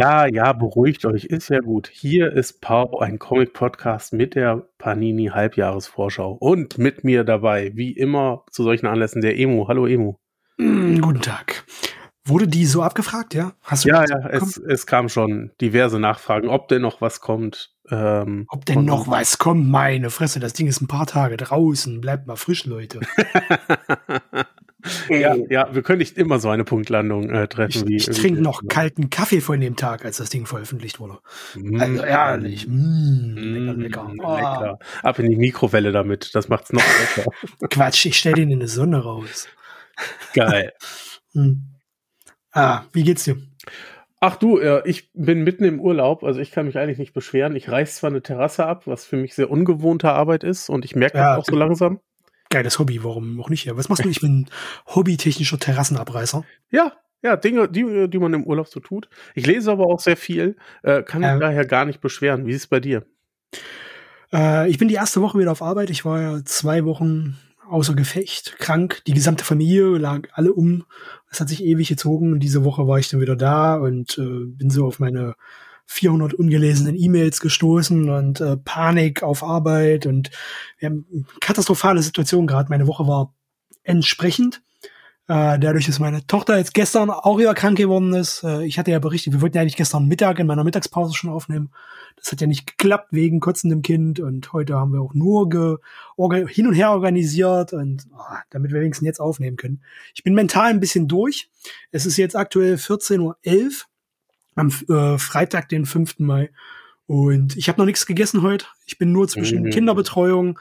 Ja, 0.00 0.24
ja, 0.24 0.54
beruhigt 0.54 1.04
euch, 1.04 1.26
ist 1.26 1.50
ja 1.50 1.58
gut. 1.58 1.90
Hier 1.92 2.32
ist 2.32 2.62
Pau, 2.62 3.00
ein 3.00 3.18
Comic-Podcast 3.18 4.14
mit 4.14 4.34
der 4.34 4.66
Panini-Halbjahresvorschau 4.78 6.38
und 6.40 6.78
mit 6.78 7.04
mir 7.04 7.22
dabei, 7.22 7.72
wie 7.74 7.92
immer 7.92 8.46
zu 8.50 8.62
solchen 8.62 8.86
Anlässen, 8.86 9.20
der 9.20 9.38
Emu. 9.38 9.68
Hallo 9.68 9.86
Emu. 9.86 10.14
Mm, 10.56 11.00
guten 11.00 11.20
Tag. 11.20 11.66
Wurde 12.24 12.48
die 12.48 12.64
so 12.64 12.82
abgefragt, 12.82 13.34
ja? 13.34 13.52
Hast 13.60 13.84
du 13.84 13.90
ja, 13.90 14.06
ja, 14.08 14.26
es, 14.30 14.56
es 14.56 14.86
kam 14.86 15.10
schon 15.10 15.50
diverse 15.60 16.00
Nachfragen, 16.00 16.48
ob 16.48 16.68
denn 16.68 16.80
noch 16.80 17.02
was 17.02 17.20
kommt. 17.20 17.74
Ähm, 17.90 18.46
ob 18.48 18.64
denn 18.64 18.86
noch 18.86 19.06
was 19.06 19.36
kommt? 19.36 19.68
Meine 19.68 20.08
Fresse, 20.08 20.40
das 20.40 20.54
Ding 20.54 20.66
ist 20.66 20.80
ein 20.80 20.88
paar 20.88 21.08
Tage 21.08 21.36
draußen. 21.36 22.00
Bleibt 22.00 22.26
mal 22.26 22.36
frisch, 22.36 22.64
Leute. 22.64 23.00
ja, 25.08 25.36
ja, 25.48 25.74
wir 25.74 25.82
können 25.82 25.98
nicht 25.98 26.16
immer 26.16 26.38
so 26.38 26.48
eine 26.48 26.64
Punktlandung 26.64 27.30
äh, 27.30 27.48
treffen. 27.48 27.90
Ich, 27.90 28.08
ich 28.08 28.16
trinke 28.16 28.40
noch 28.40 28.62
kalten 28.68 29.10
Kaffee 29.10 29.40
von 29.40 29.60
dem 29.60 29.76
Tag, 29.76 30.04
als 30.04 30.18
das 30.18 30.30
Ding 30.30 30.46
veröffentlicht 30.46 31.00
wurde. 31.00 31.18
Mm, 31.54 31.80
also 31.80 32.02
ehrlich, 32.02 32.66
mm, 32.68 33.36
lecker, 33.36 33.74
lecker. 33.74 34.06
Oh. 34.18 34.36
lecker. 34.36 34.78
Ab 35.02 35.18
in 35.18 35.30
die 35.30 35.36
Mikrowelle 35.36 35.92
damit, 35.92 36.34
das 36.34 36.48
macht's 36.48 36.72
noch 36.72 36.82
besser. 36.82 37.30
Quatsch, 37.70 38.06
ich 38.06 38.18
stelle 38.18 38.36
den 38.36 38.50
in 38.50 38.60
die 38.60 38.66
Sonne 38.66 39.02
raus. 39.02 39.48
Geil. 40.34 40.72
hm. 41.32 41.62
Ah, 42.52 42.82
wie 42.92 43.04
geht's 43.04 43.24
dir? 43.24 43.36
Ach 44.22 44.36
du, 44.36 44.58
äh, 44.58 44.82
ich 44.84 45.10
bin 45.14 45.44
mitten 45.44 45.64
im 45.64 45.80
Urlaub, 45.80 46.24
also 46.24 46.40
ich 46.40 46.50
kann 46.50 46.66
mich 46.66 46.76
eigentlich 46.76 46.98
nicht 46.98 47.14
beschweren. 47.14 47.56
Ich 47.56 47.70
reiß 47.70 47.96
zwar 47.96 48.10
eine 48.10 48.22
Terrasse 48.22 48.66
ab, 48.66 48.86
was 48.86 49.06
für 49.06 49.16
mich 49.16 49.34
sehr 49.34 49.50
ungewohnte 49.50 50.12
Arbeit 50.12 50.44
ist 50.44 50.68
und 50.68 50.84
ich 50.84 50.94
merke 50.94 51.16
ja, 51.16 51.36
das 51.36 51.38
auch 51.38 51.50
so 51.50 51.56
langsam. 51.56 52.00
Geiles 52.50 52.78
Hobby, 52.78 53.02
warum 53.02 53.40
auch 53.40 53.48
nicht? 53.48 53.64
Ja, 53.64 53.76
was 53.76 53.88
machst 53.88 54.04
du? 54.04 54.08
Ich 54.08 54.20
bin 54.20 54.46
hobbytechnischer 54.86 55.58
Terrassenabreißer. 55.58 56.44
Ja, 56.70 56.92
ja, 57.22 57.36
Dinge, 57.36 57.68
die, 57.68 58.08
die 58.08 58.18
man 58.18 58.34
im 58.34 58.44
Urlaub 58.44 58.68
so 58.68 58.80
tut. 58.80 59.08
Ich 59.34 59.46
lese 59.46 59.70
aber 59.70 59.86
auch 59.86 60.00
sehr 60.00 60.16
viel, 60.16 60.56
äh, 60.82 61.02
kann 61.02 61.20
mich 61.20 61.38
daher 61.38 61.64
gar 61.66 61.84
nicht 61.84 62.00
beschweren. 62.00 62.46
Wie 62.46 62.52
ist 62.52 62.62
es 62.62 62.66
bei 62.66 62.80
dir? 62.80 63.04
Äh, 64.32 64.68
ich 64.70 64.78
bin 64.78 64.88
die 64.88 64.94
erste 64.94 65.20
Woche 65.22 65.38
wieder 65.38 65.52
auf 65.52 65.62
Arbeit. 65.62 65.90
Ich 65.90 66.04
war 66.04 66.20
ja 66.20 66.44
zwei 66.44 66.84
Wochen 66.84 67.38
außer 67.68 67.94
Gefecht, 67.94 68.58
krank. 68.58 69.02
Die 69.06 69.14
gesamte 69.14 69.44
Familie 69.44 69.98
lag 69.98 70.28
alle 70.32 70.52
um. 70.52 70.84
Es 71.30 71.40
hat 71.40 71.48
sich 71.48 71.62
ewig 71.62 71.88
gezogen 71.88 72.32
und 72.32 72.40
diese 72.40 72.64
Woche 72.64 72.88
war 72.88 72.98
ich 72.98 73.08
dann 73.08 73.20
wieder 73.20 73.36
da 73.36 73.76
und 73.76 74.18
äh, 74.18 74.46
bin 74.46 74.70
so 74.70 74.86
auf 74.86 74.98
meine 74.98 75.34
400 75.90 76.34
ungelesenen 76.34 76.96
E-Mails 76.96 77.40
gestoßen 77.40 78.08
und 78.10 78.40
äh, 78.40 78.56
Panik 78.56 79.24
auf 79.24 79.42
Arbeit 79.42 80.06
und 80.06 80.30
wir 80.78 80.88
haben 80.88 81.26
katastrophale 81.40 82.00
Situation 82.00 82.46
gerade. 82.46 82.70
Meine 82.70 82.86
Woche 82.86 83.08
war 83.08 83.34
entsprechend. 83.82 84.62
Äh, 85.26 85.58
dadurch, 85.58 85.86
dass 85.86 85.98
meine 85.98 86.24
Tochter 86.28 86.58
jetzt 86.58 86.74
gestern 86.74 87.10
auch 87.10 87.38
wieder 87.38 87.54
krank 87.54 87.76
geworden 87.76 88.14
ist. 88.14 88.44
Äh, 88.44 88.64
ich 88.64 88.78
hatte 88.78 88.92
ja 88.92 89.00
berichtet, 89.00 89.32
wir 89.32 89.40
wollten 89.40 89.56
ja 89.56 89.62
eigentlich 89.62 89.76
gestern 89.76 90.06
Mittag 90.06 90.38
in 90.38 90.46
meiner 90.46 90.62
Mittagspause 90.62 91.14
schon 91.14 91.30
aufnehmen. 91.30 91.70
Das 92.16 92.30
hat 92.30 92.40
ja 92.40 92.46
nicht 92.46 92.66
geklappt 92.66 93.08
wegen 93.10 93.40
kotzendem 93.40 93.82
Kind 93.82 94.20
und 94.20 94.52
heute 94.52 94.76
haben 94.76 94.92
wir 94.92 95.00
auch 95.00 95.14
nur 95.14 95.48
hin 96.48 96.68
und 96.68 96.74
her 96.74 96.92
organisiert 96.92 97.72
und 97.72 98.06
oh, 98.12 98.36
damit 98.50 98.72
wir 98.72 98.80
wenigstens 98.80 99.06
jetzt 99.06 99.20
aufnehmen 99.20 99.56
können. 99.56 99.82
Ich 100.14 100.22
bin 100.22 100.34
mental 100.34 100.70
ein 100.70 100.80
bisschen 100.80 101.08
durch. 101.08 101.50
Es 101.90 102.06
ist 102.06 102.16
jetzt 102.16 102.36
aktuell 102.36 102.74
14.11 102.74 103.20
Uhr 103.20 103.36
am 104.60 104.68
äh, 104.88 105.18
Freitag, 105.18 105.68
den 105.68 105.86
5. 105.86 106.18
Mai. 106.20 106.50
Und 107.06 107.56
ich 107.56 107.68
habe 107.68 107.80
noch 107.80 107.86
nichts 107.86 108.06
gegessen 108.06 108.42
heute. 108.42 108.66
Ich 108.86 108.98
bin 108.98 109.10
nur 109.12 109.26
zwischen 109.26 109.64
mhm. 109.64 109.70
Kinderbetreuung, 109.70 110.60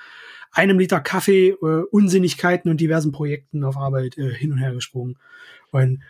einem 0.52 0.80
Liter 0.80 1.00
Kaffee, 1.00 1.50
äh, 1.50 1.84
Unsinnigkeiten 1.92 2.72
und 2.72 2.82
diversen 2.82 3.12
Projekten 3.12 3.64
auf 3.64 3.78
Arbeit 3.78 4.18
äh, 4.18 4.34
hin 4.34 4.54
und 4.54 4.58
her 4.58 4.74
gesprungen. 4.74 5.18
Und 5.72 6.02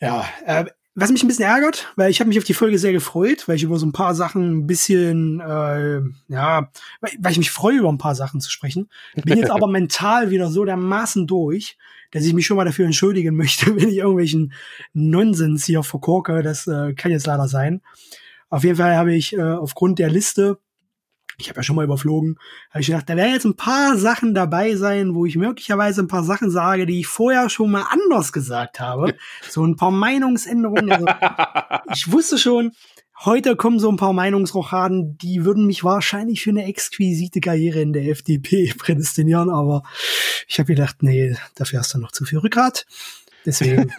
ja, 0.00 0.26
äh, 0.46 0.64
was 0.98 1.12
mich 1.12 1.22
ein 1.22 1.28
bisschen 1.28 1.44
ärgert, 1.44 1.92
weil 1.96 2.10
ich 2.10 2.20
habe 2.20 2.28
mich 2.28 2.38
auf 2.38 2.44
die 2.44 2.54
Folge 2.54 2.78
sehr 2.78 2.92
gefreut, 2.92 3.46
weil 3.46 3.56
ich 3.56 3.62
über 3.62 3.78
so 3.78 3.84
ein 3.84 3.92
paar 3.92 4.14
Sachen 4.14 4.60
ein 4.60 4.66
bisschen, 4.66 5.40
äh, 5.40 6.00
ja, 6.28 6.70
weil 7.00 7.32
ich 7.32 7.38
mich 7.38 7.50
freue, 7.50 7.76
über 7.76 7.90
ein 7.90 7.98
paar 7.98 8.14
Sachen 8.14 8.40
zu 8.40 8.50
sprechen. 8.50 8.88
Bin 9.14 9.36
jetzt 9.36 9.50
aber 9.50 9.66
mental 9.66 10.30
wieder 10.30 10.50
so 10.50 10.64
dermaßen 10.64 11.26
durch, 11.26 11.76
dass 12.12 12.24
ich 12.24 12.32
mich 12.32 12.46
schon 12.46 12.56
mal 12.56 12.64
dafür 12.64 12.86
entschuldigen 12.86 13.36
möchte, 13.36 13.76
wenn 13.76 13.90
ich 13.90 13.98
irgendwelchen 13.98 14.54
Nonsens 14.94 15.66
hier 15.66 15.82
verkorke. 15.82 16.42
Das 16.42 16.66
äh, 16.66 16.94
kann 16.94 17.12
jetzt 17.12 17.26
leider 17.26 17.46
sein. 17.46 17.82
Auf 18.48 18.64
jeden 18.64 18.76
Fall 18.76 18.96
habe 18.96 19.14
ich 19.14 19.34
äh, 19.34 19.42
aufgrund 19.42 19.98
der 19.98 20.08
Liste 20.08 20.58
ich 21.38 21.48
habe 21.48 21.58
ja 21.58 21.62
schon 21.62 21.76
mal 21.76 21.84
überflogen, 21.84 22.38
habe 22.70 22.80
ich 22.80 22.86
gedacht, 22.86 23.08
da 23.08 23.16
werden 23.16 23.32
jetzt 23.32 23.44
ein 23.44 23.56
paar 23.56 23.96
Sachen 23.98 24.34
dabei 24.34 24.74
sein, 24.76 25.14
wo 25.14 25.26
ich 25.26 25.36
möglicherweise 25.36 26.02
ein 26.02 26.08
paar 26.08 26.24
Sachen 26.24 26.50
sage, 26.50 26.86
die 26.86 27.00
ich 27.00 27.06
vorher 27.06 27.50
schon 27.50 27.70
mal 27.70 27.84
anders 27.90 28.32
gesagt 28.32 28.80
habe. 28.80 29.14
So 29.48 29.64
ein 29.64 29.76
paar 29.76 29.90
Meinungsänderungen. 29.90 30.90
Also, 30.90 31.06
ich 31.92 32.10
wusste 32.10 32.38
schon, 32.38 32.72
heute 33.24 33.56
kommen 33.56 33.78
so 33.78 33.88
ein 33.90 33.96
paar 33.96 34.12
Meinungsrochaden, 34.12 35.18
die 35.18 35.44
würden 35.44 35.66
mich 35.66 35.84
wahrscheinlich 35.84 36.42
für 36.42 36.50
eine 36.50 36.64
exquisite 36.64 37.40
Karriere 37.40 37.80
in 37.80 37.92
der 37.92 38.06
FDP 38.06 38.72
prädestinieren, 38.78 39.50
aber 39.50 39.82
ich 40.48 40.58
habe 40.58 40.66
gedacht, 40.66 41.02
nee, 41.02 41.36
dafür 41.54 41.80
hast 41.80 41.94
du 41.94 41.98
noch 41.98 42.12
zu 42.12 42.24
viel 42.24 42.38
Rückgrat. 42.38 42.86
Deswegen. 43.44 43.92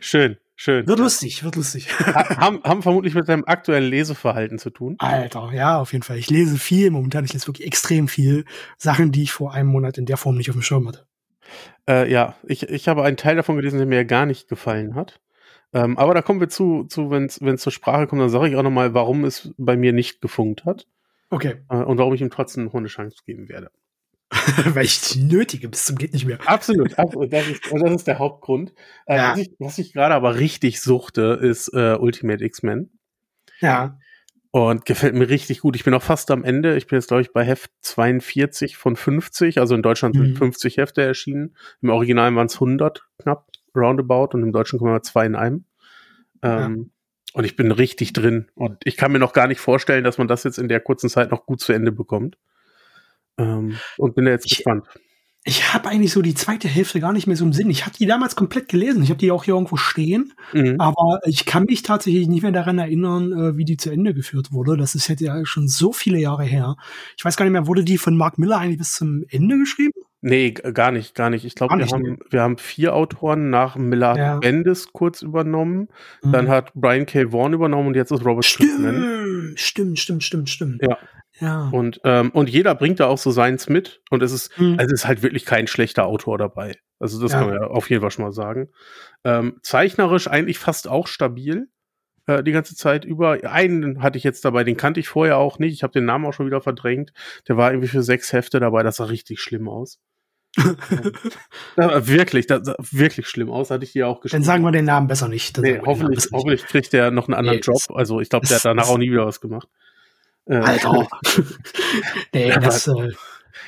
Schön. 0.00 0.36
Schön. 0.64 0.86
Wird 0.86 1.00
lustig, 1.00 1.42
wird 1.42 1.56
lustig. 1.56 1.88
haben, 1.98 2.62
haben 2.62 2.82
vermutlich 2.82 3.16
mit 3.16 3.28
deinem 3.28 3.42
aktuellen 3.44 3.90
Leseverhalten 3.90 4.60
zu 4.60 4.70
tun. 4.70 4.94
Alter, 5.00 5.50
ja, 5.52 5.80
auf 5.80 5.92
jeden 5.92 6.04
Fall. 6.04 6.18
Ich 6.18 6.30
lese 6.30 6.56
viel 6.56 6.92
momentan. 6.92 7.24
Ich 7.24 7.32
lese 7.32 7.48
wirklich 7.48 7.66
extrem 7.66 8.06
viel 8.06 8.44
Sachen, 8.78 9.10
die 9.10 9.24
ich 9.24 9.32
vor 9.32 9.52
einem 9.52 9.70
Monat 9.70 9.98
in 9.98 10.06
der 10.06 10.16
Form 10.16 10.36
nicht 10.36 10.50
auf 10.50 10.54
dem 10.54 10.62
Schirm 10.62 10.86
hatte. 10.86 11.04
Äh, 11.88 12.08
ja, 12.08 12.36
ich, 12.44 12.62
ich 12.68 12.86
habe 12.86 13.02
einen 13.02 13.16
Teil 13.16 13.34
davon 13.34 13.56
gelesen, 13.56 13.78
der 13.78 13.88
mir 13.88 14.04
gar 14.04 14.24
nicht 14.24 14.46
gefallen 14.46 14.94
hat. 14.94 15.20
Ähm, 15.72 15.98
aber 15.98 16.14
da 16.14 16.22
kommen 16.22 16.38
wir 16.38 16.48
zu, 16.48 16.84
zu 16.84 17.10
wenn 17.10 17.24
es 17.24 17.60
zur 17.60 17.72
Sprache 17.72 18.06
kommt, 18.06 18.22
dann 18.22 18.28
sage 18.28 18.48
ich 18.48 18.54
auch 18.54 18.62
nochmal, 18.62 18.94
warum 18.94 19.24
es 19.24 19.52
bei 19.58 19.76
mir 19.76 19.92
nicht 19.92 20.20
gefunkt 20.20 20.64
hat. 20.64 20.86
Okay. 21.30 21.56
Äh, 21.70 21.78
und 21.78 21.98
warum 21.98 22.14
ich 22.14 22.20
ihm 22.20 22.30
trotzdem 22.30 22.66
noch 22.66 22.74
eine 22.74 22.86
Chance 22.86 23.16
geben 23.26 23.48
werde. 23.48 23.72
Weil 24.74 24.84
ich 24.84 25.00
die 25.00 25.20
nötige 25.20 25.68
bis 25.68 25.86
zum 25.86 25.96
geht 25.96 26.12
nicht 26.12 26.24
mehr. 26.24 26.38
Absolut, 26.46 26.98
absolut. 26.98 27.32
Das 27.32 27.46
ist, 27.48 27.60
das 27.70 27.92
ist 27.92 28.06
der 28.06 28.18
Hauptgrund. 28.18 28.72
Äh, 29.06 29.16
ja. 29.16 29.36
Was 29.58 29.78
ich, 29.78 29.88
ich 29.88 29.92
gerade 29.92 30.14
aber 30.14 30.38
richtig 30.38 30.80
suchte, 30.80 31.38
ist 31.40 31.68
äh, 31.74 31.96
Ultimate 31.98 32.42
X-Men. 32.44 32.90
Ja. 33.60 33.98
Und 34.50 34.84
gefällt 34.84 35.14
mir 35.14 35.28
richtig 35.28 35.60
gut. 35.60 35.76
Ich 35.76 35.84
bin 35.84 35.94
auch 35.94 36.02
fast 36.02 36.30
am 36.30 36.44
Ende. 36.44 36.76
Ich 36.76 36.86
bin 36.86 36.98
jetzt, 36.98 37.08
glaube 37.08 37.22
ich, 37.22 37.32
bei 37.32 37.44
Heft 37.44 37.70
42 37.80 38.76
von 38.76 38.96
50. 38.96 39.58
Also 39.58 39.74
in 39.74 39.82
Deutschland 39.82 40.14
mhm. 40.14 40.26
sind 40.26 40.38
50 40.38 40.76
Hefte 40.78 41.02
erschienen. 41.02 41.56
Im 41.80 41.90
Original 41.90 42.34
waren 42.34 42.46
es 42.46 42.54
100 42.54 43.02
knapp, 43.18 43.48
roundabout. 43.74 44.34
Und 44.34 44.42
im 44.42 44.52
Deutschen 44.52 44.78
kommen 44.78 44.92
wir 44.92 45.02
zwei 45.02 45.26
in 45.26 45.36
einem. 45.36 45.64
Ähm, 46.42 46.90
ja. 46.90 47.38
Und 47.38 47.44
ich 47.44 47.56
bin 47.56 47.70
richtig 47.70 48.12
drin. 48.12 48.48
Und 48.54 48.78
ich 48.84 48.96
kann 48.96 49.12
mir 49.12 49.18
noch 49.18 49.32
gar 49.32 49.46
nicht 49.46 49.60
vorstellen, 49.60 50.04
dass 50.04 50.18
man 50.18 50.28
das 50.28 50.44
jetzt 50.44 50.58
in 50.58 50.68
der 50.68 50.80
kurzen 50.80 51.08
Zeit 51.08 51.30
noch 51.30 51.46
gut 51.46 51.60
zu 51.60 51.72
Ende 51.72 51.92
bekommt. 51.92 52.36
Ähm, 53.38 53.76
und 53.98 54.14
bin 54.14 54.26
jetzt 54.26 54.46
ich, 54.46 54.58
gespannt. 54.58 54.86
Ich 55.44 55.74
habe 55.74 55.88
eigentlich 55.88 56.12
so 56.12 56.22
die 56.22 56.34
zweite 56.34 56.68
Hälfte 56.68 57.00
gar 57.00 57.12
nicht 57.12 57.26
mehr 57.26 57.36
so 57.36 57.44
im 57.44 57.52
Sinn. 57.52 57.68
Ich 57.68 57.84
habe 57.84 57.96
die 57.98 58.06
damals 58.06 58.36
komplett 58.36 58.68
gelesen. 58.68 59.02
Ich 59.02 59.10
habe 59.10 59.18
die 59.18 59.32
auch 59.32 59.42
hier 59.42 59.54
irgendwo 59.54 59.76
stehen. 59.76 60.32
Mhm. 60.52 60.76
Aber 60.78 61.18
ich 61.24 61.46
kann 61.46 61.64
mich 61.64 61.82
tatsächlich 61.82 62.28
nicht 62.28 62.42
mehr 62.42 62.52
daran 62.52 62.78
erinnern, 62.78 63.32
äh, 63.32 63.56
wie 63.56 63.64
die 63.64 63.76
zu 63.76 63.90
Ende 63.90 64.14
geführt 64.14 64.52
wurde. 64.52 64.76
Das 64.76 64.94
ist 64.94 65.08
jetzt 65.08 65.20
ja 65.20 65.44
schon 65.44 65.66
so 65.66 65.92
viele 65.92 66.18
Jahre 66.18 66.44
her. 66.44 66.76
Ich 67.16 67.24
weiß 67.24 67.36
gar 67.36 67.44
nicht 67.44 67.52
mehr, 67.52 67.66
wurde 67.66 67.82
die 67.82 67.98
von 67.98 68.16
Mark 68.16 68.38
Miller 68.38 68.58
eigentlich 68.58 68.78
bis 68.78 68.92
zum 68.92 69.24
Ende 69.30 69.58
geschrieben? 69.58 69.92
Nee, 70.24 70.52
gar 70.52 70.92
nicht, 70.92 71.16
gar 71.16 71.30
nicht. 71.30 71.44
Ich 71.44 71.56
glaube, 71.56 71.76
wir, 71.76 71.86
haben, 71.86 72.18
wir 72.30 72.40
haben 72.40 72.56
vier 72.56 72.94
Autoren 72.94 73.50
nach 73.50 73.74
Miller 73.74 74.16
ja. 74.16 74.38
Bendis 74.38 74.92
kurz 74.92 75.22
übernommen. 75.22 75.88
Mhm. 76.22 76.32
Dann 76.32 76.48
hat 76.48 76.72
Brian 76.74 77.06
K. 77.06 77.32
Vaughan 77.32 77.54
übernommen 77.54 77.88
und 77.88 77.96
jetzt 77.96 78.12
ist 78.12 78.24
Robert 78.24 78.44
Stimmt, 78.44 79.58
stimmt, 79.58 79.98
stimmt, 79.98 80.22
stimmt, 80.22 80.48
stimmt. 80.48 80.80
Ja. 80.80 80.96
Ja. 81.42 81.68
Und, 81.72 82.00
ähm, 82.04 82.30
und 82.30 82.48
jeder 82.48 82.74
bringt 82.76 83.00
da 83.00 83.06
auch 83.08 83.18
so 83.18 83.32
seins 83.32 83.68
mit. 83.68 84.00
Und 84.10 84.22
es 84.22 84.30
ist, 84.30 84.56
mhm. 84.58 84.76
also 84.78 84.94
es 84.94 85.02
ist 85.02 85.08
halt 85.08 85.22
wirklich 85.24 85.44
kein 85.44 85.66
schlechter 85.66 86.06
Autor 86.06 86.38
dabei. 86.38 86.76
Also 87.00 87.20
das 87.20 87.32
ja. 87.32 87.40
kann 87.40 87.48
man 87.50 87.60
ja 87.60 87.66
auf 87.66 87.90
jeden 87.90 88.00
Fall 88.00 88.12
schon 88.12 88.24
mal 88.24 88.32
sagen. 88.32 88.68
Ähm, 89.24 89.58
zeichnerisch 89.62 90.28
eigentlich 90.28 90.60
fast 90.60 90.86
auch 90.86 91.08
stabil. 91.08 91.66
Äh, 92.26 92.44
die 92.44 92.52
ganze 92.52 92.76
Zeit 92.76 93.04
über. 93.04 93.38
Einen 93.42 94.02
hatte 94.02 94.18
ich 94.18 94.24
jetzt 94.24 94.44
dabei, 94.44 94.62
den 94.62 94.76
kannte 94.76 95.00
ich 95.00 95.08
vorher 95.08 95.36
auch 95.36 95.58
nicht. 95.58 95.72
Ich 95.72 95.82
habe 95.82 95.92
den 95.92 96.04
Namen 96.04 96.24
auch 96.26 96.32
schon 96.32 96.46
wieder 96.46 96.60
verdrängt. 96.60 97.12
Der 97.48 97.56
war 97.56 97.72
irgendwie 97.72 97.88
für 97.88 98.04
sechs 98.04 98.32
Hefte 98.32 98.60
dabei. 98.60 98.84
Das 98.84 98.96
sah 98.96 99.06
richtig 99.06 99.40
schlimm 99.40 99.68
aus. 99.68 99.98
ja, 101.76 102.06
wirklich, 102.06 102.46
das 102.46 102.66
sah 102.66 102.76
wirklich 102.78 103.26
schlimm 103.26 103.50
aus, 103.50 103.70
hatte 103.70 103.84
ich 103.84 103.92
dir 103.92 104.06
auch 104.06 104.20
geschrieben. 104.20 104.42
Dann 104.42 104.46
sagen 104.46 104.62
wir 104.62 104.70
den 104.70 104.84
Namen 104.84 105.08
besser 105.08 105.26
nicht. 105.26 105.58
Nee, 105.58 105.80
hoffentlich, 105.84 106.26
hoffentlich 106.30 106.66
kriegt 106.66 106.92
der 106.92 107.10
noch 107.10 107.26
einen 107.26 107.34
anderen 107.34 107.56
nee, 107.56 107.64
Job. 107.64 107.80
Also 107.96 108.20
ich 108.20 108.28
glaube, 108.28 108.46
der 108.46 108.58
hat 108.58 108.64
danach 108.64 108.88
auch 108.88 108.98
nie 108.98 109.10
wieder 109.10 109.26
was 109.26 109.40
gemacht. 109.40 109.66
Äh, 110.46 110.56
Alter. 110.56 111.08
nee, 112.34 112.50
das, 112.50 112.88
äh, 112.88 113.10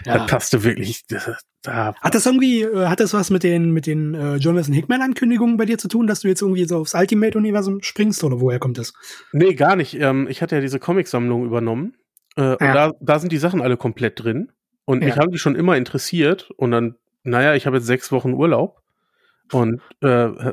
ja. 0.04 0.18
das 0.18 0.26
passte 0.26 0.64
wirklich. 0.64 1.04
Da, 1.62 1.94
hat 2.00 2.14
das 2.14 2.26
irgendwie, 2.26 2.62
äh, 2.62 2.86
hat 2.86 3.00
das 3.00 3.14
was 3.14 3.30
mit 3.30 3.42
den, 3.42 3.70
mit 3.70 3.86
den 3.86 4.14
äh, 4.14 4.36
Jonathan 4.36 4.74
Hickman-Ankündigungen 4.74 5.56
bei 5.56 5.64
dir 5.64 5.78
zu 5.78 5.88
tun, 5.88 6.06
dass 6.06 6.20
du 6.20 6.28
jetzt 6.28 6.42
irgendwie 6.42 6.64
so 6.64 6.78
aufs 6.78 6.94
Ultimate-Universum 6.94 7.82
springst 7.82 8.22
oder 8.24 8.40
woher 8.40 8.58
kommt 8.58 8.78
das? 8.78 8.92
Nee, 9.32 9.54
gar 9.54 9.76
nicht. 9.76 9.94
Ähm, 9.94 10.26
ich 10.28 10.42
hatte 10.42 10.56
ja 10.56 10.60
diese 10.60 10.78
Comicsammlung 10.78 11.46
übernommen. 11.46 11.96
Äh, 12.36 12.42
ja. 12.42 12.52
Und 12.52 12.60
da, 12.60 12.92
da 13.00 13.18
sind 13.18 13.32
die 13.32 13.38
Sachen 13.38 13.62
alle 13.62 13.76
komplett 13.76 14.22
drin. 14.22 14.52
Und 14.84 15.00
ja. 15.00 15.08
mich 15.08 15.16
haben 15.16 15.30
die 15.30 15.38
schon 15.38 15.54
immer 15.54 15.76
interessiert. 15.76 16.50
Und 16.56 16.72
dann, 16.72 16.96
naja, 17.22 17.54
ich 17.54 17.66
habe 17.66 17.76
jetzt 17.76 17.86
sechs 17.86 18.12
Wochen 18.12 18.34
Urlaub. 18.34 18.80
Und 19.52 19.81
äh, 20.00 20.06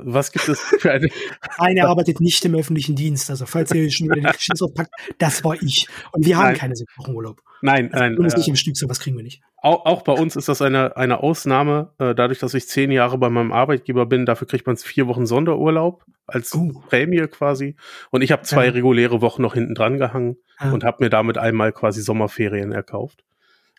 was 0.04 0.32
gibt 0.32 0.48
es 0.50 0.60
für 0.60 0.92
eine? 0.92 1.08
Eine 1.58 1.88
arbeitet 1.88 2.20
nicht 2.20 2.44
im 2.46 2.56
öffentlichen 2.56 2.96
Dienst. 2.96 3.30
Also 3.30 3.46
falls 3.46 3.72
ihr 3.74 3.90
schon 3.90 4.08
wieder 4.10 4.22
den 4.22 4.34
Schiss 4.40 4.60
packt, 4.76 4.92
das 5.18 5.44
war 5.44 5.56
ich. 5.62 5.88
Und 6.12 6.26
wir 6.26 6.38
haben 6.38 6.48
Nein. 6.50 6.58
keine 6.58 6.76
sechs 6.76 6.92
Wochen 6.98 7.14
Urlaub. 7.16 7.42
Nein, 7.62 7.94
Also 7.94 8.04
nein. 8.04 8.18
uns 8.18 8.34
Äh, 8.34 8.38
nicht 8.38 8.48
im 8.50 8.56
Stück, 8.58 8.76
sowas 8.76 9.00
kriegen 9.00 9.16
wir 9.16 9.24
nicht. 9.24 9.42
auch, 9.62 9.86
auch 9.86 10.02
bei 10.02 10.12
uns 10.14 10.36
ist 10.36 10.50
das 10.50 10.62
eine, 10.62 10.98
eine 10.98 11.22
Ausnahme. 11.24 11.94
Äh, 12.00 12.14
dadurch, 12.16 12.40
dass 12.40 12.54
ich 12.54 12.68
zehn 12.68 12.92
Jahre 12.92 13.18
bei 13.18 13.30
meinem 13.30 13.52
Arbeitgeber 13.54 14.06
bin, 14.06 14.26
dafür 14.26 14.48
kriegt 14.48 14.68
man 14.68 14.76
vier 14.78 15.08
Wochen 15.08 15.26
Sonderurlaub 15.26 16.04
als 16.28 16.54
Oh. 16.54 16.72
Prämie 16.90 17.26
quasi. 17.28 17.76
Und 18.10 18.24
ich 18.24 18.32
habe 18.32 18.42
zwei 18.44 18.66
Ja. 18.66 18.72
reguläre 18.72 19.22
Wochen 19.22 19.42
noch 19.42 19.54
hinten 19.54 19.74
dran 19.74 19.98
gehangen 19.98 20.38
Ja. 20.60 20.72
und 20.72 20.84
habe 20.84 21.04
mir 21.04 21.10
damit 21.10 21.38
einmal 21.38 21.72
quasi 21.72 22.02
Sommerferien 22.02 22.72
erkauft. 22.74 23.24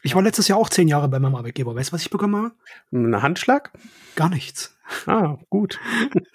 Ich 0.05 0.14
war 0.17 0.23
letztes 0.23 0.49
Jahr 0.49 0.59
auch 0.59 0.69
zehn 0.69 0.88
Jahre 0.88 1.09
bei 1.09 1.19
meinem 1.20 1.37
Arbeitgeber. 1.37 1.75
Weißt 1.76 1.91
du, 1.91 1.93
was 1.94 2.03
ich 2.03 2.11
bekommen 2.11 2.35
habe? 2.37 2.53
Ein 2.93 3.23
Handschlag? 3.23 3.70
Gar 4.17 4.31
nichts. 4.31 4.76
Ah, 5.06 5.36
gut. 5.50 5.80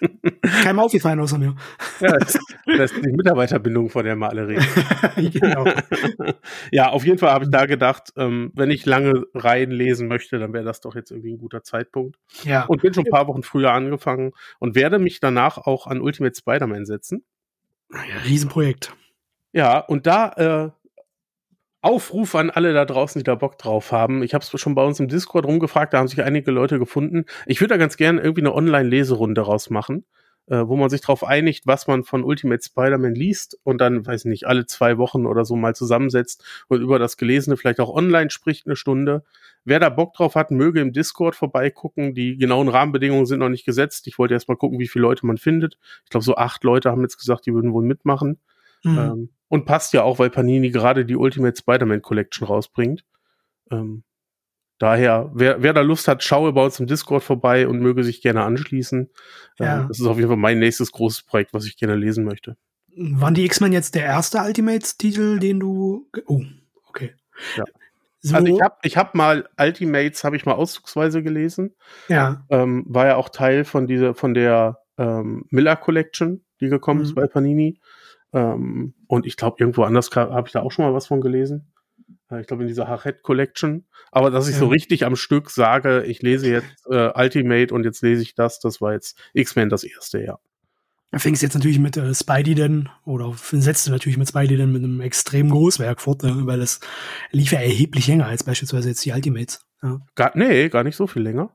Keinem 0.62 0.80
aufgefallen 0.80 1.20
außer 1.20 1.38
mir. 1.38 1.54
Ja, 2.00 2.12
das, 2.18 2.38
das 2.66 2.92
ist 2.92 3.04
die 3.04 3.12
Mitarbeiterbindung, 3.12 3.90
von 3.90 4.04
der 4.04 4.16
wir 4.16 4.28
alle 4.28 4.48
reden. 4.48 4.66
genau. 5.32 5.64
ja, 6.72 6.90
auf 6.90 7.04
jeden 7.04 7.18
Fall 7.18 7.30
habe 7.30 7.44
ich 7.44 7.50
da 7.50 7.66
gedacht, 7.66 8.12
ähm, 8.16 8.52
wenn 8.54 8.70
ich 8.70 8.86
lange 8.86 9.24
Reihen 9.34 9.70
lesen 9.70 10.08
möchte, 10.08 10.38
dann 10.38 10.52
wäre 10.52 10.64
das 10.64 10.80
doch 10.80 10.94
jetzt 10.94 11.10
irgendwie 11.10 11.32
ein 11.32 11.38
guter 11.38 11.62
Zeitpunkt. 11.62 12.16
Ja. 12.44 12.64
Und 12.66 12.82
bin 12.82 12.94
schon 12.94 13.06
ein 13.06 13.10
paar 13.10 13.26
Wochen 13.28 13.42
früher 13.42 13.72
angefangen 13.72 14.32
und 14.58 14.74
werde 14.74 14.98
mich 14.98 15.20
danach 15.20 15.58
auch 15.58 15.86
an 15.86 16.00
Ultimate 16.00 16.34
Spider-Man 16.36 16.86
setzen. 16.86 17.24
ja, 17.92 18.18
Riesenprojekt. 18.24 18.94
Ja, 19.52 19.78
und 19.78 20.06
da 20.06 20.32
äh, 20.36 20.70
Aufruf 21.80 22.34
an 22.34 22.50
alle 22.50 22.72
da 22.72 22.84
draußen, 22.84 23.20
die 23.20 23.24
da 23.24 23.36
Bock 23.36 23.56
drauf 23.56 23.92
haben. 23.92 24.22
Ich 24.24 24.34
habe 24.34 24.42
es 24.42 24.60
schon 24.60 24.74
bei 24.74 24.84
uns 24.84 24.98
im 24.98 25.06
Discord 25.08 25.46
rumgefragt, 25.46 25.94
da 25.94 25.98
haben 25.98 26.08
sich 26.08 26.20
einige 26.22 26.50
Leute 26.50 26.78
gefunden. 26.78 27.24
Ich 27.46 27.60
würde 27.60 27.74
da 27.74 27.78
ganz 27.78 27.96
gerne 27.96 28.20
irgendwie 28.20 28.42
eine 28.42 28.52
Online-Leserunde 28.52 29.40
rausmachen, 29.42 30.04
äh, 30.48 30.66
wo 30.66 30.76
man 30.76 30.90
sich 30.90 31.02
darauf 31.02 31.22
einigt, 31.22 31.68
was 31.68 31.86
man 31.86 32.02
von 32.02 32.24
Ultimate 32.24 32.62
Spider-Man 32.64 33.14
liest 33.14 33.58
und 33.62 33.80
dann, 33.80 34.04
weiß 34.04 34.24
nicht, 34.24 34.46
alle 34.46 34.66
zwei 34.66 34.98
Wochen 34.98 35.24
oder 35.24 35.44
so 35.44 35.54
mal 35.54 35.76
zusammensetzt 35.76 36.44
und 36.66 36.80
über 36.80 36.98
das 36.98 37.16
Gelesene 37.16 37.56
vielleicht 37.56 37.78
auch 37.78 37.94
online 37.94 38.30
spricht 38.30 38.66
eine 38.66 38.74
Stunde. 38.74 39.22
Wer 39.64 39.78
da 39.78 39.88
Bock 39.88 40.14
drauf 40.14 40.34
hat, 40.34 40.50
möge 40.50 40.80
im 40.80 40.92
Discord 40.92 41.36
vorbeigucken. 41.36 42.12
Die 42.12 42.36
genauen 42.36 42.68
Rahmenbedingungen 42.68 43.26
sind 43.26 43.38
noch 43.38 43.50
nicht 43.50 43.66
gesetzt. 43.66 44.08
Ich 44.08 44.18
wollte 44.18 44.34
erst 44.34 44.48
mal 44.48 44.56
gucken, 44.56 44.80
wie 44.80 44.88
viele 44.88 45.02
Leute 45.02 45.26
man 45.26 45.38
findet. 45.38 45.78
Ich 46.04 46.10
glaube, 46.10 46.24
so 46.24 46.34
acht 46.34 46.64
Leute 46.64 46.90
haben 46.90 47.02
jetzt 47.02 47.18
gesagt, 47.18 47.46
die 47.46 47.54
würden 47.54 47.72
wohl 47.72 47.84
mitmachen. 47.84 48.38
Mhm. 48.84 48.98
Ähm, 48.98 49.28
und 49.48 49.64
passt 49.64 49.92
ja 49.94 50.02
auch, 50.02 50.18
weil 50.18 50.30
Panini 50.30 50.70
gerade 50.70 51.04
die 51.06 51.16
Ultimate 51.16 51.56
Spider-Man 51.56 52.02
Collection 52.02 52.46
rausbringt. 52.46 53.04
Ähm, 53.70 54.02
daher, 54.78 55.30
wer, 55.34 55.62
wer 55.62 55.72
da 55.72 55.80
Lust 55.80 56.06
hat, 56.08 56.22
schaue 56.22 56.52
bei 56.52 56.64
uns 56.64 56.78
im 56.80 56.86
Discord 56.86 57.22
vorbei 57.22 57.66
und 57.66 57.80
möge 57.80 58.04
sich 58.04 58.20
gerne 58.22 58.44
anschließen. 58.44 59.10
Ja. 59.58 59.80
Ähm, 59.82 59.88
das 59.88 59.98
ist 60.00 60.06
auf 60.06 60.16
jeden 60.16 60.28
Fall 60.28 60.36
mein 60.36 60.58
nächstes 60.58 60.92
großes 60.92 61.22
Projekt, 61.22 61.52
was 61.54 61.64
ich 61.66 61.76
gerne 61.76 61.96
lesen 61.96 62.24
möchte. 62.24 62.56
Waren 62.96 63.34
die 63.34 63.44
X-Men 63.44 63.72
jetzt 63.72 63.94
der 63.94 64.04
erste 64.04 64.38
Ultimates-Titel, 64.38 65.38
den 65.38 65.60
du. 65.60 66.08
Oh, 66.26 66.42
okay. 66.88 67.14
Ja. 67.56 67.64
So, 68.20 68.34
Also 68.34 68.46
ich 68.48 68.60
habe 68.60 68.74
ich 68.82 68.96
hab 68.96 69.14
mal 69.14 69.48
Ultimates, 69.58 70.24
habe 70.24 70.36
ich 70.36 70.44
mal 70.44 70.54
auszugsweise 70.54 71.22
gelesen. 71.22 71.74
ja. 72.08 72.44
Ähm, 72.50 72.84
war 72.88 73.06
ja 73.06 73.16
auch 73.16 73.28
Teil 73.28 73.64
von 73.64 73.86
dieser, 73.86 74.14
von 74.14 74.34
der 74.34 74.80
ähm, 74.98 75.44
Miller 75.50 75.76
Collection, 75.76 76.44
die 76.60 76.68
gekommen 76.68 77.00
ist 77.02 77.10
Mhm. 77.10 77.14
bei 77.14 77.26
Panini. 77.28 77.78
Ähm, 78.32 78.94
und 79.06 79.26
ich 79.26 79.36
glaube, 79.36 79.56
irgendwo 79.58 79.82
anders 79.82 80.10
habe 80.14 80.46
ich 80.46 80.52
da 80.52 80.60
auch 80.60 80.72
schon 80.72 80.84
mal 80.84 80.94
was 80.94 81.06
von 81.06 81.20
gelesen. 81.20 81.72
Äh, 82.30 82.40
Ich 82.40 82.46
glaube, 82.46 82.62
in 82.62 82.68
dieser 82.68 82.88
Hachette 82.88 83.20
Collection. 83.22 83.86
Aber 84.10 84.30
dass 84.30 84.48
ich 84.48 84.56
so 84.56 84.66
richtig 84.68 85.04
am 85.04 85.16
Stück 85.16 85.50
sage, 85.50 86.04
ich 86.04 86.22
lese 86.22 86.50
jetzt 86.50 86.86
äh, 86.90 87.10
Ultimate 87.14 87.72
und 87.74 87.84
jetzt 87.84 88.02
lese 88.02 88.22
ich 88.22 88.34
das, 88.34 88.60
das 88.60 88.80
war 88.80 88.92
jetzt 88.92 89.18
X-Men 89.32 89.68
das 89.68 89.84
erste, 89.84 90.22
ja. 90.22 90.38
Da 91.10 91.18
fängst 91.18 91.42
jetzt 91.42 91.54
natürlich 91.54 91.78
mit 91.78 91.96
äh, 91.96 92.14
Spidey 92.14 92.54
denn, 92.54 92.90
oder 93.06 93.32
setzt 93.34 93.86
du 93.86 93.90
natürlich 93.90 94.18
mit 94.18 94.28
Spidey 94.28 94.58
denn 94.58 94.72
mit 94.72 94.84
einem 94.84 95.00
extrem 95.00 95.48
Großwerk 95.48 96.02
fort, 96.02 96.22
ne, 96.22 96.34
weil 96.42 96.60
es 96.60 96.80
lief 97.30 97.52
ja 97.52 97.60
erheblich 97.60 98.08
länger 98.08 98.26
als 98.26 98.44
beispielsweise 98.44 98.90
jetzt 98.90 99.02
die 99.06 99.12
Ultimates. 99.12 99.64
Ja, 99.82 100.00
Gar, 100.16 100.32
nee, 100.34 100.68
gar 100.68 100.84
nicht 100.84 100.96
so 100.96 101.06
viel 101.06 101.22
länger. 101.22 101.50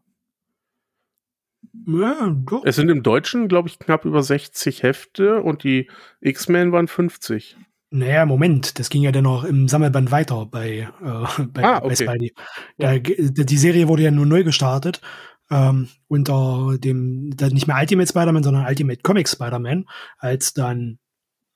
Ja 1.88 2.36
doch. 2.46 2.64
Es 2.66 2.76
sind 2.76 2.90
im 2.90 3.04
Deutschen, 3.04 3.48
glaube 3.48 3.68
ich, 3.68 3.80
knapp 3.80 4.06
über 4.06 4.22
60 4.24 4.84
Hefte 4.84 5.42
und 5.42 5.64
die 5.64 5.90
X-Men 6.22 6.72
waren 6.72 6.88
50. 6.88 7.58
Naja, 7.90 8.26
Moment, 8.26 8.80
das 8.80 8.90
ging 8.90 9.04
ja 9.04 9.12
dann 9.12 9.26
noch 9.26 9.44
im 9.44 9.68
Sammelband 9.68 10.10
weiter 10.12 10.48
bei, 10.48 10.90
äh, 11.02 11.44
bei, 11.46 11.64
Ah, 11.64 11.80
bei 11.80 11.86
okay. 11.86 11.96
Spidey. 11.96 12.34
Da, 12.80 12.98
die 12.98 13.58
Serie 13.58 13.88
wurde 13.88 14.04
ja 14.04 14.12
nur 14.12 14.26
neu 14.26 14.44
gestartet. 14.44 15.00
Ähm, 15.52 15.90
unter 16.08 16.78
dem, 16.80 17.30
nicht 17.52 17.68
mehr 17.68 17.78
Ultimate 17.80 18.10
Spider-Man, 18.10 18.44
sondern 18.44 18.66
Ultimate 18.66 19.02
Comic 19.04 19.30
Spider-Man, 19.30 19.86
als 20.18 20.54
dann, 20.54 20.98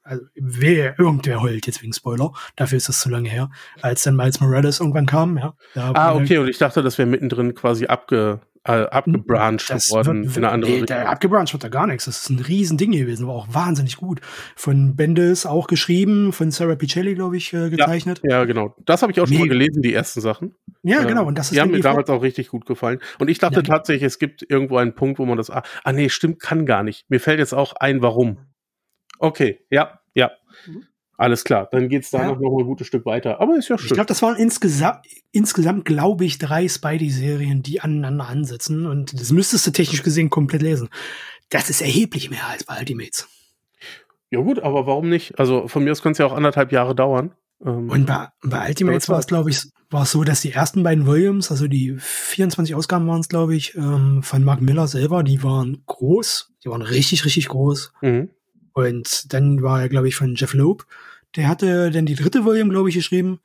also 0.03 0.23
wer, 0.35 0.99
irgendwer 0.99 1.41
heult 1.41 1.65
jetzt 1.65 1.81
wegen 1.81 1.93
Spoiler, 1.93 2.31
dafür 2.55 2.77
ist 2.77 2.89
das 2.89 2.99
zu 2.99 3.09
lange 3.09 3.29
her, 3.29 3.49
als 3.81 4.03
dann 4.03 4.15
Miles 4.15 4.39
Morales 4.39 4.79
irgendwann 4.79 5.05
kam, 5.07 5.37
ja. 5.37 5.55
Ah, 5.73 6.13
okay, 6.13 6.37
und 6.37 6.49
ich 6.49 6.59
dachte, 6.59 6.83
das 6.83 6.97
wäre 6.99 7.07
mittendrin 7.09 7.55
quasi 7.55 7.87
abge, 7.87 8.41
äh, 8.67 8.83
abgebrancht 8.89 9.69
Das 9.69 9.89
worden 9.91 10.25
wird, 10.25 10.37
in 10.37 10.43
eine 10.43 10.53
andere 10.53 10.71
nee, 10.71 10.79
Richtung. 10.81 10.97
abgebrancht 10.97 11.53
wird 11.53 11.63
da 11.63 11.69
gar 11.69 11.87
nichts. 11.87 12.05
Das 12.05 12.21
ist 12.21 12.29
ein 12.29 12.39
Riesending 12.39 12.91
gewesen, 12.91 13.25
war 13.27 13.35
auch 13.35 13.47
wahnsinnig 13.51 13.97
gut. 13.97 14.21
Von 14.55 14.95
Bendis 14.95 15.45
auch 15.45 15.67
geschrieben, 15.67 16.33
von 16.33 16.51
Sarah 16.51 16.75
Pichelli, 16.75 17.15
glaube 17.15 17.37
ich, 17.37 17.53
äh, 17.53 17.69
gezeichnet. 17.69 18.21
Ja, 18.23 18.43
genau. 18.45 18.75
Das 18.85 19.01
habe 19.01 19.11
ich 19.11 19.19
auch 19.19 19.27
schon 19.27 19.37
mal 19.37 19.43
Nee. 19.43 19.49
gelesen, 19.49 19.81
die 19.81 19.93
ersten 19.93 20.21
Sachen. 20.21 20.53
Ja, 20.83 21.01
Äh, 21.01 21.05
genau. 21.07 21.25
Und 21.25 21.37
das 21.37 21.47
ist 21.47 21.55
die 21.55 21.61
haben 21.61 21.71
mir 21.71 21.79
damals 21.79 22.09
auch 22.09 22.21
richtig 22.21 22.49
gut 22.49 22.65
gefallen. 22.65 22.99
Und 23.19 23.29
ich 23.29 23.39
dachte 23.39 23.57
Ja. 23.57 23.61
tatsächlich, 23.63 24.03
es 24.03 24.19
gibt 24.19 24.45
irgendwo 24.49 24.77
einen 24.77 24.93
Punkt, 24.95 25.19
wo 25.19 25.25
man 25.25 25.37
das. 25.37 25.49
Ah, 25.49 25.63
ah, 25.83 25.91
nee, 25.93 26.09
stimmt, 26.09 26.39
kann 26.41 26.65
gar 26.65 26.83
nicht. 26.83 27.05
Mir 27.09 27.19
fällt 27.19 27.39
jetzt 27.39 27.53
auch 27.53 27.73
ein, 27.73 28.01
warum. 28.01 28.37
Okay, 29.19 29.59
ja, 29.69 29.99
ja. 30.13 30.31
Mhm. 30.67 30.83
Alles 31.17 31.43
klar. 31.43 31.67
Dann 31.71 31.89
geht's 31.89 32.11
da 32.11 32.21
Ja. 32.21 32.27
noch, 32.27 32.39
mal 32.39 32.61
ein 32.61 32.65
gutes 32.67 32.85
Stück 32.87 33.05
weiter. 33.05 33.41
Aber 33.41 33.57
ist 33.57 33.69
ja 33.69 33.75
Ich 33.75 33.81
schön. 33.81 33.95
glaube, 33.95 34.07
das 34.07 34.21
waren 34.21 34.35
insgesamt, 34.35 34.99
insgesamt 35.31 35.85
glaube 35.85 36.25
ich, 36.25 36.37
drei 36.37 36.67
Spidey-Serien, 36.67 37.63
die 37.63 37.81
aneinander 37.81 38.27
ansetzen. 38.27 38.85
Und 38.85 39.19
das 39.19 39.31
müsstest 39.31 39.65
du 39.65 39.71
technisch 39.71 40.03
gesehen 40.03 40.29
komplett 40.29 40.61
lesen. 40.61 40.89
Das 41.49 41.69
ist 41.69 41.81
erheblich 41.81 42.29
mehr 42.29 42.47
als 42.47 42.63
bei 42.65 42.77
Ultimates. 42.79 43.27
ja, 44.29 44.39
gut, 44.41 44.59
aber 44.59 44.85
warum 44.85 45.09
nicht? 45.09 45.39
Also 45.39 45.67
von 45.67 45.83
mir 45.83 45.91
aus 45.91 46.01
könnte 46.01 46.13
es 46.13 46.17
ja 46.19 46.25
auch 46.27 46.35
anderthalb 46.37 46.71
Jahre 46.71 46.93
dauern. 46.93 47.31
Ähm, 47.65 47.89
Und 47.89 48.05
bei, 48.05 48.27
bei 48.43 48.67
Ultimates 48.69 49.09
war 49.09 49.17
es, 49.17 49.25
glaube 49.25 49.49
ich, 49.49 49.63
war 49.89 50.03
es 50.03 50.11
so, 50.11 50.23
dass 50.23 50.41
die 50.41 50.51
ersten 50.51 50.83
beiden 50.83 51.07
Volumes, 51.07 51.49
also 51.49 51.67
die 51.67 51.95
24 51.97 52.75
Ausgaben 52.75 53.07
waren 53.07 53.21
es, 53.21 53.29
glaube 53.29 53.55
ich, 53.55 53.73
ähm, 53.75 54.21
von 54.21 54.43
Mark 54.43 54.61
Miller 54.61 54.87
selber, 54.87 55.23
die 55.23 55.41
waren 55.41 55.81
groß. 55.87 56.51
Die 56.63 56.69
waren 56.69 56.81
richtig, 56.83 57.25
richtig 57.25 57.47
groß. 57.47 57.93
mhm. 58.01 58.29
Und 58.77 59.33
dann 59.33 59.63
war 59.63 59.81
er, 59.81 59.89
glaube 59.89 60.07
ich, 60.07 60.15
von 60.15 60.35
Jeff 60.35 60.53
Loeb. 60.53 60.85
Der 61.35 61.47
hatte 61.47 61.89
dann 61.89 62.05
die 62.05 62.13
dritte 62.13 62.45
Volume, 62.45 62.69
glaube 62.69 62.89
ich, 62.89 62.95
geschrieben. 62.95 63.39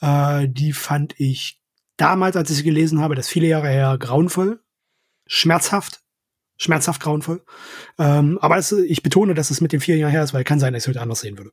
Äh, 0.00 0.46
die 0.48 0.72
fand 0.72 1.18
ich 1.18 1.60
damals, 1.96 2.36
als 2.36 2.50
ich 2.50 2.58
sie 2.58 2.62
gelesen 2.62 3.00
habe, 3.00 3.16
das 3.16 3.28
viele 3.28 3.48
Jahre 3.48 3.68
her, 3.68 3.96
grauenvoll. 3.98 4.60
Schmerzhaft. 5.26 6.02
Schmerzhaft 6.56 7.02
grauenvoll. 7.02 7.42
Ähm, 7.98 8.38
aber 8.40 8.58
es, 8.58 8.70
ich 8.70 9.02
betone, 9.02 9.34
dass 9.34 9.50
es 9.50 9.60
mit 9.60 9.72
den 9.72 9.80
vier 9.80 9.96
Jahren 9.96 10.12
her 10.12 10.22
ist, 10.22 10.32
weil 10.32 10.44
kann 10.44 10.60
sein, 10.60 10.72
dass 10.72 10.84
ich 10.84 10.88
heute 10.88 11.02
anders 11.02 11.20
sehen 11.20 11.36
würde. 11.36 11.50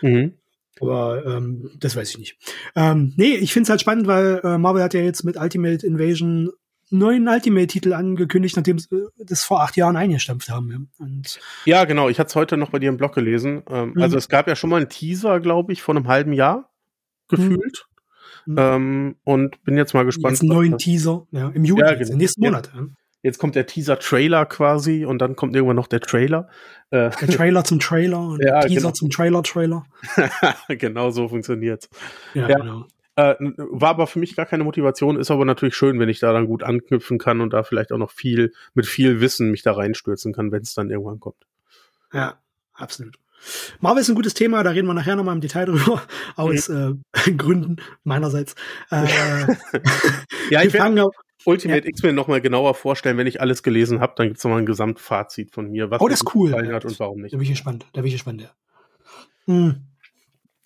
Mhm. 0.00 0.34
Aber 0.80 1.26
ähm, 1.26 1.72
das 1.80 1.96
weiß 1.96 2.10
ich 2.10 2.18
nicht. 2.18 2.38
Ähm, 2.76 3.14
nee, 3.16 3.34
ich 3.34 3.52
finde 3.52 3.64
es 3.64 3.70
halt 3.70 3.80
spannend, 3.80 4.06
weil 4.06 4.40
äh, 4.44 4.58
Marvel 4.58 4.84
hat 4.84 4.94
ja 4.94 5.00
jetzt 5.00 5.24
mit 5.24 5.36
Ultimate 5.36 5.84
Invasion 5.84 6.52
neuen 6.90 7.26
Ultimate-Titel 7.28 7.92
angekündigt, 7.92 8.56
nachdem 8.56 8.78
sie 8.78 8.94
äh, 8.94 9.08
das 9.18 9.42
vor 9.44 9.62
acht 9.62 9.76
Jahren 9.76 9.96
eingestampft 9.96 10.48
haben. 10.50 10.70
Ja. 10.70 10.78
Und 11.04 11.40
Ja, 11.64 11.84
genau. 11.84 12.08
Ich 12.08 12.18
hatte 12.18 12.28
es 12.28 12.34
heute 12.36 12.56
noch 12.56 12.70
bei 12.70 12.78
dir 12.78 12.88
im 12.88 12.96
Blog 12.96 13.14
gelesen. 13.14 13.62
Ähm, 13.68 13.92
Mhm. 13.94 14.02
Also 14.02 14.16
es 14.18 14.28
gab 14.28 14.46
ja 14.48 14.56
schon 14.56 14.70
mal 14.70 14.76
einen 14.76 14.88
Teaser, 14.88 15.40
glaube 15.40 15.72
ich, 15.72 15.82
vor 15.82 15.94
einem 15.96 16.06
halben 16.08 16.32
Jahr 16.32 16.70
gefühlt. 17.28 17.86
Mhm. 18.46 18.56
Ähm, 18.58 19.16
und 19.24 19.64
bin 19.64 19.76
jetzt 19.76 19.92
mal 19.94 20.04
gespannt. 20.04 20.34
jetzt 20.34 20.42
einen 20.42 20.50
neuen 20.50 20.78
Teaser, 20.78 21.26
ja, 21.32 21.48
im 21.48 21.64
Juli, 21.64 21.80
Ja, 21.82 21.94
genau. 21.94 22.12
im 22.12 22.18
nächsten. 22.18 22.40
Monat. 22.42 22.70
Ja. 22.74 22.86
Jetzt 23.22 23.38
kommt 23.38 23.56
der 23.56 23.66
Teaser-Trailer 23.66 24.46
quasi 24.46 25.04
und 25.04 25.18
dann 25.18 25.34
kommt 25.34 25.56
irgendwann 25.56 25.74
noch 25.74 25.88
der 25.88 25.98
Trailer. 26.00 26.48
Äh, 26.90 27.10
Der 27.10 27.28
Trailer 27.28 27.64
zum 27.64 27.80
Trailer 27.80 28.20
und 28.20 28.40
Ja, 28.44 28.60
der 28.60 28.68
Teaser 28.68 28.80
genau. 28.82 28.90
zum 28.92 29.10
Trailer-Trailer. 29.10 29.84
genau 30.68 31.10
so 31.10 31.26
funktioniert's. 31.28 31.88
Ja, 32.34 32.48
Ja. 32.48 32.58
genau. 32.58 32.84
Äh, 33.16 33.34
war 33.40 33.90
aber 33.90 34.06
für 34.06 34.18
mich 34.18 34.36
gar 34.36 34.46
keine 34.46 34.64
Motivation, 34.64 35.18
ist 35.18 35.30
aber 35.30 35.44
natürlich 35.44 35.74
schön, 35.74 35.98
wenn 35.98 36.08
ich 36.10 36.20
da 36.20 36.32
dann 36.32 36.46
gut 36.46 36.62
anknüpfen 36.62 37.18
kann 37.18 37.40
und 37.40 37.52
da 37.52 37.62
vielleicht 37.62 37.90
auch 37.92 37.98
noch 37.98 38.10
viel, 38.10 38.52
mit 38.74 38.86
viel 38.86 39.20
Wissen 39.20 39.50
mich 39.50 39.62
da 39.62 39.72
reinstürzen 39.72 40.34
kann, 40.34 40.52
wenn 40.52 40.62
es 40.62 40.74
dann 40.74 40.90
irgendwann 40.90 41.18
kommt. 41.20 41.46
Ja, 42.12 42.38
absolut. 42.74 43.16
Marvel 43.80 44.00
ist 44.02 44.08
ein 44.08 44.14
gutes 44.14 44.34
Thema, 44.34 44.62
da 44.62 44.70
reden 44.70 44.86
wir 44.86 44.94
nachher 44.94 45.16
nochmal 45.16 45.34
im 45.34 45.40
Detail 45.40 45.66
drüber, 45.66 46.02
aus 46.36 46.68
äh, 46.68 46.92
Gründen 47.36 47.76
meinerseits. 48.04 48.54
Äh, 48.90 49.06
Ja, 50.50 50.62
ich 50.62 50.72
werde 50.72 51.10
Ultimate 51.44 51.88
X-Men 51.88 52.14
noch 52.14 52.26
mal 52.28 52.40
genauer 52.40 52.74
vorstellen, 52.74 53.18
wenn 53.18 53.26
ich 53.26 53.40
alles 53.40 53.62
gelesen 53.62 54.00
habe, 54.00 54.14
dann 54.16 54.28
gibt's 54.28 54.42
noch 54.42 54.50
mal 54.50 54.58
ein 54.58 54.66
Gesamtfazit 54.66 55.52
von 55.52 55.70
mir, 55.70 55.90
was 55.90 56.00
Oh, 56.00 56.04
mir 56.04 56.10
das 56.10 56.24
gut 56.24 56.34
cool. 56.34 56.50
gefallen 56.50 56.72
hat 56.74 56.84
und 56.84 56.98
warum 56.98 57.20
nicht. 57.20 57.32
Da 57.32 57.38
bin 57.38 57.44
ich 57.44 57.50
gespannt, 57.50 57.86
da 57.92 58.00
bin 58.00 58.08
ich 58.08 58.14
gespannt, 58.14 58.42
ja. 58.42 58.50
Hm. 59.46 59.76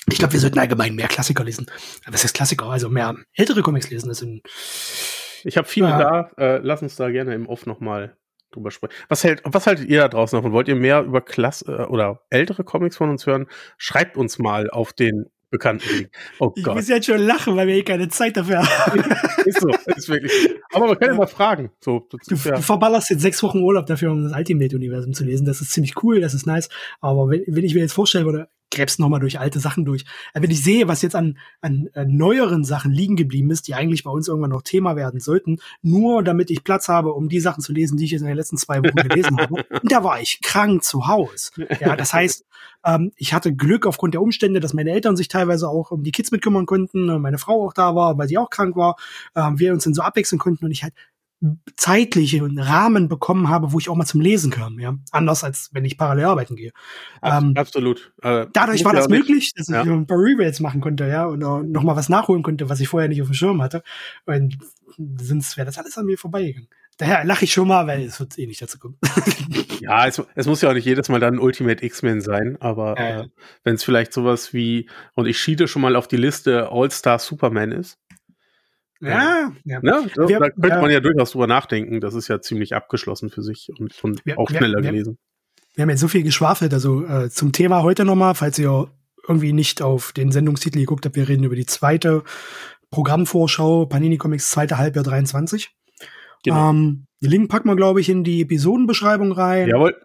Ich 0.08 0.18
glaube, 0.18 0.32
wir 0.32 0.40
sollten 0.40 0.58
allgemein 0.58 0.94
mehr 0.94 1.08
Klassiker 1.08 1.44
lesen. 1.44 1.66
Was 2.06 2.24
heißt 2.24 2.34
Klassiker? 2.34 2.66
Also 2.66 2.88
mehr 2.88 3.16
ältere 3.34 3.62
Comics 3.62 3.90
lesen. 3.90 4.08
Das 4.08 4.18
sind, 4.18 4.42
Ich 5.44 5.56
habe 5.56 5.66
viele 5.68 5.88
Ja. 5.88 5.98
da, 5.98 6.30
äh, 6.36 6.60
lass 6.62 6.82
uns 6.82 6.96
da 6.96 7.10
gerne 7.10 7.34
im 7.34 7.46
Off 7.46 7.66
noch 7.66 7.80
mal 7.80 8.16
drüber 8.52 8.70
sprechen. 8.70 8.92
Was 9.08 9.24
hält, 9.24 9.42
was 9.44 9.66
haltet 9.66 9.88
ihr 9.88 10.00
da 10.00 10.08
draußen 10.08 10.36
davon? 10.36 10.52
Wollt 10.52 10.68
ihr 10.68 10.76
mehr 10.76 11.02
über 11.02 11.20
Klasse 11.20 11.64
äh, 11.66 11.82
oder 11.86 12.20
ältere 12.30 12.64
Comics 12.64 12.96
von 12.96 13.10
uns 13.10 13.26
hören? 13.26 13.46
Schreibt 13.78 14.16
uns 14.16 14.38
mal 14.38 14.68
auf 14.70 14.92
den 14.92 15.26
bekannten 15.50 15.88
Weg. 15.90 16.10
Oh 16.38 16.52
ich 16.54 16.62
Gott. 16.62 16.76
muss 16.76 16.88
jetzt 16.88 17.06
schon 17.06 17.20
lachen, 17.20 17.56
weil 17.56 17.66
wir 17.66 17.74
eh 17.74 17.82
keine 17.82 18.08
Zeit 18.08 18.36
dafür 18.36 18.62
haben. 18.62 19.00
ist 19.44 19.60
so, 19.60 19.68
ist 19.68 20.08
wirklich. 20.08 20.32
Aber 20.72 20.86
man 20.86 20.98
kann 20.98 21.08
ja 21.08 21.14
mal 21.14 21.26
fragen. 21.26 21.70
So, 21.80 22.06
du, 22.08 22.18
ja. 22.34 22.56
du, 22.56 22.62
verballerst 22.62 23.10
jetzt 23.10 23.22
sechs 23.22 23.42
Wochen 23.42 23.60
Urlaub 23.60 23.86
dafür, 23.86 24.12
um 24.12 24.22
das 24.22 24.32
Ultimate-Universum 24.32 25.12
zu 25.12 25.24
lesen. 25.24 25.46
Das 25.46 25.60
ist 25.60 25.72
ziemlich 25.72 26.02
cool, 26.02 26.20
das 26.20 26.34
ist 26.34 26.46
nice. 26.46 26.68
Aber 27.00 27.28
wenn, 27.28 27.42
wenn 27.46 27.64
ich 27.64 27.74
mir 27.74 27.80
jetzt 27.80 27.92
vorstellen 27.92 28.26
würde, 28.26 28.48
gräbst 28.70 29.00
noch 29.00 29.08
mal 29.08 29.18
durch 29.18 29.38
alte 29.38 29.60
Sachen 29.60 29.84
durch. 29.84 30.04
Aber 30.32 30.44
wenn 30.44 30.50
ich 30.50 30.62
sehe, 30.62 30.88
was 30.88 31.02
jetzt 31.02 31.16
an, 31.16 31.38
an, 31.60 31.88
an 31.94 32.16
neueren 32.16 32.64
Sachen 32.64 32.92
liegen 32.92 33.16
geblieben 33.16 33.50
ist, 33.50 33.68
die 33.68 33.74
eigentlich 33.74 34.04
bei 34.04 34.10
uns 34.10 34.28
irgendwann 34.28 34.50
noch 34.50 34.62
Thema 34.62 34.96
werden 34.96 35.20
sollten, 35.20 35.58
nur 35.82 36.22
damit 36.22 36.50
ich 36.50 36.64
Platz 36.64 36.88
habe, 36.88 37.12
um 37.12 37.28
die 37.28 37.40
Sachen 37.40 37.62
zu 37.62 37.72
lesen, 37.72 37.96
die 37.96 38.04
ich 38.04 38.10
jetzt 38.12 38.22
in 38.22 38.26
den 38.26 38.36
letzten 38.36 38.56
zwei 38.56 38.78
Wochen 38.78 39.08
gelesen 39.08 39.38
habe. 39.38 39.64
Und 39.82 39.92
da 39.92 40.04
war 40.04 40.20
ich 40.20 40.40
krank 40.42 40.84
zu 40.84 41.06
Hause. 41.06 41.50
Ja, 41.80 41.96
das 41.96 42.12
heißt, 42.12 42.44
ähm, 42.84 43.12
ich 43.16 43.34
hatte 43.34 43.54
Glück 43.54 43.86
aufgrund 43.86 44.14
der 44.14 44.22
Umstände, 44.22 44.60
dass 44.60 44.74
meine 44.74 44.90
Eltern 44.90 45.16
sich 45.16 45.28
teilweise 45.28 45.68
auch 45.68 45.90
um 45.90 46.02
die 46.02 46.12
Kids 46.12 46.30
mitkümmern 46.30 46.66
konnten, 46.66 47.20
meine 47.20 47.38
Frau 47.38 47.66
auch 47.66 47.72
da 47.72 47.94
war, 47.94 48.16
weil 48.18 48.28
sie 48.28 48.38
auch 48.38 48.50
krank 48.50 48.76
war, 48.76 48.96
ähm, 49.34 49.58
wir 49.58 49.72
uns 49.72 49.84
dann 49.84 49.94
so 49.94 50.02
abwechseln 50.02 50.38
konnten 50.38 50.64
und 50.64 50.70
ich 50.70 50.82
halt 50.82 50.94
zeitlichen 51.76 52.58
Rahmen 52.58 53.08
bekommen 53.08 53.48
habe, 53.48 53.72
wo 53.72 53.78
ich 53.78 53.88
auch 53.88 53.96
mal 53.96 54.04
zum 54.04 54.20
Lesen 54.20 54.50
kam, 54.50 54.78
ja. 54.78 54.96
Anders 55.10 55.42
als 55.42 55.70
wenn 55.72 55.84
ich 55.84 55.96
parallel 55.96 56.26
arbeiten 56.26 56.56
gehe. 56.56 56.72
Ähm, 57.22 57.54
Absolut. 57.56 58.12
Äh, 58.22 58.46
dadurch 58.52 58.84
war 58.84 58.92
das 58.92 59.08
möglich, 59.08 59.52
dass 59.54 59.68
ja. 59.68 59.82
ich 59.82 59.88
ein 59.88 60.06
paar 60.06 60.18
Rewrites 60.18 60.60
machen 60.60 60.80
konnte, 60.80 61.06
ja, 61.06 61.24
und 61.24 61.40
noch 61.40 61.82
mal 61.82 61.96
was 61.96 62.08
nachholen 62.08 62.42
konnte, 62.42 62.68
was 62.68 62.80
ich 62.80 62.88
vorher 62.88 63.08
nicht 63.08 63.22
auf 63.22 63.28
dem 63.28 63.34
Schirm 63.34 63.62
hatte. 63.62 63.82
Und 64.26 64.58
sonst 65.18 65.56
wäre 65.56 65.66
das 65.66 65.78
alles 65.78 65.96
an 65.96 66.06
mir 66.06 66.18
vorbeigegangen. 66.18 66.68
Daher 66.98 67.24
lache 67.24 67.46
ich 67.46 67.52
schon 67.54 67.66
mal, 67.66 67.86
weil 67.86 68.02
es 68.02 68.20
wird 68.20 68.38
eh 68.38 68.46
nicht 68.46 68.60
dazu 68.60 68.78
kommen. 68.78 68.98
ja, 69.80 70.06
es, 70.06 70.22
es, 70.34 70.46
muss 70.46 70.60
ja 70.60 70.68
auch 70.68 70.74
nicht 70.74 70.84
jedes 70.84 71.08
Mal 71.08 71.18
dann 71.18 71.38
Ultimate 71.38 71.82
X-Men 71.82 72.20
sein, 72.20 72.58
aber 72.60 72.98
äh. 72.98 73.20
äh, 73.20 73.28
wenn 73.64 73.76
es 73.76 73.84
vielleicht 73.84 74.12
sowas 74.12 74.52
wie, 74.52 74.90
und 75.14 75.24
ich 75.24 75.40
schiede 75.40 75.66
schon 75.66 75.80
mal 75.80 75.96
auf 75.96 76.08
die 76.08 76.18
Liste 76.18 76.68
All-Star 76.70 77.18
Superman 77.18 77.72
ist, 77.72 77.98
ja, 79.00 79.52
ja. 79.64 79.80
Ne? 79.80 80.10
So, 80.14 80.28
wir, 80.28 80.38
da 80.38 80.50
könnte 80.50 80.68
ja. 80.68 80.80
man 80.80 80.90
ja 80.90 81.00
durchaus 81.00 81.32
drüber 81.32 81.46
nachdenken. 81.46 82.00
Das 82.00 82.14
ist 82.14 82.28
ja 82.28 82.40
ziemlich 82.40 82.74
abgeschlossen 82.74 83.30
für 83.30 83.42
sich 83.42 83.70
und, 83.78 84.02
und 84.04 84.24
wir, 84.24 84.38
auch 84.38 84.48
schneller 84.48 84.82
wir, 84.82 84.90
gelesen. 84.90 85.18
Wir 85.74 85.82
haben 85.82 85.90
jetzt 85.90 86.00
so 86.00 86.08
viel 86.08 86.22
geschwafelt. 86.22 86.74
Also 86.74 87.04
äh, 87.04 87.30
zum 87.30 87.52
Thema 87.52 87.82
heute 87.82 88.04
nochmal, 88.04 88.34
falls 88.34 88.58
ihr 88.58 88.88
irgendwie 89.26 89.52
nicht 89.52 89.82
auf 89.82 90.12
den 90.12 90.32
Sendungstitel 90.32 90.78
geguckt 90.78 91.06
habt, 91.06 91.16
wir 91.16 91.28
reden 91.28 91.44
über 91.44 91.56
die 91.56 91.66
zweite 91.66 92.24
Programmvorschau 92.90 93.86
Panini 93.86 94.18
Comics 94.18 94.50
zweite 94.50 94.78
Halbjahr 94.78 95.04
23. 95.04 95.70
Genau. 96.42 96.70
Ähm, 96.70 97.06
den 97.22 97.30
Link 97.30 97.50
packen 97.50 97.68
wir, 97.68 97.76
glaube 97.76 98.00
ich, 98.00 98.08
in 98.08 98.24
die 98.24 98.42
Episodenbeschreibung 98.42 99.32
rein. 99.32 99.68
Jawohl. 99.68 99.96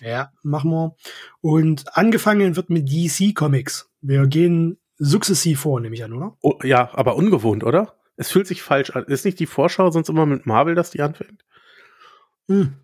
Ja, 0.00 0.32
machen 0.42 0.70
wir. 0.70 0.96
Und 1.40 1.96
angefangen 1.96 2.56
wird 2.56 2.70
mit 2.70 2.88
DC 2.90 3.34
Comics. 3.34 3.90
Wir 4.00 4.26
gehen 4.26 4.78
sukzessiv 4.98 5.60
vor, 5.60 5.80
nehme 5.80 5.94
ich 5.94 6.04
an, 6.04 6.12
oder? 6.12 6.36
Oh, 6.40 6.58
ja, 6.62 6.90
aber 6.92 7.16
ungewohnt, 7.16 7.64
oder? 7.64 7.94
Es 8.18 8.32
fühlt 8.32 8.48
sich 8.48 8.62
falsch 8.62 8.90
an. 8.90 9.04
Ist 9.04 9.24
nicht 9.24 9.38
die 9.38 9.46
Vorschau 9.46 9.90
sonst 9.90 10.08
immer 10.08 10.26
mit 10.26 10.44
Marvel, 10.44 10.74
dass 10.74 10.90
die 10.90 11.00
anfängt? 11.00 11.44
Hm. 12.48 12.74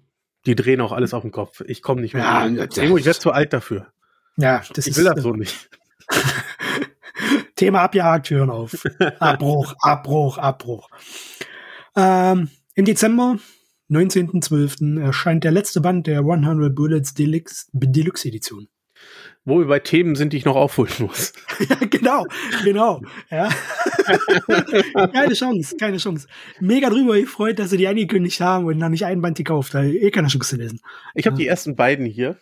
Die 0.46 0.54
drehen 0.54 0.80
auch 0.80 0.92
alles 0.92 1.12
auf 1.12 1.22
den 1.22 1.32
Kopf. 1.32 1.60
Ich 1.66 1.82
komme 1.82 2.00
nicht 2.00 2.14
mehr. 2.14 2.22
Ja, 2.22 2.46
Emo, 2.46 2.96
ich 2.96 3.04
werde 3.04 3.18
zu 3.18 3.32
alt 3.32 3.52
dafür. 3.52 3.88
Ja, 4.36 4.62
das 4.72 4.86
ich 4.86 4.92
ist, 4.92 4.96
will 4.96 5.04
das 5.04 5.22
so 5.22 5.32
nicht. 5.32 5.70
Thema 7.56 7.82
abgehakt, 7.82 8.30
hören 8.30 8.50
auf. 8.50 8.84
Abbruch, 9.18 9.74
Abbruch, 9.80 10.38
Abbruch. 10.38 10.88
Ähm, 11.96 12.50
Im 12.74 12.84
Dezember, 12.84 13.38
19.12., 13.90 15.00
erscheint 15.00 15.44
der 15.44 15.52
letzte 15.52 15.80
Band 15.80 16.06
der 16.06 16.20
100 16.20 16.74
Bullets 16.74 17.14
Deluxe, 17.14 17.66
Deluxe 17.72 18.28
Edition 18.28 18.68
wo 19.44 19.58
wir 19.58 19.66
bei 19.66 19.78
Themen 19.78 20.14
sind, 20.14 20.32
die 20.32 20.38
ich 20.38 20.44
noch 20.44 20.56
aufholen 20.56 20.92
muss. 20.98 21.32
ja, 21.68 21.76
genau, 21.88 22.26
genau. 22.64 23.02
Ja. 23.30 23.48
keine 25.12 25.34
Chance, 25.34 25.76
keine 25.76 25.98
Chance. 25.98 26.26
Mega 26.60 26.88
drüber 26.88 27.20
gefreut, 27.20 27.58
dass 27.58 27.70
sie 27.70 27.76
die 27.76 27.86
angekündigt 27.86 28.40
haben 28.40 28.64
und 28.64 28.78
noch 28.78 28.88
nicht 28.88 29.04
einen 29.04 29.20
Band 29.20 29.36
gekauft. 29.36 29.74
Eh 29.74 30.10
keine 30.10 30.28
Chance 30.28 30.48
zu 30.48 30.56
lesen. 30.56 30.80
Ich 31.14 31.26
habe 31.26 31.34
ja. 31.34 31.38
die 31.38 31.46
ersten 31.46 31.76
beiden 31.76 32.06
hier. 32.06 32.38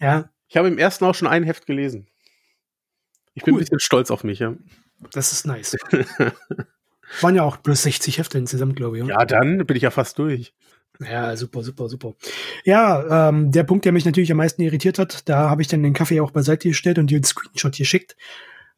Ja. 0.00 0.30
Ich 0.48 0.56
habe 0.56 0.68
im 0.68 0.78
ersten 0.78 1.04
auch 1.04 1.14
schon 1.14 1.28
ein 1.28 1.42
Heft 1.42 1.66
gelesen. 1.66 2.06
Ich 3.34 3.42
cool. 3.42 3.46
bin 3.46 3.54
ein 3.54 3.60
bisschen 3.60 3.80
stolz 3.80 4.10
auf 4.10 4.22
mich, 4.22 4.38
ja. 4.38 4.54
Das 5.12 5.32
ist 5.32 5.46
nice. 5.46 5.76
Waren 7.20 7.34
ja 7.34 7.42
auch 7.42 7.56
bloß 7.56 7.82
60 7.82 8.18
Hefte 8.18 8.38
insgesamt, 8.38 8.76
glaube 8.76 8.96
ich. 8.96 9.04
Oder? 9.04 9.14
Ja, 9.14 9.24
dann 9.24 9.66
bin 9.66 9.76
ich 9.76 9.82
ja 9.82 9.90
fast 9.90 10.18
durch. 10.18 10.54
Ja, 11.00 11.36
super, 11.36 11.62
super, 11.62 11.88
super. 11.88 12.14
Ja, 12.64 13.28
ähm, 13.28 13.50
der 13.50 13.64
Punkt, 13.64 13.84
der 13.84 13.92
mich 13.92 14.04
natürlich 14.04 14.30
am 14.30 14.38
meisten 14.38 14.62
irritiert 14.62 14.98
hat, 14.98 15.28
da 15.28 15.50
habe 15.50 15.62
ich 15.62 15.68
dann 15.68 15.82
den 15.82 15.92
Kaffee 15.92 16.20
auch 16.20 16.30
beiseite 16.30 16.68
gestellt 16.68 16.98
und 16.98 17.10
dir 17.10 17.16
einen 17.16 17.24
Screenshot 17.24 17.76
geschickt. 17.76 18.16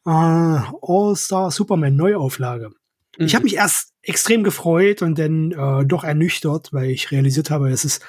Äh, 0.05 0.09
All-Star 0.09 1.51
Superman 1.51 1.95
Neuauflage. 1.95 2.69
Mhm. 3.17 3.25
Ich 3.25 3.35
habe 3.35 3.43
mich 3.43 3.55
erst 3.55 3.93
extrem 4.01 4.43
gefreut 4.43 5.01
und 5.01 5.19
dann 5.19 5.51
äh, 5.51 5.85
doch 5.85 6.03
ernüchtert, 6.03 6.73
weil 6.73 6.89
ich 6.89 7.11
realisiert 7.11 7.51
habe, 7.51 7.69
es 7.69 7.85
ist, 7.85 8.03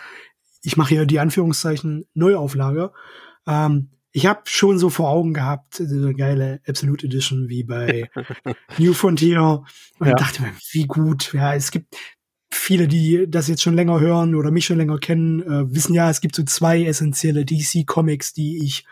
ich 0.63 0.77
mache 0.77 0.91
hier 0.91 1.07
die 1.07 1.21
Anführungszeichen 1.21 2.07
Neuauflage. 2.15 2.93
Ähm, 3.47 3.91
ich 4.13 4.27
habe 4.27 4.41
schon 4.45 4.79
so 4.79 4.89
vor 4.89 5.11
Augen 5.11 5.35
gehabt, 5.35 5.75
so 5.75 5.85
eine 5.85 6.15
geile 6.15 6.61
Absolute 6.67 7.07
Edition 7.07 7.49
wie 7.49 7.63
bei 7.63 8.11
New 8.79 8.95
Frontier 8.95 9.65
und 9.99 10.07
ja. 10.07 10.15
dachte 10.15 10.43
mir, 10.43 10.53
wie 10.73 10.87
gut. 10.87 11.35
Ja, 11.35 11.55
es 11.55 11.71
gibt 11.71 11.95
viele, 12.69 12.87
die 12.87 13.25
das 13.31 13.49
jetzt 13.49 13.63
schon 13.63 13.75
länger 13.75 13.99
hören 13.99 14.35
oder 14.35 14.51
mich 14.51 14.67
schon 14.67 14.77
länger 14.77 14.99
kennen, 14.99 15.41
äh, 15.41 15.75
wissen 15.75 15.95
ja, 15.95 16.11
es 16.11 16.21
gibt 16.21 16.37
so 16.37 16.43
zwei 16.43 16.85
essentielle 16.85 17.47
DC-Comics, 17.47 18.35
die 18.35 18.63
ich 18.63 18.85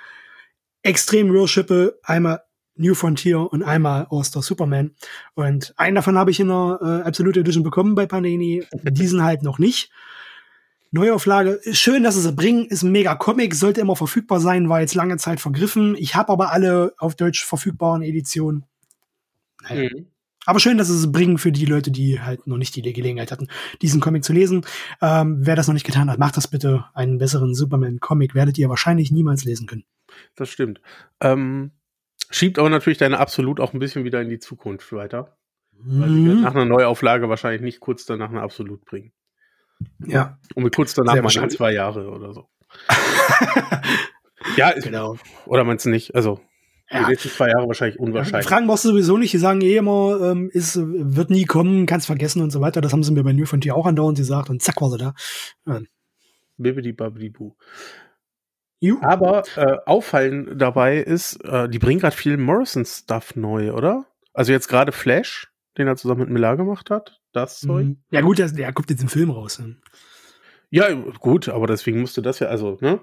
extrem 0.82 1.30
worshipe. 1.34 1.98
Einmal 2.02 2.40
New 2.76 2.94
Frontier 2.94 3.52
und 3.52 3.62
einmal 3.62 4.06
All-Star 4.10 4.42
Superman. 4.42 4.92
Und 5.34 5.74
einen 5.76 5.94
davon 5.94 6.16
habe 6.16 6.30
ich 6.30 6.40
in 6.40 6.48
der 6.48 6.78
äh, 6.80 7.06
Absolute 7.06 7.40
Edition 7.40 7.64
bekommen 7.64 7.94
bei 7.94 8.06
Panini, 8.06 8.64
diesen 8.82 9.22
halt 9.22 9.42
noch 9.42 9.58
nicht. 9.58 9.90
Neuauflage, 10.90 11.60
schön, 11.72 12.02
dass 12.02 12.14
sie 12.14 12.26
es 12.26 12.34
bringen, 12.34 12.64
ist 12.64 12.82
ein 12.82 12.92
mega 12.92 13.14
Comic, 13.14 13.54
sollte 13.54 13.82
immer 13.82 13.96
verfügbar 13.96 14.40
sein, 14.40 14.70
war 14.70 14.80
jetzt 14.80 14.94
lange 14.94 15.18
Zeit 15.18 15.38
vergriffen. 15.38 15.96
Ich 15.98 16.14
habe 16.14 16.32
aber 16.32 16.50
alle 16.50 16.94
auf 16.96 17.14
Deutsch 17.14 17.44
verfügbaren 17.44 18.00
Editionen. 18.00 18.64
Naja. 19.68 19.90
Mhm. 19.90 20.06
Aber 20.46 20.60
schön, 20.60 20.78
dass 20.78 20.88
es 20.88 21.10
bringen 21.12 21.38
für 21.38 21.52
die 21.52 21.66
Leute, 21.66 21.90
die 21.90 22.20
halt 22.20 22.46
noch 22.46 22.56
nicht 22.56 22.74
die 22.76 22.92
Gelegenheit 22.92 23.32
hatten, 23.32 23.48
diesen 23.82 24.00
Comic 24.00 24.24
zu 24.24 24.32
lesen. 24.32 24.64
Ähm, 25.02 25.38
wer 25.40 25.56
das 25.56 25.66
noch 25.66 25.74
nicht 25.74 25.86
getan 25.86 26.10
hat, 26.10 26.18
macht 26.18 26.36
das 26.36 26.48
bitte. 26.48 26.86
Einen 26.94 27.18
besseren 27.18 27.54
Superman-Comic 27.54 28.34
werdet 28.34 28.56
ihr 28.56 28.68
wahrscheinlich 28.68 29.10
niemals 29.10 29.44
lesen 29.44 29.66
können. 29.66 29.84
Das 30.36 30.48
stimmt. 30.48 30.80
Ähm, 31.20 31.72
schiebt 32.30 32.58
aber 32.58 32.70
natürlich 32.70 32.98
deine 32.98 33.18
Absolut 33.18 33.60
auch 33.60 33.74
ein 33.74 33.80
bisschen 33.80 34.04
wieder 34.04 34.22
in 34.22 34.30
die 34.30 34.38
Zukunft 34.38 34.90
weiter. 34.92 35.36
Mhm. 35.72 36.00
Weil 36.00 36.08
sie 36.08 36.20
mhm. 36.20 36.42
nach 36.42 36.54
einer 36.54 36.64
Neuauflage 36.64 37.28
wahrscheinlich 37.28 37.62
nicht 37.62 37.80
kurz 37.80 38.06
danach 38.06 38.30
eine 38.30 38.42
Absolut 38.42 38.84
bringen. 38.84 39.12
Ja. 40.06 40.38
Und 40.54 40.74
kurz 40.74 40.94
danach 40.94 41.20
mal 41.20 41.50
zwei 41.50 41.72
Jahre 41.72 42.10
oder 42.10 42.32
so. 42.32 42.48
ja, 44.56 44.72
genau. 44.80 45.16
Oder 45.46 45.64
meinst 45.64 45.84
du 45.84 45.90
nicht? 45.90 46.14
Also, 46.14 46.40
ja. 46.90 47.04
Die 47.04 47.10
nächsten 47.10 47.30
zwei 47.30 47.48
Jahre 47.48 47.66
wahrscheinlich 47.66 47.98
unwahrscheinlich. 47.98 48.48
Fragen 48.48 48.66
brauchst 48.66 48.84
du 48.84 48.90
sowieso 48.90 49.16
nicht. 49.16 49.32
Die 49.32 49.38
sagen 49.38 49.60
eh 49.60 49.76
immer, 49.76 50.20
ähm, 50.20 50.50
ist, 50.52 50.78
wird 50.78 51.30
nie 51.30 51.44
kommen, 51.44 51.86
kannst 51.86 52.06
vergessen 52.06 52.42
und 52.42 52.50
so 52.50 52.60
weiter. 52.60 52.80
Das 52.80 52.92
haben 52.92 53.02
sie 53.02 53.12
mir 53.12 53.24
bei 53.24 53.32
New 53.32 53.46
Frontier 53.46 53.74
auch 53.74 53.86
andauernd 53.86 54.18
gesagt 54.18 54.50
und 54.50 54.62
zack 54.62 54.80
war 54.80 54.90
sie 54.90 54.98
da. 54.98 55.14
Ja. 55.66 55.80
Bibidi 56.56 56.92
babidi 56.92 57.30
bu. 57.30 57.56
Aber 59.00 59.42
äh, 59.56 59.78
auffallen 59.86 60.58
dabei 60.58 60.98
ist, 60.98 61.42
äh, 61.44 61.68
die 61.68 61.78
bringen 61.78 62.00
gerade 62.00 62.14
viel 62.14 62.36
Morrison-Stuff 62.36 63.34
neu, 63.34 63.72
oder? 63.72 64.06
Also 64.32 64.52
jetzt 64.52 64.68
gerade 64.68 64.92
Flash, 64.92 65.50
den 65.78 65.88
er 65.88 65.96
zusammen 65.96 66.20
mit 66.20 66.30
Miller 66.30 66.56
gemacht 66.56 66.90
hat. 66.90 67.20
Das 67.32 67.60
Zeug. 67.60 67.86
Mhm. 67.86 68.02
Ja 68.10 68.20
gut, 68.20 68.38
der, 68.38 68.48
der 68.50 68.72
kommt 68.72 68.90
jetzt 68.90 69.02
im 69.02 69.08
Film 69.08 69.30
raus. 69.30 69.58
Ne? 69.58 69.76
Ja, 70.70 70.92
gut, 70.92 71.48
aber 71.48 71.66
deswegen 71.66 72.00
musste 72.00 72.22
das 72.22 72.38
ja, 72.38 72.48
also, 72.48 72.78
ne? 72.80 73.00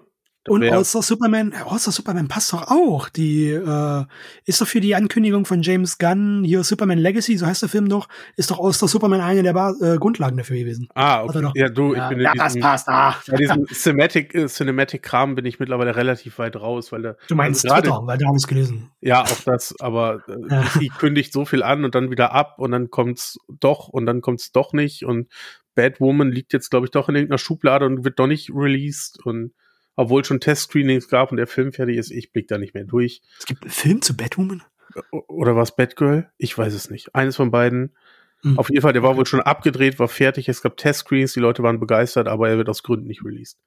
Und 0.47 0.63
All-Star 0.63 1.01
Superman, 1.01 1.53
All-Star 1.53 1.93
Superman 1.93 2.27
passt 2.27 2.51
doch 2.51 2.69
auch. 2.69 3.07
Die 3.07 3.47
äh, 3.49 4.05
ist 4.45 4.59
doch 4.59 4.67
für 4.67 4.81
die 4.81 4.93
Ankündigung 4.93 5.45
von 5.45 5.61
James 5.61 5.97
Gunn, 5.97 6.43
hier 6.43 6.63
Superman 6.63 6.97
Legacy, 6.97 7.37
so 7.37 7.45
heißt 7.45 7.61
der 7.61 7.69
Film 7.69 7.87
doch, 7.87 8.09
ist 8.35 8.51
doch 8.51 8.59
All-Star 8.59 8.89
Superman 8.89 9.21
eine 9.21 9.41
der 9.43 9.53
Bar 9.53 9.73
äh, 9.81 9.97
Grundlagen 9.97 10.35
dafür 10.35 10.57
gewesen. 10.57 10.89
Ah, 10.95 11.23
okay. 11.23 11.49
Ja, 11.55 11.69
du, 11.69 11.95
ja, 11.95 12.03
ich 12.03 12.09
bin 12.09 12.25
ja, 12.25 12.33
das 12.33 12.59
passt. 12.59 12.89
Ah. 12.89 13.15
Bei 13.27 13.37
diesem 13.37 13.65
Cinematic, 13.67 14.35
äh, 14.35 14.47
Cinematic-Kram 14.47 15.35
bin 15.35 15.45
ich 15.45 15.59
mittlerweile 15.59 15.95
relativ 15.95 16.39
weit 16.39 16.57
raus, 16.57 16.91
weil 16.91 17.03
da. 17.03 17.15
Du 17.29 17.35
meinst 17.35 17.65
also 17.69 17.81
Twitter, 17.81 18.01
weil 18.05 18.17
da 18.17 18.27
habe 18.27 18.37
ich 18.37 18.47
gelesen. 18.47 18.91
Ja, 18.99 19.21
auch 19.21 19.41
das, 19.45 19.79
aber 19.79 20.23
äh, 20.27 20.33
ja. 20.49 20.65
die 20.79 20.89
kündigt 20.89 21.31
so 21.31 21.45
viel 21.45 21.63
an 21.63 21.85
und 21.85 21.95
dann 21.95 22.11
wieder 22.11 22.33
ab 22.33 22.59
und 22.59 22.71
dann 22.71 22.89
kommt's 22.89 23.39
doch 23.47 23.87
und 23.87 24.05
dann 24.05 24.19
kommt's 24.19 24.51
doch 24.51 24.73
nicht 24.73 25.05
und 25.05 25.29
Batwoman 25.75 26.31
liegt 26.31 26.53
jetzt, 26.53 26.69
glaube 26.69 26.85
ich, 26.85 26.91
doch 26.91 27.09
in 27.09 27.15
irgendeiner 27.15 27.37
Schublade 27.37 27.85
und 27.85 28.03
wird 28.03 28.19
doch 28.19 28.27
nicht 28.27 28.51
released 28.53 29.19
und 29.25 29.53
obwohl 29.95 30.25
schon 30.25 30.39
Test-Screenings 30.39 31.07
gab 31.07 31.31
und 31.31 31.37
der 31.37 31.47
Film 31.47 31.73
fertig 31.73 31.97
ist, 31.97 32.11
ich 32.11 32.31
blick 32.31 32.47
da 32.47 32.57
nicht 32.57 32.73
mehr 32.73 32.85
durch. 32.85 33.21
Es 33.39 33.45
gibt 33.45 33.63
einen 33.63 33.71
Film 33.71 34.01
zu 34.01 34.15
Batwoman? 34.15 34.63
Oder 35.11 35.55
was 35.55 35.75
Batgirl? 35.75 36.29
Ich 36.37 36.57
weiß 36.57 36.73
es 36.73 36.89
nicht. 36.89 37.15
Eines 37.15 37.35
von 37.35 37.51
beiden. 37.51 37.95
Mhm. 38.43 38.59
Auf 38.59 38.69
jeden 38.69 38.81
Fall, 38.81 38.93
der 38.93 39.03
war 39.03 39.15
wohl 39.17 39.25
schon 39.25 39.41
abgedreht, 39.41 39.99
war 39.99 40.07
fertig, 40.07 40.49
es 40.49 40.61
gab 40.61 40.77
Testscreens, 40.77 41.33
die 41.33 41.39
Leute 41.39 41.63
waren 41.63 41.79
begeistert, 41.79 42.27
aber 42.27 42.49
er 42.49 42.57
wird 42.57 42.69
aus 42.69 42.83
Gründen 42.83 43.07
nicht 43.07 43.23
released. 43.23 43.57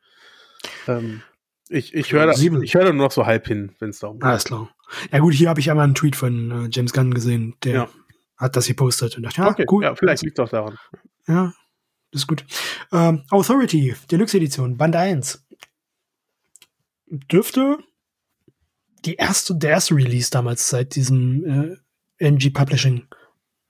Ähm, 0.86 1.22
ich 1.68 1.94
ich 1.94 2.12
höre 2.12 2.30
ich 2.30 2.74
höre 2.74 2.92
nur 2.92 3.06
noch 3.06 3.10
so 3.10 3.26
halb 3.26 3.46
hin, 3.46 3.74
wenn 3.80 3.90
es 3.90 3.98
darum 3.98 4.20
geht. 4.20 4.28
Alles 4.28 4.44
klar. 4.44 4.70
Ja 5.10 5.18
gut, 5.18 5.34
hier 5.34 5.48
habe 5.48 5.60
ich 5.60 5.70
einmal 5.70 5.84
einen 5.84 5.94
Tweet 5.94 6.14
von 6.14 6.50
äh, 6.50 6.68
James 6.70 6.92
Gunn 6.92 7.12
gesehen, 7.12 7.56
der 7.64 7.74
ja. 7.74 7.88
hat 8.36 8.54
das 8.54 8.66
gepostet 8.66 9.16
und 9.16 9.24
dachte, 9.24 9.40
ja, 9.40 9.48
okay, 9.48 9.66
cool. 9.70 9.82
Ja, 9.82 9.94
vielleicht 9.94 10.22
liegt 10.22 10.38
doch 10.38 10.48
daran. 10.48 10.76
Ja, 11.26 11.54
das 12.12 12.22
ist 12.22 12.26
gut. 12.28 12.44
Ähm, 12.92 13.24
Authority, 13.30 13.94
Deluxe 14.10 14.36
Edition, 14.36 14.76
Band 14.76 14.94
1. 14.94 15.45
Dürfte 17.06 17.78
die 19.04 19.14
erste, 19.14 19.54
der 19.54 19.70
erste 19.70 19.94
Release 19.94 20.30
damals 20.30 20.68
seit 20.68 20.96
diesem 20.96 21.44
äh, 21.44 21.76
NG 22.18 22.50
Publishing 22.50 23.06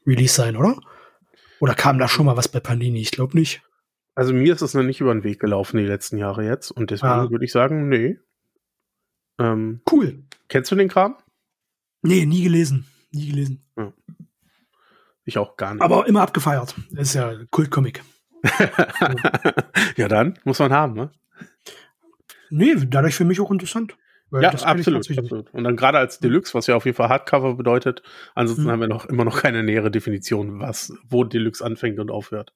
Release 0.07 0.35
sein, 0.35 0.57
oder? 0.57 0.79
Oder 1.61 1.75
kam 1.75 1.99
da 1.99 2.09
schon 2.09 2.27
mal 2.27 2.37
was 2.37 2.49
bei 2.49 2.61
Panini? 2.61 3.01
Ich 3.01 3.11
glaube 3.11 3.37
nicht. 3.37 3.63
Also 4.15 4.33
mir 4.33 4.55
ist 4.55 4.63
es 4.63 4.75
noch 4.75 4.83
nicht 4.83 5.01
über 5.01 5.13
den 5.13 5.25
Weg 5.25 5.41
gelaufen 5.41 5.77
die 5.77 5.85
letzten 5.85 6.17
Jahre 6.17 6.45
jetzt 6.45 6.71
und 6.71 6.91
deswegen 6.91 7.13
ah. 7.13 7.31
würde 7.31 7.45
ich 7.45 7.53
sagen, 7.53 7.89
nee. 7.89 8.19
Ähm, 9.39 9.83
cool. 9.91 10.25
Kennst 10.49 10.71
du 10.71 10.77
den 10.77 10.89
Kram? 10.89 11.17
Nee, 12.03 12.25
nie 12.25 12.45
gelesen. 12.45 12.87
Nie 13.11 13.29
gelesen. 13.29 13.65
Ja. 13.77 13.93
Ich 15.25 15.39
auch 15.39 15.57
gar 15.57 15.75
nicht. 15.75 15.83
Aber 15.83 16.07
immer 16.07 16.23
abgefeiert. 16.23 16.75
Das 16.91 17.09
ist 17.09 17.15
ja 17.15 17.35
Kultcomic. 17.51 18.03
ja, 19.97 20.09
dann 20.09 20.39
muss 20.45 20.61
man 20.61 20.73
haben, 20.73 20.95
ne? 20.95 21.11
Nee, 22.57 22.75
dadurch 22.89 23.15
für 23.15 23.25
mich 23.25 23.41
auch 23.41 23.51
interessant. 23.51 23.97
ja, 24.33 24.51
absolut, 24.51 25.09
absolut. 25.11 25.53
Und 25.53 25.65
dann 25.65 25.77
gerade 25.77 25.99
als 25.99 26.19
Deluxe, 26.19 26.55
was 26.55 26.67
ja 26.67 26.75
auf 26.75 26.87
jeden 26.87 26.97
Fall 26.97 27.11
Hardcover 27.11 27.55
bedeutet. 27.55 28.03
Ansonsten 28.35 28.65
mhm. 28.65 28.71
haben 28.71 28.81
wir 28.81 28.89
noch 28.89 29.07
immer 29.07 29.25
noch 29.25 29.43
keine 29.43 29.63
nähere 29.63 29.91
Definition, 29.91 30.59
was, 30.59 30.93
wo 31.09 31.23
Deluxe 31.23 31.65
anfängt 31.65 31.99
und 31.99 32.11
aufhört. 32.11 32.55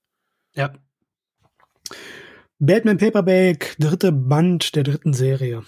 Ja. 0.54 0.72
Batman 2.58 2.96
Paperback, 2.96 3.76
dritte 3.78 4.10
Band 4.10 4.74
der 4.74 4.84
dritten 4.84 5.12
Serie. 5.12 5.62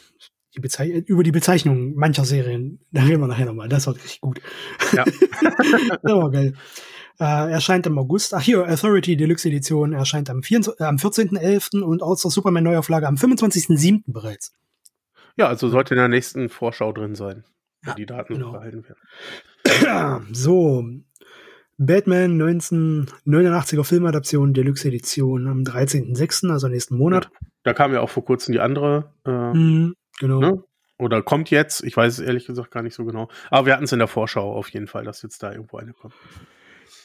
Die 0.54 1.04
über 1.06 1.22
die 1.22 1.32
Bezeichnung 1.32 1.94
mancher 1.94 2.24
Serien, 2.24 2.80
da 2.90 3.02
reden 3.02 3.20
wir 3.20 3.26
nachher 3.26 3.46
nochmal. 3.46 3.68
Das 3.68 3.86
war 3.86 3.94
richtig 3.94 4.20
gut. 4.20 4.40
Ja. 4.92 5.04
das 6.02 6.12
war 6.12 6.30
geil. 6.30 6.54
Äh, 7.20 7.52
erscheint 7.52 7.86
im 7.86 7.98
August. 7.98 8.34
Ach 8.34 8.40
hier, 8.40 8.66
Authority 8.66 9.16
Deluxe 9.16 9.48
Edition 9.48 9.92
erscheint 9.92 10.30
am, 10.30 10.40
äh, 10.40 10.84
am 10.84 10.96
14.11. 10.96 11.82
und 11.82 12.02
All 12.02 12.16
Superman 12.16 12.64
Neuauflage 12.64 13.06
am 13.06 13.16
25.07. 13.16 14.02
bereits. 14.06 14.54
Ja, 15.36 15.48
also 15.48 15.68
sollte 15.68 15.94
in 15.94 15.98
der 15.98 16.08
nächsten 16.08 16.48
Vorschau 16.48 16.92
drin 16.92 17.14
sein, 17.14 17.44
wenn 17.82 17.90
ja, 17.90 17.94
die 17.94 18.06
Daten 18.06 18.34
genau. 18.34 18.52
behalten 18.52 18.84
werden. 18.84 18.98
So, 20.32 20.84
Batman 21.78 22.40
1989er 22.40 23.84
Filmadaption 23.84 24.54
Deluxe 24.54 24.88
Edition 24.88 25.48
am 25.48 25.62
13.06., 25.62 26.50
also 26.50 26.68
nächsten 26.68 26.96
Monat. 26.96 27.30
Da 27.62 27.72
kam 27.72 27.92
ja 27.92 28.00
auch 28.00 28.10
vor 28.10 28.24
kurzem 28.24 28.52
die 28.52 28.60
andere. 28.60 29.12
Äh, 29.24 29.30
mm, 29.30 29.94
genau. 30.18 30.40
Ne? 30.40 30.64
Oder 30.98 31.22
kommt 31.22 31.50
jetzt, 31.50 31.82
ich 31.82 31.96
weiß 31.96 32.18
es 32.18 32.24
ehrlich 32.24 32.46
gesagt 32.46 32.70
gar 32.70 32.82
nicht 32.82 32.94
so 32.94 33.04
genau. 33.04 33.28
Aber 33.50 33.66
wir 33.66 33.72
hatten 33.72 33.84
es 33.84 33.92
in 33.92 33.98
der 33.98 34.08
Vorschau 34.08 34.52
auf 34.52 34.68
jeden 34.70 34.86
Fall, 34.86 35.04
dass 35.04 35.22
jetzt 35.22 35.42
da 35.42 35.50
irgendwo 35.50 35.78
eine 35.78 35.92
kommt. 35.92 36.14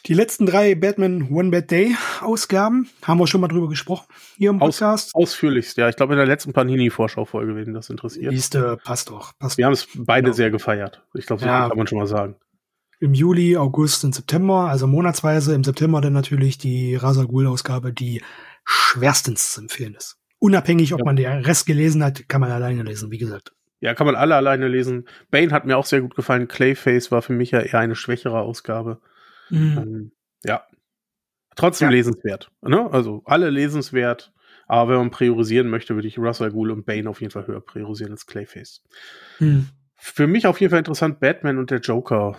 Die 0.05 0.13
letzten 0.13 0.45
drei 0.45 0.75
Batman 0.75 1.29
One 1.31 1.51
Bad 1.51 1.69
Day 1.69 1.95
Ausgaben 2.21 2.89
haben 3.03 3.19
wir 3.19 3.27
schon 3.27 3.41
mal 3.41 3.47
drüber 3.47 3.67
gesprochen 3.67 4.07
hier 4.37 4.51
im 4.51 4.59
Podcast. 4.59 5.13
Aus, 5.15 5.23
ausführlichst, 5.23 5.77
ja. 5.77 5.89
Ich 5.89 5.95
glaube 5.95 6.13
in 6.13 6.17
der 6.17 6.27
letzten 6.27 6.53
Panini-Vorschau-Folge, 6.53 7.55
wenn 7.55 7.73
das 7.73 7.89
interessiert. 7.89 8.31
Siehste, 8.31 8.77
passt 8.83 9.09
doch. 9.09 9.33
Passt 9.37 9.57
wir 9.57 9.65
haben 9.65 9.73
es 9.73 9.87
beide 9.95 10.25
genau. 10.25 10.35
sehr 10.35 10.51
gefeiert. 10.51 11.03
Ich 11.13 11.25
glaube, 11.25 11.41
so 11.41 11.47
ja. 11.47 11.67
kann 11.67 11.77
man 11.77 11.87
schon 11.87 11.97
mal 11.97 12.07
sagen 12.07 12.35
im 12.99 13.13
Juli, 13.13 13.57
August 13.57 14.03
und 14.03 14.15
September, 14.15 14.69
also 14.69 14.87
monatsweise. 14.87 15.53
Im 15.53 15.63
September 15.63 16.01
dann 16.01 16.13
natürlich 16.13 16.57
die 16.57 16.95
Rasagul-Ausgabe, 16.95 17.93
die 17.93 18.21
schwerstens 18.65 19.53
zu 19.53 19.61
empfehlen 19.61 19.95
ist. 19.95 20.17
Unabhängig, 20.39 20.93
ob 20.93 20.99
ja. 20.99 21.05
man 21.05 21.15
den 21.15 21.27
Rest 21.27 21.65
gelesen 21.65 22.03
hat, 22.03 22.27
kann 22.27 22.41
man 22.41 22.51
alleine 22.51 22.83
lesen, 22.83 23.11
wie 23.11 23.17
gesagt. 23.17 23.53
Ja, 23.79 23.93
kann 23.93 24.07
man 24.07 24.15
alle 24.15 24.35
alleine 24.35 24.67
lesen. 24.67 25.07
Bane 25.29 25.51
hat 25.51 25.65
mir 25.65 25.77
auch 25.77 25.85
sehr 25.85 26.01
gut 26.01 26.15
gefallen. 26.15 26.47
Clayface 26.47 27.11
war 27.11 27.21
für 27.21 27.33
mich 27.33 27.51
ja 27.51 27.59
eher 27.59 27.79
eine 27.79 27.95
schwächere 27.95 28.39
Ausgabe. 28.39 28.99
Mhm. 29.49 29.77
Ähm, 29.77 30.11
ja. 30.43 30.63
Trotzdem 31.55 31.87
ja. 31.87 31.91
lesenswert. 31.95 32.51
Ne? 32.61 32.89
Also 32.91 33.23
alle 33.25 33.49
lesenswert. 33.49 34.33
Aber 34.67 34.91
wenn 34.91 34.99
man 34.99 35.11
priorisieren 35.11 35.69
möchte, 35.69 35.95
würde 35.95 36.07
ich 36.07 36.19
Russell 36.19 36.51
Ghoul 36.51 36.71
und 36.71 36.85
Bane 36.85 37.09
auf 37.09 37.21
jeden 37.21 37.31
Fall 37.31 37.47
höher 37.47 37.61
priorisieren 37.61 38.11
als 38.11 38.25
Clayface. 38.25 38.83
Mhm. 39.39 39.69
Für 39.95 40.27
mich 40.27 40.45
auf 40.45 40.59
jeden 40.59 40.71
Fall 40.71 40.79
interessant, 40.79 41.19
Batman 41.19 41.57
und 41.57 41.71
der 41.71 41.79
Joker 41.79 42.37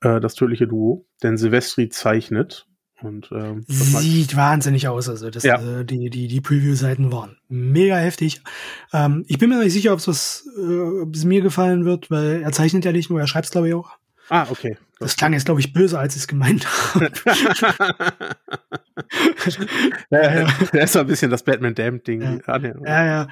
äh, 0.00 0.20
das 0.20 0.34
tödliche 0.34 0.66
Duo, 0.66 1.06
denn 1.22 1.36
Silvestri 1.36 1.88
zeichnet. 1.88 2.66
Und, 3.00 3.30
ähm, 3.32 3.64
Sieht 3.66 4.36
wahnsinnig 4.36 4.86
aus, 4.86 5.08
also 5.08 5.28
das, 5.28 5.42
ja. 5.42 5.80
äh, 5.80 5.84
die, 5.84 6.08
die, 6.08 6.28
die 6.28 6.40
Preview-Seiten 6.40 7.10
waren 7.10 7.36
mega 7.48 7.96
heftig. 7.96 8.42
Ähm, 8.92 9.24
ich 9.26 9.38
bin 9.38 9.50
mir 9.50 9.58
nicht 9.58 9.72
sicher, 9.72 9.92
ob 9.92 9.98
es 9.98 10.48
äh, 10.56 11.00
ob 11.02 11.14
es 11.14 11.24
mir 11.24 11.40
gefallen 11.40 11.84
wird, 11.84 12.10
weil 12.12 12.42
er 12.42 12.52
zeichnet 12.52 12.84
ja 12.84 12.92
nicht 12.92 13.10
nur, 13.10 13.18
er 13.18 13.26
schreibt 13.26 13.46
es 13.46 13.50
glaube 13.50 13.68
ich 13.68 13.74
auch. 13.74 13.90
Ah, 14.32 14.46
okay. 14.50 14.78
Das 14.98 15.14
klang 15.16 15.34
jetzt, 15.34 15.44
glaube 15.44 15.60
ich, 15.60 15.74
böse, 15.74 15.98
als 15.98 16.16
ich 16.16 16.22
es 16.22 16.26
gemeint 16.26 16.66
habe. 16.94 17.12
ja, 20.10 20.34
ja. 20.40 20.46
Das 20.72 20.84
ist 20.84 20.92
so 20.94 21.00
ein 21.00 21.06
bisschen 21.06 21.30
das 21.30 21.42
Batman-Damn-Ding. 21.42 22.22
Ja, 22.22 22.38
ah, 22.46 22.58
ja. 22.62 23.04
ja. 23.04 23.28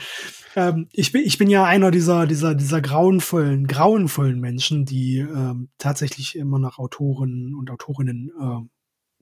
Ähm, 0.56 0.88
ich, 0.92 1.10
bin, 1.10 1.22
ich 1.24 1.38
bin 1.38 1.48
ja 1.48 1.64
einer 1.64 1.90
dieser, 1.90 2.26
dieser, 2.26 2.54
dieser 2.54 2.82
grauenvollen, 2.82 3.66
grauenvollen 3.66 4.38
Menschen, 4.40 4.84
die 4.84 5.20
ähm, 5.20 5.70
tatsächlich 5.78 6.36
immer 6.36 6.58
nach 6.58 6.78
Autoren 6.78 7.54
und 7.54 7.70
Autorinnen 7.70 8.30
äh, 8.38 8.68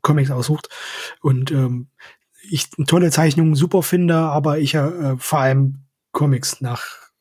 Comics 0.02 0.32
aussucht. 0.32 0.68
Und 1.20 1.52
ähm, 1.52 1.90
ich 2.42 2.70
tolle 2.88 3.12
Zeichnungen 3.12 3.54
super 3.54 3.84
finde, 3.84 4.16
aber 4.16 4.58
ich 4.58 4.74
äh, 4.74 5.16
vor 5.16 5.38
allem 5.38 5.84
Comics 6.10 6.60
nach 6.60 7.12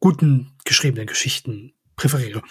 guten 0.00 0.56
geschriebenen 0.64 1.06
Geschichten 1.06 1.75
präferiere. 1.96 2.42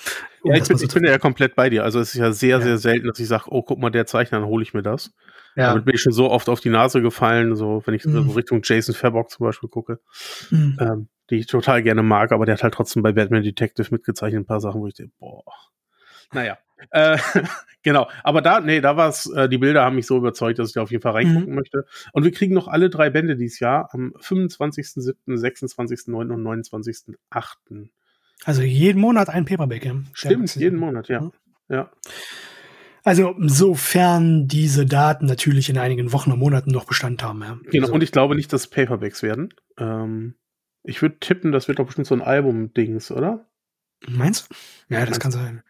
Um 0.41 0.51
ja, 0.51 0.57
ich 0.57 0.67
bin, 0.67 0.77
so 0.77 0.85
ich 0.85 0.93
bin 0.93 1.05
ja 1.05 1.17
komplett 1.17 1.55
bei 1.55 1.69
dir. 1.69 1.83
Also 1.83 1.99
es 1.99 2.09
ist 2.09 2.19
ja 2.19 2.31
sehr, 2.31 2.57
ja. 2.57 2.61
sehr 2.61 2.77
selten, 2.77 3.07
dass 3.07 3.19
ich 3.19 3.27
sage, 3.27 3.45
oh, 3.47 3.61
guck 3.61 3.79
mal, 3.79 3.91
der 3.91 4.05
Zeichner, 4.05 4.39
dann 4.39 4.47
hole 4.47 4.63
ich 4.63 4.73
mir 4.73 4.81
das. 4.83 5.13
Ja. 5.55 5.69
Damit 5.69 5.85
bin 5.85 5.95
ich 5.95 6.01
schon 6.01 6.11
so 6.11 6.29
oft 6.29 6.49
auf 6.49 6.59
die 6.59 6.69
Nase 6.69 7.01
gefallen, 7.01 7.55
so 7.55 7.81
wenn 7.85 7.93
ich 7.93 8.03
mhm. 8.05 8.27
so 8.27 8.31
Richtung 8.31 8.61
Jason 8.63 8.93
Fabok 8.93 9.29
zum 9.29 9.45
Beispiel 9.45 9.69
gucke, 9.69 9.99
mhm. 10.49 10.77
ähm, 10.81 11.07
die 11.29 11.37
ich 11.37 11.47
total 11.47 11.81
gerne 11.81 12.03
mag, 12.03 12.31
aber 12.31 12.45
der 12.45 12.55
hat 12.55 12.63
halt 12.63 12.73
trotzdem 12.73 13.03
bei 13.03 13.13
Batman 13.13 13.43
Detective 13.43 13.87
mitgezeichnet 13.91 14.41
ein 14.41 14.45
paar 14.45 14.59
Sachen, 14.59 14.81
wo 14.81 14.87
ich 14.87 14.95
denke, 14.95 15.13
boah, 15.17 15.43
naja. 16.33 16.57
Äh, 16.91 17.17
genau, 17.83 18.09
aber 18.23 18.41
da, 18.41 18.59
nee, 18.59 18.81
da 18.81 18.97
war 18.97 19.09
es, 19.09 19.27
äh, 19.31 19.47
die 19.47 19.57
Bilder 19.57 19.83
haben 19.83 19.95
mich 19.95 20.07
so 20.07 20.17
überzeugt, 20.17 20.59
dass 20.59 20.69
ich 20.69 20.73
da 20.73 20.81
auf 20.81 20.91
jeden 20.91 21.01
Fall 21.01 21.13
reingucken 21.13 21.49
mhm. 21.49 21.55
möchte. 21.55 21.85
Und 22.11 22.23
wir 22.23 22.31
kriegen 22.31 22.53
noch 22.53 22.67
alle 22.67 22.89
drei 22.89 23.09
Bände 23.09 23.35
dieses 23.37 23.59
Jahr 23.59 23.89
am 23.93 24.13
25.07., 24.19 25.15
26.09. 25.27 26.33
und 26.33 26.43
29.08. 26.43 27.87
Also 28.43 28.61
jeden 28.61 28.99
Monat 28.99 29.29
ein 29.29 29.45
Paperback, 29.45 29.85
ja. 29.85 29.95
Stimmt, 30.13 30.55
jeden 30.55 30.77
Monat, 30.77 31.07
ja. 31.07 31.31
ja. 31.69 31.89
Also 33.03 33.35
sofern 33.39 34.47
diese 34.47 34.85
Daten 34.85 35.25
natürlich 35.25 35.69
in 35.69 35.77
einigen 35.77 36.11
Wochen 36.11 36.31
und 36.31 36.39
Monaten 36.39 36.71
noch 36.71 36.85
Bestand 36.85 37.23
haben. 37.23 37.41
Ja. 37.41 37.57
Genau, 37.71 37.83
also. 37.85 37.93
und 37.93 38.03
ich 38.03 38.11
glaube 38.11 38.35
nicht, 38.35 38.51
dass 38.51 38.67
Paperbacks 38.67 39.21
werden. 39.23 39.53
Ähm, 39.77 40.35
ich 40.83 41.01
würde 41.01 41.19
tippen, 41.19 41.51
das 41.51 41.67
wird 41.67 41.79
doch 41.79 41.85
bestimmt 41.85 42.07
so 42.07 42.15
ein 42.15 42.21
Album-Dings, 42.21 43.11
oder? 43.11 43.45
Meinst 44.07 44.49
du? 44.49 44.93
Ja, 44.93 45.05
das 45.05 45.19
kann 45.19 45.31
sein. 45.31 45.63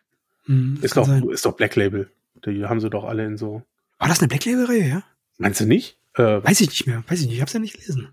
Hm, 0.45 0.79
ist, 0.81 0.93
kann 0.93 1.03
doch, 1.03 1.09
sein. 1.09 1.29
ist 1.29 1.45
doch 1.45 1.55
Black 1.55 1.75
Label. 1.75 2.09
Die 2.45 2.65
haben 2.65 2.79
sie 2.79 2.89
doch 2.89 3.03
alle 3.03 3.25
in 3.25 3.37
so. 3.37 3.63
War 3.99 4.07
das 4.07 4.19
eine 4.19 4.27
Black 4.27 4.45
Label-Reihe, 4.45 4.87
ja? 4.87 5.03
Meinst 5.37 5.59
du 5.61 5.65
nicht? 5.65 5.99
Äh, 6.15 6.43
Weiß 6.43 6.61
ich 6.61 6.69
nicht 6.69 6.87
mehr. 6.87 7.03
Weiß 7.07 7.19
ich 7.19 7.27
nicht. 7.27 7.35
Ich 7.35 7.41
hab's 7.41 7.53
ja 7.53 7.59
nicht 7.59 7.73
gelesen. 7.73 8.09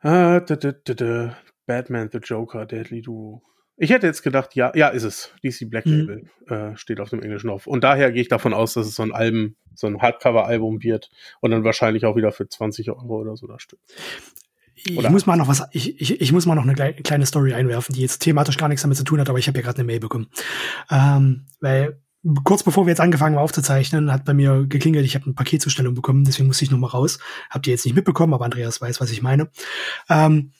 Ah, 0.00 0.40
da, 0.40 0.56
da, 0.56 0.72
da, 0.72 1.36
Batman, 1.66 2.10
The 2.12 2.18
Joker, 2.18 2.66
Deadly 2.66 3.02
Duo. 3.02 3.42
Ich 3.76 3.90
hätte 3.90 4.06
jetzt 4.06 4.22
gedacht, 4.22 4.54
ja, 4.54 4.72
ja, 4.74 4.88
ist 4.88 5.02
es. 5.02 5.32
DC 5.42 5.68
Black 5.68 5.86
mhm. 5.86 5.92
Label 5.92 6.24
mhm. 6.46 6.54
äh, 6.54 6.76
steht 6.76 7.00
auf 7.00 7.10
dem 7.10 7.22
Englischen 7.22 7.50
auf. 7.50 7.66
Und 7.66 7.84
daher 7.84 8.12
gehe 8.12 8.22
ich 8.22 8.28
davon 8.28 8.54
aus, 8.54 8.74
dass 8.74 8.86
es 8.86 8.94
so 8.94 9.02
ein 9.02 9.12
Album, 9.12 9.56
so 9.74 9.86
ein 9.86 10.00
Hardcover-Album 10.00 10.82
wird 10.82 11.10
und 11.40 11.50
dann 11.50 11.64
wahrscheinlich 11.64 12.04
auch 12.04 12.16
wieder 12.16 12.32
für 12.32 12.48
20 12.48 12.90
Euro 12.90 13.20
oder 13.20 13.36
so 13.36 13.46
da 13.46 13.58
steht. 13.58 13.80
Ich 14.74 15.10
muss 15.10 15.26
mal 15.26 15.36
noch 15.36 15.48
was, 15.48 15.64
ich, 15.72 16.00
ich, 16.00 16.20
ich 16.20 16.32
muss 16.32 16.46
mal 16.46 16.54
noch 16.54 16.66
eine 16.66 16.94
kleine 16.94 17.26
Story 17.26 17.54
einwerfen, 17.54 17.94
die 17.94 18.00
jetzt 18.00 18.18
thematisch 18.18 18.56
gar 18.56 18.68
nichts 18.68 18.82
damit 18.82 18.96
zu 18.96 19.04
tun 19.04 19.20
hat, 19.20 19.28
aber 19.28 19.38
ich 19.38 19.46
habe 19.46 19.58
ja 19.58 19.64
gerade 19.64 19.78
eine 19.78 19.86
Mail 19.86 20.00
bekommen. 20.00 20.28
Ähm, 20.90 21.46
weil 21.60 22.00
kurz 22.44 22.62
bevor 22.62 22.86
wir 22.86 22.90
jetzt 22.90 23.00
angefangen 23.00 23.36
haben 23.36 23.42
aufzuzeichnen, 23.42 24.12
hat 24.12 24.24
bei 24.24 24.34
mir 24.34 24.66
geklingelt, 24.68 25.04
ich 25.04 25.14
habe 25.14 25.26
eine 25.26 25.34
Paketzustellung 25.34 25.94
bekommen, 25.94 26.24
deswegen 26.24 26.48
musste 26.48 26.64
ich 26.64 26.70
noch 26.70 26.78
mal 26.78 26.88
raus. 26.88 27.18
Habt 27.50 27.66
ihr 27.66 27.72
jetzt 27.72 27.84
nicht 27.84 27.94
mitbekommen, 27.94 28.34
aber 28.34 28.44
Andreas 28.44 28.80
weiß, 28.80 29.00
was 29.00 29.10
ich 29.10 29.22
meine. 29.22 29.50
Ähm, 30.08 30.52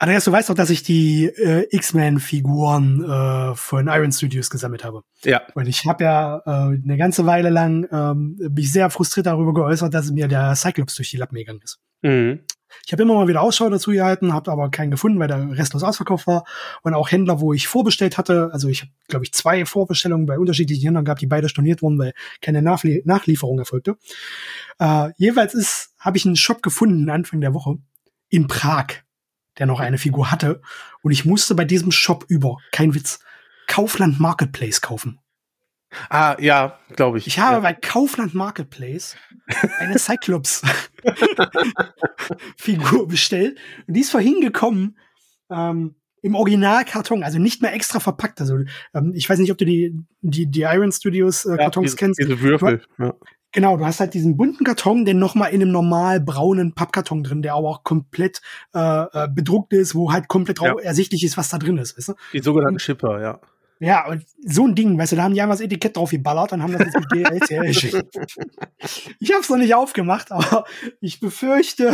Andreas, 0.00 0.24
du 0.24 0.32
weißt 0.32 0.48
doch, 0.48 0.54
dass 0.54 0.70
ich 0.70 0.84
die 0.84 1.24
äh, 1.24 1.66
X-Men-Figuren 1.70 3.02
äh, 3.02 3.54
von 3.56 3.88
Iron 3.88 4.12
Studios 4.12 4.48
gesammelt 4.48 4.84
habe. 4.84 5.02
Ja. 5.24 5.42
Und 5.54 5.66
ich 5.66 5.86
habe 5.86 6.04
ja 6.04 6.42
äh, 6.46 6.50
eine 6.50 6.96
ganze 6.96 7.26
Weile 7.26 7.50
lang 7.50 7.88
ähm, 7.90 8.38
mich 8.54 8.70
sehr 8.70 8.90
frustriert 8.90 9.26
darüber 9.26 9.52
geäußert, 9.52 9.92
dass 9.92 10.12
mir 10.12 10.28
der 10.28 10.54
Cyclops 10.54 10.94
durch 10.94 11.10
die 11.10 11.16
Lappen 11.16 11.34
gegangen 11.34 11.60
ist. 11.64 11.80
Mhm. 12.02 12.40
Ich 12.86 12.92
habe 12.92 13.02
immer 13.02 13.14
mal 13.14 13.28
wieder 13.28 13.42
Ausschau 13.42 13.68
dazu 13.70 13.90
gehalten, 13.90 14.32
habe 14.32 14.52
aber 14.52 14.70
keinen 14.70 14.90
gefunden, 14.90 15.18
weil 15.18 15.28
der 15.28 15.50
restlos 15.56 15.82
ausverkauft 15.82 16.26
war. 16.26 16.44
Und 16.82 16.94
auch 16.94 17.10
Händler, 17.10 17.40
wo 17.40 17.52
ich 17.52 17.66
vorbestellt 17.66 18.18
hatte, 18.18 18.50
also 18.52 18.68
ich 18.68 18.82
habe, 18.82 18.92
glaube 19.08 19.24
ich, 19.24 19.32
zwei 19.32 19.64
Vorbestellungen 19.64 20.26
bei 20.26 20.38
unterschiedlichen 20.38 20.84
Händlern 20.84 21.04
gehabt, 21.04 21.22
die 21.22 21.26
beide 21.26 21.48
storniert 21.48 21.82
wurden, 21.82 21.98
weil 21.98 22.12
keine 22.40 22.62
Nachlie 22.62 23.02
Nachlieferung 23.04 23.58
erfolgte. 23.58 23.96
Äh, 24.78 25.10
jeweils 25.16 25.54
ist, 25.54 25.94
habe 25.98 26.18
ich 26.18 26.26
einen 26.26 26.36
Shop 26.36 26.62
gefunden 26.62 27.10
Anfang 27.10 27.40
der 27.40 27.54
Woche 27.54 27.78
in 28.28 28.46
Prag, 28.46 28.86
der 29.58 29.66
noch 29.66 29.80
eine 29.80 29.98
Figur 29.98 30.30
hatte. 30.30 30.60
Und 31.02 31.12
ich 31.12 31.24
musste 31.24 31.54
bei 31.54 31.64
diesem 31.64 31.90
Shop 31.90 32.24
über, 32.28 32.58
kein 32.72 32.94
Witz, 32.94 33.20
Kaufland 33.66 34.18
Marketplace 34.20 34.80
kaufen. 34.80 35.20
Ah, 36.10 36.36
ja, 36.38 36.78
glaube 36.96 37.18
ich. 37.18 37.26
Ich 37.26 37.38
habe 37.38 37.56
ja. 37.56 37.60
bei 37.60 37.72
Kaufland 37.72 38.34
Marketplace 38.34 39.16
eine 39.78 39.98
Cyclops 39.98 40.62
Figur 42.56 43.08
bestellt. 43.08 43.58
Und 43.86 43.94
die 43.94 44.00
ist 44.00 44.10
vorhin 44.10 44.40
gekommen, 44.40 44.98
ähm, 45.50 45.94
im 46.20 46.34
Originalkarton, 46.34 47.22
also 47.22 47.38
nicht 47.38 47.62
mehr 47.62 47.72
extra 47.72 48.00
verpackt. 48.00 48.40
Also 48.40 48.58
ähm, 48.94 49.12
ich 49.14 49.28
weiß 49.28 49.38
nicht, 49.38 49.52
ob 49.52 49.58
du 49.58 49.64
die, 49.64 49.94
die, 50.20 50.46
die 50.46 50.62
Iron 50.62 50.92
Studios 50.92 51.44
äh, 51.44 51.56
Kartons 51.56 51.84
diese, 51.84 51.96
kennst. 51.96 52.20
Diese 52.20 52.40
Würfel. 52.40 52.82
Ja. 52.98 53.14
Genau, 53.52 53.76
du 53.78 53.86
hast 53.86 54.00
halt 54.00 54.12
diesen 54.14 54.36
bunten 54.36 54.64
Karton, 54.64 55.04
den 55.06 55.18
nochmal 55.18 55.52
in 55.52 55.62
einem 55.62 55.72
normal 55.72 56.20
braunen 56.20 56.74
Pappkarton 56.74 57.22
drin, 57.24 57.40
der 57.42 57.54
aber 57.54 57.68
auch 57.68 57.82
komplett 57.82 58.42
äh, 58.74 58.78
äh, 58.78 59.28
bedruckt 59.28 59.72
ist, 59.72 59.94
wo 59.94 60.12
halt 60.12 60.28
komplett 60.28 60.60
Ja. 60.60 60.78
ersichtlich 60.78 61.24
ist, 61.24 61.36
was 61.38 61.48
da 61.48 61.58
drin 61.58 61.78
ist, 61.78 61.96
weißt 61.96 62.08
du? 62.10 62.14
Die 62.34 62.40
sogenannten 62.40 62.78
Shipper, 62.78 63.20
ja. 63.22 63.40
Ja, 63.80 64.08
und 64.08 64.24
so 64.44 64.66
ein 64.66 64.74
Ding, 64.74 64.98
weißt 64.98 65.12
du, 65.12 65.16
da 65.16 65.22
haben 65.22 65.34
die 65.34 65.40
einmal 65.40 65.56
das 65.56 65.64
Etikett 65.64 65.96
drauf 65.96 66.10
geballert 66.10 66.52
und 66.52 66.62
haben 66.64 66.72
das 66.72 66.82
jetzt 66.82 66.98
mit 66.98 67.12
DHL 67.12 67.66
geschickt. 67.66 68.14
Ich 69.20 69.30
habe 69.32 69.40
es 69.42 69.48
noch 69.48 69.56
nicht 69.56 69.74
aufgemacht, 69.74 70.30
aber 70.32 70.64
ich 71.00 71.20
befürchte, 71.20 71.92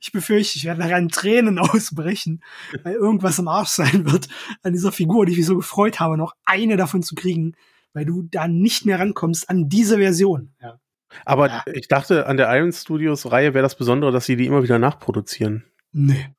ich 0.00 0.12
befürchte, 0.12 0.58
ich 0.58 0.64
werde 0.64 0.80
nachher 0.80 0.98
in 0.98 1.08
Tränen 1.08 1.58
ausbrechen, 1.60 2.42
weil 2.82 2.94
irgendwas 2.94 3.38
im 3.38 3.48
Arsch 3.48 3.68
sein 3.68 4.10
wird 4.10 4.28
an 4.62 4.72
dieser 4.72 4.92
Figur, 4.92 5.26
die 5.26 5.32
ich 5.32 5.38
mich 5.38 5.46
so 5.46 5.56
gefreut 5.56 6.00
habe, 6.00 6.16
noch 6.16 6.34
eine 6.44 6.76
davon 6.76 7.02
zu 7.02 7.14
kriegen, 7.14 7.54
weil 7.92 8.04
du 8.06 8.22
da 8.22 8.48
nicht 8.48 8.86
mehr 8.86 8.98
rankommst 8.98 9.48
an 9.50 9.68
diese 9.68 9.98
Version. 9.98 10.52
Ja. 10.62 10.78
Aber 11.24 11.48
Ja. 11.48 11.64
ich 11.72 11.88
dachte, 11.88 12.26
an 12.26 12.36
der 12.36 12.54
Iron 12.56 12.72
Studios 12.72 13.30
Reihe 13.30 13.54
wäre 13.54 13.62
das 13.62 13.76
Besondere, 13.76 14.12
dass 14.12 14.26
sie 14.26 14.36
die 14.36 14.46
immer 14.46 14.62
wieder 14.62 14.78
nachproduzieren. 14.78 15.64
Nee. 15.92 16.34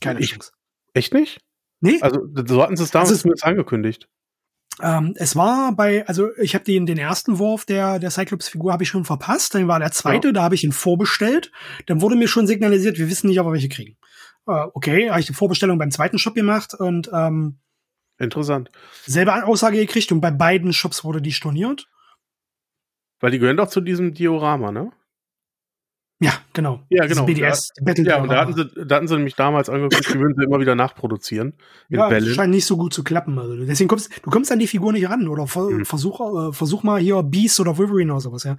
Keine 0.00 0.20
Ich- 0.20 0.32
Chance. 0.32 0.52
Echt 0.92 1.12
nicht? 1.14 1.40
Nee, 1.80 1.98
Also, 2.00 2.20
so 2.46 2.62
hatten 2.62 2.76
sie 2.76 2.84
es 2.84 2.90
damals 2.90 3.10
Also 3.24 3.30
angekündigt. 3.42 4.08
Ähm, 4.82 5.14
es 5.16 5.36
war 5.36 5.74
bei, 5.76 6.06
also 6.08 6.28
ich 6.38 6.54
habe 6.54 6.64
den, 6.64 6.86
den 6.86 6.98
ersten 6.98 7.38
Wurf 7.38 7.64
der, 7.64 7.98
der 7.98 8.10
Cyclops-Figur 8.10 8.72
habe 8.72 8.82
ich 8.82 8.88
schon 8.88 9.04
verpasst. 9.04 9.54
Dann 9.54 9.68
war 9.68 9.78
der 9.78 9.92
zweite, 9.92 10.32
da 10.32 10.42
habe 10.42 10.54
ich 10.56 10.64
ihn 10.64 10.72
vorbestellt. 10.72 11.52
Dann 11.86 12.00
wurde 12.00 12.16
mir 12.16 12.26
schon 12.28 12.46
signalisiert, 12.46 12.98
wir 12.98 13.08
wissen 13.08 13.28
nicht, 13.28 13.38
ob 13.40 13.46
wir 13.46 13.52
welche 13.52 13.68
kriegen. 13.68 13.96
Äh, 14.46 14.64
okay, 14.74 15.10
habe 15.10 15.20
ich 15.20 15.26
die 15.26 15.34
Vorbestellung 15.34 15.78
beim 15.78 15.90
zweiten 15.90 16.18
Shop 16.18 16.34
gemacht 16.34 16.74
und 16.74 17.08
ähm, 17.12 17.58
Interessant. 18.18 18.70
selbe 19.06 19.44
Aussage 19.44 19.76
gekriegt 19.78 20.10
und 20.12 20.20
bei 20.20 20.30
beiden 20.30 20.72
Shops 20.72 21.04
wurde 21.04 21.22
die 21.22 21.32
storniert. 21.32 21.86
Weil 23.24 23.30
die 23.30 23.38
gehören 23.38 23.56
doch 23.56 23.68
zu 23.68 23.80
diesem 23.80 24.12
Diorama, 24.12 24.70
ne? 24.70 24.92
Ja, 26.20 26.34
genau. 26.52 26.82
Ja, 26.90 27.06
genau. 27.06 27.24
BDS, 27.24 27.70
Battle 27.80 28.04
Ja, 28.04 28.20
und 28.22 28.28
da 28.28 28.42
hatten 28.42 28.52
sie, 28.52 28.68
da 28.86 28.96
hatten 28.96 29.08
sie 29.08 29.16
nämlich 29.16 29.34
damals 29.34 29.70
angeguckt, 29.70 30.12
die 30.12 30.18
würden 30.18 30.34
sie 30.38 30.44
immer 30.44 30.60
wieder 30.60 30.74
nachproduzieren. 30.74 31.54
Ja, 31.88 32.10
das 32.10 32.28
scheint 32.28 32.50
nicht 32.50 32.66
so 32.66 32.76
gut 32.76 32.92
zu 32.92 33.02
klappen. 33.02 33.38
Also 33.38 33.56
deswegen 33.64 33.88
kommst 33.88 34.10
du 34.22 34.30
kommst 34.30 34.52
an 34.52 34.58
die 34.58 34.66
Figur 34.66 34.92
nicht 34.92 35.08
ran 35.08 35.26
oder 35.28 35.46
ver, 35.46 35.70
Mhm. 35.70 35.86
versuch, 35.86 36.20
äh, 36.20 36.52
versuch 36.52 36.82
mal 36.82 37.00
hier 37.00 37.22
Beast 37.22 37.58
oder 37.60 37.78
Wolverine 37.78 38.12
oder 38.12 38.20
sowas. 38.20 38.44
Ja, 38.44 38.58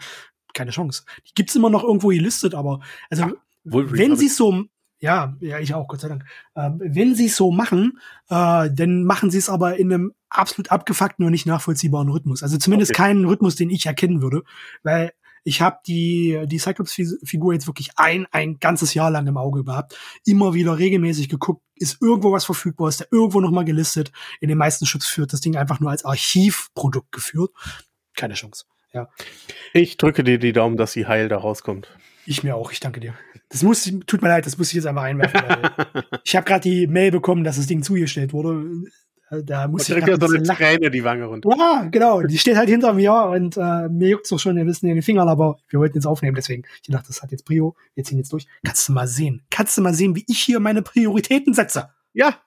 keine 0.56 0.72
Chance. 0.72 1.04
Die 1.28 1.34
gibt's 1.36 1.56
immer 1.56 1.70
noch 1.70 1.84
irgendwo 1.84 2.08
gelistet, 2.08 2.56
aber 2.56 2.80
also 3.12 3.34
Wolverine 3.66 4.00
wenn 4.14 4.16
sie 4.18 4.26
ich- 4.26 4.36
so, 4.36 4.64
ja, 5.00 5.36
ja, 5.40 5.60
ich 5.60 5.74
auch, 5.74 5.88
Gott 5.88 6.00
sei 6.02 6.08
Dank. 6.10 6.26
Ähm, 6.56 6.80
wenn 6.84 7.16
sie 7.16 7.26
es 7.28 7.36
so 7.36 7.52
machen, 7.52 8.00
äh, 8.30 8.70
dann 8.72 9.04
machen 9.04 9.30
sie 9.32 9.38
es 9.38 9.50
aber 9.50 9.78
in 9.78 9.92
einem 9.94 10.14
absolut 10.30 10.72
abgefuckten 10.72 11.26
und 11.26 11.32
nicht 11.32 11.46
nachvollziehbaren 11.46 12.10
Rhythmus. 12.10 12.44
Also 12.44 12.58
zumindest 12.58 12.92
Okay. 12.92 13.02
keinen 13.04 13.26
Rhythmus, 13.26 13.56
den 13.56 13.70
ich 13.70 13.86
erkennen 13.86 14.22
würde, 14.22 14.44
weil 14.84 15.12
ich 15.48 15.62
habe 15.62 15.78
die 15.86 16.42
die 16.48 16.58
Cyclops-Figur 16.58 17.54
jetzt 17.54 17.68
wirklich 17.68 17.90
ein 17.98 18.26
ein 18.32 18.58
ganzes 18.60 18.96
Jahr 18.96 19.12
lang 19.12 19.28
im 19.28 19.38
Auge 19.38 19.64
gehabt, 19.64 19.96
immer 20.26 20.56
wieder 20.56 20.80
regelmäßig 20.80 21.30
geguckt, 21.30 21.62
ist 21.76 22.02
irgendwo 22.02 22.32
was 22.32 22.46
verfügbar, 22.46 22.90
ist 22.90 23.02
da 23.02 23.06
irgendwo 23.12 23.42
noch 23.42 23.52
mal 23.52 23.64
gelistet. 23.66 24.12
In 24.40 24.50
den 24.50 24.58
meisten 24.58 24.88
Schutz 24.88 25.06
führt 25.06 25.34
das 25.34 25.42
Ding 25.42 25.56
einfach 25.56 25.80
nur 25.80 25.92
als 25.92 26.04
Archivprodukt 26.04 27.12
geführt. 27.12 27.52
Keine 28.16 28.34
Chance. 28.34 28.66
Ja, 28.92 29.10
Ich 29.74 29.98
drücke 29.98 30.24
dir 30.24 30.40
die 30.40 30.54
Daumen, 30.54 30.78
dass 30.78 30.94
sie 30.94 31.06
heil 31.06 31.28
da 31.30 31.38
rauskommt. 31.38 31.96
ich 32.26 32.44
mir 32.44 32.56
auch. 32.56 32.72
Ich 32.72 32.80
danke 32.80 33.00
dir. 33.02 33.14
Das 33.56 33.64
muss, 33.64 33.90
tut 34.06 34.22
mir 34.22 34.28
leid, 34.28 34.46
das 34.46 34.58
muss 34.58 34.68
ich 34.68 34.74
jetzt 34.74 34.86
einfach 34.86 35.04
einwerfen. 35.04 35.40
Ich 36.26 36.36
habe 36.36 36.46
gerade 36.46 36.60
die 36.60 36.88
Mail 36.88 37.10
bekommen, 37.12 37.46
dass 37.46 37.56
das 37.56 37.68
Ding 37.68 37.84
zugestellt 37.84 38.34
wurde. 38.34 38.66
Äh, 39.30 39.44
Da 39.44 39.66
muss 39.70 39.90
Und 39.90 39.98
ich 39.98 40.04
direkt 40.04 40.22
so 40.22 40.28
ein 40.28 40.36
eine 40.40 40.44
lachen. 40.46 40.58
Träne 40.66 40.92
die 40.92 41.04
Wange 41.06 41.24
runter. 41.24 41.50
Ja, 41.58 41.88
genau. 41.90 42.22
Die 42.24 42.38
steht 42.38 42.58
halt 42.58 42.68
hinter 42.68 42.92
mir 42.92 43.14
und 43.14 43.56
äh, 43.56 43.88
mir 43.88 44.10
juckt's 44.10 44.28
doch 44.28 44.40
schon 44.40 44.58
ein 44.58 44.66
bisschen 44.66 44.90
in 44.90 44.96
den 44.96 45.04
Fingern, 45.04 45.30
aber 45.30 45.58
wir 45.70 45.80
wollten 45.80 45.96
jetzt 45.96 46.06
aufnehmen, 46.06 46.36
deswegen. 46.36 46.64
Ich 46.84 46.90
dachte, 46.90 47.08
das 47.08 47.22
hat 47.24 47.32
jetzt 47.32 47.46
Prio. 47.46 47.78
Wir 47.94 48.04
ziehen 48.04 48.18
jetzt 48.18 48.34
durch. 48.34 48.46
Kannst 48.66 48.90
du 48.90 48.92
mal 48.94 49.08
sehen. 49.08 49.42
Kannst 49.50 49.78
du 49.78 49.82
mal 49.82 49.94
sehen, 49.94 50.18
wie 50.18 50.26
ich 50.28 50.40
hier 50.40 50.60
meine 50.60 50.82
Prioritäten 50.82 51.54
setze. 51.54 51.92
Ja, 52.12 52.38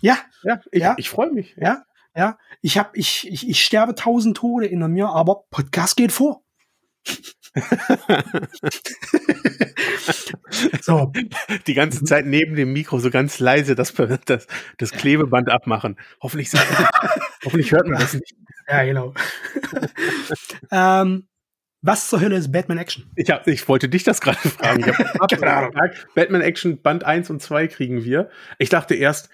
Ja, 0.00 0.18
ja, 0.42 0.60
ich, 0.72 0.82
Ja. 0.82 0.94
ich 0.98 1.08
freue 1.10 1.30
mich. 1.30 1.54
ja, 1.60 1.84
ja. 2.16 2.38
Ich 2.60 2.76
hab, 2.76 2.96
ich, 2.96 3.28
ich, 3.30 3.48
ich 3.48 3.64
sterbe 3.64 3.94
tausend 3.94 4.36
Tode 4.36 4.66
in 4.66 4.80
mir, 4.92 5.10
aber 5.10 5.44
Podcast 5.50 5.96
geht 5.96 6.10
vor. 6.10 6.42
so, 10.80 11.12
Die 11.66 11.74
ganze 11.74 12.04
Zeit 12.04 12.26
neben 12.26 12.54
dem 12.54 12.72
Mikro 12.72 12.98
so 12.98 13.10
ganz 13.10 13.38
leise 13.38 13.74
das, 13.74 13.92
das, 14.26 14.46
das 14.78 14.92
Klebeband 14.92 15.50
abmachen. 15.50 15.96
Hoffentlich, 16.20 16.50
hoffentlich 17.44 17.72
hört 17.72 17.88
man 17.88 18.00
das 18.00 18.14
nicht. 18.14 18.34
ja, 18.68 18.84
genau. 18.84 19.14
ähm, 20.70 21.28
was 21.82 22.08
zur 22.08 22.20
Hölle 22.20 22.36
ist 22.36 22.52
Batman 22.52 22.78
Action? 22.78 23.10
Ich, 23.14 23.30
hab, 23.30 23.46
ich 23.46 23.68
wollte 23.68 23.88
dich 23.88 24.04
das 24.04 24.20
gerade 24.20 24.38
fragen. 24.38 24.80
Ich 24.80 24.88
hab 24.88 25.18
Batman 26.14 26.40
Action 26.40 26.82
Band 26.82 27.04
1 27.04 27.30
und 27.30 27.40
2 27.40 27.68
kriegen 27.68 28.04
wir. 28.04 28.30
Ich 28.58 28.70
dachte 28.70 28.94
erst, 28.94 29.28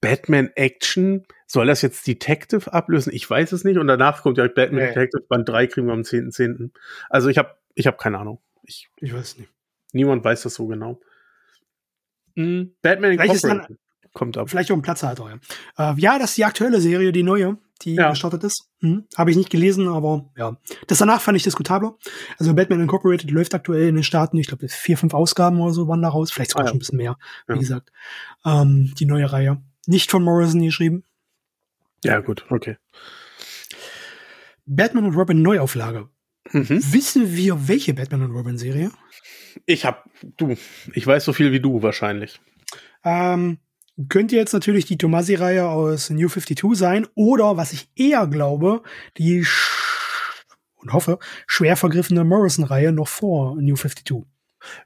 Batman 0.00 0.50
Action, 0.56 1.26
soll 1.46 1.66
das 1.66 1.82
jetzt 1.82 2.06
Detective 2.06 2.72
ablösen? 2.72 3.12
Ich 3.12 3.28
weiß 3.28 3.52
es 3.52 3.64
nicht. 3.64 3.78
Und 3.78 3.86
danach 3.86 4.22
kommt 4.22 4.38
ja 4.38 4.46
Batman 4.48 4.80
Nee. 4.82 4.88
Detective 4.88 5.22
Band 5.28 5.48
3 5.48 5.66
kriegen 5.68 5.86
wir 5.86 5.94
am 5.94 6.02
10.10. 6.02 6.70
Also 7.08 7.28
ich 7.28 7.38
habe 7.38 7.56
ich 7.74 7.86
hab 7.86 7.98
keine 7.98 8.18
Ahnung. 8.18 8.40
Ich, 8.62 8.88
Ich 9.00 9.14
weiß 9.14 9.38
nicht. 9.38 9.48
niemand 9.92 10.24
weiß 10.24 10.42
das 10.42 10.54
so 10.54 10.66
genau. 10.66 11.00
Mm, 12.34 12.64
Batman 12.82 13.12
Vielleicht 13.12 13.34
ist 13.34 13.44
dann- 13.44 13.50
Incorporated 13.58 13.78
kommt 14.12 14.38
ab. 14.38 14.48
Vielleicht 14.50 14.70
auch 14.72 14.76
ein 14.76 14.82
Platzhalter, 14.82 15.28
ja. 15.78 15.92
Äh, 15.92 16.00
ja, 16.00 16.18
das 16.18 16.30
ist 16.30 16.38
die 16.38 16.44
aktuelle 16.44 16.80
Serie, 16.80 17.12
die 17.12 17.22
neue, 17.22 17.58
die 17.82 17.94
Ja. 17.96 18.10
gestartet 18.10 18.42
ist. 18.44 18.68
Hm, 18.80 19.06
Habe 19.16 19.30
ich 19.30 19.36
nicht 19.36 19.50
gelesen, 19.50 19.88
aber 19.88 20.30
ja. 20.36 20.56
Das 20.86 20.98
danach 20.98 21.20
fand 21.20 21.36
ich 21.36 21.42
diskutabler. 21.44 21.96
Also 22.38 22.54
Batman 22.54 22.80
Incorporated 22.80 23.30
läuft 23.30 23.54
aktuell 23.54 23.88
in 23.88 23.94
den 23.94 24.04
Staaten, 24.04 24.38
ich 24.38 24.46
glaube, 24.48 24.68
vier, 24.68 24.96
fünf 24.98 25.12
Ausgaben 25.14 25.60
oder 25.60 25.72
so 25.72 25.86
waren 25.88 26.00
da 26.02 26.08
raus, 26.08 26.32
vielleicht 26.32 26.50
sogar 26.52 26.64
Ah, 26.64 26.66
ja. 26.66 26.70
schon 26.70 26.76
ein 26.76 26.78
bisschen 26.80 26.96
mehr, 26.98 27.16
wie 27.46 27.52
Ja. 27.54 27.58
gesagt. 27.60 27.92
Ähm, 28.44 28.94
die 28.98 29.06
neue 29.06 29.30
Reihe. 29.30 29.62
Nicht 29.86 30.10
von 30.10 30.22
Morrison 30.22 30.62
geschrieben. 30.62 31.04
Ja, 32.04 32.20
gut, 32.20 32.44
okay. 32.50 32.76
Batman 34.66 35.06
und 35.06 35.14
Robin 35.14 35.42
Neuauflage. 35.42 36.08
Mhm. 36.52 36.92
Wissen 36.92 37.34
wir, 37.34 37.68
welche 37.68 37.94
Batman 37.94 38.22
und 38.22 38.32
Robin 38.32 38.58
Serie? 38.58 38.90
Ich 39.64 39.84
hab, 39.84 40.08
du, 40.36 40.56
ich 40.92 41.06
weiß 41.06 41.24
so 41.24 41.32
viel 41.32 41.52
wie 41.52 41.60
du 41.60 41.82
wahrscheinlich. 41.82 42.40
Ähm, 43.04 43.58
könnte 44.08 44.36
jetzt 44.36 44.52
natürlich 44.52 44.84
die 44.84 44.98
Tomasi-Reihe 44.98 45.66
aus 45.66 46.10
New 46.10 46.28
52 46.28 46.78
sein 46.78 47.06
oder, 47.14 47.56
was 47.56 47.72
ich 47.72 47.88
eher 47.96 48.26
glaube, 48.26 48.82
die 49.16 49.44
sch 49.44 50.44
und 50.76 50.92
hoffe, 50.92 51.18
schwer 51.46 51.76
vergriffene 51.76 52.22
Morrison-Reihe 52.22 52.92
noch 52.92 53.08
vor 53.08 53.56
New 53.56 53.74
52. 53.74 54.24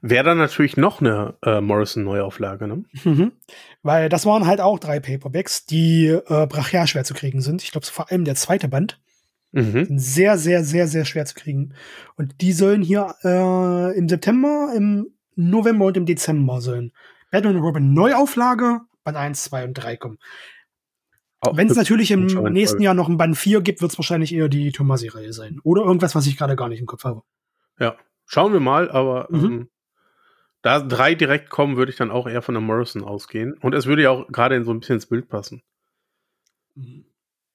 Wäre 0.01 0.23
dann 0.23 0.37
natürlich 0.37 0.77
noch 0.77 1.01
eine 1.01 1.35
äh, 1.43 1.61
Morrison-Neuauflage, 1.61 2.67
ne? 2.67 2.83
Mhm. 3.03 3.31
Weil 3.83 4.09
das 4.09 4.25
waren 4.25 4.45
halt 4.45 4.61
auch 4.61 4.79
drei 4.79 4.99
Paperbacks, 4.99 5.65
die 5.65 6.07
äh, 6.07 6.47
brachial 6.47 6.87
schwer 6.87 7.03
zu 7.03 7.13
kriegen 7.13 7.41
sind. 7.41 7.63
Ich 7.63 7.71
glaube, 7.71 7.85
vor 7.87 8.11
allem 8.11 8.25
der 8.25 8.35
zweite 8.35 8.67
Band 8.67 8.99
Mhm. 9.53 9.87
sehr, 9.99 10.37
sehr, 10.37 10.63
sehr, 10.63 10.87
sehr 10.87 11.03
schwer 11.03 11.25
zu 11.25 11.35
kriegen. 11.35 11.73
Und 12.15 12.39
die 12.39 12.53
sollen 12.53 12.81
hier 12.81 13.15
äh, 13.25 13.97
im 13.97 14.07
September, 14.07 14.71
im 14.73 15.07
November 15.35 15.87
und 15.87 15.97
im 15.97 16.05
Dezember 16.05 16.61
sollen 16.61 16.93
Batman 17.31 17.57
und 17.57 17.61
Robin 17.63 17.93
Neuauflage, 17.93 18.79
Band 19.03 19.17
1, 19.17 19.43
2 19.43 19.65
und 19.65 19.73
3 19.73 19.97
kommen. 19.97 20.19
Wenn 21.53 21.69
es 21.69 21.75
natürlich 21.75 22.11
im 22.11 22.27
nächsten 22.27 22.75
Folge. 22.75 22.83
Jahr 22.83 22.93
noch 22.93 23.09
ein 23.09 23.17
Band 23.17 23.35
4 23.35 23.61
gibt, 23.61 23.81
wird 23.81 23.91
es 23.91 23.97
wahrscheinlich 23.97 24.33
eher 24.33 24.47
die 24.47 24.71
Tomasi-Reihe 24.71 25.33
sein. 25.33 25.59
Oder 25.63 25.81
irgendwas, 25.83 26.13
was 26.13 26.27
ich 26.27 26.37
gerade 26.37 26.55
gar 26.55 26.69
nicht 26.69 26.79
im 26.79 26.85
Kopf 26.85 27.03
habe. 27.03 27.23
Ja, 27.79 27.95
schauen 28.27 28.53
wir 28.53 28.59
mal, 28.59 28.91
aber 28.91 29.27
Mhm. 29.31 29.43
ähm, 29.45 29.69
da 30.61 30.79
drei 30.79 31.15
direkt 31.15 31.49
kommen, 31.49 31.77
würde 31.77 31.91
ich 31.91 31.97
dann 31.97 32.11
auch 32.11 32.27
eher 32.27 32.41
von 32.41 32.53
der 32.53 32.61
Morrison 32.61 33.03
ausgehen. 33.03 33.53
Und 33.61 33.73
es 33.73 33.85
würde 33.85 34.03
ja 34.03 34.11
auch 34.11 34.27
gerade 34.27 34.55
in 34.55 34.63
so 34.63 34.71
ein 34.71 34.79
bisschen 34.79 34.95
ins 34.95 35.07
Bild 35.07 35.27
passen. 35.27 35.63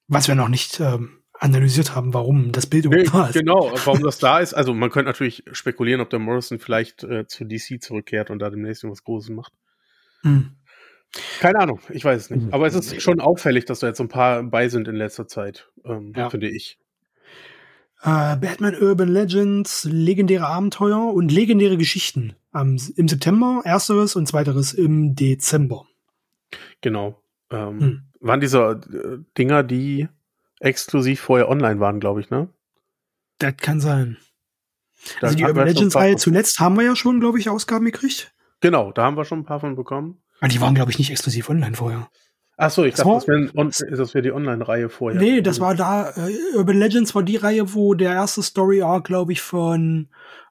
Was 0.09 0.29
wir 0.29 0.35
noch 0.35 0.49
nicht 0.49 0.81
ähm, 0.81 1.23
analysiert 1.35 1.95
haben, 1.95 2.15
warum 2.15 2.53
das 2.53 2.67
Bild 2.67 2.87
überhaupt 2.87 3.15
da 3.15 3.27
ist. 3.29 3.35
Genau, 3.35 3.73
warum 3.85 4.03
das 4.03 4.19
da 4.19 4.41
ist. 4.41 4.55
Also 4.55 4.75
man 4.75 4.91
könnte 4.91 5.07
natürlich 5.07 5.45
spekulieren, 5.53 6.01
ob 6.01 6.11
der 6.11 6.19
Morrison 6.19 6.59
vielleicht 6.59 7.05
äh, 7.05 7.27
zu 7.27 7.45
DC 7.45 7.83
zurückkehrt 7.83 8.31
und 8.31 8.39
da 8.41 8.51
demnächst 8.51 8.85
irgendwas 8.85 9.05
Großes 9.05 9.31
macht. 9.31 9.53
Hm. 10.23 10.57
Keine 11.41 11.61
Ahnung, 11.61 11.81
ich 11.91 12.05
weiß 12.05 12.23
es 12.23 12.31
nicht. 12.31 12.45
Hm. 12.45 12.55
Aber 12.55 12.67
es 12.67 12.75
ist 12.75 13.01
schon 13.01 13.21
auffällig, 13.21 13.65
dass 13.65 13.81
da 13.81 13.87
jetzt 13.87 13.99
so 13.99 14.05
ein 14.05 14.09
paar 14.09 14.43
bei 14.43 14.69
sind 14.69 14.89
in 14.89 14.97
letzter 14.97 15.27
Zeit, 15.27 15.71
ähm, 15.85 16.13
ja. 16.17 16.29
finde 16.29 16.49
ich. 16.49 16.79
Uh, 18.05 18.37
Batman 18.37 18.75
Urban 18.81 19.09
Legends, 19.09 19.85
legendäre 19.85 20.47
Abenteuer 20.47 21.13
und 21.13 21.33
legendäre 21.33 21.77
Geschichten. 21.77 22.35
Um, 22.53 22.79
Im 22.97 23.09
September 23.09 23.63
ersteres 23.65 24.17
und 24.17 24.27
zweiteres 24.29 24.73
im 24.75 25.15
Dezember. 25.15 25.87
Genau. 26.81 27.23
Ähm, 27.51 27.81
hm. 27.81 28.03
Waren 28.21 28.41
diese 28.41 28.81
äh, 28.93 29.19
Dinger, 29.37 29.63
die 29.63 30.09
exklusiv 30.61 31.21
vorher 31.21 31.49
online 31.49 31.81
waren, 31.81 32.01
glaube 32.01 32.21
ich, 32.21 32.31
ne? 32.31 32.49
Das 33.39 33.57
kann 33.57 33.81
sein. 33.81 34.17
Da 35.21 35.29
also 35.29 35.37
die 35.37 35.45
Urban 35.45 35.67
Legends-Reihe 35.67 36.17
zuletzt 36.17 36.59
haben 36.59 36.77
wir 36.77 36.85
ja 36.85 36.97
schon, 36.97 37.21
glaube 37.21 37.39
ich, 37.39 37.49
Ausgaben 37.49 37.85
gekriegt. 37.85 38.35
Genau, 38.61 38.93
da 38.93 39.05
haben 39.05 39.17
wir 39.17 39.25
schon 39.25 39.41
ein 39.41 39.45
paar 39.45 39.61
von 39.61 39.77
bekommen. 39.77 40.23
Aber 40.41 40.49
die 40.49 40.61
waren, 40.61 40.75
glaube 40.75 40.91
ich, 40.91 40.99
nicht 40.99 41.11
exklusiv 41.11 41.49
online 41.49 41.77
vorher. 41.77 42.11
Ach 42.59 42.71
so, 42.71 42.85
ich 42.85 42.95
das 42.95 43.05
dachte, 43.05 43.51
war, 43.55 43.65
das 43.67 43.83
wäre 43.83 44.15
wär 44.15 44.23
die 44.23 44.33
Online-Reihe 44.33 44.89
vorher. 44.89 45.21
Nee, 45.21 45.43
das 45.43 45.61
war 45.61 45.75
da, 45.75 46.11
äh, 46.11 46.57
Urban 46.57 46.79
Legends 46.79 47.15
war 47.15 47.23
die 47.23 47.37
Reihe, 47.37 47.75
wo 47.75 47.93
der 47.93 48.13
erste 48.13 48.43
Story-Arc, 48.43 49.05
glaube 49.05 49.33
ich, 49.33 49.43
von 49.43 50.09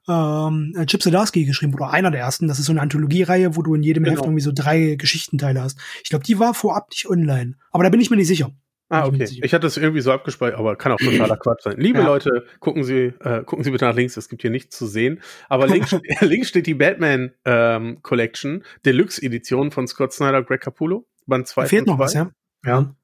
ähm, 0.08 0.72
Chip 0.86 1.02
Zdarsky 1.02 1.44
geschrieben 1.44 1.72
wurde, 1.72 1.84
oder 1.84 1.92
einer 1.92 2.12
der 2.12 2.20
ersten. 2.20 2.46
Das 2.46 2.60
ist 2.60 2.66
so 2.66 2.72
eine 2.72 2.80
Anthologie-Reihe, 2.80 3.56
wo 3.56 3.62
du 3.62 3.74
in 3.74 3.82
jedem 3.82 4.04
genau. 4.04 4.16
Heft 4.16 4.24
irgendwie 4.24 4.42
so 4.42 4.52
drei 4.54 4.94
Geschichtenteile 4.94 5.60
hast. 5.60 5.78
Ich 6.04 6.10
glaube, 6.10 6.24
die 6.24 6.38
war 6.38 6.54
vorab 6.54 6.90
nicht 6.90 7.08
online. 7.08 7.54
Aber 7.72 7.82
da 7.82 7.90
bin 7.90 8.00
ich 8.00 8.08
mir 8.08 8.16
nicht 8.16 8.28
sicher. 8.28 8.52
Ah, 8.88 9.06
okay. 9.06 9.28
Ich 9.42 9.52
hatte 9.52 9.66
es 9.66 9.76
irgendwie 9.76 10.00
so 10.00 10.12
abgespeichert, 10.12 10.60
aber 10.60 10.76
kann 10.76 10.92
auch 10.92 10.98
totaler 10.98 11.36
Quatsch 11.36 11.62
sein. 11.64 11.74
Liebe 11.76 11.98
ja. 11.98 12.06
Leute, 12.06 12.46
gucken 12.60 12.84
Sie, 12.84 13.12
äh, 13.18 13.42
gucken 13.42 13.64
Sie 13.64 13.72
bitte 13.72 13.84
nach 13.84 13.96
links, 13.96 14.16
es 14.16 14.28
gibt 14.28 14.42
hier 14.42 14.52
nichts 14.52 14.78
zu 14.78 14.86
sehen. 14.86 15.20
Aber 15.48 15.66
links, 15.66 15.90
links 16.20 16.48
steht 16.48 16.68
die 16.68 16.74
Batman 16.74 17.32
ähm, 17.44 17.98
Collection, 18.02 18.62
Deluxe 18.84 19.20
Edition 19.20 19.72
von 19.72 19.88
Scott 19.88 20.12
Snyder, 20.12 20.44
Greg 20.44 20.60
Capullo. 20.60 21.04
Band 21.26 21.46
2. 21.46 21.62
Da 21.62 21.68
fehlt 21.68 21.86
noch 21.86 21.98
was, 21.98 22.14
ja? 22.14 22.30
Ja. 22.64 22.94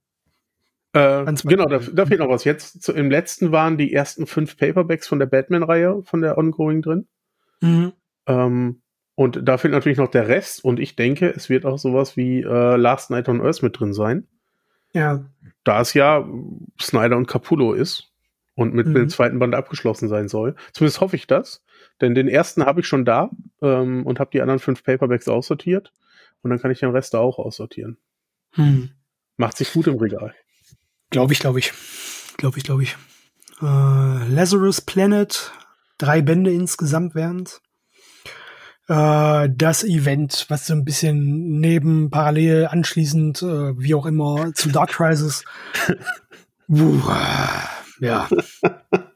Äh, 0.95 1.33
genau, 1.45 1.67
da, 1.67 1.79
da, 1.79 2.07
fehlt 2.07 2.21
noch 2.21 2.29
was. 2.29 2.45
Jetzt 2.45 2.83
zu, 2.83 2.93
im 2.93 3.11
letzten 3.11 3.51
waren 3.51 3.79
die 3.79 3.93
ersten 3.93 4.27
fünf 4.27 4.57
Paperbacks 4.59 5.09
von 5.09 5.19
der 5.19 5.27
Batman-Reihe 5.27 6.03
von 6.03 6.21
der 6.21 6.37
Ongoing 6.37 6.83
drin. 6.83 7.07
Mhm. 7.61 7.93
Ähm, 8.27 8.83
und 9.15 9.41
da 9.49 9.57
fehlt 9.57 9.73
natürlich 9.73 9.99
noch 9.99 10.11
der 10.11 10.29
Rest. 10.29 10.65
Und 10.65 10.81
ich 10.81 10.97
denke, 10.97 11.31
es 11.31 11.49
wird 11.49 11.65
auch 11.65 11.79
sowas 11.79 12.17
wie 12.17 12.41
äh, 12.41 12.77
Last 12.77 13.11
Night 13.11 13.29
on 13.29 13.41
Earth 13.41 13.63
mit 13.63 13.79
drin 13.79 13.95
sein. 13.95 14.27
Ja. 14.93 15.25
Da 15.65 15.81
es 15.81 15.95
ja 15.95 16.29
Snyder 16.81 17.17
und 17.17 17.27
Capullo 17.27 17.73
ist 17.73 18.13
und 18.55 18.75
mit, 18.75 18.87
mhm. 18.87 18.95
dem 18.95 19.09
zweiten 19.09 19.39
Band 19.39 19.55
abgeschlossen 19.55 20.09
sein 20.09 20.29
soll. 20.29 20.57
Zumindest 20.73 21.01
hoffe 21.01 21.17
ich 21.17 21.27
das. 21.27 21.65
Denn 22.01 22.15
den 22.15 22.29
ersten 22.29 22.65
habe 22.65 22.81
ich 22.81 22.87
schon 22.87 23.05
da 23.05 23.31
ähm, 23.63 24.05
und 24.07 24.21
habe 24.21 24.31
die 24.31 24.43
anderen 24.43 24.61
fünf 24.61 24.83
Paperbacks 24.83 25.29
aussortiert. 25.29 25.93
Und 26.43 26.51
dann 26.51 26.59
kann 26.59 26.71
ich 26.71 26.81
den 26.81 26.91
Rest 26.91 27.15
da 27.15 27.19
auch 27.19 27.39
aussortieren. 27.39 27.97
Hm. 28.53 28.91
Macht 29.37 29.57
sich 29.57 29.73
gut 29.73 29.87
im 29.87 29.99
Regal. 29.99 30.35
Glaube 31.11 31.33
ich, 31.33 31.39
glaube 31.39 31.59
ich. 31.59 31.73
Glaube 32.37 32.59
ich, 32.59 32.65
glaube 32.65 32.83
ich. 32.83 32.97
Äh, 33.61 34.29
Lazarus 34.29 34.81
Planet, 34.81 35.53
drei 35.99 36.23
Bände 36.23 36.53
insgesamt 36.53 37.15
wären 37.15 37.47
äh, 38.89 39.49
das 39.55 39.85
Event, 39.85 40.47
was 40.49 40.67
so 40.67 40.75
ein 40.75 40.85
bisschen 40.85 41.61
neben, 41.61 42.11
parallel, 42.11 42.67
anschließend, 42.67 43.43
äh, 43.43 43.79
wie 43.79 43.95
auch 43.95 44.07
immer, 44.07 44.53
zu 44.55 44.71
Dark 44.71 44.91
Crisis. 44.91 45.45
Ja. 48.01 48.29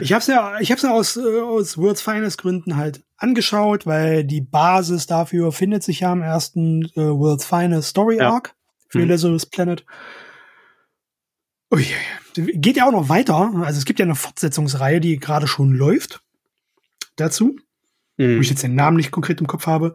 Ich 0.00 0.12
habe 0.12 0.20
es 0.20 0.26
ja, 0.26 0.58
ich 0.60 0.70
habe 0.70 0.76
es 0.76 0.82
ja 0.82 0.92
aus, 0.92 1.16
äh, 1.16 1.40
aus 1.40 1.76
World's 1.76 2.02
Finest 2.02 2.38
Gründen 2.38 2.76
halt 2.76 3.04
angeschaut, 3.16 3.86
weil 3.86 4.24
die 4.24 4.40
Basis 4.40 5.06
dafür 5.06 5.52
findet 5.52 5.82
sich 5.82 6.00
ja 6.00 6.12
im 6.12 6.22
ersten 6.22 6.86
äh, 6.96 6.96
World's 6.96 7.44
Finest 7.44 7.90
Story 7.90 8.20
Arc 8.20 8.48
ja. 8.48 8.54
für 8.88 8.98
mhm. 9.00 9.10
Lazarus 9.10 9.46
Planet. 9.46 9.84
Ui, 11.72 11.86
geht 12.34 12.76
ja 12.76 12.86
auch 12.86 12.92
noch 12.92 13.08
weiter. 13.08 13.52
Also 13.62 13.78
es 13.78 13.84
gibt 13.84 13.98
ja 13.98 14.04
eine 14.04 14.14
Fortsetzungsreihe, 14.14 15.00
die 15.00 15.18
gerade 15.18 15.46
schon 15.46 15.72
läuft. 15.72 16.22
Dazu, 17.16 17.56
mhm. 18.16 18.36
wo 18.36 18.40
ich 18.40 18.50
jetzt 18.50 18.62
den 18.62 18.74
Namen 18.74 18.96
nicht 18.96 19.10
konkret 19.10 19.40
im 19.40 19.46
Kopf 19.46 19.66
habe. 19.66 19.94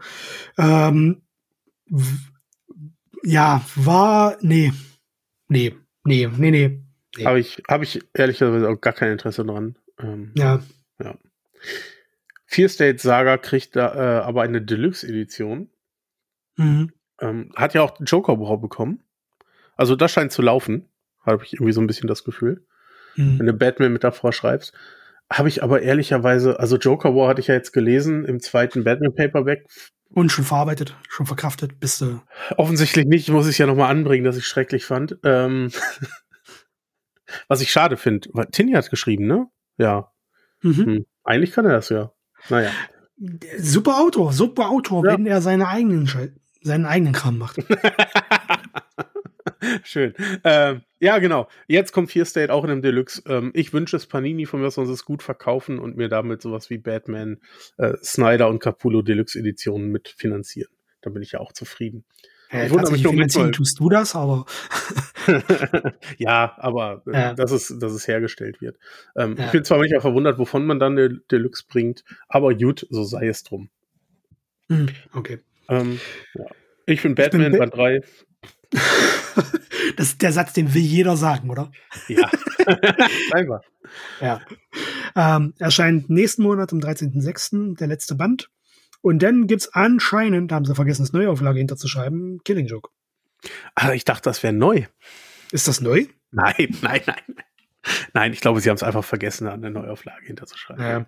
Ähm, 0.58 1.24
ja, 3.24 3.66
war 3.76 4.38
nee, 4.42 4.72
nee, 5.48 5.76
nee, 6.04 6.28
nee, 6.38 6.52
nee. 6.52 6.85
Habe 7.24 7.40
ich, 7.40 7.64
hab 7.68 7.82
ich 7.82 8.02
ehrlicherweise 8.14 8.70
auch 8.70 8.80
gar 8.82 8.94
kein 8.94 9.12
Interesse 9.12 9.46
dran. 9.46 9.78
Ähm, 10.00 10.32
ja. 10.36 10.62
ja. 11.00 11.18
Fear 12.46 12.70
State 12.70 13.00
Saga 13.00 13.38
kriegt 13.38 13.76
da 13.76 13.94
äh, 13.94 14.24
aber 14.24 14.42
eine 14.42 14.62
Deluxe-Edition. 14.62 15.70
Mhm. 16.58 16.92
Ähm, 17.22 17.52
hat 17.56 17.74
ja 17.74 17.82
auch 17.82 17.98
Joker 18.02 18.40
War 18.40 18.60
bekommen. 18.60 19.04
Also 19.76 19.96
das 19.96 20.12
scheint 20.12 20.32
zu 20.32 20.42
laufen. 20.42 20.90
Habe 21.26 21.44
ich 21.44 21.54
irgendwie 21.54 21.74
so 21.74 21.82
ein 21.82 21.88
bisschen 21.88 22.08
das 22.08 22.24
Gefühl. 22.24 22.66
Mhm. 23.16 23.40
Wenn 23.40 23.46
du 23.46 23.54
Batman 23.54 23.94
mit 23.94 24.04
davor 24.04 24.34
schreibst. 24.34 24.74
Habe 25.32 25.50
ich 25.50 25.64
aber 25.64 25.82
ehrlicherweise, 25.82 26.60
also 26.60 26.78
Joker 26.78 27.16
War 27.16 27.30
hatte 27.30 27.42
ich 27.42 27.48
ja 27.48 27.56
jetzt 27.56 27.72
gelesen 27.72 28.26
im 28.26 28.40
zweiten 28.40 28.84
Batman 28.84 29.16
Paperback. 29.16 29.66
Und 30.10 30.32
schon 30.32 30.46
verarbeitet, 30.46 30.96
schon 31.10 31.26
verkraftet, 31.26 31.80
bist 31.80 32.00
du. 32.00 32.22
Offensichtlich 32.58 33.06
nicht, 33.06 33.30
muss 33.30 33.48
ich 33.48 33.58
ja 33.58 33.66
nochmal 33.66 33.90
anbringen, 33.90 34.24
dass 34.24 34.38
ich 34.38 34.46
schrecklich 34.46 34.86
fand. 34.86 35.18
Ähm 35.24 35.72
Was 37.48 37.62
ich 37.62 37.72
schade 37.72 37.98
finde. 37.98 38.30
Tini 38.52 38.74
hat 38.74 38.90
geschrieben, 38.90 39.28
ne? 39.28 39.48
Ja. 39.78 40.12
Mhm. 40.62 40.86
Hm. 40.86 41.06
Eigentlich 41.24 41.52
kann 41.52 41.66
er 41.66 41.74
das 41.74 41.90
ja. 41.90 42.12
Naja. 42.50 42.72
Super 43.58 44.00
Autor, 44.00 44.34
super 44.34 44.70
Autor, 44.70 45.06
ja. 45.06 45.14
wenn 45.14 45.26
er 45.26 45.42
seine 45.42 45.68
eigenen, 45.68 46.10
seinen 46.62 46.86
eigenen 46.86 47.14
Kram 47.14 47.38
macht. 47.38 47.58
Schön. 49.84 50.14
Ähm, 50.44 50.82
ja, 51.00 51.18
genau. 51.20 51.48
Jetzt 51.68 51.92
kommt 51.92 52.12
Fear 52.12 52.26
State 52.26 52.54
auch 52.54 52.64
in 52.64 52.72
einem 52.72 52.82
Deluxe. 52.82 53.24
Ähm, 53.28 53.52
ich 53.54 53.74
wünsche 53.74 53.96
es 53.96 54.06
Panini 54.06 54.46
von 54.46 54.62
mir, 54.62 54.70
sonst 54.70 54.90
es 54.90 55.06
gut 55.06 55.24
verkaufen 55.24 55.80
und 55.80 55.98
mir 55.98 56.10
damit 56.10 56.42
sowas 56.42 56.70
wie 56.70 56.78
Batman, 56.78 57.40
äh, 57.78 57.94
Snyder 58.04 58.50
und 58.50 58.60
Capullo 58.60 59.02
Deluxe 59.02 59.40
Editionen 59.40 59.92
mitfinanzieren. 59.92 60.75
Dann 61.06 61.14
bin 61.14 61.24
ich 61.24 61.32
ja 61.32 61.40
auch 61.40 61.54
zufrieden. 61.54 62.04
Ja, 62.52 62.66
ich 62.66 62.72
wundere 62.72 62.92
mich 62.92 63.08
finanzieren 63.08 63.52
tust 63.52 63.80
du 63.80 63.90
das, 63.90 64.16
aber 64.16 64.46
ja, 66.18 66.54
aber 66.58 67.04
äh, 67.08 67.14
ja. 67.14 67.34
dass 67.34 67.52
es 67.52 67.76
dass 67.80 67.94
es 67.94 68.08
hergestellt 68.08 68.62
wird. 68.62 68.78
Ähm, 69.16 69.36
ja. 69.38 69.46
Ich 69.46 69.52
bin 69.52 69.64
zwar 69.64 69.78
manchmal 69.78 70.02
verwundert, 70.02 70.38
wovon 70.38 70.66
man 70.66 70.80
dann 70.80 70.94
eine 70.94 71.20
Deluxe 71.32 71.64
bringt, 71.68 72.04
aber 72.28 72.54
gut, 72.56 72.86
so 72.90 73.04
sei 73.04 73.28
es 73.28 73.44
drum. 73.44 73.70
Hm, 74.70 74.88
okay. 75.14 75.40
Ähm, 75.70 76.00
ja. 76.34 76.46
Ich 76.86 77.02
bin 77.02 77.16
Batman 77.16 77.42
ich 77.42 77.50
bin 77.52 77.60
Band 77.60 77.76
3. 77.76 78.02
das 79.98 80.08
ist 80.08 80.22
der 80.22 80.32
Satz, 80.32 80.54
den 80.54 80.74
will 80.74 80.82
jeder 80.82 81.18
sagen, 81.18 81.50
oder? 81.50 81.72
Ja. 82.08 82.30
Einfach. 83.32 83.62
Ja. 84.22 84.42
Ähm, 85.16 85.54
erscheint 85.60 86.10
nächsten 86.10 86.44
Monat 86.44 86.74
am 86.74 86.80
13.06. 86.80 87.78
der 87.78 87.88
letzte 87.88 88.16
Band. 88.16 88.50
Und 89.06 89.22
dann 89.22 89.46
gibt's 89.46 89.68
anscheinend, 89.68 90.50
da 90.50 90.56
haben 90.56 90.66
sie 90.66 90.74
vergessen, 90.74 91.04
das 91.04 91.14
Neuauflage 91.14 91.60
hinterzuschreiben, 91.60 92.42
Killing 92.44 92.66
Joke. 92.66 92.90
Ah, 93.76 93.94
ich 93.94 94.04
dachte, 94.04 94.24
das 94.24 94.42
wäre 94.42 94.52
neu. 94.52 94.86
Ist 95.52 95.68
das 95.68 95.80
neu? 95.80 96.06
Nein, 96.32 96.76
nein, 96.82 97.02
nein. 97.06 97.36
Nein, 98.16 98.34
ich 98.34 98.42
glaube, 98.42 98.62
sie 98.62 98.70
haben 98.72 98.78
es 98.78 98.82
einfach 98.82 99.04
vergessen, 99.04 99.46
der 99.62 99.70
Neuauflage 99.70 100.26
hinterzuschreiben. 100.26 101.06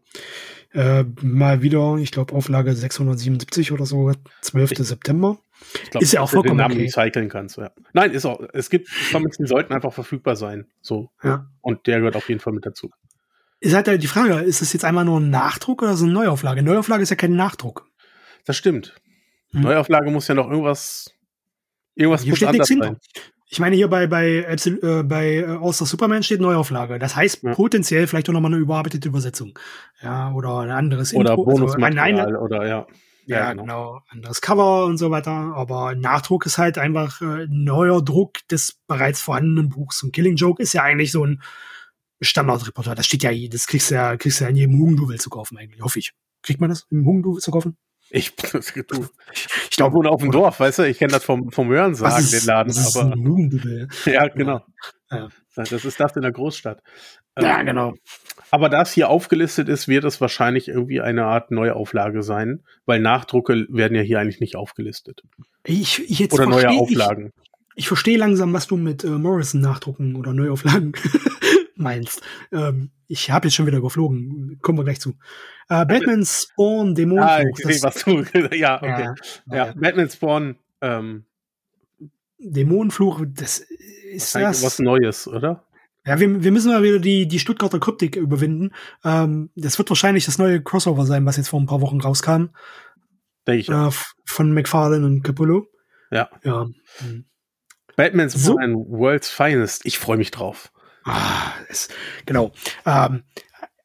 Ja. 0.76 1.00
Äh, 1.00 1.06
mal 1.24 1.64
wieder, 1.64 1.98
ich 1.98 2.12
glaube, 2.12 2.36
Auflage 2.36 2.76
677 2.76 3.72
oder 3.72 3.88
so, 3.88 4.12
12. 4.42 4.74
Ich, 4.74 4.78
September. 4.78 5.40
Glaub, 5.90 6.04
ist 6.04 6.12
ja 6.12 6.22
auch 6.22 6.30
vollkommen 6.30 6.60
den 6.60 6.68
Namen 6.68 6.88
okay. 6.96 7.28
kannst. 7.30 7.58
Ja. 7.58 7.72
Nein, 7.94 8.12
ist 8.12 8.28
auch. 8.28 8.40
Es 8.54 8.70
gibt 8.70 8.90
Comics, 9.12 9.38
die 9.38 9.48
sollten 9.48 9.74
einfach 9.74 9.92
verfügbar 9.92 10.36
sein. 10.36 10.68
So. 10.82 11.10
Ja. 11.24 11.50
Und 11.62 11.88
der 11.88 11.98
gehört 11.98 12.16
auf 12.16 12.30
jeden 12.30 12.42
Fall 12.42 12.54
mit 12.54 12.64
dazu. 12.64 12.92
Ist 13.60 13.74
halt 13.74 14.04
die 14.04 14.08
Frage, 14.08 14.36
ist 14.36 14.62
das 14.62 14.72
jetzt 14.74 14.86
einmal 14.86 15.04
nur 15.04 15.20
ein 15.20 15.32
Nachdruck 15.32 15.82
oder 15.82 15.98
so 15.98 16.06
eine 16.06 16.14
Neuauflage? 16.14 16.62
Neuauflage 16.62 17.02
ist 17.02 17.10
ja 17.10 17.16
kein 17.16 17.36
Nachdruck. 17.36 17.87
Das 18.48 18.56
stimmt. 18.56 18.96
Hm. 19.52 19.62
Neuauflage 19.62 20.10
muss 20.10 20.28
ja 20.28 20.34
noch 20.34 20.50
irgendwas, 20.50 21.12
irgendwas 21.96 22.24
hier 22.24 22.32
muss 22.32 22.38
steht 22.38 22.50
anders 22.50 22.68
sein. 22.68 22.98
Ich 23.50 23.60
meine, 23.60 23.76
hier 23.76 23.90
bei, 23.90 24.08
bei, 24.08 24.46
äh, 24.46 25.04
bei 25.04 25.46
All 25.48 25.74
Star 25.74 25.88
Superman 25.88 26.24
steht 26.24 26.42
Neuauflage. 26.42 26.98
Das 26.98 27.16
heißt 27.16 27.44
ja. 27.44 27.54
potenziell 27.54 28.08
vielleicht 28.08 28.28
auch 28.30 28.34
nochmal 28.34 28.54
eine 28.54 28.62
überarbeitete 28.62 29.08
Übersetzung. 29.08 29.58
Ja, 30.02 30.32
oder 30.34 30.60
ein 30.60 30.72
anderes 30.72 31.14
oder 31.14 31.32
Intro. 31.32 31.50
Also 31.50 31.60
Bonusmaterial 31.62 32.20
also, 32.20 32.40
oder 32.40 32.68
ja. 32.68 32.88
Ja, 33.26 33.38
ja 33.38 33.52
genau. 33.52 33.64
genau. 33.64 34.02
Anderes 34.10 34.42
Cover 34.42 34.86
und 34.86 34.98
so 34.98 35.12
weiter. 35.12 35.32
Aber 35.32 35.96
Nachdruck 35.96 36.46
ist 36.46 36.58
halt 36.58 36.78
einfach 36.78 37.22
äh, 37.22 37.48
neuer 37.50 38.02
Druck 38.02 38.48
des 38.50 38.80
bereits 38.88 39.22
vorhandenen 39.22 39.70
Buchs. 39.70 40.04
Und 40.04 40.14
Killing 40.14 40.38
Joke 40.38 40.62
ist 40.62 40.74
ja 40.74 40.84
eigentlich 40.84 41.12
so 41.12 41.26
ein 41.26 41.42
Standardreporter. 42.22 42.96
Das 42.96 43.06
steht 43.06 43.24
ja, 43.24 43.32
das 43.50 43.68
kriegst 43.68 43.92
du 43.92 43.96
ja, 43.96 44.16
kriegst 44.16 44.40
du 44.40 44.46
ja 44.46 44.50
in 44.50 44.56
jedem 44.56 44.78
Hugendubel 44.78 45.20
zu 45.20 45.30
kaufen 45.30 45.58
eigentlich, 45.58 45.82
hoffe 45.82 46.00
ich. 46.00 46.14
Kriegt 46.44 46.62
man 46.62 46.70
das 46.70 46.86
im 46.90 47.06
Hugendubel 47.06 47.42
zu 47.42 47.52
kaufen? 47.52 47.78
Ich, 48.10 48.34
ich 49.70 49.70
glaube, 49.72 49.96
wohne 49.96 50.10
auf 50.10 50.22
dem 50.22 50.32
Dorf, 50.32 50.60
weißt 50.60 50.80
du, 50.80 50.84
ich 50.84 50.98
kenne 50.98 51.12
das 51.12 51.24
vom, 51.24 51.52
vom 51.52 51.70
Hören 51.70 51.94
sagen, 51.94 52.26
den 52.32 52.46
Laden. 52.46 52.74
aber, 52.74 54.12
ja, 54.12 54.28
genau. 54.30 54.62
Ja. 55.12 55.28
Das 55.56 55.72
ist 55.72 56.00
das 56.00 56.16
in 56.16 56.22
der 56.22 56.32
Großstadt. 56.32 56.82
Ja, 57.40 57.60
ähm, 57.60 57.66
genau. 57.66 57.94
Aber 58.52 58.70
da 58.70 58.82
es 58.82 58.94
hier 58.94 59.10
aufgelistet 59.10 59.68
ist, 59.68 59.88
wird 59.88 60.06
es 60.06 60.22
wahrscheinlich 60.22 60.68
irgendwie 60.68 61.02
eine 61.02 61.26
Art 61.26 61.52
Neuauflage 61.52 62.24
sein, 62.24 62.64
weil 62.86 63.00
Nachdrucke 63.00 63.66
werden 63.70 63.96
ja 63.96 64.02
hier 64.02 64.20
eigentlich 64.20 64.40
nicht 64.40 64.56
aufgelistet. 64.56 65.24
Ich, 65.66 66.10
ich 66.10 66.20
jetzt 66.20 66.34
oder 66.34 66.46
neue 66.46 66.70
Auflagen. 66.70 67.32
Ich, 67.76 67.84
ich 67.84 67.88
verstehe 67.88 68.18
langsam, 68.18 68.54
was 68.54 68.68
du 68.68 68.78
mit 68.78 69.04
äh, 69.04 69.10
Morrison 69.10 69.62
Nachdrucken 69.62 70.16
oder 70.16 70.34
Neuauflagen 70.34 70.94
meinst. 71.78 72.22
Ähm, 72.52 72.92
ich 73.08 73.32
habe 73.32 73.48
jetzt 73.48 73.56
schon 73.56 73.68
wieder 73.68 73.82
geflogen. 73.82 74.60
Kommen 74.62 74.80
wir 74.80 74.84
gleich 74.84 75.00
zu. 75.00 75.12
Äh, 75.70 75.86
Batman 75.86 76.26
Spawn 76.26 76.96
Dämonenfluch. 76.96 77.66
Ah, 77.66 77.70
ich 77.70 77.84
was 77.84 78.04
du. 78.04 78.22
ja, 78.56 78.78
okay. 78.78 78.88
Ja, 78.88 79.16
ja, 79.48 79.56
ja. 79.68 79.74
Batman 79.76 80.10
Spawn 80.10 80.58
ähm, 80.82 81.26
Dämonenfluch, 82.40 83.24
das 83.28 83.60
ist 84.12 84.36
das. 84.36 84.64
was 84.64 84.80
Neues, 84.80 85.28
oder? 85.28 85.64
Ja, 86.06 86.20
wir, 86.20 86.42
wir 86.42 86.52
müssen 86.52 86.72
mal 86.72 86.84
wieder 86.84 87.00
die, 87.00 87.28
die 87.28 87.40
Stuttgarter 87.40 87.80
Kryptik 87.80 88.16
überwinden. 88.16 88.72
Ähm, 89.04 89.50
das 89.56 89.78
wird 89.78 89.90
wahrscheinlich 89.90 90.26
das 90.26 90.38
neue 90.38 90.62
Crossover 90.62 91.06
sein, 91.06 91.26
was 91.26 91.36
jetzt 91.36 91.50
vor 91.50 91.60
ein 91.60 91.66
paar 91.66 91.82
Wochen 91.82 92.00
rauskam. 92.00 92.46
Denke 93.46 93.60
ich. 93.60 93.70
Äh, 93.70 93.90
von 94.26 94.54
McFarlane 94.54 95.06
und 95.06 95.24
Capullo. 95.24 95.68
Ja. 96.12 96.30
Ja. 96.44 96.68
Batman's 97.98 98.34
so. 98.34 98.54
World's 98.56 99.30
Finest. 99.30 99.86
Ich 99.86 100.00
freue 100.00 100.18
mich 100.18 100.32
drauf. 100.32 100.72
Ah, 101.08 101.54
es, 101.70 101.88
genau. 102.26 102.52
Ähm, 102.86 103.24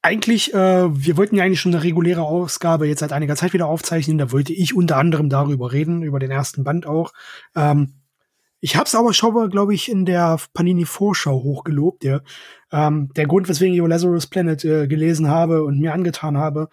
eigentlich, 0.03 0.53
äh, 0.53 0.57
wir 0.93 1.17
wollten 1.17 1.37
ja 1.37 1.45
eigentlich 1.45 1.61
schon 1.61 1.73
eine 1.73 1.85
reguläre 1.85 2.23
Ausgabe 2.23 2.89
jetzt 2.89 2.99
seit 2.99 3.13
einiger 3.13 3.37
Zeit 3.37 3.53
wieder 3.53 3.69
aufzeichnen. 3.69 4.19
Da 4.19 4.33
wollte 4.33 4.53
ich 4.53 4.75
unter 4.75 4.97
anderem 4.97 5.29
darüber 5.29 5.73
reden, 5.73 6.03
über 6.03 6.19
den 6.19 6.33
ersten 6.33 6.65
Band 6.65 6.85
auch. 6.85 7.13
Ähm, 7.55 7.95
ich 8.59 8.75
habe 8.75 8.87
es 8.87 8.95
aber 8.97 9.15
schon, 9.15 9.51
glaube 9.51 9.73
ich, 9.73 9.89
in 9.89 10.05
der 10.05 10.37
Panini-Vorschau 10.53 11.45
hochgelobt. 11.45 12.03
Ja. 12.03 12.21
Ähm, 12.73 13.11
der 13.15 13.27
Grund, 13.27 13.49
weswegen 13.49 13.75
ich 13.75 13.89
Lazarus 13.89 14.27
Planet 14.27 14.65
äh, 14.65 14.89
gelesen 14.89 15.29
habe 15.29 15.63
und 15.63 15.79
mir 15.79 15.93
angetan 15.93 16.37
habe. 16.37 16.69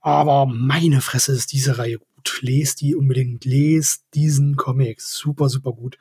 Aber 0.00 0.46
meine 0.46 1.00
Fresse 1.00 1.32
ist 1.32 1.52
diese 1.52 1.78
Reihe 1.78 1.98
gut. 1.98 2.38
Lest 2.42 2.80
die 2.80 2.94
unbedingt. 2.94 3.44
Lest 3.44 4.04
diesen 4.14 4.54
Comic. 4.54 5.00
Super, 5.00 5.48
super 5.48 5.72
gut. 5.72 5.98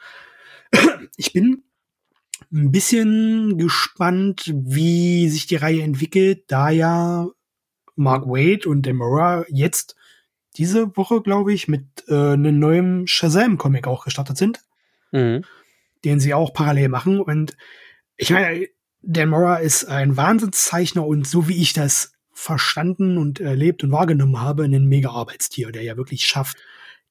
ich 1.17 1.33
bin 1.33 1.63
ein 2.51 2.71
bisschen 2.71 3.57
gespannt, 3.57 4.51
wie 4.53 5.29
sich 5.29 5.47
die 5.47 5.57
Reihe 5.57 5.81
entwickelt, 5.81 6.43
da 6.47 6.69
ja 6.69 7.27
Mark 7.95 8.25
Wade 8.27 8.67
und 8.67 8.85
Demora 8.85 9.45
jetzt 9.49 9.95
diese 10.57 10.95
Woche, 10.97 11.21
glaube 11.21 11.53
ich, 11.53 11.67
mit 11.67 11.85
äh, 12.07 12.33
einem 12.33 12.59
neuen 12.59 13.07
Shazam-Comic 13.07 13.87
auch 13.87 14.05
gestartet 14.05 14.37
sind 14.37 14.61
mhm. 15.11 15.43
den 16.03 16.19
sie 16.19 16.33
auch 16.33 16.53
parallel 16.53 16.89
machen. 16.89 17.19
Und 17.19 17.57
ich 18.17 18.29
meine, 18.31 18.67
Dan 19.01 19.29
Mora 19.29 19.57
ist 19.57 19.85
ein 19.85 20.17
Wahnsinnszeichner 20.17 21.05
und 21.05 21.27
so 21.27 21.47
wie 21.47 21.61
ich 21.61 21.73
das 21.73 22.13
verstanden 22.31 23.17
und 23.17 23.39
erlebt 23.39 23.83
und 23.83 23.91
wahrgenommen 23.91 24.39
habe, 24.41 24.63
ein 24.63 24.85
Mega-Arbeitstier, 24.85 25.71
der 25.71 25.83
ja 25.83 25.97
wirklich 25.97 26.25
schafft, 26.25 26.57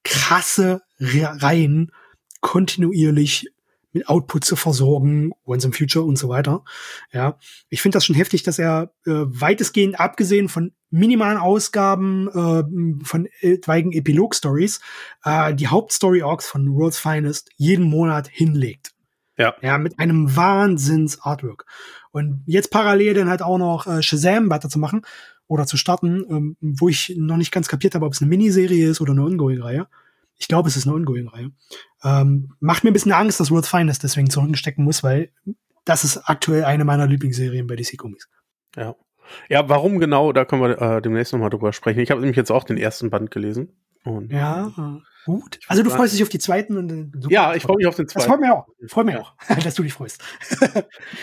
krasse 0.05 0.83
Reihen 0.99 1.93
kontinuierlich 2.41 3.49
mit 3.92 4.09
Output 4.09 4.44
zu 4.44 4.57
versorgen, 4.57 5.33
Once 5.44 5.64
in 5.64 5.72
Future 5.72 6.05
und 6.05 6.16
so 6.16 6.29
weiter. 6.29 6.64
Ja, 7.12 7.38
ich 7.68 7.83
finde 7.83 7.96
das 7.96 8.05
schon 8.05 8.16
heftig, 8.16 8.42
dass 8.42 8.59
er 8.59 8.92
äh, 9.07 9.11
weitestgehend 9.11 9.98
abgesehen 9.98 10.48
von 10.48 10.72
minimalen 10.90 11.38
Ausgaben 11.38 12.29
äh, 12.29 13.05
von 13.05 13.29
etwaigen 13.40 13.92
Epilog-Stories 13.92 14.81
äh, 15.24 15.55
die 15.55 15.68
Hauptstory-Orks 15.68 16.46
von 16.46 16.74
World's 16.74 16.98
Finest 16.98 17.51
jeden 17.57 17.85
Monat 17.85 18.29
hinlegt. 18.29 18.92
Ja. 19.37 19.55
Ja, 19.62 19.79
mit 19.79 19.98
einem 19.98 20.35
Wahnsinns-Artwork. 20.35 21.64
Und 22.11 22.42
jetzt 22.46 22.70
parallel 22.70 23.14
dann 23.14 23.29
halt 23.29 23.42
auch 23.42 23.59
noch 23.59 23.87
äh, 23.87 24.03
Shazam 24.03 24.51
weiterzumachen 24.51 25.03
oder 25.46 25.66
zu 25.66 25.77
starten, 25.77 26.24
ähm, 26.29 26.57
wo 26.61 26.88
ich 26.88 27.14
noch 27.16 27.37
nicht 27.37 27.53
ganz 27.53 27.68
kapiert 27.68 27.94
habe, 27.94 28.05
ob 28.05 28.12
es 28.12 28.20
eine 28.20 28.29
Miniserie 28.29 28.88
ist 28.88 29.01
oder 29.01 29.12
eine 29.12 29.24
Ongoing-Reihe. 29.24 29.87
Ich 30.38 30.48
glaube, 30.48 30.68
es 30.68 30.77
ist 30.77 30.87
eine 30.87 30.94
Ongoing-Reihe. 30.94 31.51
Ähm, 32.05 32.55
macht 32.61 32.85
mir 32.85 32.90
ein 32.90 32.94
bisschen 32.94 33.12
Angst, 33.12 33.40
dass 33.40 33.51
World's 33.51 33.68
Finest 33.68 34.03
deswegen 34.05 34.31
zurückstecken 34.31 34.85
muss, 34.85 35.03
weil 35.03 35.33
das 35.85 36.05
ist 36.05 36.18
aktuell 36.29 36.64
eine 36.64 36.85
meiner 36.85 37.07
Lieblingsserien 37.07 37.66
bei 37.66 37.77
DC 37.77 37.96
Comics. 37.96 38.29
Ja. 38.77 38.94
Ja, 39.48 39.68
warum 39.68 39.98
genau, 39.98 40.33
da 40.33 40.44
können 40.44 40.62
wir 40.62 40.81
äh, 40.81 41.03
demnächst 41.03 41.33
nochmal 41.33 41.51
drüber 41.51 41.72
sprechen. 41.72 42.01
Ich 42.01 42.11
habe 42.11 42.20
nämlich 42.20 42.37
jetzt 42.37 42.51
auch 42.51 42.64
den 42.64 42.79
ersten 42.79 43.11
Band 43.11 43.31
gelesen. 43.31 43.77
Und 44.05 44.33
ja, 44.33 44.72
gut. 45.27 45.59
Also 45.68 45.83
du 45.83 45.90
freust 45.90 46.14
dich 46.14 46.22
auf 46.22 46.29
die 46.29 46.38
zweiten 46.38 46.77
und 46.77 46.90
äh, 46.90 47.29
Ja, 47.29 47.55
ich 47.55 47.62
freue 47.62 47.77
mich 47.77 47.87
auf 47.87 47.96
den 47.96 48.09
zweiten. 48.09 48.20
Das 48.20 48.27
freut 48.27 48.40
mich 48.40 48.51
auch. 48.51 48.66
Freut 48.87 49.07
mich 49.07 49.16
auch, 49.16 49.35
dass 49.64 49.74
du 49.74 49.83
dich 49.83 49.92
freust. 49.92 50.22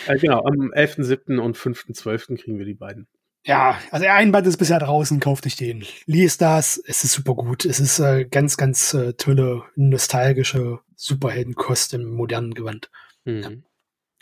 äh, 0.07 0.17
genau, 0.19 0.43
am 0.43 0.71
11.7. 0.73 1.39
und 1.39 1.57
5.12. 1.57 2.39
kriegen 2.39 2.59
wir 2.59 2.65
die 2.65 2.75
beiden. 2.75 3.07
Ja, 3.47 3.79
also 3.91 4.07
ein 4.07 4.31
Band 4.31 4.47
ist 4.47 4.57
bisher 4.57 4.79
draußen, 4.79 5.19
kauft 5.19 5.45
euch 5.45 5.55
den. 5.55 5.85
Lies 6.07 6.39
das, 6.39 6.81
es 6.87 7.03
ist 7.03 7.13
super 7.13 7.35
gut. 7.35 7.63
Es 7.63 7.79
ist 7.79 7.99
äh, 7.99 8.25
ganz, 8.25 8.57
ganz 8.57 8.95
äh, 8.95 9.13
tolle, 9.13 9.63
nostalgische 9.75 10.79
Superheldenkost 10.95 11.93
im 11.93 12.05
modernen 12.15 12.55
Gewand. 12.55 12.89
Mhm. 13.23 13.63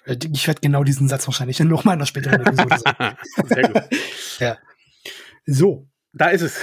Ja. 0.05 0.13
Äh, 0.13 0.17
ich 0.33 0.45
werde 0.45 0.59
genau 0.59 0.83
diesen 0.83 1.07
Satz 1.07 1.25
wahrscheinlich 1.25 1.57
noch 1.62 1.86
mal 1.86 1.93
in 1.93 1.99
der 1.99 2.05
späteren 2.05 2.41
Episode 2.41 2.77
sagen. 2.77 3.17
Sehr 3.47 3.69
gut. 3.69 3.83
ja. 4.39 4.57
So. 5.45 5.88
Da 6.12 6.27
ist 6.27 6.41
es. 6.41 6.59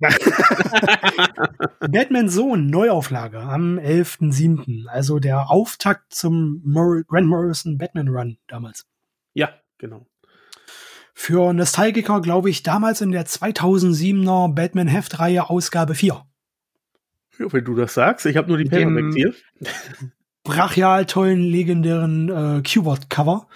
Batman 1.80 2.28
Sohn, 2.28 2.68
Neuauflage 2.68 3.40
am 3.40 3.78
11.07. 3.78 4.86
Also 4.86 5.18
der 5.18 5.50
Auftakt 5.50 6.14
zum 6.14 6.62
Mor 6.64 7.02
Grant 7.08 7.26
Morrison 7.26 7.76
Batman 7.76 8.08
Run 8.08 8.38
damals. 8.46 8.86
Ja, 9.34 9.60
genau 9.76 10.06
für 11.18 11.52
Nostalgiker, 11.52 12.20
glaube 12.20 12.48
ich, 12.48 12.62
damals 12.62 13.00
in 13.00 13.10
der 13.10 13.26
2007er 13.26 14.54
Batman 14.54 14.86
Heftreihe 14.86 15.50
Ausgabe 15.50 15.96
4. 15.96 16.24
Ja, 17.40 17.52
wenn 17.52 17.64
du 17.64 17.74
das 17.74 17.94
sagst, 17.94 18.24
ich 18.24 18.36
habe 18.36 18.46
nur 18.46 18.56
die 18.56 18.66
Paperback 18.66 19.12
hier. 19.12 19.34
Brachial 20.44 21.06
tollen, 21.06 21.42
legendären 21.42 22.28
äh, 22.28 22.62
Q-Word-Cover, 22.62 23.48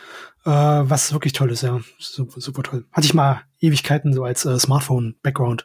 äh, 0.44 0.50
was 0.50 1.12
wirklich 1.12 1.34
toll 1.34 1.52
ist, 1.52 1.62
ja. 1.62 1.80
Super, 2.00 2.40
super 2.40 2.64
toll. 2.64 2.84
Hatte 2.90 3.06
ich 3.06 3.14
mal 3.14 3.42
Ewigkeiten 3.60 4.12
so 4.12 4.24
als 4.24 4.44
äh, 4.44 4.58
Smartphone-Background. 4.58 5.64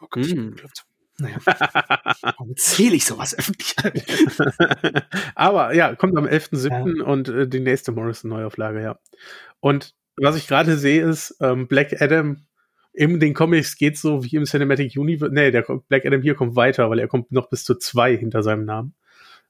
Oh 0.00 0.06
Gott, 0.10 0.26
mm. 0.34 0.56
Naja. 1.18 1.36
Warum 1.44 2.56
zähle 2.56 2.96
ich 2.96 3.04
sowas 3.04 3.38
öffentlich? 3.38 3.76
Aber 5.36 5.72
ja, 5.72 5.94
kommt 5.94 6.16
am 6.18 6.26
11.07. 6.26 6.98
Ja. 6.98 7.04
und 7.04 7.28
äh, 7.28 7.46
die 7.46 7.60
nächste 7.60 7.92
Morrison-Neuauflage, 7.92 8.82
ja. 8.82 8.98
Und 9.60 9.94
was 10.16 10.36
ich 10.36 10.46
gerade 10.46 10.76
sehe, 10.76 11.04
ist 11.08 11.36
ähm, 11.40 11.66
Black 11.68 12.00
Adam 12.00 12.38
in 12.92 13.20
den 13.20 13.32
Comics 13.32 13.76
geht 13.76 13.96
so 13.96 14.22
wie 14.22 14.36
im 14.36 14.44
Cinematic 14.44 14.96
Universe. 14.96 15.32
Nee, 15.32 15.50
der 15.50 15.62
Black 15.88 16.04
Adam 16.04 16.20
hier 16.20 16.34
kommt 16.34 16.56
weiter, 16.56 16.90
weil 16.90 16.98
er 16.98 17.08
kommt 17.08 17.32
noch 17.32 17.48
bis 17.48 17.64
zu 17.64 17.74
zwei 17.74 18.16
hinter 18.16 18.42
seinem 18.42 18.66
Namen. 18.66 18.94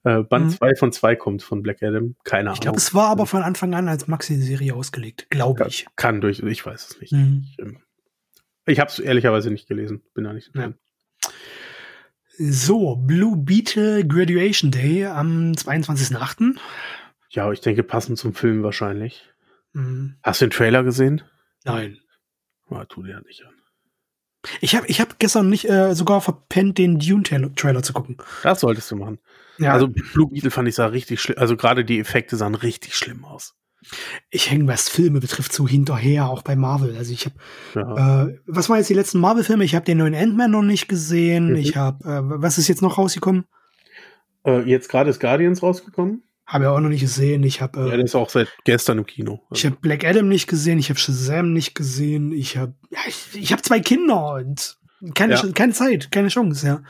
Äh, 0.05 0.23
Band 0.23 0.53
2 0.53 0.71
mhm. 0.71 0.77
von 0.77 0.93
2 0.93 1.17
kommt 1.17 1.43
von 1.43 1.63
Black 1.63 1.83
Adam. 1.83 2.17
Keine 2.25 2.49
Ahnung. 2.49 2.55
Ich 2.55 2.61
glaube, 2.61 2.79
es 2.79 2.93
war 2.93 3.09
aber 3.09 3.27
von 3.27 3.43
Anfang 3.43 3.75
an 3.75 3.89
als 3.89 4.09
Maxi-Serie 4.09 4.75
ausgelegt, 4.75 5.29
glaube 5.31 5.65
ich. 5.69 5.87
Kann 5.95 6.21
durch, 6.21 6.41
ich 6.41 6.67
weiß 6.67 6.91
es 6.91 7.01
nicht. 7.01 7.13
Mhm. 7.13 7.45
Ich, 7.45 7.59
ähm, 7.61 7.79
ich 8.67 8.81
habe 8.81 8.91
es 8.91 8.99
ehrlicherweise 8.99 9.51
nicht 9.51 9.69
gelesen. 9.69 10.03
Bin 10.15 10.25
da 10.25 10.33
nicht. 10.33 10.51
Ja. 10.55 10.73
So, 12.39 12.97
Blue 12.97 13.37
Beetle 13.37 14.05
Graduation 14.07 14.71
Day 14.71 15.07
am 15.07 15.53
22.08. 15.53 16.57
Ja, 17.31 17.53
ich 17.53 17.61
denke, 17.61 17.83
passend 17.85 18.19
zum 18.19 18.35
Film 18.35 18.63
wahrscheinlich. 18.63 19.32
Mhm. 19.73 20.17
Hast 20.23 20.41
du 20.41 20.47
den 20.47 20.51
Trailer 20.51 20.83
gesehen? 20.85 21.23
Nein. 21.65 21.99
Oh, 22.69 22.83
tu 22.89 23.03
dir 23.03 23.21
nicht 23.27 23.45
an. 23.45 23.55
Ich 24.61 24.75
habe 24.75 24.87
ich 24.89 25.01
hab 25.01 25.19
gestern 25.19 25.49
nicht 25.49 25.69
äh, 25.69 25.95
sogar 25.95 26.21
verpennt, 26.21 26.79
den 26.79 26.99
Dune-Trailer 26.99 27.83
zu 27.83 27.93
gucken. 27.93 28.17
Das 28.43 28.61
solltest 28.61 28.91
du 28.91 28.97
machen. 28.97 29.19
Ja. 29.59 29.73
Also 29.73 29.89
Blue 29.89 30.29
Beetle 30.29 30.51
fand 30.51 30.69
ich 30.69 30.75
sah 30.75 30.87
richtig 30.87 31.21
schlimm. 31.21 31.39
Also 31.39 31.57
gerade 31.57 31.85
die 31.85 32.01
Effekte 32.01 32.37
sahen 32.37 32.57
richtig 32.57 32.97
schlimm 32.97 33.25
aus. 33.25 33.55
Ich 34.31 34.51
hänge, 34.51 34.67
was 34.69 34.89
Filme 34.89 35.21
betrifft, 35.21 35.53
so 35.53 35.67
hinterher, 35.67 36.29
auch 36.29 36.43
bei 36.43 36.57
Marvel. 36.57 36.97
Also 36.97 37.13
ich 37.13 37.27
habe, 37.27 37.35
ja. 37.75 38.25
äh, 38.27 38.39
was 38.47 38.69
waren 38.69 38.79
jetzt 38.79 38.91
die 38.91 38.95
letzten 38.95 39.21
Marvel-Filme? 39.21 39.65
Ich 39.65 39.75
habe 39.75 39.85
den 39.85 39.99
neuen 39.99 40.15
Ant-Man 40.15 40.51
noch 40.51 40.63
nicht 40.63 40.89
gesehen. 40.89 41.51
Mhm. 41.51 41.57
Ich 41.57 41.77
habe, 41.77 42.05
äh, 42.05 42.21
was 42.23 42.59
ist 42.59 42.69
jetzt 42.69 42.83
noch 42.83 42.99
rausgekommen? 42.99 43.45
Äh, 44.45 44.63
jetzt 44.63 44.89
gerade 44.89 45.11
ist 45.11 45.21
Guardians 45.21 45.63
rausgekommen. 45.63 46.23
Habe 46.47 46.65
ich 46.65 46.69
auch 46.69 46.81
noch 46.81 46.89
nicht 46.89 47.01
gesehen. 47.01 47.43
Ich 47.45 47.61
habe. 47.61 47.81
Äh, 47.81 47.89
ja, 47.91 47.97
der 47.97 48.05
ist 48.05 48.15
auch 48.15 48.29
seit 48.29 48.49
gestern 48.65 48.99
im 48.99 49.07
Kino. 49.07 49.43
Ich 49.53 49.65
habe 49.65 49.77
Black 49.81 50.05
Adam 50.05 50.29
nicht 50.29 50.49
gesehen. 50.49 50.79
Ich 50.79 50.91
habe 50.91 50.99
Shazam 50.99 51.53
nicht 51.53 51.75
gesehen. 51.75 52.33
Ich 52.33 52.57
habe, 52.57 52.75
ja, 52.91 52.99
ich, 53.07 53.29
ich 53.35 53.53
habe 53.53 53.63
zwei 53.63 53.81
Kinder 53.81 54.35
und 54.35 54.77
keine, 55.15 55.35
ja. 55.35 55.43
keine 55.55 55.73
Zeit, 55.73 56.11
keine 56.11 56.29
Chance, 56.29 56.67
ja. 56.67 56.83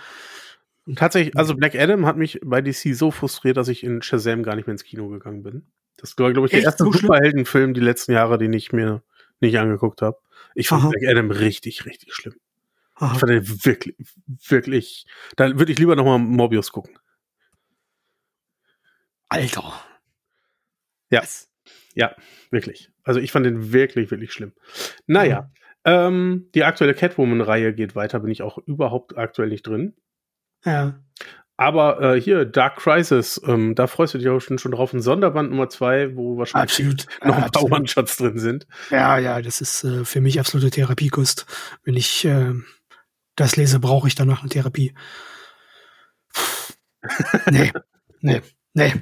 Tatsächlich, 0.96 1.36
also 1.36 1.54
Black 1.54 1.76
Adam 1.76 2.06
hat 2.06 2.16
mich 2.16 2.40
bei 2.44 2.60
DC 2.60 2.94
so 2.94 3.10
frustriert, 3.10 3.56
dass 3.56 3.68
ich 3.68 3.84
in 3.84 4.02
Shazam 4.02 4.42
gar 4.42 4.56
nicht 4.56 4.66
mehr 4.66 4.72
ins 4.72 4.84
Kino 4.84 5.08
gegangen 5.08 5.42
bin. 5.42 5.66
Das 5.96 6.18
war, 6.18 6.32
glaube 6.32 6.48
ich, 6.48 6.52
der 6.52 6.62
erste 6.62 6.84
so 6.84 6.92
Superheldenfilm 6.92 7.74
die 7.74 7.80
letzten 7.80 8.12
Jahre, 8.12 8.36
den 8.36 8.52
ich 8.52 8.72
mir 8.72 9.02
nicht 9.40 9.58
angeguckt 9.58 10.02
habe. 10.02 10.18
Ich 10.54 10.68
fand 10.68 10.90
Black 10.90 11.08
Adam 11.08 11.30
richtig, 11.30 11.86
richtig 11.86 12.14
schlimm. 12.14 12.34
Ich 13.00 13.18
fand 13.18 13.30
den 13.30 13.64
wirklich, 13.64 13.96
wirklich, 14.48 15.06
da 15.36 15.58
würde 15.58 15.72
ich 15.72 15.78
lieber 15.78 15.96
nochmal 15.96 16.18
Morbius 16.18 16.70
gucken. 16.72 16.98
Alter. 19.32 19.72
Ja. 21.10 21.22
Was? 21.22 21.48
Ja, 21.94 22.14
wirklich. 22.50 22.90
Also 23.02 23.18
ich 23.18 23.32
fand 23.32 23.46
den 23.46 23.72
wirklich, 23.72 24.10
wirklich 24.10 24.32
schlimm. 24.32 24.52
Naja, 25.06 25.42
mhm. 25.42 25.48
ähm, 25.84 26.50
die 26.54 26.64
aktuelle 26.64 26.94
Catwoman-Reihe 26.94 27.74
geht 27.74 27.94
weiter, 27.94 28.20
bin 28.20 28.30
ich 28.30 28.42
auch 28.42 28.58
überhaupt 28.58 29.16
aktuell 29.16 29.48
nicht 29.48 29.66
drin. 29.66 29.94
Ja. 30.64 31.00
Aber 31.56 32.00
äh, 32.00 32.20
hier, 32.20 32.44
Dark 32.44 32.76
Crisis, 32.76 33.40
ähm, 33.46 33.74
da 33.74 33.86
freust 33.86 34.14
du 34.14 34.18
dich 34.18 34.28
auch 34.28 34.40
schon, 34.40 34.58
schon 34.58 34.72
drauf. 34.72 34.92
Ein 34.92 35.00
Sonderband 35.00 35.50
Nummer 35.50 35.68
zwei, 35.68 36.16
wo 36.16 36.36
wahrscheinlich 36.36 36.70
absolut, 36.70 37.06
noch 37.24 37.36
ein 37.36 37.50
paar 37.50 37.64
One-Shots 37.64 38.16
drin 38.16 38.38
sind. 38.38 38.66
Ja, 38.90 39.18
ja, 39.18 39.40
das 39.40 39.60
ist 39.60 39.84
äh, 39.84 40.04
für 40.04 40.20
mich 40.20 40.40
absolute 40.40 40.70
Therapiekost. 40.70 41.46
Wenn 41.84 41.94
ich 41.94 42.24
äh, 42.24 42.52
das 43.36 43.56
lese, 43.56 43.80
brauche 43.80 44.08
ich 44.08 44.14
danach 44.14 44.40
eine 44.40 44.50
Therapie. 44.50 44.94
nee, 47.50 47.72
nee, 48.20 48.42
nee. 48.74 48.92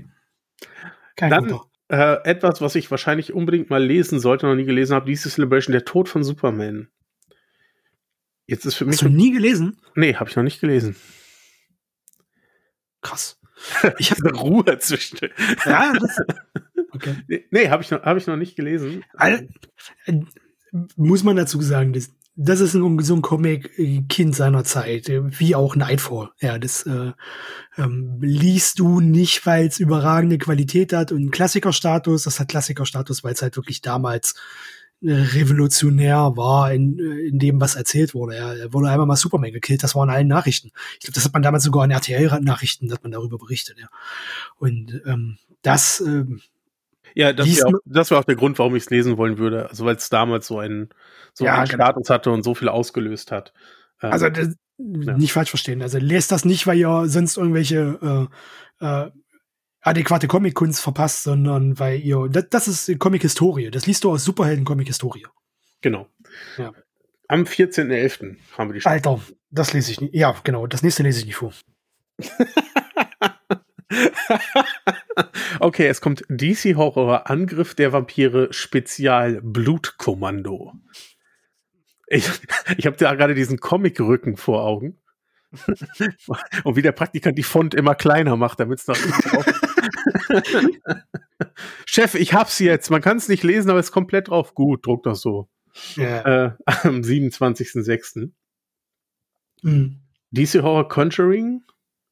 Kein 1.16 1.30
Dann 1.30 1.60
äh, 1.88 2.22
etwas, 2.24 2.60
was 2.60 2.76
ich 2.76 2.90
wahrscheinlich 2.90 3.32
unbedingt 3.32 3.68
mal 3.68 3.82
lesen 3.82 4.20
sollte, 4.20 4.46
noch 4.46 4.54
nie 4.54 4.64
gelesen 4.64 4.94
habe, 4.94 5.06
diese 5.06 5.28
Celebration, 5.28 5.72
der 5.72 5.84
Tod 5.84 6.08
von 6.08 6.22
Superman. 6.22 6.88
Jetzt 8.46 8.64
ist 8.64 8.74
für 8.74 8.84
mich. 8.84 8.94
Hast 8.94 9.02
du 9.02 9.08
nie 9.08 9.32
gelesen? 9.32 9.80
Nee, 9.94 10.14
habe 10.14 10.30
ich 10.30 10.36
noch 10.36 10.42
nicht 10.42 10.60
gelesen. 10.60 10.96
Krass. 13.00 13.38
Ich 13.98 14.10
habe 14.10 14.26
eine 14.26 14.38
Ruhe 14.38 14.78
zwischen. 14.78 15.18
Ja, 15.66 15.92
das, 16.00 16.22
okay. 16.92 17.14
Nee, 17.28 17.44
nee 17.50 17.68
habe 17.68 17.82
ich, 17.82 17.90
noch, 17.90 18.02
hab 18.02 18.16
ich 18.16 18.26
noch 18.26 18.36
nicht 18.36 18.56
gelesen. 18.56 19.04
Also, 19.12 19.44
muss 20.96 21.24
man 21.24 21.36
dazu 21.36 21.60
sagen, 21.60 21.92
das, 21.92 22.10
das 22.42 22.60
ist 22.60 22.74
ein, 22.74 22.98
so 23.00 23.14
ein 23.14 23.22
Comic-Kind 23.22 24.34
seiner 24.34 24.64
Zeit, 24.64 25.08
wie 25.10 25.54
auch 25.54 25.76
Nightfall. 25.76 26.30
Ja, 26.40 26.58
das 26.58 26.86
äh, 26.86 27.12
ähm, 27.76 28.18
liest 28.20 28.78
du 28.78 29.00
nicht, 29.00 29.44
weil 29.44 29.66
es 29.66 29.78
überragende 29.78 30.38
Qualität 30.38 30.94
hat 30.94 31.12
und 31.12 31.32
Klassikerstatus. 31.32 32.22
Das 32.22 32.40
hat 32.40 32.48
Klassikerstatus, 32.48 33.22
weil 33.22 33.34
es 33.34 33.42
halt 33.42 33.56
wirklich 33.56 33.82
damals 33.82 34.34
revolutionär 35.02 36.32
war 36.36 36.72
in, 36.72 36.98
in 36.98 37.38
dem, 37.38 37.60
was 37.60 37.74
erzählt 37.74 38.14
wurde. 38.14 38.36
Er 38.36 38.72
wurde 38.72 38.88
einmal 38.88 39.06
mal 39.06 39.16
Superman 39.16 39.52
gekillt, 39.52 39.82
das 39.82 39.94
war 39.94 40.04
in 40.04 40.10
allen 40.10 40.28
Nachrichten. 40.28 40.72
Ich 40.94 41.00
glaube, 41.00 41.14
das 41.14 41.24
hat 41.24 41.32
man 41.32 41.42
damals 41.42 41.64
sogar 41.64 41.84
in 41.84 41.90
RTL-Nachrichten, 41.90 42.88
dass 42.88 43.02
man 43.02 43.12
darüber 43.12 43.38
berichtet. 43.38 43.78
Ja. 43.78 43.88
Und 44.56 45.00
ähm, 45.06 45.38
das 45.62 46.00
ähm, 46.00 46.40
ja, 47.14 47.32
das 47.32 47.46
wäre 47.46 47.66
auch, 47.66 48.10
wär 48.10 48.18
auch 48.18 48.24
der 48.24 48.36
Grund, 48.36 48.58
warum 48.58 48.76
ich 48.76 48.84
es 48.84 48.90
lesen 48.90 49.16
wollen 49.16 49.38
würde. 49.38 49.68
Also 49.68 49.84
weil 49.84 49.96
es 49.96 50.08
damals 50.08 50.46
so 50.46 50.58
einen, 50.58 50.90
so 51.34 51.44
ja, 51.44 51.54
einen 51.54 51.68
genau. 51.68 51.84
Status 51.84 52.10
hatte 52.10 52.30
und 52.30 52.42
so 52.42 52.54
viel 52.54 52.68
ausgelöst 52.68 53.32
hat. 53.32 53.52
Ähm, 54.02 54.12
also 54.12 54.28
das, 54.28 54.54
ja. 54.78 55.16
nicht 55.16 55.32
falsch 55.32 55.50
verstehen. 55.50 55.82
Also 55.82 55.98
lest 55.98 56.32
das 56.32 56.44
nicht, 56.44 56.66
weil 56.66 56.78
ihr 56.78 57.04
sonst 57.06 57.36
irgendwelche 57.36 58.28
äh, 58.80 58.84
äh, 58.84 59.10
adäquate 59.82 60.28
Comic-Kunst 60.28 60.80
verpasst, 60.80 61.22
sondern 61.24 61.78
weil 61.78 62.00
ihr, 62.00 62.28
das, 62.30 62.48
das 62.50 62.68
ist 62.68 62.98
Comic-Historie. 62.98 63.70
Das 63.70 63.86
liest 63.86 64.04
du 64.04 64.10
aus 64.10 64.24
Superhelden-Comic-Historie. 64.24 65.26
Genau. 65.80 66.08
Ja. 66.58 66.72
Am 67.28 67.44
14.11. 67.44 68.36
haben 68.56 68.70
wir 68.70 68.74
die 68.74 68.80
Stadt. 68.80 68.92
Alter, 68.92 69.20
das 69.50 69.72
lese 69.72 69.92
ich 69.92 70.00
nicht. 70.00 70.14
Ja, 70.14 70.34
genau. 70.44 70.66
Das 70.66 70.82
nächste 70.82 71.02
lese 71.02 71.20
ich 71.20 71.26
nicht 71.26 71.36
vor. 71.36 71.52
okay, 75.60 75.86
es 75.86 76.00
kommt 76.00 76.24
DC 76.28 76.76
Horror 76.76 77.30
Angriff 77.30 77.74
der 77.74 77.92
Vampire 77.92 78.52
Spezial 78.52 79.40
Blutkommando. 79.42 80.72
Ich, 82.06 82.28
ich 82.76 82.86
habe 82.86 82.96
da 82.96 83.14
gerade 83.14 83.34
diesen 83.34 83.58
Comic-Rücken 83.60 84.36
vor 84.36 84.64
Augen. 84.64 84.98
Und 86.64 86.76
wie 86.76 86.82
der 86.82 86.92
Praktikant 86.92 87.36
die 87.38 87.42
Font 87.42 87.74
immer 87.74 87.94
kleiner 87.94 88.36
macht, 88.36 88.60
damit 88.60 88.80
es 88.80 88.86
noch 88.86 88.96
Chef, 91.86 92.14
ich 92.14 92.34
hab's 92.34 92.58
jetzt. 92.58 92.90
Man 92.90 93.00
kann 93.02 93.16
es 93.16 93.28
nicht 93.28 93.42
lesen, 93.42 93.70
aber 93.70 93.80
es 93.80 93.86
ist 93.86 93.92
komplett 93.92 94.28
drauf. 94.28 94.54
Gut, 94.54 94.86
druck 94.86 95.02
das 95.02 95.20
so. 95.20 95.48
Ja. 95.96 96.46
Äh, 96.46 96.52
am 96.66 97.00
27.06. 97.00 98.30
Mhm. 99.62 100.00
DC 100.30 100.62
Horror 100.62 100.88
Conjuring? 100.88 101.62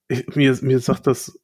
Ich, 0.08 0.26
mir, 0.34 0.56
mir 0.62 0.80
sagt 0.80 1.06
das. 1.06 1.38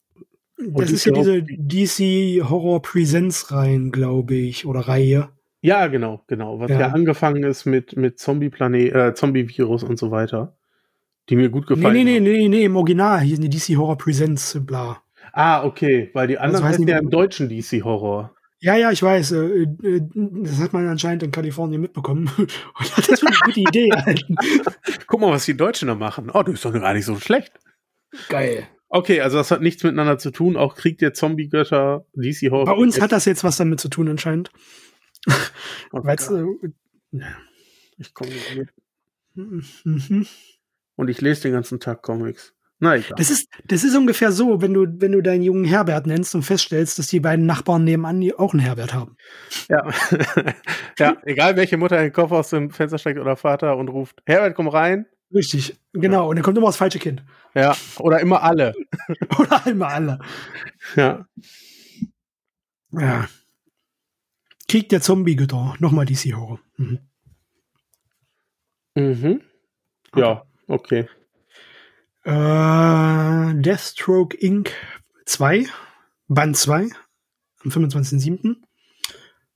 Das 0.72 0.90
ist 0.90 1.04
ja 1.04 1.12
diese 1.12 1.42
DC 1.42 2.48
Horror 2.48 2.82
Presents 2.82 3.50
Reihen, 3.52 3.92
glaube 3.92 4.34
ich, 4.34 4.66
oder 4.66 4.80
Reihe. 4.80 5.28
Ja, 5.60 5.86
genau, 5.86 6.22
genau. 6.26 6.60
Was 6.60 6.70
ja, 6.70 6.80
ja 6.80 6.86
angefangen 6.88 7.42
ist 7.42 7.64
mit, 7.64 7.96
mit 7.96 8.18
Zombie-Planet, 8.18 8.94
äh, 8.94 9.14
Zombie-Virus 9.14 9.82
und 9.82 9.98
so 9.98 10.10
weiter. 10.10 10.56
Die 11.30 11.36
mir 11.36 11.48
gut 11.48 11.66
gefallen. 11.66 11.94
Nee, 11.94 12.04
nee, 12.04 12.20
nee, 12.20 12.36
nee, 12.36 12.48
nee, 12.48 12.64
im 12.64 12.76
Original. 12.76 13.20
Hier 13.20 13.36
sind 13.36 13.50
die 13.50 13.58
DC 13.58 13.78
Horror 13.78 13.96
Presents, 13.96 14.58
bla. 14.60 15.02
Ah, 15.32 15.64
okay, 15.64 16.10
weil 16.12 16.28
die 16.28 16.38
anderen 16.38 16.64
also 16.64 16.68
heißen 16.68 16.86
ja 16.86 16.98
im 16.98 17.08
deutschen 17.08 17.48
DC 17.48 17.82
Horror. 17.82 18.34
Ja, 18.60 18.76
ja, 18.76 18.90
ich 18.90 19.02
weiß. 19.02 19.32
Äh, 19.32 19.62
äh, 19.62 20.00
das 20.10 20.58
hat 20.60 20.72
man 20.72 20.86
anscheinend 20.86 21.22
in 21.22 21.30
Kalifornien 21.30 21.80
mitbekommen. 21.80 22.30
Und 22.38 22.96
hat 22.96 23.08
das 23.08 23.20
für 23.20 23.26
eine 23.26 23.36
gute 23.44 23.60
Idee. 23.60 23.90
Guck 25.06 25.20
mal, 25.20 25.32
was 25.32 25.44
die 25.44 25.56
Deutschen 25.56 25.88
da 25.88 25.94
machen. 25.94 26.30
Oh, 26.32 26.42
du 26.42 26.52
bist 26.52 26.64
doch 26.64 26.72
gar 26.72 26.94
nicht 26.94 27.04
so 27.04 27.16
schlecht. 27.16 27.52
Geil. 28.28 28.66
Okay, 28.94 29.20
also 29.20 29.38
das 29.38 29.50
hat 29.50 29.60
nichts 29.60 29.82
miteinander 29.82 30.18
zu 30.18 30.30
tun. 30.30 30.56
Auch 30.56 30.76
Krieg 30.76 30.98
der 30.98 31.12
Zombie-Götter, 31.12 32.06
DC 32.14 32.52
Horror. 32.52 32.66
Bei 32.66 32.72
uns 32.74 33.00
hat 33.00 33.10
das 33.10 33.24
jetzt 33.24 33.42
was 33.42 33.56
damit 33.56 33.80
zu 33.80 33.88
tun, 33.88 34.08
anscheinend. 34.08 34.50
Okay. 35.90 36.16
Äh, 37.12 37.20
ich 37.98 38.14
komme 38.14 38.30
nicht 38.30 38.56
mit. 38.56 38.68
Mhm. 39.34 40.26
Und 40.96 41.08
ich 41.08 41.20
lese 41.20 41.42
den 41.42 41.52
ganzen 41.52 41.80
Tag 41.80 42.02
Comics. 42.02 42.54
Na 42.78 42.96
egal. 42.96 43.14
Das 43.16 43.30
ist, 43.30 43.48
das 43.64 43.82
ist 43.82 43.96
ungefähr 43.96 44.30
so, 44.30 44.60
wenn 44.60 44.74
du, 44.74 44.86
wenn 45.00 45.12
du 45.12 45.22
deinen 45.22 45.42
jungen 45.42 45.64
Herbert 45.64 46.06
nennst 46.06 46.34
und 46.34 46.42
feststellst, 46.42 46.98
dass 46.98 47.08
die 47.08 47.20
beiden 47.20 47.46
Nachbarn 47.46 47.84
nebenan 47.84 48.30
auch 48.36 48.52
einen 48.52 48.60
Herbert 48.60 48.94
haben. 48.94 49.16
Ja. 49.68 49.88
ja, 50.98 51.16
egal 51.24 51.56
welche 51.56 51.76
Mutter 51.78 52.00
den 52.00 52.12
Kopf 52.12 52.30
aus 52.30 52.50
dem 52.50 52.70
Fenster 52.70 52.98
steckt 52.98 53.18
oder 53.18 53.36
Vater 53.36 53.76
und 53.76 53.88
ruft, 53.88 54.22
Herbert, 54.26 54.54
komm 54.54 54.68
rein. 54.68 55.06
Richtig, 55.32 55.76
genau. 55.92 56.28
Und 56.28 56.36
dann 56.36 56.42
kommt 56.42 56.56
immer 56.58 56.66
das 56.68 56.76
falsche 56.76 56.98
Kind. 56.98 57.22
Ja, 57.54 57.76
oder 57.98 58.20
immer 58.20 58.42
alle. 58.42 58.74
oder 59.38 59.66
immer 59.66 59.88
alle. 59.88 60.18
Ja. 60.96 61.26
Ja. 62.92 63.28
Krieg 64.68 64.88
der 64.88 65.00
Zombie-Götter. 65.00 65.76
Nochmal 65.78 66.06
DC 66.06 66.34
Horror. 66.34 66.60
Mhm. 66.76 66.98
Mhm. 68.96 69.40
Ja, 70.14 70.44
okay. 70.68 71.08
Äh, 72.24 73.54
Deathstroke 73.60 74.36
Inc. 74.36 74.72
2, 75.26 75.66
Band 76.28 76.56
2, 76.56 76.88
am 77.64 77.70
25.07. 77.70 78.56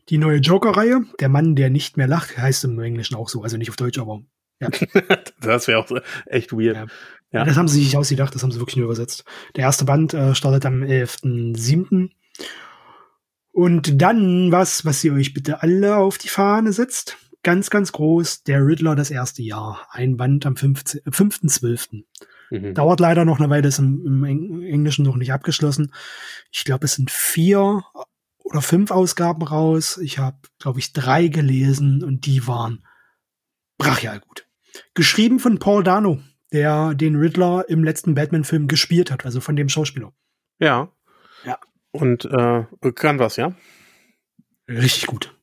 Die 0.08 0.18
neue 0.18 0.38
Joker-Reihe, 0.38 1.04
der 1.20 1.28
Mann, 1.28 1.54
der 1.54 1.70
nicht 1.70 1.96
mehr 1.96 2.08
lacht, 2.08 2.36
heißt 2.36 2.64
im 2.64 2.78
Englischen 2.80 3.14
auch 3.14 3.28
so, 3.28 3.42
also 3.42 3.56
nicht 3.56 3.68
auf 3.68 3.76
Deutsch, 3.76 3.98
aber 3.98 4.22
ja. 4.60 4.68
das 5.40 5.68
wäre 5.68 5.78
auch 5.78 5.90
echt 6.26 6.52
weird. 6.52 6.76
Ja. 6.76 6.86
Ja. 7.30 7.44
Das 7.44 7.56
haben 7.56 7.68
sie 7.68 7.84
sich 7.84 7.96
ausgedacht, 7.96 8.34
das 8.34 8.42
haben 8.42 8.52
sie 8.52 8.58
wirklich 8.58 8.76
nur 8.76 8.86
übersetzt. 8.86 9.24
Der 9.54 9.64
erste 9.64 9.84
Band 9.84 10.14
äh, 10.14 10.34
startet 10.34 10.64
am 10.64 10.82
11.07. 10.82 12.10
Und 13.52 14.00
dann 14.00 14.50
was, 14.50 14.84
was 14.84 15.04
ihr 15.04 15.12
euch 15.12 15.34
bitte 15.34 15.62
alle 15.62 15.96
auf 15.96 16.16
die 16.16 16.28
Fahne 16.28 16.72
setzt. 16.72 17.18
Ganz, 17.42 17.70
ganz 17.70 17.92
groß, 17.92 18.44
der 18.44 18.64
Riddler 18.64 18.96
das 18.96 19.10
erste 19.10 19.42
Jahr. 19.42 19.86
Ein 19.90 20.16
Band 20.16 20.46
am 20.46 20.54
5.12. 20.54 22.04
Mhm. 22.50 22.74
Dauert 22.74 23.00
leider 23.00 23.24
noch 23.24 23.38
eine 23.38 23.50
Weile, 23.50 23.68
ist 23.68 23.78
im, 23.78 24.24
im 24.24 24.62
Englischen 24.62 25.04
noch 25.04 25.16
nicht 25.16 25.32
abgeschlossen. 25.32 25.92
Ich 26.50 26.64
glaube, 26.64 26.86
es 26.86 26.94
sind 26.94 27.10
vier 27.10 27.84
oder 28.42 28.62
fünf 28.62 28.90
Ausgaben 28.90 29.42
raus. 29.42 29.98
Ich 29.98 30.18
habe, 30.18 30.38
glaube 30.58 30.78
ich, 30.78 30.92
drei 30.92 31.28
gelesen 31.28 32.02
und 32.02 32.24
die 32.26 32.46
waren 32.46 32.86
brachial 33.76 34.20
gut. 34.20 34.47
Geschrieben 34.94 35.38
von 35.38 35.58
Paul 35.58 35.82
Dano, 35.82 36.20
der 36.52 36.94
den 36.94 37.16
Riddler 37.16 37.64
im 37.68 37.84
letzten 37.84 38.14
Batman-Film 38.14 38.68
gespielt 38.68 39.10
hat, 39.10 39.24
also 39.24 39.40
von 39.40 39.56
dem 39.56 39.68
Schauspieler. 39.68 40.12
Ja. 40.58 40.92
Ja. 41.44 41.58
Und 41.90 42.24
äh, 42.24 42.64
kann 42.94 43.18
was, 43.18 43.36
ja? 43.36 43.54
Richtig 44.68 45.06
gut. 45.06 45.34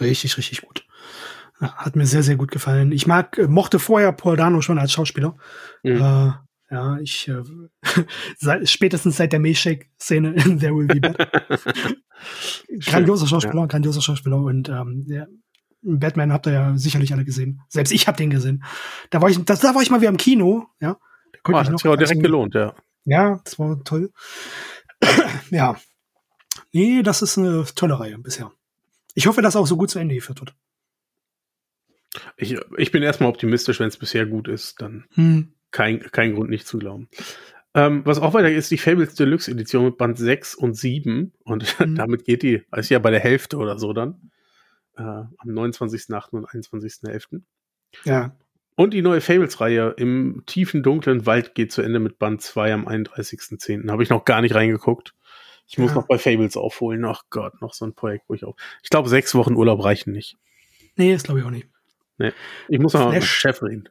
Richtig, 0.00 0.36
richtig 0.38 0.62
gut. 0.62 0.86
Ja, 1.60 1.74
hat 1.76 1.96
mir 1.96 2.06
sehr, 2.06 2.22
sehr 2.22 2.36
gut 2.36 2.50
gefallen. 2.50 2.92
Ich 2.92 3.06
mag, 3.06 3.38
äh, 3.38 3.46
mochte 3.46 3.78
vorher 3.78 4.12
Paul 4.12 4.36
Dano 4.36 4.60
schon 4.62 4.78
als 4.78 4.92
Schauspieler. 4.92 5.36
Mhm. 5.82 5.96
Äh, 5.96 6.32
ja, 6.70 6.98
ich 6.98 7.28
äh, 7.28 7.42
seit, 8.38 8.68
spätestens 8.68 9.18
seit 9.18 9.32
der 9.32 9.40
Milchshake-Szene 9.40 10.34
in 10.34 10.58
There 10.58 10.74
Will 10.74 10.86
Be 10.86 11.00
Bad. 11.00 11.18
grandioser 12.80 13.26
Schauspieler, 13.26 13.62
ja. 13.62 13.66
grandioser 13.66 14.00
Schauspieler 14.00 14.38
und 14.38 14.68
ähm, 14.68 15.04
der 15.06 15.28
Batman 15.82 16.32
habt 16.32 16.46
ihr 16.46 16.52
ja 16.52 16.76
sicherlich 16.76 17.12
alle 17.12 17.24
gesehen. 17.24 17.60
Selbst 17.68 17.92
ich 17.92 18.06
habe 18.06 18.16
den 18.16 18.30
gesehen. 18.30 18.64
Da 19.10 19.20
war 19.20 19.28
ich, 19.28 19.44
das, 19.44 19.60
da 19.60 19.74
war 19.74 19.82
ich 19.82 19.90
mal 19.90 20.00
wieder 20.00 20.10
im 20.10 20.16
Kino, 20.16 20.66
ja. 20.80 20.96
Da 21.44 21.52
oh, 21.52 21.60
ich 21.60 21.68
noch, 21.68 21.72
hat 21.72 21.78
sich 21.78 21.88
auch 21.90 21.96
direkt 21.96 22.10
also, 22.10 22.22
gelohnt, 22.22 22.54
ja. 22.54 22.74
Ja, 23.04 23.40
das 23.44 23.58
war 23.58 23.82
toll. 23.84 24.12
ja. 25.50 25.76
Nee, 26.72 27.02
das 27.02 27.22
ist 27.22 27.38
eine 27.38 27.64
tolle 27.74 27.98
Reihe 27.98 28.18
bisher. 28.18 28.52
Ich 29.14 29.26
hoffe, 29.26 29.42
dass 29.42 29.56
auch 29.56 29.66
so 29.66 29.76
gut 29.76 29.90
zu 29.90 29.98
Ende 29.98 30.14
geführt 30.14 30.40
wird. 30.40 30.54
Ich, 32.36 32.56
ich 32.76 32.92
bin 32.92 33.02
erstmal 33.02 33.28
optimistisch, 33.28 33.80
wenn 33.80 33.88
es 33.88 33.96
bisher 33.96 34.26
gut 34.26 34.48
ist, 34.48 34.80
dann 34.80 35.06
hm. 35.14 35.54
kein, 35.70 36.00
kein 36.12 36.34
Grund 36.34 36.50
nicht 36.50 36.66
zu 36.66 36.78
glauben. 36.78 37.08
Ähm, 37.74 38.02
was 38.04 38.18
auch 38.18 38.34
weiter 38.34 38.50
ist, 38.50 38.70
die 38.70 38.78
Fables 38.78 39.14
Deluxe 39.14 39.50
Edition 39.50 39.86
mit 39.86 39.96
Band 39.96 40.18
6 40.18 40.54
und 40.54 40.74
7. 40.74 41.32
Und 41.44 41.80
mhm. 41.80 41.94
damit 41.96 42.24
geht 42.24 42.42
die, 42.42 42.62
ist 42.76 42.90
ja 42.90 42.98
bei 42.98 43.10
der 43.10 43.20
Hälfte 43.20 43.56
oder 43.56 43.78
so 43.78 43.92
dann. 43.92 44.30
Äh, 44.96 45.02
am 45.02 45.28
29.8. 45.44 46.30
und 46.30 46.48
21.11. 46.48 47.42
Ja. 48.04 48.36
Und 48.74 48.94
die 48.94 49.02
neue 49.02 49.20
Fables-Reihe 49.20 49.94
im 49.96 50.42
tiefen, 50.46 50.82
dunklen 50.82 51.26
Wald 51.26 51.54
geht 51.54 51.72
zu 51.72 51.82
Ende 51.82 51.98
mit 51.98 52.18
Band 52.18 52.42
2 52.42 52.72
am 52.72 52.88
31.10. 52.88 53.90
Habe 53.90 54.02
ich 54.02 54.08
noch 54.08 54.24
gar 54.24 54.40
nicht 54.40 54.54
reingeguckt. 54.54 55.14
Ich 55.66 55.78
muss 55.78 55.90
ja. 55.90 55.96
noch 55.96 56.06
bei 56.06 56.18
Fables 56.18 56.56
aufholen. 56.56 57.04
Ach 57.04 57.22
Gott, 57.30 57.60
noch 57.60 57.74
so 57.74 57.86
ein 57.86 57.94
Projekt, 57.94 58.24
wo 58.28 58.34
ich 58.34 58.44
auch. 58.44 58.56
Ich 58.82 58.90
glaube, 58.90 59.08
sechs 59.08 59.34
Wochen 59.34 59.54
Urlaub 59.54 59.84
reichen 59.84 60.12
nicht. 60.12 60.36
Nee, 60.96 61.12
das 61.12 61.22
glaube 61.22 61.40
ich 61.40 61.46
auch 61.46 61.50
nicht. 61.50 61.68
Nee. 62.18 62.32
Ich 62.68 62.78
muss 62.78 62.92
noch 62.92 63.12
mit 63.12 63.24
Chef 63.24 63.62
reden. 63.62 63.88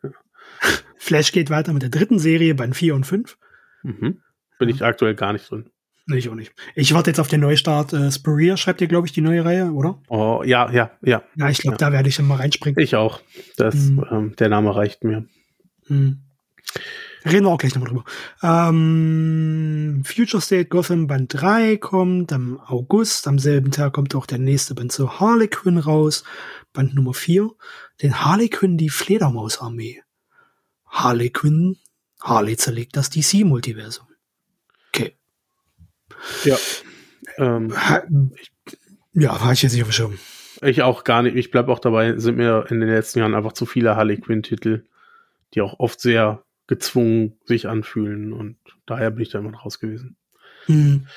Flash 0.97 1.31
geht 1.31 1.49
weiter 1.49 1.73
mit 1.73 1.81
der 1.81 1.89
dritten 1.89 2.19
Serie, 2.19 2.53
Band 2.53 2.75
4 2.75 2.93
und 2.93 3.05
5. 3.05 3.37
Mhm. 3.83 4.21
Bin 4.59 4.69
ich 4.69 4.83
aktuell 4.83 5.15
gar 5.15 5.33
nicht 5.33 5.49
drin. 5.49 5.70
Nee, 6.07 6.17
ich 6.17 6.29
auch 6.29 6.35
nicht. 6.35 6.51
Ich 6.75 6.93
warte 6.93 7.09
jetzt 7.09 7.19
auf 7.19 7.27
den 7.27 7.41
Neustart. 7.41 7.93
Äh, 7.93 8.11
Spurrier 8.11 8.57
schreibt 8.57 8.81
ihr, 8.81 8.87
glaube 8.87 9.07
ich, 9.07 9.13
die 9.13 9.21
neue 9.21 9.45
Reihe, 9.45 9.71
oder? 9.71 10.01
Oh, 10.09 10.41
ja, 10.45 10.71
ja, 10.71 10.91
ja. 11.01 11.23
Ja, 11.35 11.49
ich 11.49 11.59
glaube, 11.59 11.75
ja. 11.75 11.77
da 11.77 11.91
werde 11.91 12.09
ich 12.09 12.15
dann 12.15 12.27
mal 12.27 12.35
reinspringen. 12.35 12.81
Ich 12.81 12.95
auch. 12.95 13.21
Das, 13.57 13.75
mhm. 13.75 14.05
ähm, 14.09 14.35
der 14.37 14.49
Name 14.49 14.75
reicht 14.75 15.03
mir. 15.03 15.25
Mhm. 15.87 16.23
Reden 17.23 17.45
wir 17.45 17.51
auch 17.51 17.59
gleich 17.59 17.75
nochmal 17.75 17.89
drüber. 17.89 18.05
Ähm, 18.41 20.01
Future 20.05 20.41
State 20.41 20.65
Gotham 20.65 21.05
Band 21.05 21.33
3 21.39 21.77
kommt 21.77 22.33
am 22.33 22.59
August. 22.59 23.27
Am 23.27 23.37
selben 23.37 23.71
Tag 23.71 23.93
kommt 23.93 24.15
auch 24.15 24.25
der 24.25 24.39
nächste 24.39 24.73
Band 24.73 24.91
zu 24.91 25.19
Harley 25.19 25.47
Quinn 25.47 25.77
raus. 25.77 26.23
Band 26.73 26.95
Nummer 26.95 27.13
4. 27.13 27.49
Den 28.01 28.25
Harley 28.25 28.49
Quinn, 28.49 28.77
die 28.77 28.89
Fledermausarmee. 28.89 30.01
Harley 30.87 31.29
Quinn 31.29 31.77
Harley 32.21 32.55
zerlegt 32.55 32.95
das 32.95 33.09
DC-Multiversum. 33.09 34.05
Ja. 36.43 36.57
Ähm, 37.37 37.73
ja, 39.13 39.41
war 39.41 39.51
ich 39.51 39.61
jetzt 39.61 39.73
nicht 39.73 39.81
auf 39.81 39.89
dem 39.89 39.93
Schirm. 39.93 40.19
Ich 40.61 40.81
auch 40.81 41.03
gar 41.03 41.23
nicht. 41.23 41.35
Ich 41.35 41.51
bleibe 41.51 41.71
auch 41.71 41.79
dabei, 41.79 42.17
sind 42.17 42.37
mir 42.37 42.65
in 42.69 42.79
den 42.79 42.89
letzten 42.89 43.19
Jahren 43.19 43.35
einfach 43.35 43.53
zu 43.53 43.65
viele 43.65 43.95
Harley 43.95 44.17
Quinn-Titel, 44.17 44.85
die 45.53 45.61
auch 45.61 45.79
oft 45.79 45.99
sehr 45.99 46.43
gezwungen 46.67 47.37
sich 47.45 47.67
anfühlen 47.67 48.31
und 48.31 48.57
daher 48.85 49.11
bin 49.11 49.23
ich 49.23 49.29
da 49.29 49.39
immer 49.39 49.53
raus 49.53 49.79
gewesen. 49.79 50.15
Mhm. 50.67 51.07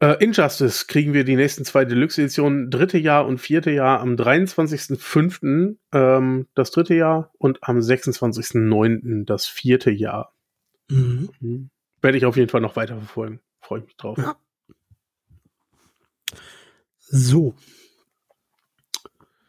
Äh, 0.00 0.22
Injustice 0.22 0.86
kriegen 0.86 1.12
wir 1.12 1.24
die 1.24 1.36
nächsten 1.36 1.64
zwei 1.64 1.84
Deluxe-Editionen, 1.84 2.70
dritte 2.70 2.98
Jahr 2.98 3.26
und 3.26 3.38
vierte 3.38 3.70
Jahr 3.70 4.00
am 4.00 4.14
23.05. 4.14 5.76
Ähm, 5.92 6.46
das 6.54 6.70
dritte 6.70 6.94
Jahr 6.94 7.32
und 7.38 7.58
am 7.62 7.78
26.09. 7.78 9.24
das 9.24 9.46
vierte 9.46 9.90
Jahr. 9.90 10.34
Mhm. 10.88 11.30
Mhm. 11.40 11.70
Werde 12.00 12.18
ich 12.18 12.26
auf 12.26 12.36
jeden 12.36 12.48
Fall 12.48 12.60
noch 12.60 12.76
weiter 12.76 12.96
verfolgen. 12.96 13.40
Freue 13.68 13.82
mich 13.82 13.98
drauf. 13.98 14.16
Ja. 14.16 14.40
So. 17.00 17.54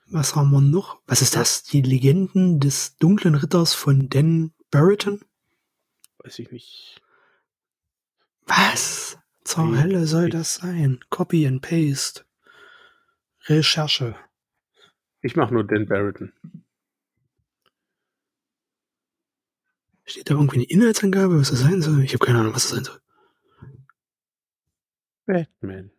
Was 0.07 0.35
haben 0.35 0.51
wir 0.51 0.59
noch? 0.59 1.01
Was 1.07 1.21
ist 1.21 1.37
das? 1.37 1.63
Die 1.63 1.81
Legenden 1.81 2.59
des 2.59 2.97
dunklen 2.97 3.35
Ritters 3.35 3.73
von 3.73 4.09
Dan 4.09 4.51
Barrington? 4.71 5.21
Weiß 6.17 6.37
ich 6.39 6.51
nicht. 6.51 7.01
Was? 8.45 9.17
zur 9.45 9.81
Hölle 9.81 10.05
soll 10.05 10.29
das 10.29 10.55
sein? 10.55 10.99
Copy 11.09 11.47
and 11.47 11.61
Paste. 11.61 12.25
Recherche. 13.45 14.17
Ich 15.21 15.37
mache 15.37 15.53
nur 15.53 15.65
Dan 15.65 15.87
Barrington. 15.87 16.33
Steht 20.03 20.29
da 20.29 20.33
irgendwie 20.33 20.57
eine 20.57 20.65
Inhaltsangabe, 20.65 21.39
was 21.39 21.51
das 21.51 21.61
sein 21.61 21.81
soll? 21.81 22.03
Ich 22.03 22.13
habe 22.13 22.25
keine 22.25 22.39
Ahnung, 22.39 22.53
was 22.53 22.63
das 22.67 22.71
sein 22.71 22.83
soll. 22.83 22.99
Batman. 25.29 25.91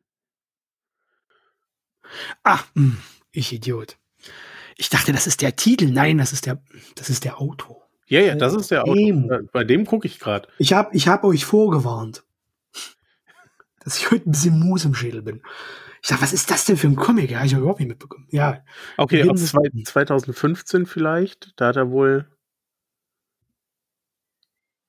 Ah, 2.42 2.58
hm, 2.74 2.96
ich 3.30 3.52
Idiot. 3.52 3.96
Ich 4.76 4.88
dachte, 4.88 5.12
das 5.12 5.28
ist 5.28 5.40
der 5.40 5.54
Titel. 5.54 5.86
Nein, 5.86 6.18
das 6.18 6.32
ist 6.32 6.46
der, 6.46 6.60
das 6.96 7.10
ist 7.10 7.24
der 7.24 7.40
Autor. 7.40 7.88
Ja, 8.06 8.20
ja, 8.20 8.34
das 8.34 8.54
ist 8.54 8.72
der 8.72 8.82
Autor. 8.82 9.42
Bei 9.52 9.62
dem 9.62 9.86
gucke 9.86 10.08
ich 10.08 10.18
gerade. 10.18 10.48
Ich 10.58 10.72
habe 10.72 10.96
ich 10.96 11.06
hab 11.06 11.22
euch 11.22 11.44
vorgewarnt 11.44 12.24
dass 13.84 13.98
ich 13.98 14.10
heute 14.10 14.28
ein 14.28 14.32
bisschen 14.32 14.58
Mus 14.58 14.84
im 14.84 14.96
Schädel 14.96 15.22
bin. 15.22 15.42
Ich 16.02 16.08
dachte, 16.08 16.22
was 16.22 16.32
ist 16.32 16.50
das 16.50 16.64
denn 16.64 16.76
für 16.76 16.88
ein 16.88 16.96
Comic? 16.96 17.30
Ja, 17.30 17.44
ich 17.44 17.52
habe 17.52 17.60
überhaupt 17.60 17.78
nicht 17.78 17.88
mitbekommen. 17.88 18.26
Ja. 18.30 18.64
Okay, 18.96 19.28
ab 19.28 19.38
2015 19.38 20.86
vielleicht. 20.86 21.52
Da 21.56 21.68
hat 21.68 21.76
er 21.76 21.90
wohl. 21.92 22.26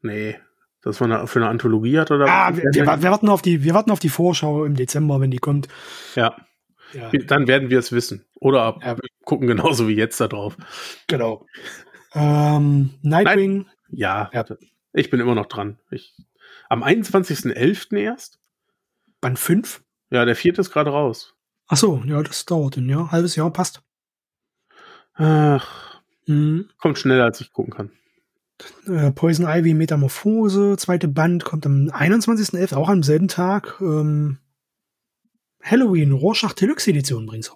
Nee, 0.02 0.39
das 0.82 0.99
war 0.99 1.09
eine, 1.09 1.27
für 1.27 1.39
eine 1.39 1.49
Anthologie 1.49 1.99
hat 1.99 2.11
oder 2.11 2.25
Ah, 2.27 2.55
wir, 2.55 2.63
wir, 2.63 2.86
wir, 2.86 3.11
warten 3.11 3.29
auf 3.29 3.41
die, 3.41 3.63
wir 3.63 3.73
warten 3.73 3.91
auf 3.91 3.99
die 3.99 4.09
Vorschau 4.09 4.65
im 4.65 4.75
Dezember, 4.75 5.19
wenn 5.19 5.32
die 5.32 5.38
kommt. 5.38 5.67
Ja. 6.15 6.36
ja. 6.93 7.09
Dann 7.11 7.47
werden 7.47 7.69
wir 7.69 7.79
es 7.79 7.91
wissen. 7.91 8.25
Oder 8.36 8.79
ja. 8.84 8.95
gucken 9.23 9.47
genauso 9.47 9.88
wie 9.88 9.95
jetzt 9.95 10.19
da 10.19 10.27
drauf. 10.27 10.57
Genau. 11.07 11.45
Ähm, 12.13 12.91
Nightwing. 13.01 13.57
Nein. 13.57 13.71
Ja, 13.89 14.29
ja, 14.34 14.45
ich 14.93 15.09
bin 15.09 15.19
immer 15.19 15.36
noch 15.36 15.45
dran. 15.45 15.77
Ich, 15.91 16.15
am 16.69 16.84
21.11. 16.84 17.97
erst? 17.97 18.39
Band 19.19 19.38
5? 19.38 19.84
Ja, 20.09 20.25
der 20.25 20.36
vierte 20.36 20.61
ist 20.61 20.71
gerade 20.71 20.89
raus. 20.89 21.36
Ach 21.67 21.77
so, 21.77 22.01
ja, 22.05 22.21
das 22.23 22.45
dauert 22.45 22.77
ein 22.77 22.89
Jahr. 22.89 23.11
Halbes 23.11 23.36
Jahr 23.36 23.51
passt. 23.51 23.82
Ach, 25.13 26.01
mhm. 26.25 26.69
kommt 26.77 26.97
schneller, 26.97 27.25
als 27.25 27.39
ich 27.39 27.53
gucken 27.53 27.73
kann. 27.73 27.91
Äh, 28.88 29.12
Poison 29.12 29.45
Ivy 29.47 29.74
Metamorphose, 29.74 30.76
zweite 30.78 31.07
Band, 31.07 31.45
kommt 31.45 31.66
am 31.66 31.89
21.11., 31.89 32.76
auch 32.76 32.89
am 32.89 33.03
selben 33.03 33.28
Tag. 33.28 33.78
Ähm, 33.82 34.39
Halloween, 35.64 36.12
Rorschach 36.12 36.53
Deluxe 36.53 36.89
Edition 36.89 37.26
bringt's. 37.26 37.53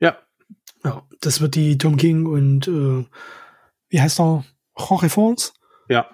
Ja. 0.00 0.16
Ja, 0.84 1.02
das 1.20 1.40
wird 1.40 1.54
die 1.54 1.78
Tom 1.78 1.96
King 1.96 2.26
und 2.26 2.68
äh, 2.68 3.04
wie 3.88 4.00
heißt 4.00 4.20
er? 4.20 4.44
Jorge 4.78 5.08
Fons? 5.08 5.54
Ja. 5.88 6.06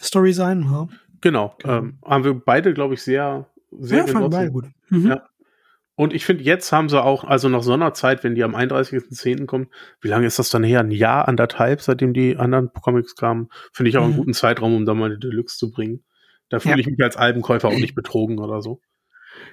Story 0.00 0.32
sein, 0.32 0.62
ja. 0.62 0.88
Genau. 1.20 1.56
genau. 1.58 1.74
Ähm, 1.74 1.98
haben 2.04 2.24
wir 2.24 2.34
beide, 2.34 2.72
glaube 2.72 2.94
ich, 2.94 3.02
sehr 3.02 3.46
sehr 3.72 3.98
ja, 3.98 4.06
fanden 4.06 4.30
beide 4.30 4.50
gut. 4.50 4.66
Mhm. 4.88 5.08
Ja. 5.08 5.28
Und 5.98 6.14
ich 6.14 6.24
finde, 6.24 6.44
jetzt 6.44 6.70
haben 6.70 6.88
sie 6.88 7.02
auch, 7.02 7.24
also 7.24 7.48
nach 7.48 7.64
so 7.64 7.72
einer 7.72 7.92
Zeit, 7.92 8.22
wenn 8.22 8.36
die 8.36 8.44
am 8.44 8.54
31.10. 8.54 9.46
kommen, 9.46 9.66
wie 10.00 10.06
lange 10.06 10.28
ist 10.28 10.38
das 10.38 10.48
dann 10.48 10.62
her? 10.62 10.78
Ein 10.78 10.92
Jahr, 10.92 11.26
anderthalb, 11.26 11.80
seitdem 11.80 12.14
die 12.14 12.36
anderen 12.36 12.72
Comics 12.72 13.16
kamen, 13.16 13.48
finde 13.72 13.90
ich 13.90 13.96
auch 13.96 14.02
mhm. 14.02 14.10
einen 14.10 14.16
guten 14.16 14.32
Zeitraum, 14.32 14.76
um 14.76 14.86
da 14.86 14.94
mal 14.94 15.06
eine 15.06 15.18
Deluxe 15.18 15.58
zu 15.58 15.72
bringen. 15.72 16.04
Da 16.50 16.60
fühle 16.60 16.76
ja. 16.76 16.80
ich 16.82 16.86
mich 16.86 17.02
als 17.02 17.16
Albenkäufer 17.16 17.66
auch 17.66 17.78
nicht 17.80 17.96
betrogen 17.96 18.38
oder 18.38 18.62
so. 18.62 18.80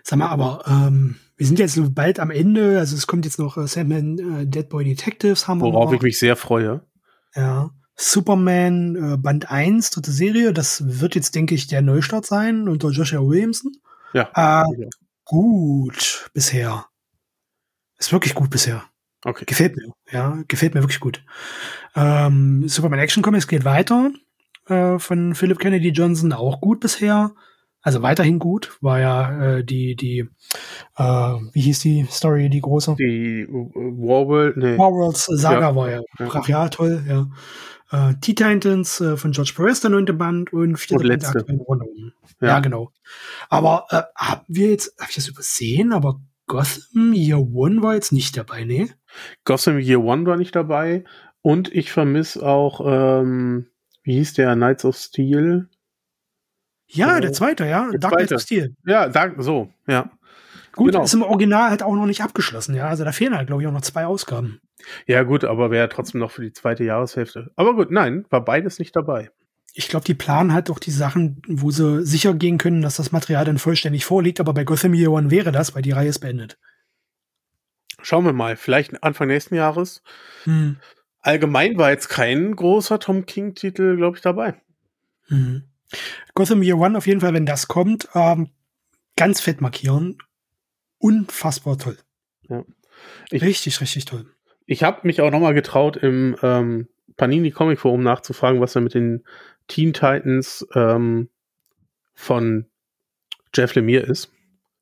Sag 0.03 0.19
mal, 0.19 0.27
aber 0.27 0.63
ähm, 0.67 1.15
wir 1.35 1.47
sind 1.47 1.57
jetzt 1.57 1.79
bald 1.95 2.19
am 2.19 2.29
Ende, 2.29 2.77
also 2.77 2.95
es 2.95 3.07
kommt 3.07 3.25
jetzt 3.25 3.39
noch 3.39 3.57
äh, 3.57 3.65
Sandman 3.65 4.19
äh, 4.19 4.45
Dead 4.45 4.69
Boy 4.69 4.85
Detectives 4.85 5.47
haben 5.47 5.61
wir 5.61 5.73
Worauf 5.73 5.89
noch. 5.89 5.95
ich 5.95 6.03
mich 6.03 6.19
sehr 6.19 6.35
freue. 6.35 6.85
Ja. 7.33 7.71
Superman 7.95 9.13
äh, 9.13 9.17
Band 9.17 9.49
1, 9.49 9.89
dritte 9.89 10.11
Serie, 10.11 10.53
das 10.53 11.01
wird 11.01 11.15
jetzt, 11.15 11.33
denke 11.33 11.55
ich, 11.55 11.65
der 11.65 11.81
Neustart 11.81 12.27
sein 12.27 12.69
unter 12.69 12.91
Joshua 12.91 13.27
Williamson. 13.27 13.71
Ja. 14.13 14.29
Äh, 14.35 14.89
gut 15.25 16.29
bisher. 16.33 16.85
Ist 17.97 18.11
wirklich 18.11 18.35
gut 18.35 18.49
bisher. 18.49 18.83
Okay. 19.23 19.45
Gefällt 19.45 19.75
mir. 19.75 19.91
Ja, 20.11 20.43
gefällt 20.47 20.75
mir 20.75 20.81
wirklich 20.81 20.99
gut. 20.99 21.23
Ähm, 21.95 22.67
Superman 22.67 22.99
Action 22.99 23.23
Comics 23.23 23.47
geht 23.47 23.65
weiter. 23.65 24.11
Äh, 24.67 24.99
von 24.99 25.35
Philip 25.35 25.59
Kennedy 25.59 25.89
Johnson 25.89 26.31
auch 26.31 26.61
gut 26.61 26.79
bisher. 26.79 27.33
Also 27.81 28.01
weiterhin 28.01 28.39
gut. 28.39 28.77
War 28.81 28.99
ja 28.99 29.57
äh, 29.57 29.63
die, 29.63 29.95
die, 29.95 30.27
äh, 30.97 31.03
wie 31.03 31.61
hieß 31.61 31.79
die 31.81 32.07
Story, 32.09 32.49
die 32.49 32.61
große? 32.61 32.95
Die 32.97 33.47
Warworld, 33.47 34.57
nee. 34.57 34.77
Warworlds 34.77 35.25
Saga 35.25 35.59
ja. 35.59 35.75
war 35.75 35.91
ja, 35.91 36.01
ja. 36.19 36.25
brachial 36.25 36.69
toll, 36.69 37.03
ja. 37.07 37.27
Äh, 37.91 38.15
T-Titans 38.19 38.99
äh, 39.01 39.17
von 39.17 39.31
George 39.31 39.53
Perez, 39.55 39.81
der 39.81 39.91
neunte 39.91 40.13
Band 40.13 40.51
und 40.53 40.77
vierte 40.77 41.07
Band 41.07 41.21
der 41.21 41.29
aktuellen 41.29 41.61
Runde. 41.61 41.85
Ja. 42.41 42.47
ja, 42.47 42.59
genau. 42.59 42.91
Aber 43.49 43.85
äh, 43.89 44.01
haben 44.15 44.41
wir 44.47 44.69
jetzt, 44.69 44.99
habe 44.99 45.09
ich 45.09 45.15
das 45.15 45.27
übersehen, 45.27 45.93
aber 45.93 46.19
Gotham 46.47 47.13
Year 47.13 47.39
One 47.39 47.81
war 47.81 47.95
jetzt 47.95 48.11
nicht 48.11 48.37
dabei, 48.37 48.63
ne? 48.63 48.89
Gotham 49.43 49.79
Year 49.79 50.03
One 50.03 50.25
war 50.25 50.37
nicht 50.37 50.55
dabei 50.55 51.03
und 51.41 51.73
ich 51.73 51.91
vermisse 51.91 52.45
auch, 52.45 52.81
ähm, 52.85 53.67
wie 54.03 54.15
hieß 54.15 54.33
der, 54.33 54.55
Knights 54.55 54.85
of 54.85 54.95
Steel? 54.95 55.69
Ja, 56.87 57.15
so. 57.15 57.21
der 57.21 57.33
zweite, 57.33 57.65
ja, 57.65 57.89
der 57.89 57.99
Dark 57.99 58.15
Knights 58.15 58.33
of 58.33 58.41
Steel. 58.41 58.75
Ja, 58.85 59.09
Dark, 59.09 59.35
so, 59.39 59.71
ja. 59.87 60.11
Gut, 60.75 60.91
genau. 60.91 61.03
ist 61.03 61.13
im 61.13 61.21
Original 61.21 61.69
halt 61.69 61.83
auch 61.83 61.95
noch 61.95 62.05
nicht 62.05 62.21
abgeschlossen, 62.21 62.75
ja. 62.75 62.87
Also 62.87 63.03
da 63.03 63.11
fehlen 63.11 63.35
halt, 63.35 63.47
glaube 63.47 63.61
ich, 63.61 63.67
auch 63.67 63.73
noch 63.73 63.81
zwei 63.81 64.05
Ausgaben. 64.05 64.59
Ja, 65.07 65.23
gut, 65.23 65.43
aber 65.43 65.71
wäre 65.71 65.89
trotzdem 65.89 66.19
noch 66.19 66.31
für 66.31 66.41
die 66.41 66.51
zweite 66.53 66.83
Jahreshälfte. 66.83 67.51
Aber 67.55 67.75
gut, 67.75 67.91
nein, 67.91 68.25
war 68.29 68.43
beides 68.43 68.77
nicht 68.79 68.95
dabei. 68.95 69.31
Ich 69.73 69.87
glaube, 69.87 70.05
die 70.05 70.13
planen 70.13 70.53
halt 70.53 70.69
auch 70.69 70.79
die 70.79 70.91
Sachen, 70.91 71.41
wo 71.47 71.71
sie 71.71 72.05
sicher 72.05 72.33
gehen 72.33 72.57
können, 72.57 72.81
dass 72.81 72.97
das 72.97 73.11
Material 73.11 73.45
dann 73.45 73.57
vollständig 73.57 74.05
vorliegt, 74.05 74.39
aber 74.39 74.53
bei 74.53 74.63
Gotham 74.63 74.93
Year 74.93 75.11
One 75.11 75.31
wäre 75.31 75.51
das, 75.51 75.75
weil 75.75 75.81
die 75.81 75.91
Reihe 75.91 76.09
ist 76.09 76.19
beendet. 76.19 76.57
schauen 78.01 78.25
wir 78.25 78.33
mal. 78.33 78.55
Vielleicht 78.55 79.03
Anfang 79.03 79.27
nächsten 79.27 79.55
Jahres. 79.55 80.01
Hm. 80.43 80.77
Allgemein 81.19 81.77
war 81.77 81.89
jetzt 81.89 82.07
kein 82.07 82.55
großer 82.55 82.99
Tom 82.99 83.25
King-Titel, 83.25 83.97
glaube 83.97 84.17
ich, 84.17 84.21
dabei. 84.21 84.61
Mhm. 85.27 85.63
Gotham 86.35 86.61
Year 86.61 86.77
One 86.77 86.97
auf 86.97 87.07
jeden 87.07 87.21
Fall, 87.21 87.33
wenn 87.33 87.45
das 87.45 87.67
kommt, 87.67 88.07
ähm, 88.13 88.49
ganz 89.15 89.41
fett 89.41 89.59
markieren. 89.59 90.17
Unfassbar 90.97 91.77
toll. 91.77 91.97
Ja. 92.49 92.63
Ich, 93.29 93.41
richtig, 93.41 93.81
richtig 93.81 94.05
toll. 94.05 94.25
Ich 94.65 94.83
habe 94.83 95.01
mich 95.03 95.21
auch 95.21 95.31
noch 95.31 95.39
mal 95.39 95.53
getraut, 95.53 95.97
im 95.97 96.35
ähm, 96.41 96.87
Panini 97.17 97.51
Comic 97.51 97.79
Forum 97.79 98.03
nachzufragen, 98.03 98.61
was 98.61 98.73
da 98.73 98.79
mit 98.79 98.93
den 98.93 99.23
Teen 99.67 99.93
Titans 99.93 100.65
ähm, 100.73 101.29
von 102.13 102.65
Jeff 103.53 103.75
Lemire 103.75 104.03
ist. 104.03 104.31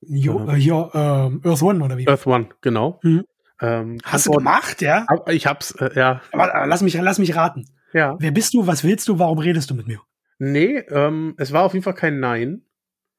Jo, 0.01 0.47
äh, 0.49 0.57
ja, 0.57 0.89
ähm, 0.93 1.41
Earth 1.43 1.61
One 1.61 1.83
oder 1.83 1.97
wie? 1.97 2.07
Earth 2.07 2.27
One, 2.27 2.49
genau. 2.61 2.99
Mhm. 3.03 3.25
Ähm, 3.61 3.99
Hast 4.03 4.25
du 4.25 4.31
gemacht, 4.31 4.81
ja? 4.81 5.05
Ich 5.27 5.47
hab's, 5.47 5.71
äh, 5.75 5.91
ja. 5.95 6.21
Aber, 6.31 6.53
aber 6.53 6.67
lass 6.67 6.81
mich, 6.81 6.95
lass 6.95 7.19
mich 7.19 7.35
raten. 7.35 7.65
Ja. 7.93 8.15
Wer 8.19 8.31
bist 8.31 8.53
du? 8.53 8.67
Was 8.67 8.83
willst 8.83 9.07
du? 9.07 9.19
Warum 9.19 9.37
redest 9.37 9.69
du 9.69 9.75
mit 9.75 9.87
mir? 9.87 10.01
Nee, 10.39 10.79
ähm, 10.89 11.35
es 11.37 11.53
war 11.53 11.63
auf 11.63 11.73
jeden 11.73 11.83
Fall 11.83 11.93
kein 11.93 12.19
Nein. 12.19 12.63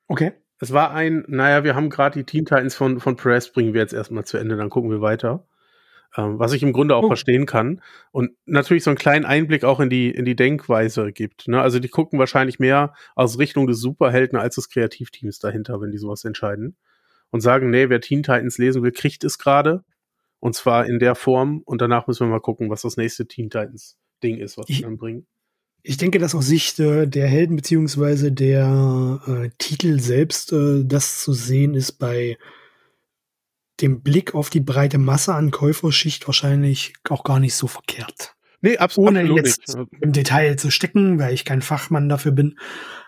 Okay. 0.09 0.32
Es 0.61 0.72
war 0.72 0.92
ein, 0.92 1.24
naja, 1.28 1.64
wir 1.64 1.74
haben 1.74 1.90
gerade 1.90 2.18
die 2.18 2.24
Teen 2.24 2.44
Titans 2.46 2.74
von, 2.74 3.00
von 3.00 3.16
Press, 3.16 3.50
bringen 3.52 3.74
wir 3.74 3.80
jetzt 3.80 3.92
erstmal 3.92 4.24
zu 4.24 4.38
Ende, 4.38 4.57
dann 4.57 4.70
gucken 4.70 4.90
wir 4.90 5.00
weiter. 5.00 5.46
Ähm, 6.16 6.38
was 6.38 6.52
ich 6.52 6.62
im 6.62 6.72
Grunde 6.72 6.94
auch 6.94 7.02
Oh. 7.02 7.09
verstehen 7.09 7.44
kann. 7.44 7.82
Und 8.12 8.30
natürlich 8.46 8.84
so 8.84 8.90
einen 8.90 8.96
kleinen 8.98 9.24
Einblick 9.24 9.64
auch 9.64 9.80
in 9.80 9.90
die, 9.90 10.11
in 10.11 10.24
die 10.24 10.36
Denkweise 10.36 11.11
gibt. 11.12 11.48
Ne? 11.48 11.61
Also 11.61 11.80
die 11.80 11.88
gucken 11.88 12.20
wahrscheinlich 12.20 12.61
mehr 12.61 12.94
aus 13.16 13.36
Richtung 13.40 13.66
des 13.66 13.80
Superhelden 13.80 14.38
als 14.38 14.55
des 14.55 14.68
Kreativteams 14.70 15.40
dahinter, 15.40 15.80
wenn 15.80 15.90
die 15.90 15.98
sowas 15.98 16.24
entscheiden. 16.24 16.76
Und 17.30 17.40
sagen, 17.40 17.68
nee, 17.70 17.88
wer 17.88 18.00
Teen 18.00 18.22
Titans 18.22 18.59
lesen 18.59 18.84
will, 18.84 18.92
kriegt 18.92 19.24
es 19.24 19.38
gerade. 19.38 19.82
Und 20.38 20.55
zwar 20.55 20.86
in 20.86 21.00
der 21.00 21.16
Form. 21.16 21.62
Und 21.64 21.80
danach 21.80 22.07
müssen 22.07 22.28
wir 22.28 22.30
mal 22.30 22.38
gucken, 22.40 22.70
was 22.70 22.82
das 22.82 22.96
nächste 22.96 23.26
Teen 23.26 23.50
Titans 23.50 23.96
Ding 24.22 24.36
ist, 24.38 24.57
was 24.57 24.66
Ich- 24.68 24.82
wir 24.82 24.86
dann 24.86 24.98
bringen. 24.98 25.26
Ich 25.87 25.99
denke, 25.99 26.18
dass 26.18 26.35
aus 26.35 26.47
Sicht 26.47 26.80
äh, 26.80 27.07
der 27.07 27.28
Helden 27.28 27.57
beziehungsweise 27.57 28.32
der 28.32 29.20
äh, 29.26 29.51
Titel 29.59 30.01
selbst 30.01 30.51
äh, 30.55 30.82
das 30.82 31.20
zu 31.20 31.35
sehen 31.35 31.74
ist 31.74 31.93
bei 31.93 32.39
dem 33.82 34.01
Blick 34.01 34.35
auf 34.35 34.49
die 34.49 34.61
breite 34.61 34.97
Masse 34.97 35.35
an 35.35 35.51
Käuferschicht 35.51 36.26
wahrscheinlich 36.26 36.95
auch 37.11 37.22
gar 37.22 37.39
nicht 37.39 37.55
so 37.55 37.66
verkehrt. 37.66 38.35
Nee, 38.62 38.78
abs 38.78 38.97
Ohne 38.97 39.20
absolut 39.20 39.47
jetzt 39.47 39.76
nicht. 39.76 39.89
im 40.01 40.12
Detail 40.12 40.57
zu 40.57 40.70
stecken, 40.70 41.18
weil 41.18 41.35
ich 41.35 41.45
kein 41.45 41.61
Fachmann 41.61 42.09
dafür 42.09 42.32
bin. 42.32 42.59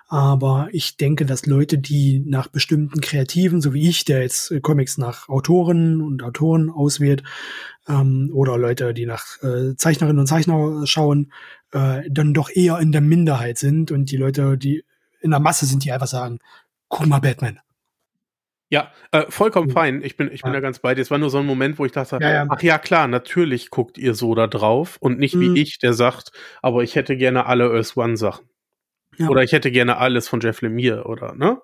Aber 0.08 0.68
ich 0.70 0.98
denke, 0.98 1.24
dass 1.24 1.46
Leute, 1.46 1.78
die 1.78 2.22
nach 2.26 2.48
bestimmten 2.48 3.00
Kreativen, 3.00 3.62
so 3.62 3.72
wie 3.72 3.88
ich, 3.88 4.04
der 4.04 4.20
jetzt 4.20 4.50
äh, 4.50 4.60
Comics 4.60 4.98
nach 4.98 5.30
Autoren 5.30 6.02
und 6.02 6.22
Autoren 6.22 6.68
auswählt, 6.68 7.22
ähm, 7.88 8.30
oder 8.32 8.58
Leute, 8.58 8.94
die 8.94 9.06
nach 9.06 9.42
äh, 9.42 9.74
Zeichnerinnen 9.76 10.20
und 10.20 10.26
Zeichner 10.26 10.86
schauen, 10.86 11.32
äh, 11.72 12.02
dann 12.10 12.34
doch 12.34 12.50
eher 12.50 12.78
in 12.78 12.92
der 12.92 13.00
Minderheit 13.00 13.58
sind 13.58 13.90
und 13.90 14.10
die 14.10 14.16
Leute, 14.16 14.56
die 14.58 14.84
in 15.20 15.30
der 15.30 15.40
Masse 15.40 15.66
sind, 15.66 15.84
die 15.84 15.92
einfach 15.92 16.06
sagen, 16.06 16.38
guck 16.88 17.06
mal 17.06 17.18
Batman. 17.20 17.58
Ja, 18.68 18.90
äh, 19.12 19.24
vollkommen 19.28 19.68
Mhm. 19.68 19.72
fein. 19.72 20.02
Ich 20.02 20.16
bin, 20.16 20.30
ich 20.32 20.42
bin 20.42 20.50
Ja. 20.52 20.54
da 20.54 20.60
ganz 20.60 20.80
bei 20.80 20.94
dir. 20.94 21.00
Es 21.02 21.10
war 21.10 21.18
nur 21.18 21.30
so 21.30 21.38
ein 21.38 21.46
Moment, 21.46 21.78
wo 21.78 21.84
ich 21.84 21.92
dachte, 21.92 22.18
Ja, 22.20 22.30
ja. 22.32 22.46
ach 22.48 22.60
ja, 22.62 22.78
klar, 22.78 23.06
natürlich 23.06 23.70
guckt 23.70 23.96
ihr 23.96 24.14
so 24.14 24.34
da 24.34 24.48
drauf 24.48 24.96
und 25.00 25.18
nicht 25.20 25.34
Mhm. 25.36 25.54
wie 25.54 25.62
ich, 25.62 25.78
der 25.78 25.92
sagt, 25.92 26.32
aber 26.62 26.82
ich 26.82 26.96
hätte 26.96 27.16
gerne 27.16 27.46
alle 27.46 27.70
Earth 27.70 27.96
One 27.96 28.16
Sachen. 28.16 28.48
Ja. 29.18 29.28
Oder 29.28 29.42
ich 29.44 29.52
hätte 29.52 29.70
gerne 29.70 29.98
alles 29.98 30.28
von 30.28 30.40
Jeff 30.40 30.60
Lemire 30.62 31.04
oder, 31.04 31.34
ne? 31.34 31.58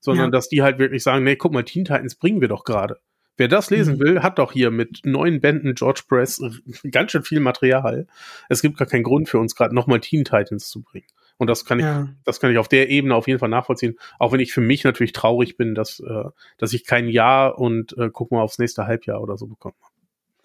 Sondern, 0.00 0.26
Ja. 0.26 0.30
dass 0.32 0.48
die 0.48 0.62
halt 0.62 0.78
wirklich 0.78 1.02
sagen, 1.02 1.24
nee, 1.24 1.36
guck 1.36 1.52
mal, 1.52 1.62
Teen 1.64 1.84
Titans 1.84 2.16
bringen 2.16 2.40
wir 2.40 2.48
doch 2.48 2.64
gerade. 2.64 2.98
Wer 3.38 3.48
das 3.48 3.70
lesen 3.70 3.94
Mhm. 3.94 4.00
will, 4.00 4.22
hat 4.22 4.38
doch 4.38 4.52
hier 4.52 4.70
mit 4.70 5.00
neun 5.04 5.40
Bänden 5.40 5.74
George 5.74 6.02
Press 6.06 6.42
ganz 6.90 7.12
schön 7.12 7.22
viel 7.22 7.40
Material. 7.40 8.06
Es 8.50 8.60
gibt 8.60 8.76
gar 8.76 8.86
keinen 8.86 9.04
Grund 9.04 9.28
für 9.30 9.38
uns 9.38 9.54
gerade 9.54 9.74
nochmal 9.74 10.00
Teen 10.00 10.24
Titans 10.24 10.68
zu 10.68 10.82
bringen. 10.82 11.06
Und 11.38 11.46
das 11.46 11.64
kann 11.64 11.78
ich 11.78 11.84
Ja. 11.84 12.08
das 12.24 12.40
kann 12.40 12.50
ich 12.50 12.58
auf 12.58 12.66
der 12.68 12.90
Ebene 12.90 13.14
auf 13.14 13.28
jeden 13.28 13.38
Fall 13.38 13.48
nachvollziehen. 13.48 13.96
Auch 14.18 14.32
wenn 14.32 14.40
ich 14.40 14.52
für 14.52 14.60
mich 14.60 14.82
natürlich 14.82 15.12
traurig 15.12 15.56
bin, 15.56 15.74
dass, 15.76 16.00
äh, 16.00 16.24
dass 16.58 16.72
ich 16.72 16.84
kein 16.84 17.08
Jahr 17.08 17.58
und 17.58 17.96
äh, 17.96 18.10
guck 18.12 18.32
mal 18.32 18.40
aufs 18.42 18.58
nächste 18.58 18.86
Halbjahr 18.86 19.22
oder 19.22 19.36
so 19.38 19.46
bekomme. 19.46 19.74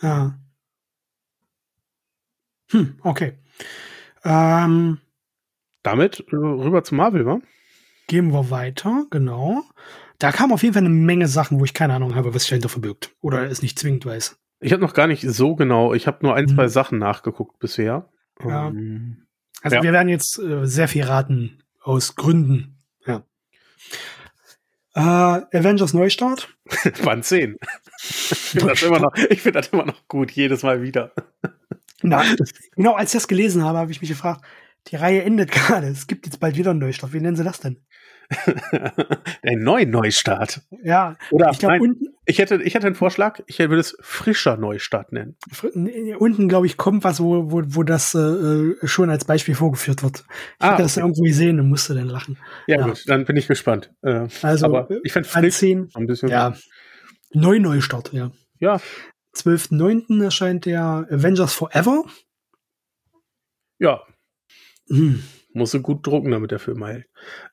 Ja. 0.02 0.38
Hm, 2.72 3.00
okay. 3.04 3.34
Ähm, 4.24 5.00
Damit 5.84 6.20
äh, 6.32 6.36
rüber 6.36 6.84
zu 6.84 6.96
Marvel, 6.96 7.26
wa? 7.26 7.40
Gehen 8.08 8.32
wir 8.32 8.50
weiter, 8.52 9.06
genau. 9.10 9.64
Da 10.20 10.32
kam 10.32 10.52
auf 10.54 10.62
jeden 10.64 10.74
Fall 10.74 10.82
eine 10.84 10.90
Menge 10.90 11.28
Sachen, 11.28 11.60
wo 11.60 11.66
ich 11.66 11.74
keine 11.74 11.94
Ahnung 11.96 12.16
habe, 12.16 12.34
was 12.34 12.44
sich 12.44 12.50
dahinter 12.50 12.70
verbirgt. 12.70 13.12
Oder 13.22 13.50
es 13.50 13.62
nicht 13.62 13.78
zwingend 13.80 14.06
weiß. 14.06 14.38
Ich 14.60 14.72
habe 14.72 14.82
noch 14.82 14.94
gar 14.94 15.08
nicht 15.08 15.24
so 15.28 15.56
genau, 15.56 15.94
ich 15.94 16.08
habe 16.08 16.20
nur 16.22 16.36
ein, 16.36 16.46
Mhm. 16.46 16.56
zwei 16.56 16.68
Sachen 16.68 16.98
nachgeguckt 17.00 17.60
bisher. 17.60 18.10
Ja. 18.46 18.68
Ähm, 18.70 19.26
Also 19.62 19.78
Ja. 19.78 19.84
wir 19.84 19.94
werden 19.94 20.10
jetzt 20.10 20.40
äh, 20.40 20.66
sehr 20.66 20.88
viel 20.88 21.04
raten 21.04 21.62
aus 21.82 22.16
Gründen. 22.16 22.78
Ja. 23.06 23.24
Äh, 24.96 25.00
Avengers 25.58 25.94
Neustart. 25.94 26.50
waren 27.04 27.24
zehn. 27.24 27.58
ich 28.02 28.08
finde 28.38 28.68
das, 28.68 28.84
immer 28.84 29.00
noch- 29.00 29.16
ich 29.30 29.42
find 29.42 29.56
das 29.56 29.68
immer 29.70 29.86
noch 29.86 30.08
gut, 30.08 30.32
jedes 30.32 30.64
Mal 30.64 30.82
wieder. 30.82 31.14
Na, 32.02 32.24
genau, 32.76 32.94
als 32.96 33.14
ich 33.14 33.20
das 33.22 33.28
gelesen 33.28 33.64
habe, 33.64 33.78
habe 33.80 33.92
ich 33.92 34.02
mich 34.02 34.10
gefragt, 34.10 34.44
die 34.88 34.96
Reihe 34.98 35.24
endet 35.24 35.52
gerade. 35.52 35.88
Es 35.88 36.08
gibt 36.08 36.26
jetzt 36.26 36.40
bald 36.40 36.56
wieder 36.58 36.72
einen 36.72 36.80
Neustart. 36.80 37.14
Wie 37.14 37.20
nennen 37.22 37.36
sie 37.38 37.44
das 37.44 37.60
denn? 37.60 37.80
Ein 39.44 39.60
neuen 39.60 39.90
Neustart. 39.92 40.62
Ja, 40.84 41.16
Oder 41.32 41.50
ich 41.52 41.60
glaube, 41.60 41.74
nein, 41.74 41.82
unten, 41.82 42.06
ich 42.26 42.40
hätte, 42.40 42.62
ich 42.64 42.74
hätte 42.74 42.88
einen 42.88 42.96
Vorschlag, 42.96 43.42
ich 43.48 43.60
würde 43.60 43.80
es 43.80 43.98
frischer 44.02 44.58
Neustart 44.58 45.12
nennen. 45.12 45.36
unten 46.20 46.48
glaube 46.48 46.66
ich, 46.66 46.78
kommt 46.78 47.04
was, 47.04 47.20
wo, 47.20 47.52
wo, 47.52 47.62
wo 47.66 47.84
das 47.84 48.16
äh, 48.16 48.76
schon 48.84 49.10
als 49.10 49.26
Beispiel 49.26 49.56
vorgeführt 49.56 50.04
wird. 50.04 50.20
Ich 50.20 50.26
Ah, 50.60 50.72
hatte 50.72 50.84
das 50.84 50.98
okay. 50.98 51.06
irgendwo 51.06 51.24
gesehen 51.24 51.60
und 51.60 51.70
musste 51.70 51.94
dann 51.96 52.08
lachen. 52.08 52.38
Ja, 52.68 52.80
Ja. 52.80 52.88
gut, 52.88 53.04
dann 53.08 53.26
bin 53.26 53.36
ich 53.38 53.48
gespannt. 53.48 53.92
Äh, 54.02 54.28
Also, 54.42 54.66
aber 54.66 54.90
äh, 54.90 55.00
ich 55.04 55.12
fände 55.14 55.30
an 55.34 55.42
frisch 55.44 55.56
10, 55.58 55.90
ein 55.94 56.08
bisschen. 56.08 56.30
ja, 56.30 56.56
neu 57.34 57.60
Neustart, 57.60 58.14
ja. 58.14 58.32
ja, 58.60 58.80
12.09. 59.36 60.24
erscheint 60.24 60.66
der 60.66 61.08
Avengers 61.10 61.54
Forever. 61.54 62.04
ja, 63.80 64.02
Hm. 64.90 65.24
Musst 65.54 65.74
du 65.74 65.82
gut 65.82 66.06
drucken, 66.06 66.32
damit 66.32 66.52
der 66.52 66.60
Film 66.60 66.84
hält. 66.86 67.06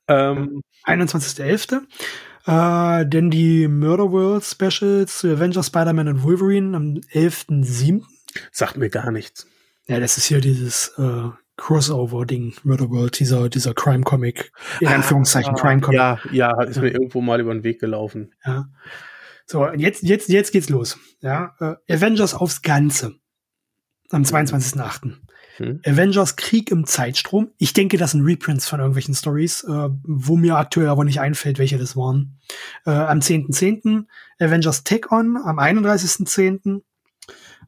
Ähm, 0.08 0.62
21.11. 0.86 1.82
Äh, 2.46 3.06
denn 3.06 3.30
die 3.30 3.68
Murder 3.68 4.10
World 4.10 4.44
Specials 4.44 5.18
zu 5.18 5.28
Avengers, 5.28 5.66
Spider-Man 5.66 6.08
und 6.08 6.22
Wolverine 6.22 6.76
am 6.76 6.94
11.07. 7.12 8.02
sagt 8.50 8.76
mir 8.76 8.88
gar 8.88 9.10
nichts. 9.10 9.46
Ja, 9.86 10.00
das 10.00 10.16
ist 10.16 10.26
hier 10.26 10.40
dieses 10.40 10.94
äh, 10.98 11.28
Crossover-Ding, 11.56 12.54
Murder 12.64 12.88
World, 12.88 13.18
dieser, 13.18 13.48
dieser 13.50 13.74
Crime-Comic. 13.74 14.52
In 14.80 14.88
Anführungszeichen 14.88 15.54
Crime-Comic. 15.54 15.98
Ja, 15.98 16.18
ja, 16.32 16.62
ist 16.62 16.80
mir 16.80 16.90
irgendwo 16.90 17.20
mal 17.20 17.40
über 17.40 17.52
den 17.52 17.64
Weg 17.64 17.80
gelaufen. 17.80 18.32
Ja. 18.44 18.68
So, 19.46 19.68
jetzt, 19.72 20.02
jetzt, 20.02 20.28
jetzt 20.28 20.52
geht's 20.52 20.70
los. 20.70 20.98
Ja, 21.20 21.54
äh, 21.60 21.94
Avengers 21.94 22.34
aufs 22.34 22.62
Ganze. 22.62 23.16
Am 24.10 24.22
22.08. 24.22 25.16
Hm. 25.60 25.80
Avengers 25.84 26.36
Krieg 26.36 26.70
im 26.70 26.86
Zeitstrom. 26.86 27.50
Ich 27.58 27.72
denke, 27.74 27.98
das 27.98 28.12
sind 28.12 28.22
Reprints 28.24 28.66
von 28.66 28.80
irgendwelchen 28.80 29.14
Stories, 29.14 29.62
äh, 29.64 29.88
wo 30.02 30.36
mir 30.36 30.56
aktuell 30.56 30.88
aber 30.88 31.04
nicht 31.04 31.20
einfällt, 31.20 31.58
welche 31.58 31.76
das 31.78 31.96
waren. 31.96 32.38
Äh, 32.86 32.90
am 32.90 33.18
10.10. 33.20 34.06
Avengers 34.38 34.84
Take 34.84 35.10
On 35.14 35.36
am 35.36 35.58
31.10. 35.58 36.76
Äh, 36.76 36.82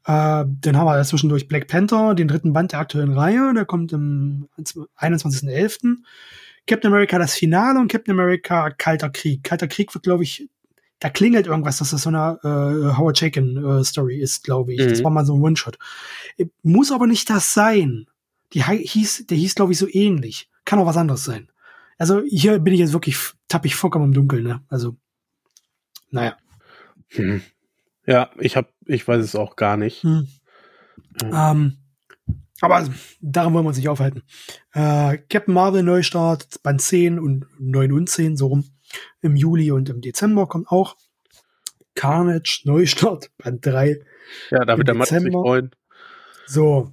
dann 0.05 0.77
haben 0.77 0.85
wir 0.87 1.03
zwischendurch 1.03 1.47
Black 1.47 1.67
Panther, 1.67 2.15
den 2.15 2.27
dritten 2.27 2.51
Band 2.51 2.71
der 2.73 2.79
aktuellen 2.79 3.13
Reihe. 3.13 3.53
Der 3.53 3.65
kommt 3.65 3.93
am 3.93 4.49
21.11. 4.99 5.97
Captain 6.65 6.91
America 6.91 7.19
das 7.19 7.35
Finale 7.35 7.79
und 7.79 7.91
Captain 7.91 8.13
America 8.13 8.69
Kalter 8.71 9.09
Krieg. 9.09 9.43
Kalter 9.43 9.67
Krieg 9.67 9.93
wird, 9.93 10.03
glaube 10.03 10.23
ich, 10.23 10.49
da 10.99 11.09
klingelt 11.09 11.47
irgendwas, 11.47 11.79
dass 11.79 11.91
das 11.91 12.03
so 12.03 12.09
eine 12.09 12.39
äh, 12.43 12.97
Howard 12.97 13.17
Chaykin 13.17 13.57
äh, 13.57 13.83
Story 13.83 14.19
ist, 14.21 14.45
glaube 14.45 14.73
ich. 14.73 14.79
Das 14.79 14.99
Mhm. 14.99 15.03
war 15.03 15.11
mal 15.11 15.25
so 15.25 15.35
ein 15.35 15.41
One-Shot. 15.41 15.77
Muss 16.61 16.91
aber 16.91 17.07
nicht 17.07 17.29
das 17.29 17.53
sein. 17.53 18.07
Die 18.53 18.63
hieß, 18.63 19.27
der 19.27 19.37
hieß, 19.37 19.55
glaube 19.55 19.71
ich, 19.71 19.77
so 19.77 19.87
ähnlich. 19.89 20.49
Kann 20.65 20.79
auch 20.79 20.85
was 20.85 20.97
anderes 20.97 21.23
sein. 21.23 21.49
Also 21.97 22.21
hier 22.23 22.59
bin 22.59 22.73
ich 22.73 22.79
jetzt 22.79 22.93
wirklich 22.93 23.15
f- 23.15 23.35
tappig 23.47 23.75
vollkommen 23.75 24.05
im 24.05 24.13
Dunkeln, 24.13 24.43
ne? 24.43 24.63
Also, 24.67 24.95
naja. 26.09 26.37
Hm. 27.09 27.41
Ja, 28.05 28.31
ich 28.39 28.55
hab, 28.57 28.71
ich 28.85 29.07
weiß 29.07 29.23
es 29.23 29.35
auch 29.35 29.55
gar 29.55 29.77
nicht. 29.77 30.03
Hm. 30.03 30.27
Ähm, 31.31 31.77
aber 32.61 32.87
daran 33.21 33.53
wollen 33.53 33.65
wir 33.65 33.69
uns 33.69 33.77
nicht 33.77 33.89
aufhalten. 33.89 34.23
Äh, 34.73 35.17
Captain 35.29 35.53
Marvel 35.53 35.83
Neustart, 35.83 36.61
Band 36.63 36.81
10 36.81 37.19
und 37.19 37.45
9 37.59 37.91
und 37.91 38.09
10, 38.09 38.37
so 38.37 38.47
rum. 38.47 38.65
Im 39.21 39.35
Juli 39.35 39.71
und 39.71 39.89
im 39.89 40.01
Dezember 40.01 40.47
kommt 40.47 40.69
auch. 40.69 40.95
Carnage 41.95 42.61
Neustart, 42.65 43.31
Band 43.37 43.65
3. 43.65 43.99
Ja, 44.49 44.65
da 44.65 44.73
Im 44.73 44.79
wird 44.79 44.87
der 44.87 44.95
Matt 44.95 45.09
sich 45.09 45.31
freuen. 45.31 45.71
So, 46.45 46.91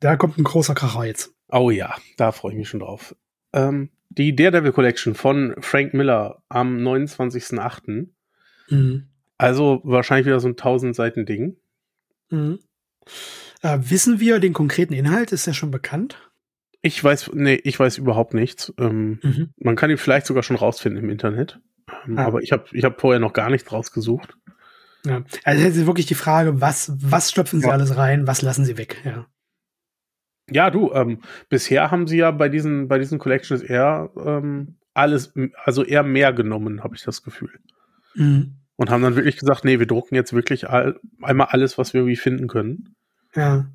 da 0.00 0.16
kommt 0.16 0.38
ein 0.38 0.44
großer 0.44 0.74
Kracher 0.74 1.04
jetzt. 1.04 1.34
Oh 1.48 1.70
ja, 1.70 1.94
da 2.16 2.32
freue 2.32 2.52
ich 2.52 2.58
mich 2.58 2.68
schon 2.68 2.80
drauf. 2.80 3.14
Ähm, 3.52 3.90
die 4.08 4.34
Daredevil 4.34 4.72
Collection 4.72 5.14
von 5.14 5.54
Frank 5.60 5.94
Miller 5.94 6.42
am 6.48 6.78
29.08. 6.78 8.08
Mhm. 8.68 9.08
Also 9.38 9.80
wahrscheinlich 9.84 10.26
wieder 10.26 10.40
so 10.40 10.48
ein 10.48 10.52
1000 10.52 10.94
Seiten 10.94 11.26
Ding. 11.26 11.56
Mhm. 12.30 12.58
Äh, 13.62 13.78
wissen 13.80 14.20
wir 14.20 14.38
den 14.38 14.52
konkreten 14.52 14.94
Inhalt? 14.94 15.32
Ist 15.32 15.46
der 15.46 15.52
schon 15.52 15.70
bekannt? 15.70 16.30
Ich 16.80 17.02
weiß, 17.02 17.30
nee, 17.34 17.60
ich 17.62 17.78
weiß 17.78 17.98
überhaupt 17.98 18.34
nichts. 18.34 18.72
Ähm, 18.78 19.20
mhm. 19.22 19.50
Man 19.56 19.76
kann 19.76 19.90
ihn 19.90 19.98
vielleicht 19.98 20.26
sogar 20.26 20.42
schon 20.42 20.56
rausfinden 20.56 21.02
im 21.02 21.10
Internet. 21.10 21.60
Ähm, 22.06 22.18
ah. 22.18 22.26
Aber 22.26 22.42
ich 22.42 22.52
habe 22.52 22.64
ich 22.72 22.84
hab 22.84 23.00
vorher 23.00 23.20
noch 23.20 23.32
gar 23.32 23.50
nichts 23.50 23.70
rausgesucht. 23.70 24.36
Ja. 25.04 25.24
Also 25.44 25.64
jetzt 25.64 25.76
ist 25.76 25.86
wirklich 25.86 26.06
die 26.06 26.14
Frage, 26.14 26.60
was, 26.60 26.92
was 26.96 27.30
stopfen 27.30 27.60
sie 27.60 27.66
ja. 27.66 27.72
alles 27.72 27.96
rein, 27.96 28.26
was 28.26 28.42
lassen 28.42 28.64
sie 28.64 28.78
weg, 28.78 29.02
ja. 29.04 29.26
Ja, 30.50 30.70
du, 30.70 30.92
ähm, 30.92 31.20
bisher 31.48 31.90
haben 31.90 32.06
sie 32.06 32.18
ja 32.18 32.30
bei 32.30 32.48
diesen, 32.48 32.88
bei 32.88 32.98
diesen 32.98 33.18
Collections 33.18 33.62
eher 33.62 34.10
ähm, 34.16 34.76
alles, 34.92 35.32
also 35.64 35.84
eher 35.84 36.02
mehr 36.02 36.32
genommen, 36.32 36.82
habe 36.82 36.94
ich 36.94 37.02
das 37.02 37.22
Gefühl. 37.22 37.58
Mhm. 38.14 38.56
Und 38.76 38.90
haben 38.90 39.02
dann 39.02 39.16
wirklich 39.16 39.36
gesagt, 39.36 39.64
nee, 39.64 39.78
wir 39.78 39.86
drucken 39.86 40.14
jetzt 40.14 40.32
wirklich 40.32 40.68
all, 40.68 40.98
einmal 41.20 41.48
alles, 41.50 41.78
was 41.78 41.94
wir 41.94 42.00
irgendwie 42.00 42.16
finden 42.16 42.48
können. 42.48 42.96
Ja. 43.34 43.70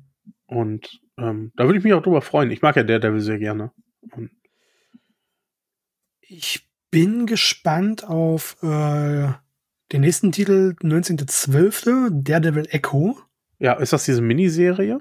Und 0.46 1.00
ähm, 1.16 1.52
da 1.56 1.64
würde 1.64 1.78
ich 1.78 1.84
mich 1.84 1.94
auch 1.94 2.02
drüber 2.02 2.22
freuen. 2.22 2.50
Ich 2.50 2.62
mag 2.62 2.76
ja 2.76 2.82
Daredevil 2.82 3.20
sehr 3.20 3.38
gerne. 3.38 3.72
Und 4.12 4.30
ich 6.20 6.68
bin 6.90 7.26
gespannt 7.26 8.04
auf 8.04 8.56
äh, 8.62 9.32
den 9.92 10.02
nächsten 10.02 10.32
Titel, 10.32 10.74
19.12., 10.82 12.22
Daredevil 12.22 12.66
Echo. 12.70 13.18
Ja, 13.58 13.74
ist 13.74 13.92
das 13.92 14.04
diese 14.04 14.20
Miniserie? 14.20 15.00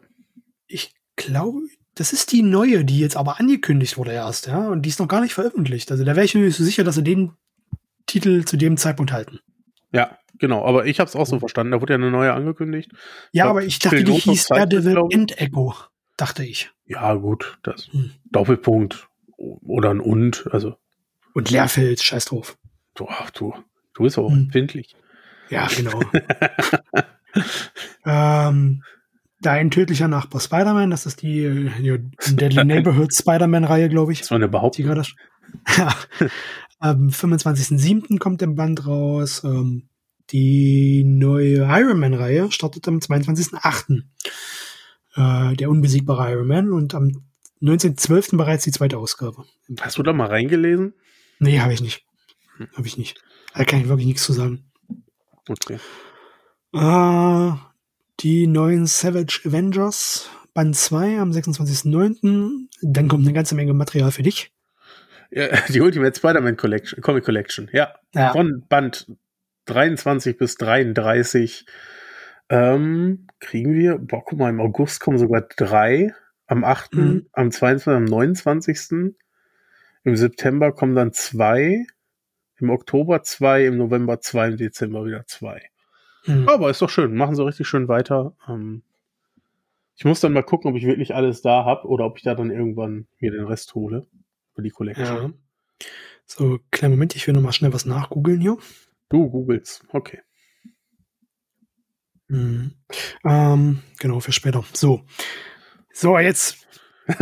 Ich 0.67 0.95
glaube, 1.15 1.61
das 1.95 2.13
ist 2.13 2.31
die 2.31 2.41
neue, 2.41 2.85
die 2.85 2.99
jetzt 2.99 3.17
aber 3.17 3.39
angekündigt 3.39 3.97
wurde 3.97 4.11
erst, 4.11 4.47
ja, 4.47 4.69
und 4.69 4.83
die 4.83 4.89
ist 4.89 4.99
noch 4.99 5.07
gar 5.07 5.21
nicht 5.21 5.33
veröffentlicht. 5.33 5.91
Also 5.91 6.03
da 6.03 6.15
wäre 6.15 6.25
ich 6.25 6.35
mir 6.35 6.41
nicht 6.41 6.57
so 6.57 6.63
sicher, 6.63 6.83
dass 6.83 6.95
sie 6.95 7.03
den 7.03 7.33
Titel 8.05 8.45
zu 8.45 8.55
dem 8.57 8.77
Zeitpunkt 8.77 9.11
halten. 9.11 9.39
Ja, 9.91 10.17
genau, 10.39 10.63
aber 10.63 10.85
ich 10.85 10.99
habe 10.99 11.07
es 11.07 11.15
auch 11.15 11.25
so 11.25 11.39
verstanden. 11.39 11.71
Da 11.71 11.81
wurde 11.81 11.93
ja 11.93 11.97
eine 11.97 12.11
neue 12.11 12.33
angekündigt. 12.33 12.91
Ja, 13.31 13.49
aber 13.49 13.63
ich 13.63 13.79
dachte, 13.79 14.03
die 14.03 14.13
hieß 14.13 14.47
Daredevil 14.47 15.03
End 15.09 15.39
Echo, 15.39 15.73
dachte 16.15 16.45
ich. 16.45 16.71
Ja, 16.85 17.13
gut, 17.15 17.57
das 17.63 17.87
hm. 17.91 18.11
Doppelpunkt 18.31 19.07
oder 19.37 19.91
ein 19.91 19.99
und, 19.99 20.47
also. 20.51 20.75
Und 21.33 21.51
Leerfeld, 21.51 22.01
scheiß 22.01 22.25
drauf. 22.25 22.57
Du, 22.95 23.07
ach, 23.07 23.29
du, 23.31 23.53
du 23.97 24.03
bist 24.03 24.17
aber 24.17 24.29
hm. 24.29 24.43
empfindlich. 24.43 24.95
Ja, 25.49 25.67
genau. 25.67 26.01
ähm, 28.05 28.83
Dein 29.39 29.69
tödlicher 29.69 30.07
Nachbar 30.07 30.41
Spider-Man, 30.41 30.89
das 30.89 31.05
ist 31.05 31.21
die, 31.21 31.69
die 31.79 32.35
Deadly 32.35 32.65
Neighborhood 32.65 33.13
Spider-Man-Reihe, 33.13 33.87
glaube 33.87 34.11
ich. 34.11 34.21
Das 34.21 34.31
war 34.31 34.37
eine 34.37 34.47
Behauptung. 34.47 34.85
ja. 35.77 35.95
Am 36.79 37.09
25.07. 37.09 38.17
kommt 38.17 38.41
der 38.41 38.47
Band 38.47 38.87
raus. 38.87 39.43
Ähm, 39.43 39.89
die 40.31 41.03
neue 41.05 41.67
Iron 41.69 41.99
Man-Reihe 41.99 42.51
startet 42.51 42.87
am 42.87 42.97
22.08. 42.97 44.03
Äh, 45.15 45.55
der 45.55 45.69
unbesiegbare 45.69 46.31
Iron 46.31 46.47
Man 46.47 46.73
und 46.73 46.95
am 46.95 47.23
19.12. 47.61 48.37
bereits 48.37 48.63
die 48.63 48.71
zweite 48.71 48.97
Ausgabe. 48.97 49.45
Hast 49.79 49.99
du 49.99 50.03
da 50.03 50.13
mal 50.13 50.27
reingelesen? 50.27 50.93
Nee, 51.39 51.59
habe 51.59 51.73
ich 51.73 51.81
nicht. 51.81 52.05
Hm. 52.57 52.67
Habe 52.75 52.87
ich 52.87 52.97
nicht. 52.97 53.21
Da 53.57 53.65
kann 53.65 53.81
ich 53.81 53.87
wirklich 53.87 54.07
nichts 54.07 54.23
zu 54.23 54.33
sagen. 54.33 54.63
Okay. 55.49 55.79
Äh, 56.73 57.51
die 58.19 58.47
neuen 58.47 58.85
Savage 58.85 59.41
Avengers 59.45 60.29
Band 60.53 60.75
2 60.75 61.19
am 61.19 61.31
26.09. 61.31 62.67
Dann 62.81 63.07
kommt 63.07 63.25
eine 63.25 63.33
ganze 63.33 63.55
Menge 63.55 63.73
Material 63.73 64.11
für 64.11 64.23
dich. 64.23 64.51
Ja, 65.31 65.47
die 65.69 65.81
Ultimate 65.81 66.17
Spider-Man 66.17 66.57
Collection, 66.57 67.01
Comic 67.01 67.25
Collection, 67.25 67.69
ja. 67.73 67.93
ja. 68.13 68.31
Von 68.31 68.63
Band 68.67 69.07
23 69.65 70.37
bis 70.37 70.55
33 70.55 71.65
ähm, 72.49 73.27
kriegen 73.39 73.73
wir, 73.73 73.97
boah, 73.97 74.23
guck 74.23 74.39
mal, 74.39 74.49
im 74.49 74.61
August 74.61 74.99
kommen 74.99 75.17
sogar 75.17 75.41
drei, 75.55 76.13
am 76.47 76.63
8., 76.63 76.93
mhm. 76.93 77.27
am 77.33 77.51
22., 77.51 77.87
am 77.93 78.05
29. 78.05 79.13
Im 80.03 80.15
September 80.15 80.71
kommen 80.71 80.95
dann 80.95 81.11
zwei, 81.11 81.85
im 82.59 82.69
Oktober 82.69 83.23
zwei, 83.23 83.65
im 83.65 83.77
November 83.77 84.19
zwei, 84.19 84.47
im 84.47 84.57
Dezember 84.57 85.05
wieder 85.05 85.25
zwei. 85.25 85.69
Mhm. 86.25 86.47
Aber 86.49 86.69
ist 86.69 86.81
doch 86.81 86.89
schön, 86.89 87.15
machen 87.15 87.35
sie 87.35 87.45
richtig 87.45 87.67
schön 87.67 87.87
weiter. 87.87 88.35
Ähm, 88.47 88.83
ich 89.95 90.05
muss 90.05 90.19
dann 90.19 90.33
mal 90.33 90.43
gucken, 90.43 90.69
ob 90.69 90.77
ich 90.77 90.85
wirklich 90.85 91.15
alles 91.15 91.41
da 91.41 91.65
habe 91.65 91.87
oder 91.87 92.05
ob 92.05 92.17
ich 92.17 92.23
da 92.23 92.35
dann 92.35 92.51
irgendwann 92.51 93.07
mir 93.19 93.31
den 93.31 93.45
Rest 93.45 93.73
hole 93.73 94.05
für 94.53 94.61
die 94.61 94.69
Collection. 94.69 95.05
Ja. 95.05 95.87
So, 96.25 96.59
kleinen 96.71 96.93
Moment, 96.93 97.15
ich 97.15 97.25
will 97.25 97.33
noch 97.33 97.41
mal 97.41 97.53
schnell 97.53 97.73
was 97.73 97.85
nachgoogeln 97.85 98.41
hier. 98.41 98.57
Du 99.09 99.29
googelst, 99.29 99.85
okay. 99.93 100.21
Mhm. 102.27 102.73
Ähm, 103.23 103.79
genau, 103.99 104.19
für 104.19 104.33
später. 104.33 104.63
So. 104.73 105.05
So, 105.93 106.19
jetzt 106.19 106.67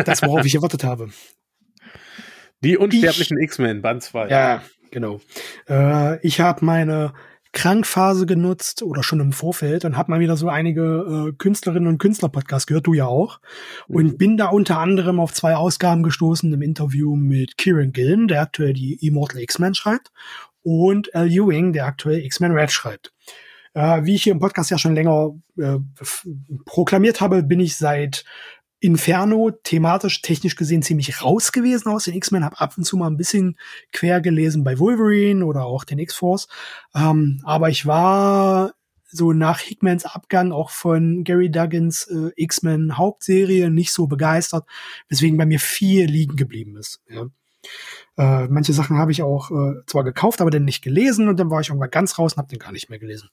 das, 0.03 0.23
worauf 0.23 0.45
ich 0.45 0.55
erwartet 0.55 0.83
habe. 0.83 1.09
Die 2.61 2.77
unsterblichen 2.77 3.37
X-Men, 3.37 3.81
Band 3.81 4.01
2. 4.01 4.29
Ja, 4.29 4.63
genau. 4.91 5.19
Äh, 5.67 6.25
ich 6.25 6.39
habe 6.41 6.63
meine 6.65 7.13
Krankphase 7.55 8.25
genutzt 8.25 8.83
oder 8.83 9.01
schon 9.01 9.21
im 9.21 9.31
Vorfeld 9.31 9.85
und 9.85 9.95
habe 9.95 10.11
mal 10.11 10.19
wieder 10.19 10.35
so 10.35 10.49
einige 10.49 11.29
äh, 11.29 11.33
Künstlerinnen 11.37 11.87
und 11.87 11.99
Künstler-Podcasts 11.99 12.67
gehört, 12.67 12.85
du 12.85 12.93
ja 12.93 13.05
auch. 13.05 13.39
Und 13.87 14.13
mhm. 14.13 14.17
bin 14.17 14.37
da 14.37 14.47
unter 14.47 14.77
anderem 14.79 15.21
auf 15.21 15.33
zwei 15.33 15.55
Ausgaben 15.55 16.03
gestoßen 16.03 16.51
im 16.51 16.61
Interview 16.61 17.15
mit 17.15 17.57
Kieran 17.57 17.93
Gillen, 17.93 18.27
der 18.27 18.41
aktuell 18.41 18.73
die 18.73 18.95
Immortal 19.07 19.41
X-Men 19.41 19.73
schreibt, 19.73 20.11
und 20.63 21.15
Al 21.15 21.31
Ewing, 21.31 21.71
der 21.71 21.85
aktuell 21.85 22.25
X-Men 22.25 22.51
Red 22.51 22.71
schreibt. 22.71 23.13
Äh, 23.73 24.03
wie 24.03 24.15
ich 24.15 24.23
hier 24.23 24.33
im 24.33 24.39
Podcast 24.39 24.69
ja 24.69 24.77
schon 24.77 24.95
länger 24.95 25.33
äh, 25.57 25.77
proklamiert 26.65 27.21
habe, 27.21 27.41
bin 27.41 27.61
ich 27.61 27.77
seit 27.77 28.25
Inferno 28.85 29.49
thematisch, 29.63 30.21
technisch 30.21 30.55
gesehen 30.55 30.83
ziemlich 30.83 31.23
raus 31.23 31.51
gewesen 31.51 31.89
aus 31.89 32.03
den 32.03 32.13
X-Men, 32.13 32.45
habe 32.45 32.59
ab 32.59 32.77
und 32.77 32.83
zu 32.83 32.97
mal 32.97 33.07
ein 33.07 33.17
bisschen 33.17 33.57
quer 33.91 34.21
gelesen 34.21 34.63
bei 34.63 34.77
Wolverine 34.77 35.43
oder 35.43 35.65
auch 35.65 35.83
den 35.83 35.97
X-Force. 35.97 36.47
Ähm, 36.93 37.41
aber 37.43 37.69
ich 37.69 37.87
war 37.87 38.73
so 39.07 39.33
nach 39.33 39.59
Hickmans 39.59 40.05
Abgang 40.05 40.51
auch 40.51 40.69
von 40.69 41.23
Gary 41.23 41.49
Duggins 41.49 42.05
äh, 42.07 42.29
X-Men 42.35 42.95
Hauptserie 42.97 43.71
nicht 43.71 43.91
so 43.91 44.05
begeistert, 44.05 44.65
weswegen 45.09 45.37
bei 45.37 45.47
mir 45.47 45.59
viel 45.59 46.05
liegen 46.05 46.35
geblieben 46.35 46.77
ist. 46.77 47.01
Ja. 47.09 47.25
Äh, 48.17 48.47
manche 48.49 48.73
Sachen 48.73 48.97
habe 48.97 49.11
ich 49.11 49.23
auch 49.23 49.49
äh, 49.49 49.81
zwar 49.87 50.03
gekauft, 50.03 50.41
aber 50.41 50.51
dann 50.51 50.65
nicht 50.65 50.83
gelesen 50.83 51.27
und 51.27 51.39
dann 51.39 51.49
war 51.49 51.61
ich 51.61 51.69
irgendwann 51.69 51.89
ganz 51.89 52.19
raus 52.19 52.33
und 52.33 52.37
habe 52.37 52.49
den 52.49 52.59
gar 52.59 52.71
nicht 52.71 52.89
mehr 52.89 52.99
gelesen. 52.99 53.29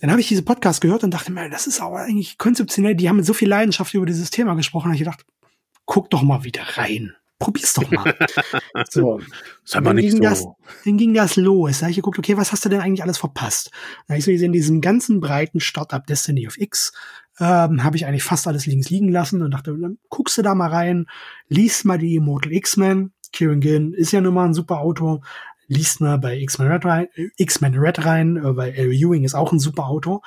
Dann 0.00 0.10
habe 0.10 0.20
ich 0.20 0.28
diese 0.28 0.42
Podcast 0.42 0.80
gehört 0.80 1.04
und 1.04 1.12
dachte 1.12 1.32
mir, 1.32 1.48
das 1.48 1.66
ist 1.66 1.80
aber 1.80 2.00
eigentlich 2.00 2.38
konzeptionell, 2.38 2.94
die 2.94 3.08
haben 3.08 3.16
mit 3.16 3.26
so 3.26 3.34
viel 3.34 3.48
Leidenschaft 3.48 3.94
über 3.94 4.06
dieses 4.06 4.30
Thema 4.30 4.54
gesprochen, 4.54 4.86
habe 4.86 4.94
ich 4.94 5.00
gedacht, 5.00 5.24
guck 5.84 6.10
doch 6.10 6.22
mal 6.22 6.44
wieder 6.44 6.62
rein. 6.76 7.14
Probier's 7.38 7.74
doch 7.74 7.90
mal. 7.90 8.14
so. 8.90 9.20
Sei 9.64 9.80
mal 9.80 9.92
nicht 9.94 10.12
so. 10.12 10.20
Das, 10.20 10.46
dann 10.84 10.96
ging 10.96 11.14
das 11.14 11.36
los. 11.36 11.78
Da 11.78 11.82
habe 11.82 11.90
ich 11.90 11.96
geguckt, 11.96 12.18
okay, 12.18 12.36
was 12.36 12.52
hast 12.52 12.64
du 12.64 12.68
denn 12.68 12.80
eigentlich 12.80 13.02
alles 13.02 13.18
verpasst? 13.18 13.70
Da 14.06 14.12
habe 14.12 14.18
ich 14.18 14.24
so 14.24 14.30
gesehen, 14.30 14.52
diesen 14.52 14.80
ganzen 14.80 15.20
breiten 15.20 15.60
Startup 15.60 16.06
Destiny 16.06 16.46
of 16.46 16.58
X 16.58 16.92
ähm, 17.40 17.82
habe 17.82 17.96
ich 17.96 18.06
eigentlich 18.06 18.22
fast 18.22 18.46
alles 18.46 18.66
links 18.66 18.90
liegen 18.90 19.10
lassen 19.10 19.42
und 19.42 19.50
dachte, 19.50 19.76
dann 19.76 19.98
guckst 20.08 20.38
du 20.38 20.42
da 20.42 20.54
mal 20.54 20.70
rein, 20.70 21.06
liest 21.48 21.84
mal 21.84 21.98
die 21.98 22.14
Immortal 22.14 22.52
X-Men. 22.52 23.12
Kieran 23.32 23.60
Gillen 23.60 23.92
ist 23.92 24.12
ja 24.12 24.20
nun 24.20 24.34
mal 24.34 24.44
ein 24.44 24.54
super 24.54 24.78
Autor 24.78 25.20
liest 25.66 26.00
mal 26.00 26.18
bei 26.18 26.38
X-Men 26.38 26.68
Red 26.68 26.84
rein, 26.84 27.08
X-Men 27.36 27.74
Red 27.78 28.04
rein, 28.04 28.36
äh, 28.36 28.56
weil 28.56 28.74
L. 28.74 28.92
Ewing 28.92 29.24
ist 29.24 29.34
auch 29.34 29.52
ein 29.52 29.58
super 29.58 29.86
Autor 29.86 30.22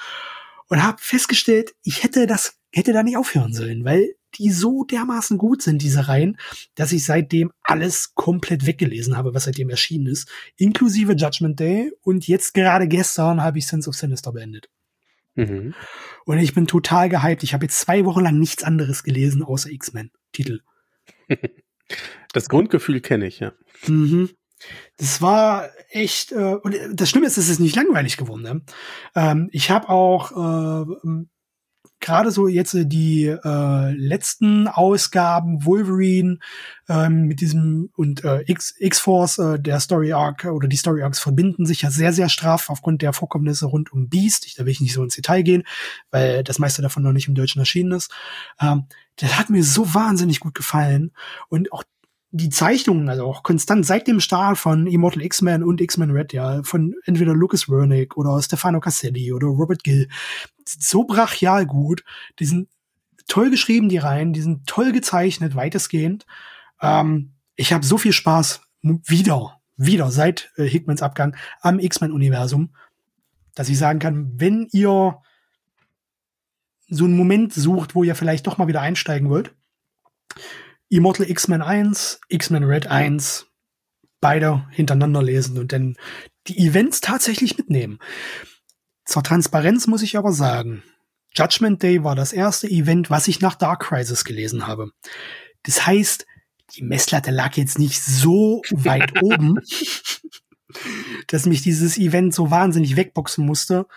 und 0.68 0.84
habe 0.84 0.98
festgestellt, 1.00 1.74
ich 1.84 2.04
hätte 2.04 2.28
das 2.28 2.58
hätte 2.72 2.94
da 2.94 3.04
nicht 3.04 3.18
aufhören 3.18 3.54
sollen, 3.54 3.86
weil 3.86 4.14
die 4.36 4.52
so 4.52 4.84
dermaßen 4.84 5.38
gut 5.38 5.62
sind, 5.62 5.82
diese 5.82 6.08
Reihen, 6.08 6.38
dass 6.76 6.92
ich 6.92 7.06
seitdem 7.06 7.52
alles 7.64 8.14
komplett 8.14 8.66
weggelesen 8.66 9.18
habe, 9.18 9.34
was 9.34 9.46
seitdem 9.46 9.70
erschienen 9.70 10.08
ist, 10.08 10.30
inklusive 10.58 11.14
Judgment 11.14 11.60
Day 11.60 11.92
und 12.02 12.28
jetzt 12.28 12.54
gerade 12.54 12.88
gestern 12.88 13.42
habe 13.42 13.58
ich 13.58 13.68
Sense 13.68 13.90
of 13.90 13.96
Sinister 13.96 14.32
beendet. 14.32 14.70
Mhm. 15.36 15.74
Und 16.26 16.40
ich 16.40 16.54
bin 16.54 16.68
total 16.68 17.10
gehypt. 17.10 17.44
Ich 17.44 17.54
habe 17.54 17.66
jetzt 17.66 17.80
zwei 17.80 18.06
Wochen 18.06 18.22
lang 18.22 18.38
nichts 18.38 18.64
anderes 18.64 19.04
gelesen 19.04 19.44
außer 19.44 19.70
X-Men-Titel. 19.72 20.62
Das 22.34 22.50
Grundgefühl 22.50 23.00
kenne 23.00 23.28
ich, 23.28 23.40
ja. 23.40 23.54
Mhm. 23.88 24.30
Das 24.98 25.22
war 25.22 25.70
echt, 25.90 26.32
äh, 26.32 26.56
und 26.56 26.76
das 26.94 27.10
Schlimme 27.10 27.28
ist, 27.28 27.38
es 27.38 27.50
ist 27.50 27.60
nicht 27.60 27.76
langweilig 27.76 28.18
geworden. 28.18 28.42
Ne? 28.42 28.62
Ähm, 29.16 29.50
ich 29.52 29.70
habe 29.70 29.90
auch 29.90 30.32
äh, 30.32 31.26
gerade 32.00 32.32
so 32.32 32.48
jetzt 32.48 32.76
die 32.76 33.26
äh, 33.26 33.92
letzten 33.92 34.68
Ausgaben 34.68 35.66
Wolverine 35.66 36.40
ähm, 36.90 37.24
mit 37.24 37.42
diesem 37.42 37.90
und 37.96 38.24
äh, 38.24 38.44
X, 38.46 38.76
X-Force, 38.78 39.40
äh, 39.40 39.60
der 39.60 39.80
Story 39.80 40.14
Arc 40.14 40.46
oder 40.46 40.68
die 40.68 40.78
Story 40.78 41.02
Arcs 41.02 41.20
verbinden 41.20 41.66
sich 41.66 41.82
ja 41.82 41.92
sehr, 41.92 42.14
sehr 42.14 42.30
straff 42.30 42.70
aufgrund 42.70 43.02
der 43.02 43.14
Vorkommnisse 43.14 43.66
rund 43.66 43.92
um 43.92 44.10
Beast. 44.10 44.46
Ich, 44.46 44.56
da 44.56 44.66
will 44.66 44.72
ich 44.72 44.82
nicht 44.82 44.94
so 44.94 45.04
ins 45.04 45.16
Detail 45.16 45.42
gehen, 45.42 45.64
weil 46.12 46.44
das 46.44 46.60
meiste 46.60 46.82
davon 46.82 47.04
noch 47.04 47.14
nicht 47.14 47.28
im 47.28 47.36
Deutschen 47.36 47.60
erschienen 47.60 47.92
ist. 47.94 48.12
Ähm, 48.62 48.86
das 49.18 49.38
hat 49.38 49.50
mir 49.50 49.64
so 49.64 49.94
wahnsinnig 49.94 50.40
gut 50.40 50.54
gefallen 50.54 51.12
und 51.50 51.74
auch 51.74 51.84
die 52.32 52.50
Zeichnungen, 52.50 53.08
also 53.10 53.26
auch 53.26 53.44
konstant 53.44 53.86
seit 53.86 54.08
dem 54.08 54.20
Start 54.20 54.58
von 54.58 54.86
Immortal 54.86 55.24
X-Men 55.24 55.64
und 55.64 55.80
X-Men 55.80 56.12
Red, 56.12 56.34
ja, 56.34 56.62
von 56.64 56.94
entweder 57.06 57.34
Lucas 57.34 57.70
Wernick 57.70 58.18
oder 58.18 58.42
Stefano 58.42 58.80
Caselli 58.80 59.32
oder 59.32 59.48
Robert 59.48 59.84
Gill, 59.84 60.10
so 60.66 61.06
brachial 61.06 61.66
gut. 61.66 62.04
Die 62.40 62.46
sind 62.46 62.70
toll 63.28 63.50
geschrieben, 63.50 63.90
die 63.90 63.98
Reihen, 63.98 64.34
die 64.34 64.42
sind 64.42 64.68
toll 64.68 64.92
gezeichnet, 64.92 65.56
weitestgehend. 65.56 66.26
Ähm, 66.82 67.34
ich 67.56 67.72
habe 67.72 67.86
so 67.86 67.98
viel 67.98 68.14
Spaß 68.14 68.62
wieder, 68.82 69.60
wieder 69.78 70.12
seit 70.12 70.52
äh, 70.58 70.66
Hickmans 70.66 71.02
Abgang 71.02 71.36
am 71.62 71.80
X-Men-Universum, 71.80 72.76
dass 73.56 73.70
ich 73.70 73.78
sagen 73.78 74.00
kann, 74.00 74.34
wenn 74.36 74.68
ihr 74.72 75.18
so 76.90 77.06
einen 77.06 77.18
Moment 77.18 77.54
sucht, 77.54 77.96
wo 77.96 78.04
ihr 78.04 78.16
vielleicht 78.16 78.48
doch 78.48 78.58
mal 78.58 78.68
wieder 78.68 78.82
einsteigen 78.82 79.30
wollt, 79.30 79.54
Immortal 80.90 81.30
X-Men 81.30 81.62
1, 81.62 82.22
X-Men 82.30 82.64
Red 82.64 82.88
1, 82.88 83.48
beide 84.22 84.66
hintereinander 84.72 85.22
lesen 85.22 85.58
und 85.58 85.74
dann 85.74 85.96
die 86.48 86.58
Events 86.66 87.02
tatsächlich 87.02 87.58
mitnehmen. 87.58 88.00
Zur 89.06 89.24
Transparenz 89.24 89.88
muss 89.88 90.02
ich 90.02 90.18
aber 90.18 90.32
sagen, 90.32 90.84
Judgment 91.34 91.84
Day 91.84 92.04
war 92.04 92.16
das 92.16 92.34
erste 92.34 92.68
Event, 92.68 93.10
was 93.10 93.28
ich 93.28 93.42
nach 93.42 93.56
Dark 93.56 93.84
Crisis 93.84 94.26
gelesen 94.26 94.66
habe. 94.66 94.92
Das 95.64 95.86
heißt, 95.86 96.26
die 96.76 96.84
Messlatte 96.84 97.32
lag 97.32 97.56
jetzt 97.56 97.80
nicht 97.80 98.02
so 98.02 98.62
weit 98.72 99.14
oben, 99.22 99.60
dass 101.28 101.46
mich 101.46 101.62
dieses 101.62 101.98
Event 101.98 102.34
so 102.34 102.50
wahnsinnig 102.50 102.96
wegboxen 102.96 103.46
musste, 103.46 103.88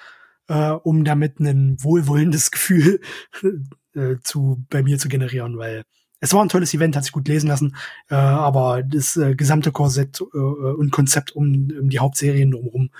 äh, 0.48 0.70
um 0.70 1.04
damit 1.04 1.40
ein 1.40 1.82
wohlwollendes 1.82 2.50
Gefühl 2.50 3.00
äh, 3.94 4.16
zu, 4.22 4.64
bei 4.68 4.82
mir 4.82 4.98
zu 4.98 5.08
generieren, 5.08 5.56
weil 5.56 5.84
es 6.20 6.32
war 6.32 6.42
ein 6.42 6.48
tolles 6.48 6.74
Event, 6.74 6.96
hat 6.96 7.04
sich 7.04 7.12
gut 7.12 7.28
lesen 7.28 7.48
lassen, 7.48 7.76
äh, 8.08 8.14
aber 8.14 8.82
das 8.82 9.16
äh, 9.16 9.34
gesamte 9.34 9.72
Korsett 9.72 10.20
äh, 10.20 10.36
und 10.36 10.92
Konzept 10.92 11.32
um, 11.32 11.70
um 11.80 11.88
die 11.88 11.98
Hauptserien 11.98 12.50
drumherum 12.50 12.90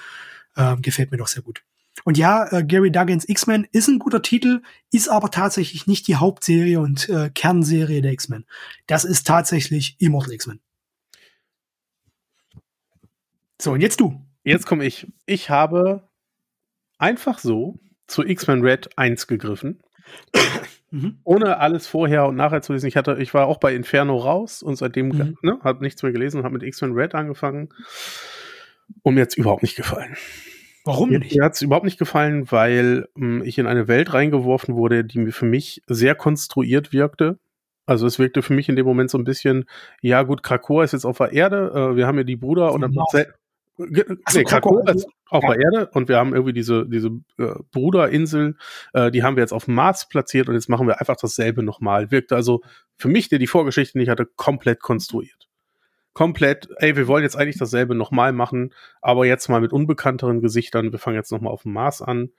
äh, 0.56 0.76
gefällt 0.76 1.10
mir 1.10 1.18
doch 1.18 1.28
sehr 1.28 1.42
gut. 1.42 1.62
Und 2.04 2.16
ja, 2.16 2.50
äh, 2.50 2.64
Gary 2.64 2.90
Duggins 2.90 3.28
X-Men 3.28 3.66
ist 3.72 3.88
ein 3.88 3.98
guter 3.98 4.22
Titel, 4.22 4.62
ist 4.90 5.08
aber 5.08 5.30
tatsächlich 5.30 5.86
nicht 5.86 6.08
die 6.08 6.16
Hauptserie 6.16 6.80
und 6.80 7.08
äh, 7.08 7.30
Kernserie 7.30 8.00
der 8.00 8.12
X-Men. 8.12 8.46
Das 8.86 9.04
ist 9.04 9.26
tatsächlich 9.26 9.96
Immortal 9.98 10.32
X-Men. 10.32 10.60
So, 13.60 13.72
und 13.72 13.80
jetzt 13.82 14.00
du. 14.00 14.24
Jetzt 14.44 14.66
komme 14.66 14.86
ich. 14.86 15.06
Ich 15.26 15.50
habe 15.50 16.08
einfach 16.98 17.38
so 17.38 17.78
zu 18.06 18.24
X-Men 18.24 18.62
Red 18.62 18.96
1 18.96 19.26
gegriffen. 19.26 19.82
Mhm. 20.90 21.20
Ohne 21.24 21.58
alles 21.58 21.86
vorher 21.86 22.26
und 22.26 22.36
nachher 22.36 22.62
zu 22.62 22.72
lesen. 22.72 22.86
Ich 22.86 22.96
hatte, 22.96 23.16
ich 23.20 23.32
war 23.32 23.46
auch 23.46 23.58
bei 23.58 23.74
Inferno 23.74 24.16
raus 24.16 24.62
und 24.62 24.76
seitdem 24.76 25.08
mhm. 25.08 25.36
ne, 25.42 25.58
habe 25.62 25.84
nichts 25.84 26.02
mehr 26.02 26.12
gelesen 26.12 26.38
und 26.38 26.44
habe 26.44 26.54
mit 26.54 26.62
X-Men 26.62 26.92
Red 26.92 27.14
angefangen. 27.14 27.68
Und 29.02 29.14
mir 29.14 29.22
hat 29.22 29.28
es 29.28 29.36
überhaupt 29.36 29.62
nicht 29.62 29.76
gefallen. 29.76 30.16
Warum 30.84 31.10
nicht? 31.10 31.36
Mir 31.36 31.44
hat 31.44 31.54
es 31.54 31.62
überhaupt 31.62 31.84
nicht 31.84 31.98
gefallen, 31.98 32.50
weil 32.50 33.06
ähm, 33.16 33.42
ich 33.44 33.58
in 33.58 33.66
eine 33.66 33.86
Welt 33.86 34.12
reingeworfen 34.12 34.74
wurde, 34.74 35.04
die 35.04 35.18
mir 35.18 35.32
für 35.32 35.44
mich 35.44 35.82
sehr 35.86 36.14
konstruiert 36.14 36.92
wirkte. 36.92 37.38
Also 37.86 38.06
es 38.06 38.18
wirkte 38.18 38.42
für 38.42 38.54
mich 38.54 38.68
in 38.68 38.76
dem 38.76 38.86
Moment 38.86 39.10
so 39.10 39.18
ein 39.18 39.24
bisschen, 39.24 39.64
ja 40.00 40.22
gut, 40.22 40.42
Krakoa 40.42 40.84
ist 40.84 40.92
jetzt 40.92 41.04
auf 41.04 41.18
der 41.18 41.32
Erde, 41.32 41.72
äh, 41.74 41.96
wir 41.96 42.06
haben 42.06 42.18
ja 42.18 42.24
die 42.24 42.36
Bruder 42.36 42.72
und 42.72 42.82
dann 42.82 42.94
Nee, 43.88 44.44
Krakow 44.44 44.88
ist 44.88 45.06
auf 45.28 45.44
der 45.44 45.58
Erde 45.58 45.90
und 45.92 46.08
wir 46.08 46.16
haben 46.16 46.32
irgendwie 46.32 46.52
diese, 46.52 46.86
diese 46.88 47.08
äh, 47.38 47.54
Bruderinsel, 47.72 48.56
äh, 48.92 49.10
die 49.10 49.22
haben 49.22 49.36
wir 49.36 49.42
jetzt 49.42 49.52
auf 49.52 49.66
dem 49.66 49.74
Mars 49.74 50.08
platziert 50.08 50.48
und 50.48 50.54
jetzt 50.54 50.68
machen 50.68 50.86
wir 50.86 51.00
einfach 51.00 51.16
dasselbe 51.16 51.62
nochmal. 51.62 52.10
Wirkte 52.10 52.36
also 52.36 52.62
für 52.96 53.08
mich, 53.08 53.28
der 53.28 53.38
die 53.38 53.46
Vorgeschichte 53.46 53.98
nicht 53.98 54.08
hatte, 54.08 54.26
komplett 54.26 54.80
konstruiert. 54.80 55.48
Komplett, 56.12 56.68
ey, 56.76 56.96
wir 56.96 57.06
wollen 57.06 57.22
jetzt 57.22 57.36
eigentlich 57.36 57.58
dasselbe 57.58 57.94
nochmal 57.94 58.32
machen, 58.32 58.74
aber 59.00 59.26
jetzt 59.26 59.48
mal 59.48 59.60
mit 59.60 59.72
unbekannteren 59.72 60.40
Gesichtern. 60.40 60.92
Wir 60.92 60.98
fangen 60.98 61.16
jetzt 61.16 61.30
nochmal 61.30 61.52
auf 61.52 61.62
dem 61.62 61.72
Mars 61.72 62.02
an. 62.02 62.30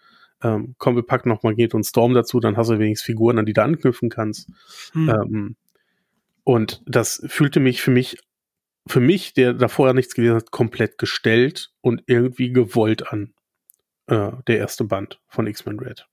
Ähm, 0.43 0.75
komm, 0.77 0.95
wir 0.95 1.03
packen 1.03 1.29
noch 1.29 1.43
Magnet 1.43 1.73
und 1.73 1.85
Storm 1.85 2.13
dazu, 2.13 2.39
dann 2.39 2.57
hast 2.57 2.69
du 2.69 2.79
wenigstens 2.79 3.05
Figuren, 3.05 3.39
an 3.39 3.45
die 3.45 3.53
du 3.53 3.63
anknüpfen 3.63 4.09
kannst. 4.09 4.49
Hm. 4.93 5.09
Ähm, 5.09 5.55
und 6.43 6.81
das 6.85 7.23
fühlte 7.27 7.59
mich 7.59 7.81
für 7.81 7.91
mich 7.91 8.17
für 8.88 8.99
mich, 8.99 9.34
der 9.34 9.53
da 9.53 9.67
vorher 9.67 9.93
nichts 9.93 10.15
gelesen 10.15 10.36
hat, 10.36 10.51
komplett 10.51 10.97
gestellt 10.97 11.71
und 11.82 12.03
irgendwie 12.07 12.51
gewollt 12.51 13.11
an. 13.11 13.34
Äh, 14.07 14.32
der 14.47 14.57
erste 14.57 14.84
Band 14.84 15.19
von 15.27 15.47
X-Men 15.47 15.79
Red. 15.79 16.07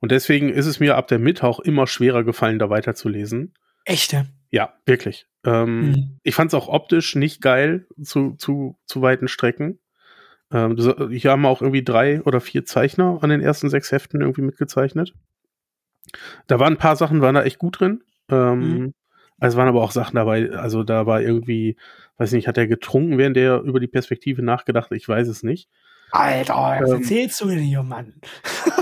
Und 0.00 0.12
deswegen 0.12 0.48
ist 0.48 0.66
es 0.66 0.80
mir 0.80 0.96
ab 0.96 1.08
der 1.08 1.18
Mitte 1.18 1.46
auch 1.46 1.60
immer 1.60 1.86
schwerer 1.86 2.24
gefallen, 2.24 2.58
da 2.58 2.70
weiterzulesen. 2.70 3.54
Echte? 3.84 4.26
Ja, 4.50 4.74
wirklich. 4.86 5.26
Ähm, 5.44 5.94
hm. 5.94 6.18
Ich 6.22 6.34
fand 6.34 6.50
es 6.50 6.54
auch 6.54 6.68
optisch 6.68 7.14
nicht 7.14 7.40
geil 7.42 7.86
zu, 8.02 8.34
zu, 8.36 8.78
zu 8.86 9.02
weiten 9.02 9.28
Strecken. 9.28 9.80
Ähm, 10.52 10.76
hier 11.10 11.30
haben 11.30 11.44
auch 11.44 11.60
irgendwie 11.60 11.84
drei 11.84 12.22
oder 12.22 12.40
vier 12.40 12.64
Zeichner 12.64 13.18
an 13.22 13.30
den 13.30 13.40
ersten 13.40 13.68
sechs 13.68 13.90
Heften 13.90 14.20
irgendwie 14.20 14.42
mitgezeichnet. 14.42 15.12
Da 16.46 16.60
waren 16.60 16.74
ein 16.74 16.78
paar 16.78 16.96
Sachen, 16.96 17.20
waren 17.20 17.34
da 17.34 17.42
echt 17.42 17.58
gut 17.58 17.80
drin. 17.80 18.02
Ähm, 18.30 18.62
hm. 18.62 18.94
Es 19.38 19.56
waren 19.56 19.68
aber 19.68 19.82
auch 19.82 19.92
Sachen 19.92 20.16
dabei, 20.16 20.50
also 20.52 20.82
da 20.82 21.06
war 21.06 21.20
irgendwie, 21.20 21.76
weiß 22.16 22.32
nicht, 22.32 22.48
hat 22.48 22.58
er 22.58 22.66
getrunken, 22.66 23.18
während 23.18 23.36
er 23.36 23.60
über 23.60 23.80
die 23.80 23.86
Perspektive 23.86 24.42
nachgedacht? 24.42 24.92
Ich 24.92 25.08
weiß 25.08 25.28
es 25.28 25.42
nicht. 25.42 25.68
Alter, 26.12 26.54
was 26.54 26.90
ähm, 26.90 26.96
erzählst 26.98 27.40
du 27.40 27.48
denn 27.48 27.58
hier, 27.58 27.82
Mann? 27.82 28.14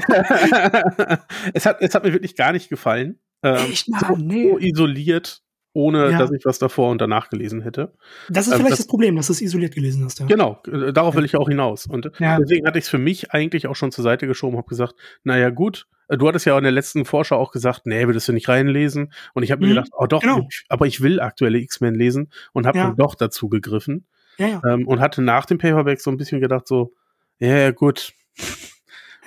es, 1.54 1.66
hat, 1.66 1.80
es 1.80 1.94
hat 1.94 2.04
mir 2.04 2.12
wirklich 2.12 2.36
gar 2.36 2.52
nicht 2.52 2.68
gefallen. 2.68 3.18
Ähm, 3.42 3.56
Echt, 3.56 3.88
Mann, 3.88 4.04
so, 4.06 4.16
nee. 4.16 4.50
so 4.50 4.58
isoliert 4.58 5.44
ohne 5.74 6.10
ja. 6.10 6.18
dass 6.18 6.30
ich 6.30 6.44
was 6.44 6.58
davor 6.58 6.90
und 6.90 7.00
danach 7.00 7.28
gelesen 7.28 7.60
hätte. 7.60 7.92
Das 8.28 8.46
ist 8.46 8.52
ähm, 8.52 8.60
vielleicht 8.60 8.72
das, 8.72 8.78
das, 8.78 8.86
Problem, 8.86 9.16
dass 9.16 9.26
du 9.26 9.32
es 9.32 9.42
isoliert 9.42 9.74
gelesen 9.74 10.04
hast. 10.04 10.20
Ja. 10.20 10.26
Genau, 10.26 10.62
äh, 10.68 10.92
darauf 10.92 11.16
will 11.16 11.24
ich 11.24 11.36
auch 11.36 11.48
hinaus. 11.48 11.86
Und 11.86 12.12
ja. 12.20 12.38
deswegen 12.38 12.66
hatte 12.66 12.78
ich 12.78 12.84
es 12.84 12.88
für 12.88 12.98
mich 12.98 13.32
eigentlich 13.32 13.66
auch 13.66 13.74
schon 13.74 13.90
zur 13.90 14.04
Seite 14.04 14.28
geschoben, 14.28 14.56
habe 14.56 14.68
gesagt, 14.68 14.94
naja 15.24 15.50
gut, 15.50 15.88
du 16.08 16.28
hattest 16.28 16.46
ja 16.46 16.56
in 16.56 16.64
der 16.64 16.72
letzten 16.72 17.04
Vorschau 17.04 17.36
auch 17.36 17.52
gesagt, 17.52 17.86
nee, 17.86 18.06
würdest 18.06 18.28
du 18.28 18.32
nicht 18.32 18.48
reinlesen? 18.48 19.12
Und 19.32 19.42
ich 19.42 19.50
habe 19.50 19.62
mhm. 19.62 19.68
mir 19.68 19.74
gedacht, 19.74 19.90
oh 19.96 20.06
doch, 20.06 20.20
genau. 20.20 20.46
ich, 20.50 20.64
aber 20.68 20.86
ich 20.86 21.00
will 21.00 21.20
aktuelle 21.20 21.58
X-Men 21.58 21.94
lesen 21.94 22.30
und 22.52 22.66
habe 22.66 22.78
dann 22.78 22.96
doch 22.96 23.14
dazu 23.14 23.48
gegriffen. 23.48 24.06
Ja, 24.36 24.60
ähm, 24.66 24.88
und 24.88 25.00
hatte 25.00 25.22
nach 25.22 25.46
dem 25.46 25.58
Paperback 25.58 26.00
so 26.00 26.10
ein 26.10 26.16
bisschen 26.16 26.40
gedacht, 26.40 26.66
so, 26.66 26.92
ja, 27.38 27.70
gut, 27.70 28.12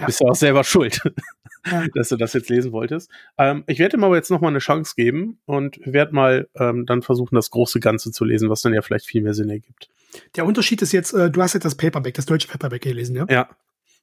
bist 0.05 0.19
du 0.19 0.25
auch 0.25 0.35
selber 0.35 0.65
schuld 0.65 1.01
ja. 1.71 1.85
dass 1.93 2.09
du 2.09 2.15
das 2.15 2.33
jetzt 2.33 2.49
lesen 2.49 2.71
wolltest. 2.71 3.09
Ähm, 3.37 3.63
ich 3.67 3.79
werde 3.79 3.97
ihm 3.97 4.03
aber 4.03 4.15
jetzt 4.15 4.31
nochmal 4.31 4.51
eine 4.51 4.59
Chance 4.59 4.93
geben 4.95 5.39
und 5.45 5.79
werde 5.85 6.13
mal 6.13 6.49
ähm, 6.55 6.85
dann 6.85 7.01
versuchen, 7.01 7.35
das 7.35 7.49
große 7.51 7.79
Ganze 7.79 8.11
zu 8.11 8.25
lesen, 8.25 8.49
was 8.49 8.61
dann 8.61 8.73
ja 8.73 8.81
vielleicht 8.81 9.05
viel 9.05 9.21
mehr 9.21 9.33
Sinn 9.33 9.49
ergibt. 9.49 9.89
Der 10.35 10.45
Unterschied 10.45 10.81
ist 10.81 10.91
jetzt, 10.91 11.13
äh, 11.13 11.29
du 11.29 11.41
hast 11.41 11.53
jetzt 11.53 11.65
das 11.65 11.75
Paperback, 11.75 12.13
das 12.15 12.25
deutsche 12.25 12.47
Paperback 12.47 12.81
gelesen, 12.81 13.15
ja? 13.15 13.25
Ja. 13.29 13.49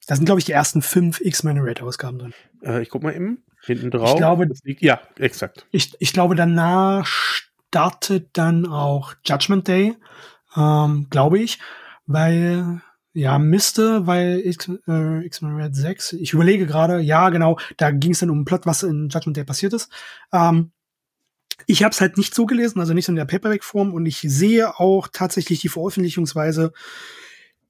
Da 0.07 0.15
sind, 0.15 0.25
glaube 0.25 0.39
ich, 0.39 0.45
die 0.45 0.51
ersten 0.51 0.81
fünf 0.81 1.19
X-Men 1.19 1.59
Red 1.59 1.81
Ausgaben 1.81 2.19
drin. 2.19 2.33
Äh, 2.61 2.81
ich 2.81 2.89
guck 2.89 3.03
mal 3.03 3.15
eben. 3.15 3.43
Hinten 3.65 3.89
drauf. 3.89 4.11
Ich 4.11 4.17
glaube, 4.17 4.47
liegt, 4.63 4.81
ja, 4.81 5.01
exakt. 5.17 5.65
Ich, 5.71 5.95
ich 5.99 6.13
glaube, 6.13 6.35
danach 6.35 7.07
startet 7.07 8.29
dann 8.33 8.67
auch 8.67 9.15
Judgment 9.25 9.67
Day, 9.67 9.95
ähm, 10.55 11.07
glaube 11.09 11.39
ich, 11.39 11.59
weil 12.05 12.81
ja, 13.13 13.39
müsste, 13.39 14.05
weil 14.05 14.41
X-Men 14.45 14.79
äh, 14.87 15.63
Red 15.63 15.75
6, 15.75 16.13
ich 16.13 16.33
überlege 16.33 16.67
gerade, 16.67 16.99
ja, 16.99 17.29
genau, 17.29 17.57
da 17.77 17.91
ging 17.91 18.11
es 18.11 18.19
dann 18.19 18.29
um 18.29 18.39
einen 18.39 18.45
Plot, 18.45 18.65
was 18.65 18.83
in 18.83 19.07
Judgment 19.07 19.37
Day 19.37 19.45
passiert 19.45 19.71
ist. 19.71 19.89
Ähm, 20.33 20.71
ich 21.65 21.83
habe 21.83 21.93
es 21.93 22.01
halt 22.01 22.17
nicht 22.17 22.35
so 22.35 22.45
gelesen, 22.45 22.81
also 22.81 22.93
nicht 22.93 23.05
so 23.05 23.13
in 23.13 23.15
der 23.15 23.23
Paperback-Form 23.23 23.93
und 23.93 24.05
ich 24.05 24.19
sehe 24.19 24.77
auch 24.77 25.07
tatsächlich 25.07 25.61
die 25.61 25.69
Veröffentlichungsweise 25.69 26.73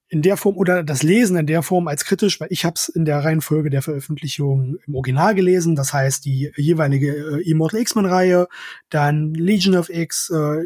in 0.07 0.21
der 0.21 0.37
Form 0.37 0.55
oder 0.57 0.83
das 0.83 1.01
Lesen 1.01 1.35
in 1.35 1.47
der 1.47 1.63
Form 1.63 1.87
als 1.87 2.05
kritisch, 2.05 2.39
weil 2.39 2.47
ich 2.51 2.63
habe 2.63 2.75
es 2.75 2.89
in 2.89 3.05
der 3.05 3.23
Reihenfolge 3.23 3.69
der 3.69 3.81
Veröffentlichung 3.81 4.77
im 4.85 4.95
Original 4.95 5.33
gelesen. 5.33 5.75
Das 5.75 5.93
heißt, 5.93 6.25
die 6.25 6.51
jeweilige 6.55 7.39
äh, 7.39 7.49
Immortal 7.49 7.81
X-Men-Reihe, 7.81 8.47
dann 8.89 9.33
Legion 9.33 9.75
of 9.75 9.89
X, 9.89 10.29
äh, 10.29 10.65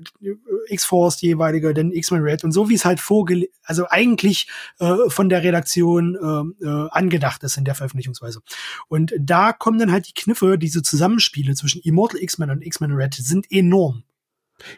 X-Force, 0.67 1.17
die 1.17 1.27
jeweilige, 1.27 1.73
dann 1.73 1.91
X-Men 1.91 2.21
Red 2.21 2.43
und 2.43 2.51
so 2.51 2.69
wie 2.69 2.75
es 2.75 2.85
halt 2.85 2.99
vorgele 2.99 3.47
also 3.63 3.85
eigentlich 3.87 4.47
äh, 4.79 4.95
von 5.09 5.29
der 5.29 5.43
Redaktion 5.43 6.15
äh, 6.61 6.65
äh, 6.65 6.89
angedacht 6.91 7.43
ist 7.43 7.55
in 7.57 7.65
der 7.65 7.75
Veröffentlichungsweise. 7.75 8.41
Und 8.87 9.13
da 9.19 9.53
kommen 9.53 9.79
dann 9.79 9.91
halt 9.91 10.07
die 10.07 10.13
Kniffe, 10.13 10.57
diese 10.57 10.81
Zusammenspiele 10.81 11.53
zwischen 11.53 11.81
Immortal 11.83 12.21
X-Men 12.21 12.49
und 12.49 12.65
X-Men 12.65 12.93
Red 12.93 13.13
sind 13.13 13.45
enorm. 13.51 14.03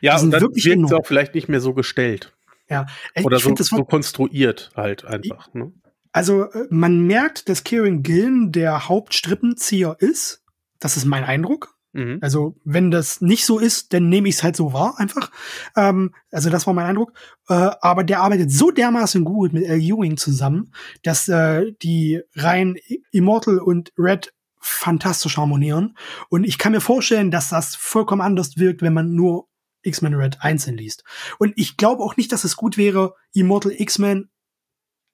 Ja, 0.01 0.20
und 0.20 0.32
dann 0.32 0.41
wirkt 0.41 0.57
es 0.57 0.93
auch 0.93 1.07
vielleicht 1.07 1.34
nicht 1.36 1.49
mehr 1.49 1.62
so 1.62 1.74
gestellt. 1.74 2.34
Ja, 2.72 2.86
ich 3.13 3.26
Oder 3.26 3.39
so, 3.39 3.51
das 3.51 3.67
so 3.67 3.84
konstruiert 3.84 4.72
halt 4.76 5.05
einfach. 5.05 5.53
Ne? 5.53 5.72
Also 6.11 6.45
äh, 6.51 6.67
man 6.69 7.05
merkt, 7.05 7.49
dass 7.49 7.63
Kieran 7.63 8.03
Gillen 8.03 8.51
der 8.51 8.89
Hauptstrippenzieher 8.89 9.97
ist. 9.99 10.43
Das 10.80 10.97
ist 10.97 11.05
mein 11.05 11.24
Eindruck. 11.24 11.76
Mhm. 11.93 12.19
Also 12.22 12.55
wenn 12.63 12.91
das 12.91 13.22
nicht 13.22 13.45
so 13.45 13.59
ist, 13.59 13.93
dann 13.93 14.09
nehme 14.09 14.30
ich 14.30 14.36
es 14.36 14.43
halt 14.43 14.55
so 14.55 14.74
wahr 14.74 14.95
einfach. 14.97 15.32
Ähm, 15.76 16.13
also 16.32 16.49
das 16.49 16.65
war 16.65 16.74
mein 16.74 16.86
Eindruck. 16.86 17.13
Äh, 17.49 17.72
aber 17.82 18.03
der 18.03 18.22
arbeitet 18.22 18.51
so 18.51 18.72
dermaßen 18.72 19.24
gut 19.24 19.53
mit 19.53 19.65
L. 19.65 19.80
Ewing 19.80 20.17
zusammen, 20.17 20.74
dass 21.03 21.28
äh, 21.28 21.74
die 21.82 22.22
rein 22.36 22.78
Immortal 23.11 23.59
und 23.59 23.91
Red 23.97 24.34
fantastisch 24.59 25.38
harmonieren. 25.38 25.97
Und 26.30 26.43
ich 26.43 26.57
kann 26.57 26.72
mir 26.72 26.82
vorstellen, 26.82 27.32
dass 27.32 27.49
das 27.49 27.76
vollkommen 27.76 28.22
anders 28.22 28.57
wirkt, 28.57 28.82
wenn 28.82 28.93
man 28.93 29.13
nur 29.13 29.47
X-Men 29.84 30.15
Red 30.15 30.38
einzeln 30.41 30.77
liest. 30.77 31.03
Und 31.39 31.53
ich 31.55 31.77
glaube 31.77 32.03
auch 32.03 32.17
nicht, 32.17 32.32
dass 32.32 32.43
es 32.43 32.55
gut 32.55 32.77
wäre, 32.77 33.15
Immortal 33.34 33.73
X-Men 33.75 34.29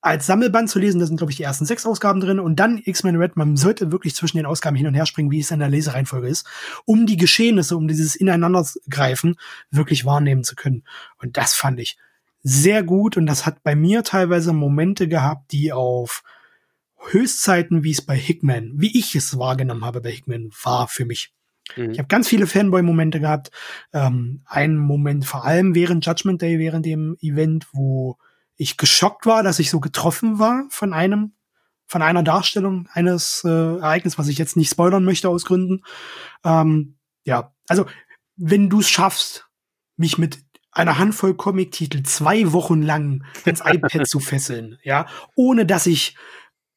als 0.01 0.25
Sammelband 0.25 0.69
zu 0.69 0.79
lesen. 0.79 0.99
Da 0.99 1.05
sind, 1.05 1.17
glaube 1.17 1.31
ich, 1.31 1.37
die 1.37 1.43
ersten 1.43 1.65
sechs 1.65 1.85
Ausgaben 1.85 2.19
drin 2.19 2.39
und 2.39 2.57
dann 2.57 2.81
X-Men 2.83 3.17
Red. 3.17 3.35
Man 3.35 3.57
sollte 3.57 3.91
wirklich 3.91 4.15
zwischen 4.15 4.37
den 4.37 4.45
Ausgaben 4.45 4.75
hin 4.75 4.87
und 4.87 4.93
her 4.93 5.05
springen, 5.05 5.31
wie 5.31 5.39
es 5.39 5.51
in 5.51 5.59
der 5.59 5.69
Lesereihenfolge 5.69 6.27
ist, 6.27 6.47
um 6.85 7.05
die 7.05 7.17
Geschehnisse, 7.17 7.75
um 7.75 7.87
dieses 7.87 8.15
Ineinandergreifen 8.15 9.35
wirklich 9.71 10.05
wahrnehmen 10.05 10.43
zu 10.43 10.55
können. 10.55 10.83
Und 11.17 11.37
das 11.37 11.53
fand 11.53 11.79
ich 11.79 11.97
sehr 12.43 12.83
gut 12.83 13.17
und 13.17 13.25
das 13.25 13.45
hat 13.45 13.63
bei 13.63 13.75
mir 13.75 14.03
teilweise 14.03 14.53
Momente 14.53 15.07
gehabt, 15.07 15.51
die 15.51 15.73
auf 15.73 16.23
Höchstzeiten, 17.09 17.83
wie 17.83 17.91
es 17.91 18.01
bei 18.01 18.17
Hickman, 18.17 18.71
wie 18.75 18.97
ich 18.97 19.15
es 19.15 19.37
wahrgenommen 19.37 19.85
habe 19.85 20.01
bei 20.01 20.11
Hickman, 20.11 20.49
war 20.63 20.87
für 20.87 21.05
mich. 21.05 21.33
Mhm. 21.75 21.91
Ich 21.91 21.99
habe 21.99 22.07
ganz 22.07 22.27
viele 22.27 22.47
Fanboy-Momente 22.47 23.19
gehabt. 23.19 23.51
Ähm, 23.93 24.41
einen 24.45 24.77
Moment 24.77 25.25
vor 25.25 25.45
allem 25.45 25.75
während 25.75 26.05
Judgment 26.05 26.41
Day, 26.41 26.59
während 26.59 26.85
dem 26.85 27.17
Event, 27.21 27.67
wo 27.73 28.17
ich 28.55 28.77
geschockt 28.77 29.25
war, 29.25 29.43
dass 29.43 29.59
ich 29.59 29.69
so 29.69 29.79
getroffen 29.79 30.39
war 30.39 30.65
von 30.69 30.93
einem, 30.93 31.33
von 31.85 32.01
einer 32.01 32.23
Darstellung 32.23 32.89
eines 32.91 33.43
äh, 33.45 33.49
Ereignisses, 33.49 34.17
was 34.17 34.27
ich 34.27 34.37
jetzt 34.37 34.57
nicht 34.57 34.71
spoilern 34.71 35.05
möchte 35.05 35.29
aus 35.29 35.45
Gründen. 35.45 35.83
Ähm, 36.43 36.97
ja, 37.23 37.53
also 37.67 37.85
wenn 38.35 38.69
du 38.69 38.79
es 38.79 38.89
schaffst, 38.89 39.47
mich 39.95 40.17
mit 40.17 40.39
einer 40.71 40.99
Handvoll 40.99 41.35
Comic-Titel 41.35 42.03
zwei 42.03 42.51
Wochen 42.53 42.81
lang 42.81 43.23
ins 43.45 43.61
iPad 43.65 44.07
zu 44.07 44.19
fesseln, 44.19 44.77
ja, 44.83 45.07
ohne 45.35 45.65
dass 45.65 45.87
ich 45.87 46.15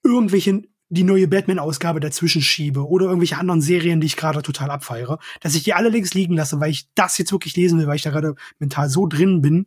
irgendwelche 0.03 0.63
die 0.91 1.05
neue 1.05 1.29
Batman-Ausgabe 1.29 2.01
dazwischen 2.01 2.43
schiebe 2.43 2.87
oder 2.87 3.07
irgendwelche 3.07 3.39
anderen 3.39 3.63
Serien, 3.63 4.01
die 4.01 4.09
ich 4.09 4.17
gerade 4.17 4.43
total 4.43 4.71
abfeiere, 4.71 5.19
dass 5.41 5.55
ich 5.55 5.63
die 5.63 5.73
alle 5.73 5.89
links 5.89 6.15
liegen 6.15 6.35
lasse, 6.35 6.61
weil 6.61 6.71
ich 6.71 6.89
das 6.95 7.17
jetzt 7.17 7.33
wirklich 7.33 7.57
lesen 7.57 7.79
will, 7.79 7.87
weil 7.87 7.97
ich 7.97 8.03
da 8.03 8.11
gerade 8.11 8.35
mental 8.59 8.91
so 8.91 9.07
drin 9.07 9.41
bin, 9.41 9.67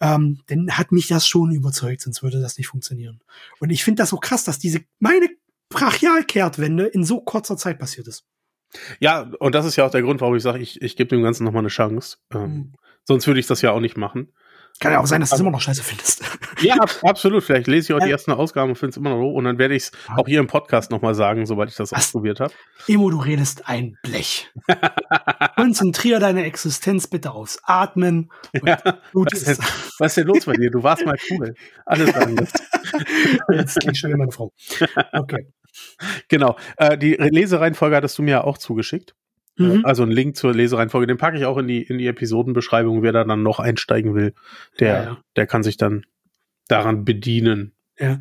ähm, 0.00 0.40
dann 0.46 0.70
hat 0.70 0.92
mich 0.92 1.08
das 1.08 1.26
schon 1.26 1.50
überzeugt, 1.50 2.02
sonst 2.02 2.22
würde 2.22 2.40
das 2.40 2.56
nicht 2.56 2.68
funktionieren. 2.68 3.20
Und 3.58 3.70
ich 3.70 3.82
finde 3.82 4.02
das 4.02 4.10
so 4.10 4.16
krass, 4.16 4.44
dass 4.44 4.60
diese 4.60 4.80
meine 5.00 5.28
Brachialkehrtwende 5.70 6.86
in 6.86 7.04
so 7.04 7.20
kurzer 7.20 7.56
Zeit 7.56 7.80
passiert 7.80 8.06
ist. 8.06 8.24
Ja, 9.00 9.30
und 9.40 9.54
das 9.54 9.66
ist 9.66 9.76
ja 9.76 9.86
auch 9.86 9.90
der 9.90 10.02
Grund, 10.02 10.20
warum 10.20 10.36
ich 10.36 10.42
sage, 10.42 10.60
ich, 10.60 10.80
ich 10.82 10.96
gebe 10.96 11.08
dem 11.08 11.22
Ganzen 11.22 11.44
nochmal 11.44 11.62
eine 11.62 11.68
Chance. 11.68 12.18
Ähm, 12.32 12.40
mhm. 12.40 12.72
Sonst 13.04 13.26
würde 13.26 13.40
ich 13.40 13.46
das 13.46 13.60
ja 13.60 13.72
auch 13.72 13.80
nicht 13.80 13.96
machen. 13.96 14.32
Kann 14.80 14.92
ja 14.92 15.00
auch 15.00 15.06
sein, 15.06 15.20
dass 15.20 15.30
du 15.30 15.36
es 15.36 15.40
immer 15.40 15.52
noch 15.52 15.60
scheiße 15.60 15.82
findest. 15.82 16.22
Ja, 16.60 16.76
absolut. 17.02 17.44
Vielleicht 17.44 17.68
lese 17.68 17.92
ich 17.92 17.96
auch 17.96 18.04
die 18.04 18.10
ersten 18.10 18.32
Ausgaben 18.32 18.70
und 18.70 18.76
finde 18.76 18.90
es 18.90 18.96
immer 18.96 19.10
noch 19.10 19.20
hoch. 19.20 19.34
Und 19.34 19.44
dann 19.44 19.58
werde 19.58 19.74
ich 19.74 19.84
es 19.84 19.92
auch 20.16 20.26
hier 20.26 20.40
im 20.40 20.46
Podcast 20.46 20.90
nochmal 20.90 21.14
sagen, 21.14 21.46
sobald 21.46 21.70
ich 21.70 21.76
das 21.76 21.92
Was? 21.92 22.00
ausprobiert 22.00 22.40
habe. 22.40 22.52
Emo, 22.88 23.08
du 23.08 23.18
redest 23.18 23.68
ein 23.68 23.96
Blech. 24.02 24.50
Konzentrier 25.56 26.18
deine 26.18 26.44
Existenz 26.44 27.06
bitte 27.06 27.30
aufs 27.32 27.60
Atmen. 27.62 28.30
Ja, 28.64 28.78
was, 29.12 29.42
ist. 29.42 29.62
was 29.98 30.08
ist 30.08 30.16
denn 30.16 30.26
los 30.26 30.44
bei 30.46 30.54
dir? 30.54 30.70
Du 30.70 30.82
warst 30.82 31.06
mal 31.06 31.16
cool. 31.30 31.54
Alles 31.86 32.14
anders. 32.14 32.52
Jetzt 33.52 33.80
klingt 33.80 33.96
schon 33.96 34.10
wie 34.10 34.16
meine 34.16 34.32
Frau. 34.32 34.52
Okay. 35.12 35.46
Genau. 36.28 36.56
Äh, 36.76 36.96
die 36.96 37.14
Lesereihenfolge 37.14 37.96
hattest 37.96 38.16
du 38.18 38.22
mir 38.22 38.44
auch 38.44 38.58
zugeschickt. 38.58 39.14
Mhm. 39.56 39.84
Also 39.84 40.02
ein 40.02 40.10
Link 40.10 40.36
zur 40.36 40.52
Lesereihenfolge, 40.52 41.06
den 41.06 41.16
packe 41.16 41.36
ich 41.36 41.44
auch 41.44 41.58
in 41.58 41.68
die, 41.68 41.82
in 41.82 41.98
die 41.98 42.06
Episodenbeschreibung. 42.06 43.02
Wer 43.02 43.12
da 43.12 43.24
dann 43.24 43.42
noch 43.42 43.60
einsteigen 43.60 44.14
will, 44.14 44.34
der, 44.80 44.88
ja, 44.88 45.04
ja. 45.04 45.18
der 45.36 45.46
kann 45.46 45.62
sich 45.62 45.76
dann 45.76 46.04
daran 46.68 47.04
bedienen. 47.04 47.72
Ja. 47.98 48.18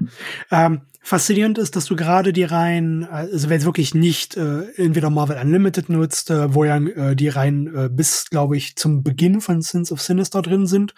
Ähm, 0.51 0.81
faszinierend 1.01 1.57
ist, 1.57 1.75
dass 1.75 1.85
du 1.85 1.95
gerade 1.95 2.31
die 2.31 2.43
Reihen, 2.43 3.05
also 3.05 3.49
wer 3.49 3.57
jetzt 3.57 3.65
wirklich 3.65 3.95
nicht 3.95 4.37
äh, 4.37 4.65
entweder 4.75 5.09
Marvel 5.09 5.37
Unlimited 5.41 5.89
nutzt, 5.89 6.29
äh, 6.29 6.53
wo 6.53 6.63
ja 6.63 6.77
äh, 6.77 7.15
die 7.15 7.29
Reihen 7.29 7.75
äh, 7.75 7.89
bis, 7.91 8.29
glaube 8.29 8.55
ich, 8.55 8.75
zum 8.75 9.01
Beginn 9.01 9.41
von 9.41 9.61
Sins 9.61 9.91
of 9.91 10.01
Sinister 10.01 10.43
drin 10.43 10.67
sind, 10.67 10.93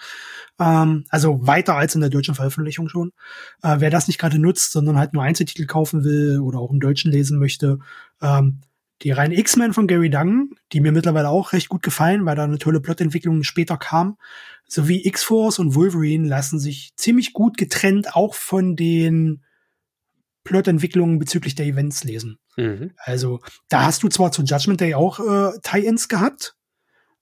ähm, 0.59 1.05
also 1.09 1.47
weiter 1.47 1.75
als 1.75 1.95
in 1.95 2.01
der 2.01 2.09
deutschen 2.09 2.35
Veröffentlichung 2.35 2.89
schon. 2.89 3.13
Äh, 3.63 3.77
wer 3.79 3.89
das 3.89 4.07
nicht 4.07 4.19
gerade 4.19 4.39
nutzt, 4.39 4.73
sondern 4.73 4.97
halt 4.97 5.13
nur 5.13 5.23
Einzeltitel 5.23 5.65
kaufen 5.65 6.03
will 6.03 6.39
oder 6.41 6.59
auch 6.59 6.71
im 6.71 6.81
Deutschen 6.81 7.11
lesen 7.11 7.39
möchte, 7.39 7.79
ähm, 8.21 8.59
die 9.01 9.11
Reihen 9.11 9.31
X-Men 9.31 9.73
von 9.73 9.87
Gary 9.87 10.09
Dunn, 10.09 10.51
die 10.71 10.79
mir 10.79 10.91
mittlerweile 10.91 11.29
auch 11.29 11.53
recht 11.53 11.69
gut 11.69 11.83
gefallen, 11.83 12.25
weil 12.25 12.35
da 12.35 12.43
eine 12.43 12.59
tolle 12.59 12.79
Plotentwicklung 12.79 13.43
später 13.43 13.77
kam, 13.77 14.17
sowie 14.67 15.05
X-Force 15.05 15.59
und 15.59 15.75
Wolverine 15.75 16.27
lassen 16.27 16.59
sich 16.59 16.93
ziemlich 16.95 17.33
gut 17.33 17.57
getrennt 17.57 18.15
auch 18.15 18.33
von 18.33 18.75
den 18.75 19.43
Plotentwicklungen 20.43 21.19
bezüglich 21.19 21.55
der 21.55 21.65
Events 21.65 22.03
lesen. 22.03 22.37
Mhm. 22.55 22.91
Also 22.97 23.41
da 23.67 23.83
hast 23.83 24.03
du 24.03 24.07
zwar 24.07 24.31
zu 24.31 24.43
Judgment 24.43 24.79
Day 24.79 24.93
auch 24.93 25.19
äh, 25.19 25.59
Tie-ins 25.61 26.07
gehabt, 26.07 26.55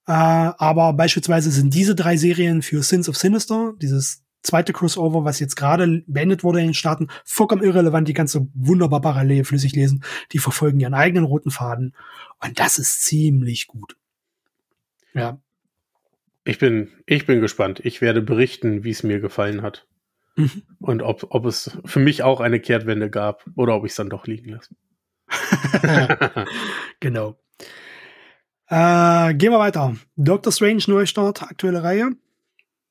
äh, 0.05 0.11
aber 0.11 0.93
beispielsweise 0.93 1.49
sind 1.49 1.73
diese 1.73 1.95
drei 1.95 2.17
Serien 2.17 2.61
für 2.61 2.83
Sins 2.83 3.09
of 3.09 3.17
Sinister, 3.17 3.73
dieses 3.81 4.22
zweite 4.43 4.73
Crossover, 4.73 5.23
was 5.23 5.39
jetzt 5.39 5.55
gerade 5.55 6.03
beendet 6.05 6.43
wurde 6.43 6.59
in 6.59 6.67
den 6.67 6.73
Staaten, 6.73 7.07
vollkommen 7.25 7.63
irrelevant. 7.63 8.07
Die 8.07 8.13
du 8.13 8.49
wunderbar 8.53 9.01
parallel 9.01 9.45
flüssig 9.45 9.73
lesen. 9.73 10.03
Die 10.31 10.39
verfolgen 10.39 10.79
ihren 10.79 10.93
eigenen 10.93 11.23
roten 11.23 11.51
Faden. 11.51 11.95
Und 12.43 12.59
das 12.59 12.77
ist 12.77 13.03
ziemlich 13.03 13.67
gut. 13.67 13.95
Ja. 15.13 15.39
Ich 16.45 16.59
bin, 16.59 16.89
ich 17.05 17.25
bin 17.25 17.39
gespannt. 17.39 17.79
Ich 17.83 18.01
werde 18.01 18.21
berichten, 18.21 18.83
wie 18.83 18.91
es 18.91 19.03
mir 19.03 19.19
gefallen 19.19 19.61
hat. 19.61 19.87
Mhm. 20.35 20.63
Und 20.79 21.01
ob, 21.01 21.27
ob 21.29 21.45
es 21.45 21.77
für 21.85 21.99
mich 21.99 22.23
auch 22.23 22.41
eine 22.41 22.59
Kehrtwende 22.59 23.09
gab 23.09 23.45
oder 23.55 23.75
ob 23.75 23.85
ich 23.85 23.91
es 23.91 23.95
dann 23.95 24.09
doch 24.09 24.27
liegen 24.27 24.49
lasse. 24.49 24.75
genau. 26.99 27.39
Äh, 28.67 29.33
gehen 29.35 29.51
wir 29.51 29.59
weiter. 29.59 29.95
Doctor 30.15 30.51
Strange 30.51 30.83
Neustart, 30.87 31.43
aktuelle 31.43 31.83
Reihe. 31.83 32.11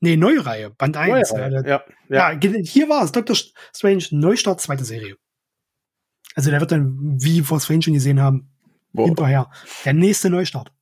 Nee, 0.02 0.16
neue 0.16 0.44
Reihe, 0.44 0.70
Band 0.70 0.96
1. 0.96 1.32
Reihe, 1.32 1.62
ja, 1.64 1.84
ja. 2.08 2.32
ja, 2.32 2.40
hier 2.64 2.88
war 2.88 3.04
es, 3.04 3.12
Doctor 3.12 3.36
Strange 3.72 4.04
Neustart, 4.10 4.60
zweite 4.60 4.84
Serie. 4.84 5.14
Also 6.34 6.50
der 6.50 6.58
wird 6.58 6.72
dann, 6.72 6.98
wie 7.20 7.48
wir 7.48 7.56
es 7.56 7.66
vorhin 7.66 7.82
schon 7.82 7.94
gesehen 7.94 8.20
haben, 8.20 8.50
Boah. 8.92 9.06
hinterher. 9.06 9.48
Der 9.84 9.92
nächste 9.92 10.28
Neustart. 10.28 10.72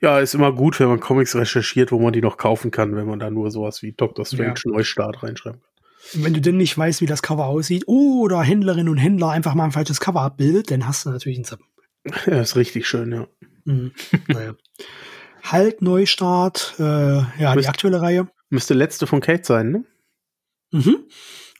Ja, 0.00 0.18
ist 0.18 0.34
immer 0.34 0.50
gut, 0.52 0.80
wenn 0.80 0.88
man 0.88 1.00
Comics 1.00 1.36
recherchiert, 1.36 1.92
wo 1.92 1.98
man 1.98 2.14
die 2.14 2.22
noch 2.22 2.38
kaufen 2.38 2.70
kann, 2.70 2.96
wenn 2.96 3.06
man 3.06 3.18
da 3.18 3.28
nur 3.28 3.50
sowas 3.50 3.82
wie 3.82 3.92
Doctor 3.92 4.24
Strange 4.24 4.54
ja. 4.64 4.72
Neustart 4.72 5.22
reinschreiben 5.22 5.60
kann. 5.60 6.22
Wenn 6.22 6.32
du 6.32 6.40
denn 6.40 6.56
nicht 6.56 6.76
weißt, 6.78 7.02
wie 7.02 7.06
das 7.06 7.20
Cover 7.20 7.46
aussieht, 7.46 7.84
oder 7.86 8.42
Händlerin 8.42 8.88
und 8.88 8.96
Händler 8.96 9.28
einfach 9.28 9.54
mal 9.54 9.64
ein 9.64 9.72
falsches 9.72 10.00
Cover 10.00 10.22
abbildet, 10.22 10.70
dann 10.70 10.86
hast 10.86 11.04
du 11.04 11.10
natürlich 11.10 11.36
einen 11.36 11.44
Zappen. 11.44 11.66
Ja, 12.26 12.40
ist 12.40 12.56
richtig 12.56 12.86
schön, 12.86 13.12
ja. 13.12 13.26
Mhm. 13.64 13.92
naja. 14.28 14.54
Halt 15.52 15.82
Neustart, 15.82 16.74
äh, 16.78 16.82
ja, 16.82 17.24
Müsste, 17.38 17.60
die 17.60 17.68
aktuelle 17.68 18.00
Reihe. 18.00 18.28
Müsste 18.50 18.74
letzte 18.74 19.06
von 19.06 19.20
Kate 19.20 19.44
sein, 19.44 19.70
ne? 19.70 19.84
Mhm. 20.72 21.04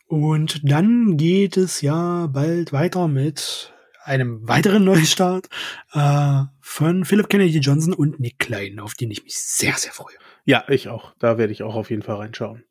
Und 0.07 0.61
dann 0.71 1.17
geht 1.17 1.57
es 1.57 1.81
ja 1.81 2.27
bald 2.29 2.73
weiter 2.73 3.09
mit 3.09 3.73
einem 4.05 4.47
weiteren 4.47 4.85
Neustart 4.85 5.49
äh, 5.93 6.43
von 6.61 7.05
Philip 7.05 7.29
Kennedy 7.29 7.59
Johnson 7.59 7.93
und 7.93 8.21
Nick 8.21 8.39
Klein, 8.39 8.79
auf 8.79 8.95
den 8.95 9.11
ich 9.11 9.25
mich 9.25 9.37
sehr, 9.37 9.75
sehr 9.75 9.93
freue. 9.93 10.15
Ja, 10.45 10.65
ich 10.69 10.89
auch. 10.89 11.13
Da 11.19 11.39
werde 11.39 11.53
ich 11.53 11.63
auch 11.63 11.75
auf 11.75 11.91
jeden 11.91 12.03
Fall 12.03 12.17
reinschauen. 12.17 12.65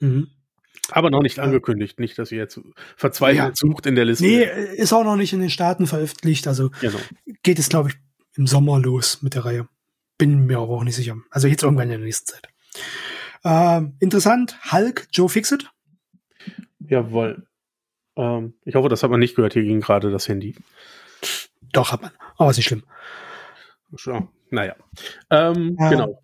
Mhm. 0.00 0.28
Aber 0.90 1.10
noch 1.10 1.22
nicht 1.22 1.38
angekündigt, 1.38 1.98
nicht, 1.98 2.18
dass 2.18 2.32
ihr 2.32 2.38
jetzt 2.38 2.60
verzweifelt 2.96 3.38
ja. 3.38 3.52
sucht 3.54 3.86
in 3.86 3.94
der 3.94 4.06
Liste. 4.06 4.24
Nee, 4.24 4.44
ist 4.76 4.92
auch 4.92 5.04
noch 5.04 5.16
nicht 5.16 5.32
in 5.32 5.40
den 5.40 5.50
Staaten 5.50 5.86
veröffentlicht. 5.86 6.46
Also 6.46 6.70
genau. 6.80 6.98
geht 7.42 7.58
es, 7.58 7.68
glaube 7.68 7.90
ich, 7.90 7.96
im 8.36 8.46
Sommer 8.46 8.78
los 8.78 9.20
mit 9.20 9.34
der 9.34 9.44
Reihe. 9.44 9.68
Bin 10.18 10.46
mir 10.46 10.58
aber 10.58 10.74
auch 10.74 10.84
nicht 10.84 10.96
sicher. 10.96 11.16
Also 11.30 11.48
jetzt 11.48 11.62
irgendwann 11.62 11.84
in 11.84 11.98
der 11.98 11.98
nächsten 12.00 12.26
Zeit. 12.26 12.48
Ähm, 13.44 13.96
interessant, 14.00 14.58
Hulk, 14.72 15.06
Joe 15.12 15.28
Fixit. 15.28 15.70
Jawohl. 16.80 17.46
Ähm, 18.16 18.54
ich 18.64 18.74
hoffe, 18.74 18.88
das 18.88 19.02
hat 19.02 19.10
man 19.10 19.20
nicht 19.20 19.36
gehört. 19.36 19.52
Hier 19.52 19.62
ging 19.62 19.80
gerade 19.80 20.10
das 20.10 20.28
Handy. 20.28 20.56
Doch, 21.72 21.92
hat 21.92 22.02
man. 22.02 22.10
Aber 22.36 22.50
ist 22.50 22.56
nicht 22.56 22.66
schlimm. 22.66 22.82
Schon. 23.94 24.28
Naja. 24.50 24.74
Ähm, 25.30 25.76
äh, 25.78 25.90
genau. 25.90 26.22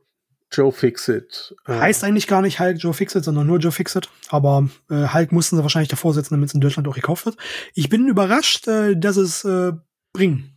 Joe 0.50 0.72
Fixit. 0.72 1.54
Äh, 1.66 1.72
heißt 1.72 2.04
eigentlich 2.04 2.26
gar 2.26 2.42
nicht 2.42 2.60
Hulk 2.60 2.78
Joe 2.78 2.94
Fixit, 2.94 3.24
sondern 3.24 3.46
nur 3.46 3.58
Joe 3.58 3.72
Fixit. 3.72 4.08
Aber 4.28 4.68
äh, 4.90 5.08
Hulk 5.08 5.32
mussten 5.32 5.56
sie 5.56 5.62
wahrscheinlich 5.62 5.88
davor 5.88 6.14
setzen, 6.14 6.34
damit 6.34 6.48
es 6.48 6.54
in 6.54 6.60
Deutschland 6.60 6.86
auch 6.88 6.94
gekauft 6.94 7.26
wird. 7.26 7.36
Ich 7.74 7.88
bin 7.88 8.08
überrascht, 8.08 8.68
äh, 8.68 8.96
dass 8.96 9.16
es 9.16 9.44
äh, 9.44 9.72
bringen. 10.12 10.53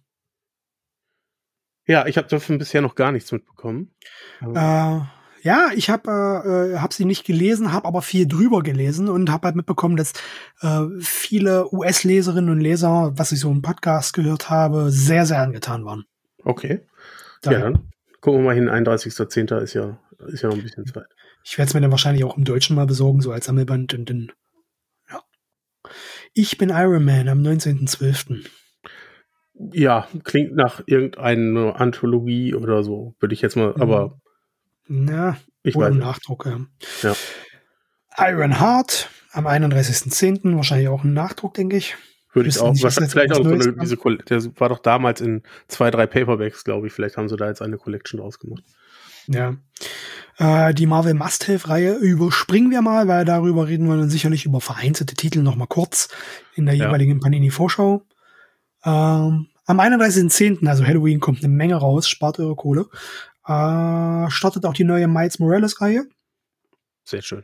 Ja, 1.87 2.05
ich 2.05 2.17
habe 2.17 2.27
davon 2.27 2.57
bisher 2.57 2.81
noch 2.81 2.95
gar 2.95 3.11
nichts 3.13 3.31
mitbekommen. 3.31 3.91
Äh, 4.41 4.99
ja, 5.41 5.69
ich 5.73 5.89
habe 5.89 6.73
äh, 6.75 6.79
hab 6.79 6.91
sie 6.91 7.05
nicht 7.05 7.25
gelesen, 7.25 7.71
habe 7.71 7.87
aber 7.87 8.01
viel 8.01 8.27
drüber 8.27 8.61
gelesen 8.61 9.07
und 9.07 9.31
habe 9.31 9.47
halt 9.47 9.55
mitbekommen, 9.55 9.95
dass 9.95 10.11
äh, 10.61 10.83
viele 10.99 11.73
US-Leserinnen 11.73 12.49
und 12.49 12.59
Leser, 12.59 13.13
was 13.15 13.31
ich 13.31 13.39
so 13.39 13.49
im 13.49 13.61
Podcast 13.61 14.13
gehört 14.13 14.49
habe, 14.49 14.91
sehr, 14.91 15.25
sehr 15.25 15.41
angetan 15.41 15.85
waren. 15.85 16.03
Okay. 16.43 16.81
Daher. 17.41 17.59
Ja, 17.59 17.63
dann 17.65 17.91
gucken 18.19 18.41
wir 18.41 18.45
mal 18.47 18.55
hin. 18.55 18.69
31.10. 18.69 19.61
ist 19.61 19.73
ja, 19.73 19.97
ist 20.27 20.41
ja 20.41 20.49
noch 20.49 20.57
ein 20.57 20.63
bisschen 20.63 20.85
Zeit. 20.85 21.05
Ich 21.45 21.57
werde 21.57 21.69
es 21.69 21.73
mir 21.73 21.81
dann 21.81 21.91
wahrscheinlich 21.91 22.25
auch 22.25 22.35
im 22.35 22.43
Deutschen 22.43 22.75
mal 22.75 22.87
besorgen, 22.87 23.21
so 23.21 23.31
als 23.31 23.45
Sammelband 23.45 23.93
und 23.93 24.09
dann, 24.09 24.31
ja. 25.09 25.21
Ich 26.33 26.57
bin 26.57 26.69
Iron 26.69 27.05
Man 27.05 27.29
am 27.29 27.39
19.12 27.39 28.45
ja, 29.73 30.07
klingt 30.23 30.55
nach 30.55 30.81
irgendeiner 30.85 31.79
Anthologie 31.79 32.53
oder 32.55 32.83
so, 32.83 33.15
würde 33.19 33.33
ich 33.33 33.41
jetzt 33.41 33.55
mal, 33.55 33.73
mhm. 33.75 33.81
aber 33.81 34.19
Na, 34.87 35.37
Ich 35.63 35.75
oder 35.75 35.87
weiß 35.87 35.93
im. 35.95 35.99
Nachdruck, 35.99 36.45
ja. 36.45 36.59
Ja. 37.03 37.15
Iron 38.17 38.59
Heart 38.59 39.09
am 39.31 39.47
31.10. 39.47 40.55
Wahrscheinlich 40.55 40.87
auch 40.87 41.03
ein 41.03 41.13
Nachdruck, 41.13 41.53
denke 41.53 41.77
ich. 41.77 41.95
Würde 42.33 42.49
ich 42.49 42.59
auch. 42.59 42.75
Wahrscheinlich 42.81 43.11
vielleicht 43.11 43.33
auch 43.33 43.43
so 43.43 43.49
eine, 43.49 43.73
diese, 43.73 43.97
der 43.97 44.59
war 44.59 44.69
doch 44.69 44.79
damals 44.79 45.21
in 45.21 45.43
zwei, 45.67 45.91
drei 45.91 46.05
Paperbacks, 46.07 46.63
glaube 46.63 46.87
ich. 46.87 46.93
Vielleicht 46.93 47.17
haben 47.17 47.29
sie 47.29 47.35
da 47.35 47.47
jetzt 47.47 47.61
eine 47.61 47.77
Collection 47.77 48.19
draus 48.19 48.39
gemacht. 48.39 48.63
Ja. 49.27 49.55
Äh, 50.37 50.73
die 50.73 50.85
Marvel 50.85 51.13
Must-Have-Reihe 51.13 51.95
überspringen 51.95 52.71
wir 52.71 52.81
mal, 52.81 53.07
weil 53.07 53.25
darüber 53.25 53.67
reden 53.67 53.87
wir 53.87 53.97
dann 53.97 54.09
sicherlich 54.09 54.45
über 54.45 54.61
vereinzelte 54.61 55.15
Titel 55.15 55.41
noch 55.41 55.55
mal 55.55 55.65
kurz 55.67 56.09
in 56.55 56.65
der 56.65 56.75
Ja. 56.75 56.85
jeweiligen 56.87 57.19
Panini-Vorschau. 57.19 58.03
Ähm, 58.83 59.47
am 59.65 59.79
31.10., 59.79 60.67
also 60.67 60.85
Halloween, 60.85 61.19
kommt 61.19 61.43
eine 61.43 61.53
Menge 61.53 61.75
raus, 61.75 62.07
spart 62.07 62.39
eure 62.39 62.55
Kohle. 62.55 62.87
Äh, 63.45 64.29
startet 64.29 64.65
auch 64.65 64.73
die 64.73 64.83
neue 64.83 65.07
Miles 65.07 65.39
Morales-Reihe. 65.39 66.05
Sehr 67.03 67.21
schön. 67.21 67.43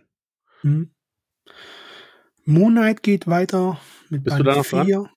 Hm. 0.61 0.91
Moon 2.45 2.73
Knight 2.73 3.03
geht 3.03 3.27
weiter 3.27 3.79
mit 4.09 4.23
Bist 4.23 4.39
du 4.39 4.43
da 4.43 4.55
noch 4.55 4.65
dran? 4.65 4.86
4. 4.86 5.09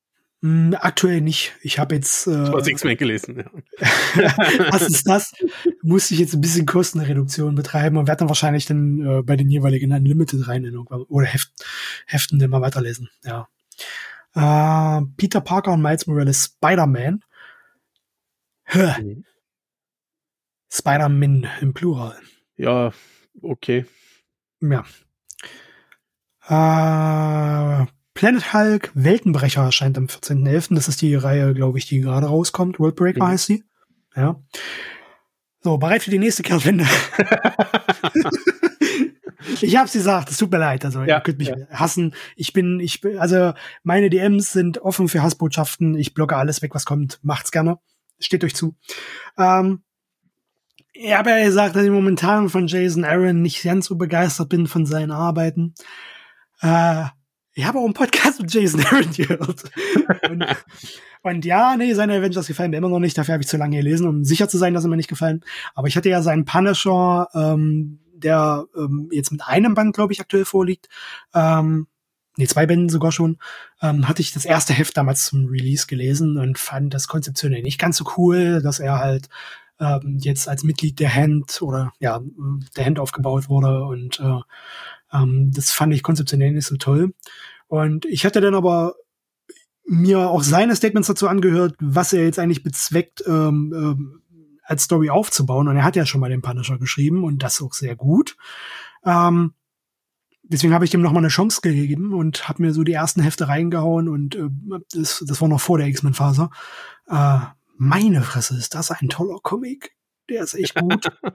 Hm, 0.42 0.76
aktuell 0.78 1.20
nicht. 1.22 1.54
Ich 1.62 1.78
habe 1.78 1.94
jetzt 1.94 2.26
äh, 2.26 2.30
Du 2.30 2.56
hast 2.56 2.68
X-Men 2.68 2.96
gelesen. 2.96 3.38
Ja. 3.38 4.36
was 4.70 4.82
ist 4.82 5.08
das? 5.08 5.32
Musste 5.82 6.14
ich 6.14 6.20
jetzt 6.20 6.34
ein 6.34 6.40
bisschen 6.40 6.66
Kostenreduktion 6.66 7.54
betreiben 7.54 7.96
und 7.96 8.06
werde 8.06 8.20
dann 8.20 8.28
wahrscheinlich 8.28 8.66
dann 8.66 9.00
äh, 9.00 9.22
bei 9.22 9.36
den 9.36 9.48
jeweiligen 9.48 9.92
Unlimited 9.92 10.46
rein 10.46 10.64
in 10.64 10.74
irgendwann, 10.74 11.02
oder 11.02 11.26
Heft, 11.26 11.50
Heften 12.06 12.38
dann 12.38 12.50
mal 12.50 12.60
weiterlesen. 12.60 13.08
Ja. 13.24 13.48
Äh, 14.36 15.00
Peter 15.16 15.40
Parker 15.40 15.72
und 15.72 15.82
Miles 15.82 16.06
Morales 16.06 16.44
Spider-Man. 16.44 17.20
Mhm. 18.72 19.24
Spider-Man 20.70 21.46
im 21.60 21.72
Plural. 21.74 22.16
ja, 22.56 22.92
okay. 23.42 23.86
Ja. 24.60 24.84
Äh, 26.48 27.86
Planet 28.14 28.52
Hulk 28.54 28.90
Weltenbrecher 28.94 29.62
erscheint 29.64 29.98
am 29.98 30.06
14.11. 30.06 30.74
Das 30.74 30.88
ist 30.88 31.02
die 31.02 31.14
Reihe, 31.14 31.52
glaube 31.54 31.78
ich, 31.78 31.86
die 31.86 32.00
gerade 32.00 32.26
rauskommt. 32.26 32.78
Worldbreaker 32.78 33.22
Mhm. 33.24 33.28
heißt 33.28 33.46
sie. 33.46 33.64
Ja. 34.14 34.42
So, 35.62 35.76
bereit 35.78 36.02
für 36.02 36.10
die 36.10 36.18
nächste 36.18 36.42
Kehrtwende. 36.42 36.86
ich 39.60 39.76
hab's 39.76 39.92
gesagt, 39.92 40.30
es 40.30 40.38
tut 40.38 40.50
mir 40.50 40.58
leid. 40.58 40.84
Also, 40.84 41.02
Ja, 41.02 41.16
ihr 41.16 41.20
könnt 41.20 41.38
mich 41.38 41.48
ja. 41.48 41.56
hassen. 41.70 42.14
Ich 42.36 42.52
bin, 42.52 42.80
ich 42.80 43.00
bin, 43.00 43.18
also, 43.18 43.52
meine 43.82 44.10
DMs 44.10 44.52
sind 44.52 44.78
offen 44.78 45.08
für 45.08 45.22
Hassbotschaften. 45.22 45.96
Ich 45.96 46.14
blocke 46.14 46.36
alles 46.36 46.62
weg, 46.62 46.74
was 46.74 46.84
kommt. 46.84 47.18
Macht's 47.22 47.52
gerne. 47.52 47.78
Steht 48.18 48.44
euch 48.44 48.54
zu. 48.54 48.76
Ähm, 49.38 49.82
ich 50.92 51.14
habe 51.14 51.30
ja 51.30 51.44
gesagt, 51.44 51.76
dass 51.76 51.84
ich 51.84 51.90
momentan 51.90 52.48
von 52.48 52.66
Jason 52.66 53.04
Aaron 53.04 53.42
nicht 53.42 53.62
ganz 53.62 53.86
so 53.86 53.96
begeistert 53.96 54.48
bin 54.48 54.66
von 54.66 54.86
seinen 54.86 55.10
Arbeiten. 55.10 55.74
Äh, 56.62 57.04
ich 57.52 57.66
habe 57.66 57.78
auch 57.78 57.84
einen 57.84 57.94
Podcast 57.94 58.40
mit 58.40 58.52
Jason 58.52 58.84
Aaron 58.84 59.10
gehört. 59.12 59.64
und, 60.30 60.46
und 61.22 61.44
ja, 61.44 61.76
nee, 61.76 61.92
seine 61.94 62.14
Avengers 62.14 62.46
gefallen 62.46 62.70
mir 62.70 62.78
immer 62.78 62.88
noch 62.88 62.98
nicht. 62.98 63.16
Dafür 63.16 63.34
habe 63.34 63.42
ich 63.42 63.48
zu 63.48 63.56
lange 63.56 63.76
gelesen, 63.76 64.06
um 64.06 64.24
sicher 64.24 64.48
zu 64.48 64.58
sein, 64.58 64.74
dass 64.74 64.82
sie 64.82 64.88
mir 64.88 64.96
nicht 64.96 65.08
gefallen. 65.08 65.42
Aber 65.74 65.88
ich 65.88 65.96
hatte 65.96 66.08
ja 66.08 66.22
seinen 66.22 66.44
Punisher, 66.44 67.28
ähm, 67.34 67.98
der 68.16 68.66
ähm, 68.76 69.08
jetzt 69.12 69.32
mit 69.32 69.42
einem 69.42 69.74
Band, 69.74 69.94
glaube 69.94 70.12
ich, 70.12 70.20
aktuell 70.20 70.44
vorliegt. 70.44 70.88
Ähm, 71.34 71.86
nee, 72.36 72.46
zwei 72.46 72.66
Bänden 72.66 72.88
sogar 72.88 73.12
schon. 73.12 73.38
Ähm, 73.82 74.08
hatte 74.08 74.22
ich 74.22 74.32
das 74.32 74.44
erste 74.44 74.72
Heft 74.72 74.96
damals 74.96 75.26
zum 75.26 75.46
Release 75.46 75.86
gelesen 75.86 76.38
und 76.38 76.58
fand 76.58 76.94
das 76.94 77.08
konzeptionell 77.08 77.62
nicht 77.62 77.78
ganz 77.78 77.96
so 77.96 78.04
cool, 78.16 78.60
dass 78.62 78.80
er 78.80 78.98
halt 78.98 79.28
ähm, 79.80 80.18
jetzt 80.20 80.48
als 80.48 80.64
Mitglied 80.64 81.00
der 81.00 81.14
Hand 81.14 81.60
oder 81.62 81.92
ja, 81.98 82.20
der 82.76 82.86
Hand 82.86 82.98
aufgebaut 82.98 83.48
wurde 83.48 83.84
und 83.84 84.20
äh, 84.20 84.40
ähm, 85.12 85.50
das 85.54 85.70
fand 85.70 85.94
ich 85.94 86.02
konzeptionell 86.02 86.52
nicht 86.52 86.66
so 86.66 86.76
toll. 86.76 87.14
Und 87.68 88.04
ich 88.06 88.24
hatte 88.24 88.40
dann 88.40 88.54
aber 88.54 88.94
mir 89.86 90.30
auch 90.30 90.42
seine 90.42 90.74
Statements 90.74 91.08
dazu 91.08 91.28
angehört, 91.28 91.76
was 91.80 92.12
er 92.12 92.24
jetzt 92.24 92.38
eigentlich 92.38 92.62
bezweckt, 92.62 93.22
ähm, 93.26 93.72
ähm, 93.74 94.22
als 94.66 94.82
Story 94.82 95.10
aufzubauen. 95.10 95.68
Und 95.68 95.76
er 95.76 95.84
hat 95.84 95.96
ja 95.96 96.04
schon 96.06 96.20
mal 96.20 96.30
den 96.30 96.42
Punisher 96.42 96.78
geschrieben 96.78 97.24
und 97.24 97.42
das 97.42 97.62
auch 97.62 97.72
sehr 97.72 97.96
gut. 97.96 98.36
Ähm, 99.04 99.54
deswegen 100.42 100.74
habe 100.74 100.84
ich 100.84 100.90
dem 100.90 101.02
noch 101.02 101.12
mal 101.12 101.18
eine 101.18 101.28
Chance 101.28 101.60
gegeben 101.62 102.12
und 102.12 102.48
habe 102.48 102.62
mir 102.62 102.72
so 102.72 102.82
die 102.82 102.92
ersten 102.92 103.22
Hefte 103.22 103.48
reingehauen 103.48 104.08
und 104.08 104.34
äh, 104.34 104.48
das, 104.92 105.24
das 105.26 105.40
war 105.40 105.48
noch 105.48 105.60
vor 105.60 105.78
der 105.78 105.86
X-Men-Phase. 105.86 106.50
Äh, 107.08 107.38
meine 107.78 108.22
Fresse, 108.22 108.56
ist 108.56 108.74
das 108.74 108.90
ein 108.90 109.08
toller 109.08 109.38
Comic. 109.42 109.94
Der 110.28 110.42
ist 110.42 110.54
echt 110.54 110.74
gut. 110.74 111.06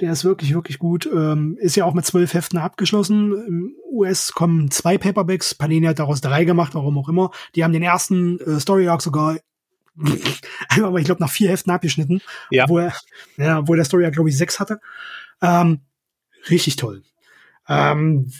Der 0.00 0.12
ist 0.12 0.24
wirklich, 0.24 0.54
wirklich 0.54 0.78
gut. 0.78 1.06
Ähm, 1.12 1.56
ist 1.58 1.74
ja 1.74 1.84
auch 1.84 1.94
mit 1.94 2.06
zwölf 2.06 2.32
Heften 2.32 2.58
abgeschlossen. 2.58 3.32
Im 3.32 3.74
US 3.90 4.32
kommen 4.32 4.70
zwei 4.70 4.96
Paperbacks. 4.96 5.56
Panini 5.56 5.86
hat 5.86 5.98
daraus 5.98 6.20
drei 6.20 6.44
gemacht, 6.44 6.76
warum 6.76 6.96
auch 6.98 7.08
immer. 7.08 7.32
Die 7.56 7.64
haben 7.64 7.72
den 7.72 7.82
ersten 7.82 8.38
äh, 8.38 8.60
Story 8.60 8.86
Arc 8.86 9.02
sogar 9.02 9.38
mal, 10.78 10.98
ich 10.98 11.04
glaube, 11.04 11.20
nach 11.20 11.30
vier 11.30 11.50
Heften 11.50 11.72
abgeschnitten. 11.72 12.20
Ja. 12.50 12.68
Wo 12.68 12.78
er, 12.78 12.94
ja, 13.36 13.66
wo 13.66 13.74
der 13.74 13.84
Story 13.84 14.04
Arc, 14.04 14.14
glaube 14.14 14.28
ich, 14.28 14.36
sechs 14.36 14.60
hatte. 14.60 14.80
Ähm, 15.42 15.80
richtig 16.50 16.76
toll. 16.76 17.02
Ähm, 17.68 18.32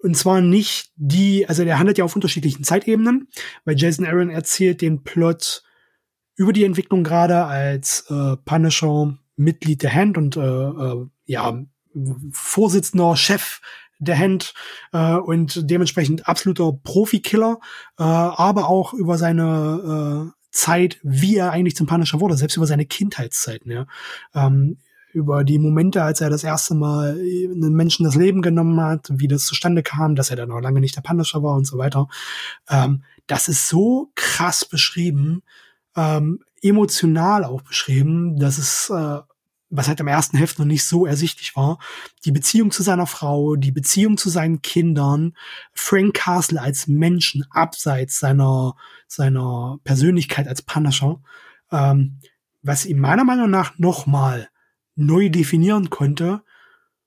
und 0.00 0.16
zwar 0.16 0.40
nicht 0.40 0.92
die, 0.96 1.48
also 1.48 1.64
der 1.64 1.78
handelt 1.78 1.98
ja 1.98 2.04
auf 2.04 2.14
unterschiedlichen 2.14 2.64
Zeitebenen, 2.64 3.28
weil 3.64 3.76
Jason 3.76 4.06
Aaron 4.06 4.30
erzählt 4.30 4.80
den 4.80 5.02
Plot 5.02 5.64
über 6.36 6.52
die 6.52 6.64
Entwicklung 6.64 7.02
gerade 7.02 7.44
als 7.44 8.04
äh, 8.08 8.36
Punisher 8.44 9.18
Mitglied 9.36 9.82
der 9.82 9.92
Hand 9.92 10.16
und 10.16 10.36
äh, 10.36 10.40
äh, 10.40 11.06
ja 11.26 11.64
Vorsitzender 12.30 13.16
Chef 13.16 13.60
der 13.98 14.18
Hand 14.18 14.54
äh, 14.92 15.14
und 15.14 15.68
dementsprechend 15.68 16.28
absoluter 16.28 16.72
Profikiller, 16.72 17.58
äh, 17.98 18.04
aber 18.04 18.68
auch 18.68 18.94
über 18.94 19.18
seine 19.18 20.32
äh, 20.32 20.37
Zeit, 20.50 20.98
wie 21.02 21.36
er 21.36 21.52
eigentlich 21.52 21.76
zum 21.76 21.86
Punisher 21.86 22.20
wurde, 22.20 22.36
selbst 22.36 22.56
über 22.56 22.66
seine 22.66 22.86
Kindheitszeiten, 22.86 23.70
ja. 23.70 23.86
Ähm, 24.34 24.78
über 25.12 25.42
die 25.42 25.58
Momente, 25.58 26.02
als 26.02 26.20
er 26.20 26.30
das 26.30 26.44
erste 26.44 26.74
Mal 26.74 27.12
einen 27.12 27.72
Menschen 27.74 28.04
das 28.04 28.14
Leben 28.14 28.42
genommen 28.42 28.80
hat, 28.80 29.08
wie 29.10 29.26
das 29.26 29.46
zustande 29.46 29.82
kam, 29.82 30.14
dass 30.14 30.30
er 30.30 30.36
dann 30.36 30.50
noch 30.50 30.60
lange 30.60 30.80
nicht 30.80 30.96
der 30.96 31.00
Punisher 31.00 31.42
war 31.42 31.56
und 31.56 31.66
so 31.66 31.78
weiter. 31.78 32.08
Ähm, 32.68 33.04
das 33.26 33.48
ist 33.48 33.68
so 33.68 34.10
krass 34.14 34.64
beschrieben, 34.64 35.42
ähm, 35.96 36.40
emotional 36.62 37.44
auch 37.44 37.62
beschrieben, 37.62 38.38
dass 38.38 38.58
es, 38.58 38.90
äh, 38.90 39.20
was 39.70 39.88
halt 39.88 40.00
im 40.00 40.08
ersten 40.08 40.38
Heft 40.38 40.58
noch 40.58 40.66
nicht 40.66 40.84
so 40.84 41.06
ersichtlich 41.06 41.54
war, 41.54 41.78
die 42.24 42.32
Beziehung 42.32 42.70
zu 42.70 42.82
seiner 42.82 43.06
Frau, 43.06 43.56
die 43.56 43.72
Beziehung 43.72 44.16
zu 44.16 44.30
seinen 44.30 44.62
Kindern, 44.62 45.36
Frank 45.72 46.14
Castle 46.14 46.60
als 46.60 46.86
Menschen 46.86 47.44
abseits 47.50 48.18
seiner, 48.18 48.76
seiner 49.06 49.78
Persönlichkeit 49.84 50.48
als 50.48 50.62
Punisher, 50.62 51.20
ähm, 51.70 52.18
was 52.62 52.86
ihm 52.86 52.98
meiner 52.98 53.24
Meinung 53.24 53.50
nach 53.50 53.78
nochmal 53.78 54.48
neu 54.94 55.28
definieren 55.28 55.90
konnte 55.90 56.42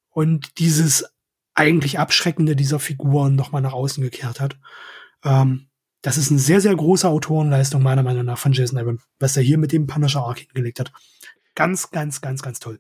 und 0.10 0.60
dieses 0.60 1.06
eigentlich 1.54 2.00
Abschreckende 2.00 2.56
dieser 2.56 2.80
Figuren 2.80 3.36
nochmal 3.36 3.62
nach 3.62 3.74
außen 3.74 4.04
gekehrt 4.04 4.40
hat. 4.40 4.58
Ähm, 5.24 5.68
das 6.02 6.18
ist 6.18 6.32
eine 6.32 6.40
sehr, 6.40 6.62
sehr 6.62 6.76
große 6.76 7.08
Autorenleistung, 7.08 7.84
meiner 7.84 8.02
Meinung 8.02 8.26
nach, 8.26 8.38
von 8.38 8.54
Jason 8.54 8.80
Aaron, 8.80 9.00
was 9.20 9.38
er 9.38 9.44
hier 9.44 9.58
mit 9.58 9.72
dem 9.72 9.86
Punisher 9.86 10.22
Arc 10.22 10.40
hingelegt 10.40 10.80
hat. 10.80 10.92
Ganz, 11.56 11.92
ganz, 11.92 12.22
ganz, 12.22 12.42
ganz 12.42 12.60
toll. 12.60 12.80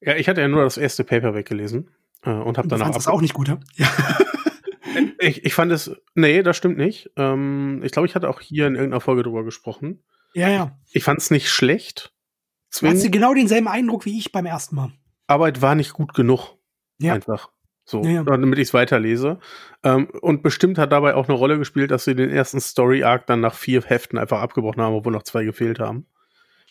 Ja, 0.00 0.14
ich 0.16 0.28
hatte 0.28 0.40
ja 0.40 0.48
nur 0.48 0.62
das 0.64 0.76
erste 0.76 1.04
Paperback 1.04 1.46
gelesen 1.48 1.90
äh, 2.22 2.30
und 2.30 2.58
habe 2.58 2.68
Du 2.68 2.76
danach. 2.76 2.94
das 2.94 3.08
auch 3.08 3.20
nicht 3.20 3.34
gut, 3.34 3.48
ja? 3.48 3.58
ja. 3.74 3.88
ich, 5.20 5.44
ich 5.44 5.54
fand 5.54 5.72
es. 5.72 5.90
Nee, 6.14 6.42
das 6.42 6.56
stimmt 6.56 6.78
nicht. 6.78 7.10
Ähm, 7.16 7.80
ich 7.84 7.92
glaube, 7.92 8.06
ich 8.06 8.14
hatte 8.14 8.28
auch 8.28 8.40
hier 8.40 8.66
in 8.66 8.74
irgendeiner 8.74 9.00
Folge 9.00 9.22
drüber 9.22 9.44
gesprochen. 9.44 10.02
Ja, 10.34 10.48
ja. 10.48 10.78
Ich 10.92 11.04
fand 11.04 11.20
es 11.20 11.30
nicht 11.30 11.50
schlecht. 11.50 12.12
Du 12.70 12.86
hast 12.86 12.98
Zwingend, 13.00 13.12
genau 13.12 13.32
denselben 13.34 13.66
Eindruck 13.68 14.04
wie 14.04 14.18
ich 14.18 14.30
beim 14.30 14.44
ersten 14.46 14.76
Mal. 14.76 14.92
aber 15.26 15.50
es 15.54 15.62
war 15.62 15.74
nicht 15.74 15.94
gut 15.94 16.12
genug. 16.14 16.56
Ja. 16.98 17.14
Einfach. 17.14 17.50
So, 17.84 18.02
Ja, 18.02 18.10
ja. 18.10 18.22
damit 18.24 18.58
ich 18.58 18.68
es 18.68 18.74
weiterlese. 18.74 19.38
Ähm, 19.82 20.08
und 20.20 20.42
bestimmt 20.42 20.76
hat 20.76 20.92
dabei 20.92 21.14
auch 21.14 21.28
eine 21.28 21.38
Rolle 21.38 21.56
gespielt, 21.58 21.90
dass 21.90 22.04
sie 22.04 22.14
den 22.14 22.28
ersten 22.28 22.60
Story-Arc 22.60 23.26
dann 23.26 23.40
nach 23.40 23.54
vier 23.54 23.80
Heften 23.82 24.18
einfach 24.18 24.42
abgebrochen 24.42 24.82
haben, 24.82 24.94
obwohl 24.94 25.12
noch 25.12 25.22
zwei 25.22 25.44
gefehlt 25.44 25.78
haben. 25.80 26.06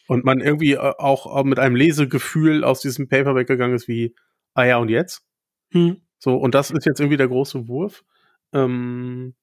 Und 0.07 0.23
man 0.25 0.39
irgendwie 0.39 0.73
äh, 0.73 0.93
auch 0.97 1.43
mit 1.43 1.59
einem 1.59 1.75
Lesegefühl 1.75 2.63
aus 2.63 2.81
diesem 2.81 3.07
Paperback 3.07 3.47
gegangen 3.47 3.75
ist 3.75 3.87
wie, 3.87 4.15
ah 4.53 4.63
ja, 4.63 4.77
und 4.77 4.89
jetzt? 4.89 5.23
Hm. 5.71 6.01
So, 6.17 6.35
und 6.35 6.55
das 6.55 6.71
ist 6.71 6.85
jetzt 6.85 6.99
irgendwie 6.99 7.17
der 7.17 7.27
große 7.27 7.67
Wurf. 7.67 8.03
Ähm, 8.53 9.35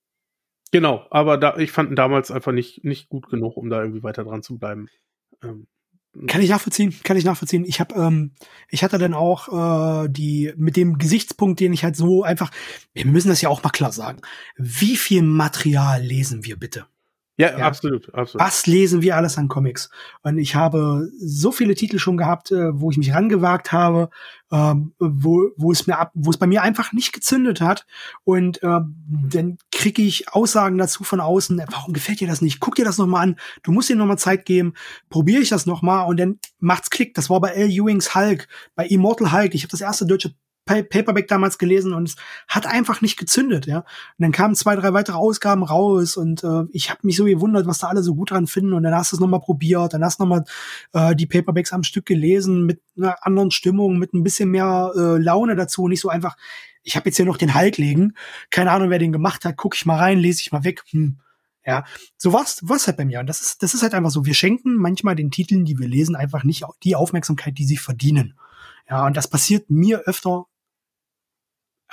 genau, 0.72 1.06
aber 1.10 1.36
da, 1.36 1.56
ich 1.58 1.70
fand 1.70 1.90
ihn 1.90 1.96
damals 1.96 2.30
einfach 2.30 2.52
nicht, 2.52 2.84
nicht 2.84 3.08
gut 3.08 3.28
genug, 3.28 3.56
um 3.56 3.68
da 3.70 3.80
irgendwie 3.80 4.02
weiter 4.02 4.24
dran 4.24 4.42
zu 4.42 4.58
bleiben. 4.58 4.88
Ähm, 5.42 5.66
Kann 6.26 6.40
ich 6.40 6.48
nachvollziehen, 6.48 6.94
kann 7.02 7.16
ich 7.16 7.24
nachvollziehen. 7.24 7.64
Ich 7.64 7.80
habe, 7.80 7.94
ähm, 7.96 8.32
ich 8.68 8.82
hatte 8.82 8.98
dann 8.98 9.14
auch 9.14 10.04
äh, 10.04 10.08
die 10.08 10.52
mit 10.56 10.76
dem 10.76 10.98
Gesichtspunkt, 10.98 11.60
den 11.60 11.72
ich 11.72 11.84
halt 11.84 11.96
so 11.96 12.22
einfach, 12.22 12.50
wir 12.92 13.06
müssen 13.06 13.28
das 13.28 13.42
ja 13.42 13.50
auch 13.50 13.62
mal 13.62 13.70
klar 13.70 13.92
sagen. 13.92 14.20
Wie 14.56 14.96
viel 14.96 15.22
Material 15.22 16.02
lesen 16.02 16.44
wir 16.44 16.56
bitte? 16.56 16.86
Ja, 17.36 17.58
ja, 17.58 17.66
absolut, 17.66 18.14
absolut. 18.14 18.46
Was 18.46 18.66
lesen 18.66 19.02
wir 19.02 19.16
alles 19.16 19.38
an 19.38 19.48
Comics? 19.48 19.90
Und 20.22 20.38
ich 20.38 20.54
habe 20.54 21.08
so 21.18 21.50
viele 21.50 21.74
Titel 21.74 21.98
schon 21.98 22.16
gehabt, 22.16 22.52
äh, 22.52 22.78
wo 22.78 22.92
ich 22.92 22.96
mich 22.96 23.12
rangewagt 23.12 23.72
habe, 23.72 24.08
ähm, 24.52 24.94
wo, 25.00 25.50
wo 25.56 25.72
es 25.72 25.88
mir 25.88 25.98
ab, 25.98 26.12
wo 26.14 26.30
es 26.30 26.36
bei 26.36 26.46
mir 26.46 26.62
einfach 26.62 26.92
nicht 26.92 27.12
gezündet 27.12 27.60
hat. 27.60 27.86
Und 28.22 28.62
äh, 28.62 28.80
dann 29.30 29.58
kriege 29.72 30.02
ich 30.02 30.32
Aussagen 30.32 30.78
dazu 30.78 31.02
von 31.02 31.18
außen, 31.18 31.60
warum 31.70 31.92
gefällt 31.92 32.20
dir 32.20 32.28
das 32.28 32.40
nicht? 32.40 32.60
Guck 32.60 32.76
dir 32.76 32.84
das 32.84 32.98
noch 32.98 33.06
mal 33.06 33.20
an, 33.20 33.36
du 33.64 33.72
musst 33.72 33.88
dir 33.88 33.96
noch 33.96 34.06
mal 34.06 34.16
Zeit 34.16 34.46
geben, 34.46 34.74
probiere 35.10 35.42
ich 35.42 35.48
das 35.48 35.66
noch 35.66 35.82
mal 35.82 36.02
und 36.02 36.20
dann 36.20 36.38
macht's 36.60 36.90
Klick. 36.90 37.14
Das 37.14 37.30
war 37.30 37.40
bei 37.40 37.50
L. 37.50 37.68
Ewings 37.68 38.14
Hulk, 38.14 38.46
bei 38.76 38.86
Immortal 38.86 39.32
Hulk. 39.32 39.54
Ich 39.54 39.62
habe 39.62 39.72
das 39.72 39.80
erste 39.80 40.06
deutsche 40.06 40.34
Paperback 40.64 41.28
damals 41.28 41.58
gelesen 41.58 41.92
und 41.92 42.08
es 42.08 42.16
hat 42.48 42.66
einfach 42.66 43.02
nicht 43.02 43.18
gezündet, 43.18 43.66
ja. 43.66 43.78
Und 43.78 43.86
dann 44.18 44.32
kamen 44.32 44.54
zwei, 44.54 44.76
drei 44.76 44.92
weitere 44.92 45.16
Ausgaben 45.16 45.62
raus 45.62 46.16
und 46.16 46.42
äh, 46.42 46.62
ich 46.72 46.90
habe 46.90 47.00
mich 47.02 47.16
so 47.16 47.24
gewundert, 47.24 47.66
was 47.66 47.78
da 47.78 47.88
alle 47.88 48.02
so 48.02 48.14
gut 48.14 48.30
dran 48.30 48.46
finden 48.46 48.72
und 48.72 48.82
dann 48.82 48.94
hast 48.94 49.12
du 49.12 49.16
es 49.16 49.20
nochmal 49.20 49.40
probiert, 49.40 49.92
dann 49.92 50.04
hast 50.04 50.18
du 50.18 50.24
nochmal 50.24 50.44
äh, 50.92 51.14
die 51.14 51.26
Paperbacks 51.26 51.72
am 51.72 51.82
Stück 51.82 52.06
gelesen 52.06 52.64
mit 52.64 52.80
einer 52.96 53.24
anderen 53.26 53.50
Stimmung, 53.50 53.98
mit 53.98 54.14
ein 54.14 54.22
bisschen 54.22 54.50
mehr 54.50 54.92
äh, 54.96 55.18
Laune 55.18 55.54
dazu, 55.54 55.86
nicht 55.88 56.00
so 56.00 56.08
einfach, 56.08 56.36
ich 56.82 56.96
habe 56.96 57.08
jetzt 57.08 57.16
hier 57.16 57.26
noch 57.26 57.36
den 57.36 57.54
Halt 57.54 57.78
legen, 57.78 58.14
keine 58.50 58.70
Ahnung, 58.70 58.90
wer 58.90 58.98
den 58.98 59.12
gemacht 59.12 59.44
hat, 59.44 59.56
guck 59.56 59.74
ich 59.74 59.84
mal 59.86 59.98
rein, 59.98 60.18
lese 60.18 60.40
ich 60.40 60.52
mal 60.52 60.64
weg, 60.64 60.82
hm. 60.90 61.18
Ja, 61.66 61.84
so 62.18 62.34
was, 62.34 62.60
was 62.62 62.86
halt 62.86 62.98
bei 62.98 63.06
mir. 63.06 63.20
Und 63.20 63.26
das 63.26 63.40
ist, 63.40 63.62
das 63.62 63.72
ist 63.72 63.82
halt 63.82 63.94
einfach 63.94 64.10
so. 64.10 64.26
Wir 64.26 64.34
schenken 64.34 64.74
manchmal 64.74 65.16
den 65.16 65.30
Titeln, 65.30 65.64
die 65.64 65.78
wir 65.78 65.88
lesen, 65.88 66.14
einfach 66.14 66.44
nicht 66.44 66.64
die 66.82 66.94
Aufmerksamkeit, 66.94 67.56
die 67.56 67.64
sie 67.64 67.78
verdienen. 67.78 68.38
Ja, 68.86 69.06
und 69.06 69.16
das 69.16 69.28
passiert 69.28 69.70
mir 69.70 70.00
öfter 70.00 70.44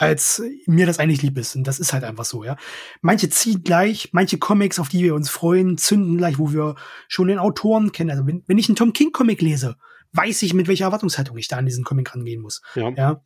als 0.01 0.41
mir 0.65 0.87
das 0.87 0.97
eigentlich 0.97 1.21
lieb 1.21 1.37
ist. 1.37 1.55
Und 1.55 1.65
das 1.67 1.79
ist 1.79 1.93
halt 1.93 2.03
einfach 2.03 2.25
so, 2.25 2.43
ja. 2.43 2.57
Manche 3.01 3.29
ziehen 3.29 3.63
gleich, 3.63 4.09
manche 4.13 4.39
Comics, 4.39 4.79
auf 4.79 4.89
die 4.89 5.03
wir 5.03 5.13
uns 5.13 5.29
freuen, 5.29 5.77
zünden 5.77 6.17
gleich, 6.17 6.39
wo 6.39 6.51
wir 6.51 6.75
schon 7.07 7.27
den 7.27 7.37
Autoren 7.37 7.91
kennen. 7.91 8.09
Also 8.09 8.25
wenn, 8.25 8.43
wenn 8.47 8.57
ich 8.57 8.67
einen 8.67 8.75
Tom 8.75 8.93
King 8.93 9.11
Comic 9.11 9.41
lese, 9.41 9.77
weiß 10.13 10.41
ich, 10.41 10.55
mit 10.55 10.67
welcher 10.67 10.85
Erwartungshaltung 10.85 11.37
ich 11.37 11.47
da 11.47 11.57
an 11.57 11.67
diesen 11.67 11.83
Comic 11.83 12.15
rangehen 12.15 12.41
muss. 12.41 12.61
Ja. 12.73 12.89
ja. 12.89 13.21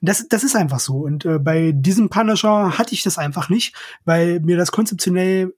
Das, 0.00 0.28
das 0.28 0.44
ist 0.44 0.54
einfach 0.54 0.78
so. 0.78 0.98
Und 0.98 1.24
äh, 1.24 1.40
bei 1.40 1.72
diesem 1.72 2.08
Punisher 2.08 2.78
hatte 2.78 2.94
ich 2.94 3.02
das 3.02 3.18
einfach 3.18 3.48
nicht, 3.48 3.74
weil 4.04 4.38
mir 4.40 4.56
das 4.56 4.70
konzeptionell 4.70 5.54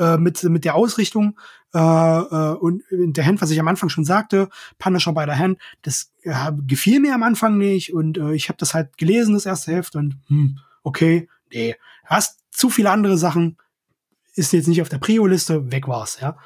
äh, 0.00 0.16
mit, 0.16 0.42
mit 0.42 0.64
der 0.64 0.74
Ausrichtung 0.74 1.38
äh, 1.74 1.78
äh, 1.78 2.54
und 2.54 2.82
der 2.90 3.26
Hand, 3.26 3.40
was 3.40 3.50
ich 3.50 3.60
am 3.60 3.68
Anfang 3.68 3.90
schon 3.90 4.04
sagte, 4.04 4.48
Punisher 4.78 5.12
by 5.12 5.24
the 5.26 5.38
Hand, 5.38 5.58
das 5.82 6.10
äh, 6.22 6.52
gefiel 6.66 7.00
mir 7.00 7.14
am 7.14 7.22
Anfang 7.22 7.58
nicht 7.58 7.92
und 7.92 8.18
äh, 8.18 8.32
ich 8.32 8.48
habe 8.48 8.56
das 8.58 8.74
halt 8.74 8.96
gelesen, 8.98 9.34
das 9.34 9.46
erste 9.46 9.72
Heft 9.72 9.94
und 9.94 10.16
hm, 10.26 10.58
okay, 10.82 11.28
nee, 11.52 11.76
hast 12.06 12.40
zu 12.50 12.70
viele 12.70 12.90
andere 12.90 13.18
Sachen, 13.18 13.58
ist 14.34 14.52
jetzt 14.52 14.68
nicht 14.68 14.82
auf 14.82 14.88
der 14.88 14.98
Prio-Liste, 14.98 15.70
weg 15.70 15.86
war's, 15.86 16.18
ja. 16.20 16.38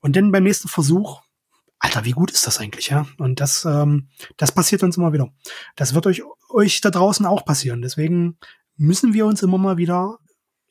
Und 0.00 0.16
dann 0.16 0.32
beim 0.32 0.44
nächsten 0.44 0.68
Versuch, 0.68 1.22
Alter, 1.78 2.04
wie 2.04 2.12
gut 2.12 2.30
ist 2.30 2.46
das 2.46 2.58
eigentlich, 2.58 2.88
ja? 2.88 3.06
Und 3.18 3.40
das, 3.40 3.64
ähm, 3.64 4.08
das 4.36 4.52
passiert 4.52 4.82
uns 4.82 4.96
immer 4.96 5.12
wieder. 5.12 5.32
Das 5.76 5.94
wird 5.94 6.06
euch, 6.06 6.22
euch 6.48 6.80
da 6.80 6.90
draußen 6.90 7.26
auch 7.26 7.44
passieren. 7.44 7.82
Deswegen 7.82 8.38
müssen 8.76 9.14
wir 9.14 9.26
uns 9.26 9.42
immer 9.42 9.58
mal 9.58 9.76
wieder 9.76 10.18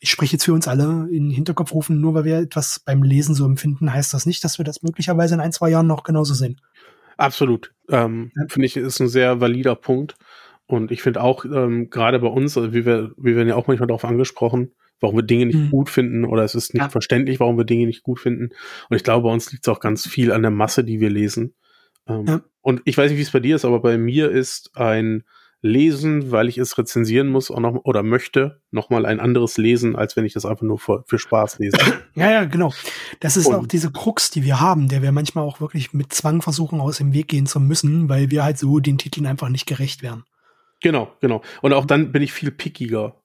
ich 0.01 0.09
spreche 0.09 0.33
jetzt 0.33 0.45
für 0.45 0.53
uns 0.53 0.67
alle 0.67 1.07
in 1.11 1.25
den 1.25 1.29
Hinterkopf 1.29 1.73
rufen, 1.73 2.01
nur 2.01 2.15
weil 2.15 2.25
wir 2.25 2.39
etwas 2.39 2.79
beim 2.79 3.03
Lesen 3.03 3.35
so 3.35 3.45
empfinden, 3.45 3.93
heißt 3.93 4.13
das 4.13 4.25
nicht, 4.25 4.43
dass 4.43 4.57
wir 4.57 4.65
das 4.65 4.81
möglicherweise 4.81 5.35
in 5.35 5.39
ein, 5.39 5.51
zwei 5.51 5.69
Jahren 5.69 5.85
noch 5.85 6.03
genauso 6.03 6.33
sehen. 6.33 6.59
Absolut. 7.17 7.71
Ähm, 7.87 8.31
ja. 8.35 8.45
Finde 8.47 8.65
ich, 8.65 8.75
ist 8.75 8.99
ein 8.99 9.07
sehr 9.07 9.39
valider 9.39 9.75
Punkt. 9.75 10.15
Und 10.65 10.91
ich 10.91 11.03
finde 11.03 11.21
auch, 11.21 11.45
ähm, 11.45 11.91
gerade 11.91 12.17
bei 12.17 12.27
uns, 12.27 12.57
also 12.57 12.73
wie 12.73 12.83
wir, 12.83 13.11
wir 13.15 13.35
werden 13.35 13.47
ja 13.47 13.55
auch 13.55 13.67
manchmal 13.67 13.87
darauf 13.87 14.03
angesprochen, 14.03 14.71
warum 14.99 15.17
wir 15.17 15.23
Dinge 15.23 15.45
nicht 15.45 15.59
mhm. 15.59 15.69
gut 15.69 15.89
finden 15.89 16.25
oder 16.25 16.43
es 16.43 16.55
ist 16.55 16.73
nicht 16.73 16.81
ja. 16.81 16.89
verständlich, 16.89 17.39
warum 17.39 17.57
wir 17.57 17.65
Dinge 17.65 17.85
nicht 17.85 18.01
gut 18.01 18.19
finden. 18.19 18.49
Und 18.89 18.97
ich 18.97 19.03
glaube, 19.03 19.27
bei 19.27 19.33
uns 19.33 19.51
liegt 19.51 19.67
es 19.67 19.71
auch 19.71 19.79
ganz 19.79 20.07
viel 20.07 20.31
an 20.31 20.41
der 20.41 20.51
Masse, 20.51 20.83
die 20.83 20.99
wir 20.99 21.11
lesen. 21.11 21.53
Ähm, 22.07 22.25
ja. 22.25 22.41
Und 22.61 22.81
ich 22.85 22.97
weiß 22.97 23.11
nicht, 23.11 23.19
wie 23.19 23.23
es 23.23 23.31
bei 23.31 23.39
dir 23.39 23.55
ist, 23.55 23.65
aber 23.65 23.81
bei 23.81 23.99
mir 23.99 24.31
ist 24.31 24.71
ein 24.75 25.23
lesen, 25.61 26.31
weil 26.31 26.49
ich 26.49 26.57
es 26.57 26.77
rezensieren 26.77 27.27
muss 27.27 27.49
noch, 27.49 27.81
oder 27.83 28.03
möchte, 28.03 28.61
nochmal 28.71 29.05
ein 29.05 29.19
anderes 29.19 29.57
lesen, 29.57 29.95
als 29.95 30.15
wenn 30.15 30.25
ich 30.25 30.33
das 30.33 30.45
einfach 30.45 30.63
nur 30.63 30.79
für, 30.79 31.03
für 31.07 31.19
Spaß 31.19 31.59
lese. 31.59 31.77
Ja, 32.13 32.29
ja, 32.29 32.43
genau. 32.43 32.73
Das 33.21 33.37
ist 33.37 33.47
und, 33.47 33.55
auch 33.55 33.67
diese 33.67 33.89
Krux, 33.89 34.31
die 34.31 34.43
wir 34.43 34.59
haben, 34.59 34.89
der 34.89 35.01
wir 35.01 35.13
manchmal 35.13 35.45
auch 35.45 35.61
wirklich 35.61 35.93
mit 35.93 36.11
Zwang 36.11 36.41
versuchen, 36.41 36.81
aus 36.81 36.97
dem 36.97 37.13
Weg 37.13 37.29
gehen 37.29 37.45
zu 37.45 37.61
müssen, 37.61 38.09
weil 38.09 38.29
wir 38.31 38.43
halt 38.43 38.57
so 38.57 38.79
den 38.79 38.97
Titeln 38.97 39.25
einfach 39.25 39.47
nicht 39.47 39.65
gerecht 39.65 40.03
werden. 40.03 40.25
Genau, 40.81 41.15
genau. 41.21 41.41
Und 41.61 41.71
auch 41.71 41.85
dann 41.85 42.11
bin 42.11 42.21
ich 42.21 42.33
viel 42.33 42.51
pickiger. 42.51 43.20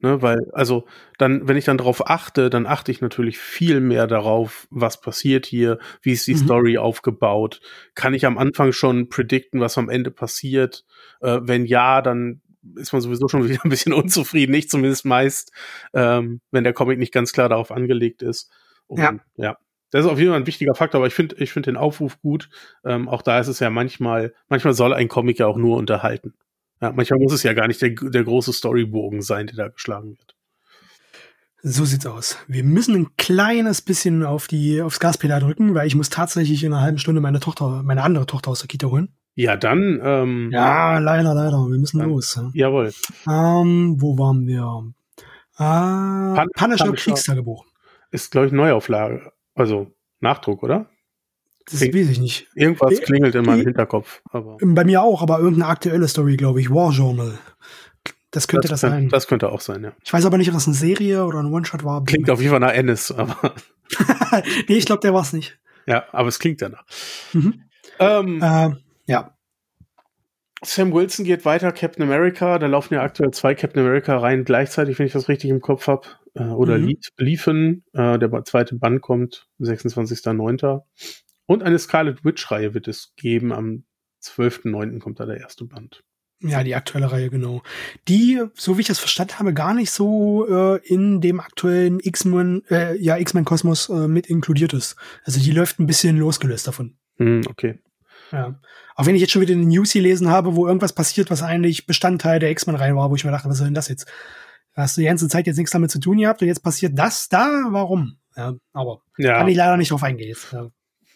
Ne, 0.00 0.22
weil, 0.22 0.38
also, 0.52 0.86
dann, 1.18 1.48
wenn 1.48 1.56
ich 1.56 1.64
dann 1.64 1.78
darauf 1.78 2.08
achte, 2.08 2.50
dann 2.50 2.66
achte 2.66 2.92
ich 2.92 3.00
natürlich 3.00 3.36
viel 3.38 3.80
mehr 3.80 4.06
darauf, 4.06 4.68
was 4.70 5.00
passiert 5.00 5.44
hier, 5.44 5.80
wie 6.02 6.12
ist 6.12 6.28
die 6.28 6.34
mhm. 6.34 6.38
Story 6.38 6.78
aufgebaut. 6.78 7.60
Kann 7.96 8.14
ich 8.14 8.24
am 8.24 8.38
Anfang 8.38 8.70
schon 8.70 9.08
predikten, 9.08 9.60
was 9.60 9.76
am 9.76 9.88
Ende 9.88 10.12
passiert? 10.12 10.84
Äh, 11.20 11.40
wenn 11.42 11.66
ja, 11.66 12.00
dann 12.00 12.42
ist 12.76 12.92
man 12.92 13.02
sowieso 13.02 13.26
schon 13.28 13.44
wieder 13.48 13.64
ein 13.64 13.70
bisschen 13.70 13.92
unzufrieden, 13.92 14.52
nicht 14.52 14.70
zumindest 14.70 15.04
meist, 15.04 15.52
ähm, 15.92 16.40
wenn 16.52 16.62
der 16.62 16.74
Comic 16.74 17.00
nicht 17.00 17.12
ganz 17.12 17.32
klar 17.32 17.48
darauf 17.48 17.72
angelegt 17.72 18.22
ist. 18.22 18.52
Und, 18.86 19.00
ja. 19.00 19.18
ja. 19.36 19.58
Das 19.90 20.04
ist 20.04 20.10
auf 20.10 20.18
jeden 20.18 20.30
Fall 20.30 20.40
ein 20.40 20.46
wichtiger 20.46 20.74
Faktor, 20.74 21.00
aber 21.00 21.06
ich 21.06 21.14
finde, 21.14 21.36
ich 21.36 21.50
finde 21.50 21.70
den 21.70 21.76
Aufruf 21.76 22.20
gut. 22.20 22.50
Ähm, 22.84 23.08
auch 23.08 23.22
da 23.22 23.40
ist 23.40 23.48
es 23.48 23.58
ja 23.58 23.70
manchmal, 23.70 24.34
manchmal 24.48 24.74
soll 24.74 24.92
ein 24.92 25.08
Comic 25.08 25.38
ja 25.38 25.46
auch 25.46 25.56
nur 25.56 25.76
unterhalten. 25.76 26.34
Ja, 26.80 26.92
manchmal 26.92 27.18
muss 27.18 27.32
es 27.32 27.42
ja 27.42 27.52
gar 27.54 27.66
nicht 27.66 27.82
der, 27.82 27.90
der 27.90 28.24
große 28.24 28.52
Storybogen 28.52 29.22
sein, 29.22 29.46
der 29.46 29.56
da 29.56 29.68
geschlagen 29.68 30.10
wird. 30.10 30.34
So 31.62 31.84
sieht's 31.84 32.06
aus. 32.06 32.38
Wir 32.46 32.62
müssen 32.62 32.94
ein 32.94 33.16
kleines 33.16 33.82
bisschen 33.82 34.24
auf 34.24 34.46
die, 34.46 34.80
aufs 34.80 35.00
Gaspedal 35.00 35.40
drücken, 35.40 35.74
weil 35.74 35.88
ich 35.88 35.96
muss 35.96 36.08
tatsächlich 36.08 36.62
in 36.62 36.72
einer 36.72 36.82
halben 36.82 36.98
Stunde 36.98 37.20
meine 37.20 37.40
Tochter, 37.40 37.82
meine 37.82 38.04
andere 38.04 38.26
Tochter 38.26 38.50
aus 38.50 38.60
der 38.60 38.68
Kita 38.68 38.86
holen. 38.86 39.08
Ja, 39.34 39.56
dann. 39.56 40.00
Ähm, 40.02 40.50
ja, 40.52 40.98
leider, 40.98 41.34
leider. 41.34 41.58
Wir 41.68 41.78
müssen 41.78 41.98
dann, 41.98 42.10
los. 42.10 42.36
Ja. 42.36 42.50
Jawohl. 42.54 42.92
Ähm, 43.28 43.96
wo 44.00 44.18
waren 44.18 44.46
wir? 44.46 44.92
Äh, 45.56 45.58
Pan 45.58 46.48
Punisher 46.54 46.92
Kriegstagebuch. 46.92 47.64
Ist, 48.12 48.30
glaube 48.30 48.46
ich, 48.46 48.52
Neuauflage. 48.52 49.32
Also 49.54 49.92
Nachdruck, 50.20 50.62
oder? 50.62 50.88
Das 51.70 51.80
Kling, 51.80 51.94
weiß 51.94 52.10
ich 52.10 52.20
nicht. 52.20 52.48
Irgendwas 52.54 52.98
äh, 52.98 53.02
klingelt 53.02 53.34
in 53.34 53.44
meinem 53.44 53.64
Hinterkopf. 53.64 54.22
Aber. 54.30 54.56
Bei 54.60 54.84
mir 54.84 55.02
auch, 55.02 55.22
aber 55.22 55.38
irgendeine 55.38 55.66
aktuelle 55.66 56.08
Story, 56.08 56.36
glaube 56.36 56.60
ich. 56.60 56.70
War 56.70 56.92
Journal. 56.92 57.38
Das 58.30 58.46
könnte 58.46 58.68
das, 58.68 58.80
das 58.80 58.90
sein. 58.90 59.08
Das 59.08 59.26
könnte 59.26 59.50
auch 59.50 59.60
sein, 59.60 59.84
ja. 59.84 59.92
Ich 60.04 60.12
weiß 60.12 60.26
aber 60.26 60.38
nicht, 60.38 60.48
ob 60.48 60.54
das 60.54 60.66
eine 60.66 60.74
Serie 60.76 61.24
oder 61.24 61.40
ein 61.40 61.52
One-Shot 61.52 61.84
war. 61.84 62.04
Klingt 62.04 62.28
auf 62.30 62.40
jeden 62.40 62.50
Fall 62.50 62.60
nach 62.60 62.72
Ennis, 62.72 63.10
aber. 63.10 63.54
nee, 64.68 64.76
ich 64.76 64.86
glaube, 64.86 65.00
der 65.00 65.14
war 65.14 65.22
es 65.22 65.32
nicht. 65.32 65.58
Ja, 65.86 66.04
aber 66.12 66.28
es 66.28 66.38
klingt 66.38 66.60
danach. 66.60 66.84
Mhm. 67.32 67.62
Ähm, 67.98 68.42
äh, 68.42 68.70
ja. 69.06 69.34
Sam 70.62 70.92
Wilson 70.92 71.24
geht 71.24 71.44
weiter, 71.44 71.72
Captain 71.72 72.02
America. 72.02 72.58
Da 72.58 72.66
laufen 72.66 72.94
ja 72.94 73.02
aktuell 73.02 73.30
zwei 73.30 73.54
Captain 73.54 73.82
America 73.82 74.18
rein 74.18 74.44
gleichzeitig, 74.44 74.98
wenn 74.98 75.06
ich 75.06 75.12
das 75.12 75.28
richtig 75.28 75.50
im 75.50 75.60
Kopf 75.60 75.86
habe. 75.86 76.06
Äh, 76.34 76.44
oder 76.44 76.76
mhm. 76.78 76.96
liefen. 77.16 77.84
Äh, 77.94 78.18
der 78.18 78.44
zweite 78.44 78.74
Band 78.74 79.00
kommt 79.00 79.48
26.09. 79.60 80.82
Und 81.48 81.62
eine 81.62 81.78
Scarlet 81.78 82.24
Witch-Reihe 82.24 82.74
wird 82.74 82.88
es 82.88 83.14
geben. 83.16 83.52
Am 83.52 83.84
12.09. 84.22 84.98
kommt 84.98 85.18
da 85.18 85.24
der 85.24 85.38
erste 85.38 85.64
Band. 85.64 86.04
Ja, 86.40 86.62
die 86.62 86.74
aktuelle 86.74 87.10
Reihe, 87.10 87.30
genau. 87.30 87.62
Die, 88.06 88.40
so 88.54 88.76
wie 88.76 88.82
ich 88.82 88.86
das 88.86 88.98
verstanden 88.98 89.38
habe, 89.38 89.54
gar 89.54 89.72
nicht 89.72 89.90
so 89.90 90.46
äh, 90.46 90.86
in 90.86 91.22
dem 91.22 91.40
aktuellen 91.40 92.00
X-Men, 92.00 92.64
äh, 92.70 92.96
ja, 92.96 93.16
X-Men-Kosmos 93.16 93.88
äh, 93.88 94.08
mit 94.08 94.26
inkludiert 94.26 94.74
ist. 94.74 94.94
Also 95.24 95.40
die 95.40 95.50
läuft 95.50 95.80
ein 95.80 95.86
bisschen 95.86 96.18
losgelöst 96.18 96.68
davon. 96.68 96.98
Hm, 97.16 97.40
okay. 97.48 97.80
Ja. 98.30 98.60
Auch 98.94 99.06
wenn 99.06 99.14
ich 99.14 99.22
jetzt 99.22 99.32
schon 99.32 99.42
wieder 99.42 99.54
eine 99.54 99.64
News 99.64 99.94
gelesen 99.94 100.28
habe, 100.28 100.54
wo 100.54 100.66
irgendwas 100.66 100.92
passiert, 100.92 101.30
was 101.30 101.42
eigentlich 101.42 101.86
Bestandteil 101.86 102.40
der 102.40 102.50
X-Men-Reihe 102.50 102.94
war, 102.94 103.10
wo 103.10 103.16
ich 103.16 103.24
mir 103.24 103.30
dachte, 103.30 103.48
was 103.48 103.56
soll 103.56 103.68
denn 103.68 103.74
das 103.74 103.88
jetzt? 103.88 104.06
Da 104.74 104.82
hast 104.82 104.98
du 104.98 105.00
die 105.00 105.06
ganze 105.06 105.28
Zeit 105.28 105.46
jetzt 105.46 105.56
nichts 105.56 105.72
damit 105.72 105.90
zu 105.90 105.98
tun 105.98 106.18
gehabt 106.18 106.42
und 106.42 106.46
jetzt 106.46 106.62
passiert 106.62 106.96
das 106.96 107.30
da, 107.30 107.68
warum? 107.70 108.18
Ja, 108.36 108.54
aber 108.74 109.00
ja. 109.16 109.38
kann 109.38 109.48
ich 109.48 109.56
leider 109.56 109.78
nicht 109.78 109.90
drauf 109.90 110.02
eingehen. 110.04 110.36
Ja. 110.52 110.68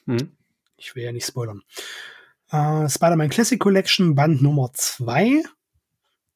Hm. 0.07 0.37
Ich 0.77 0.95
will 0.95 1.05
ja 1.05 1.13
nicht 1.13 1.27
spoilern. 1.27 1.63
Äh, 2.51 2.89
Spider-Man 2.89 3.31
Classic 3.31 3.59
Collection, 3.59 4.15
Band 4.15 4.43
Nummer 4.43 4.71
2. 4.73 5.43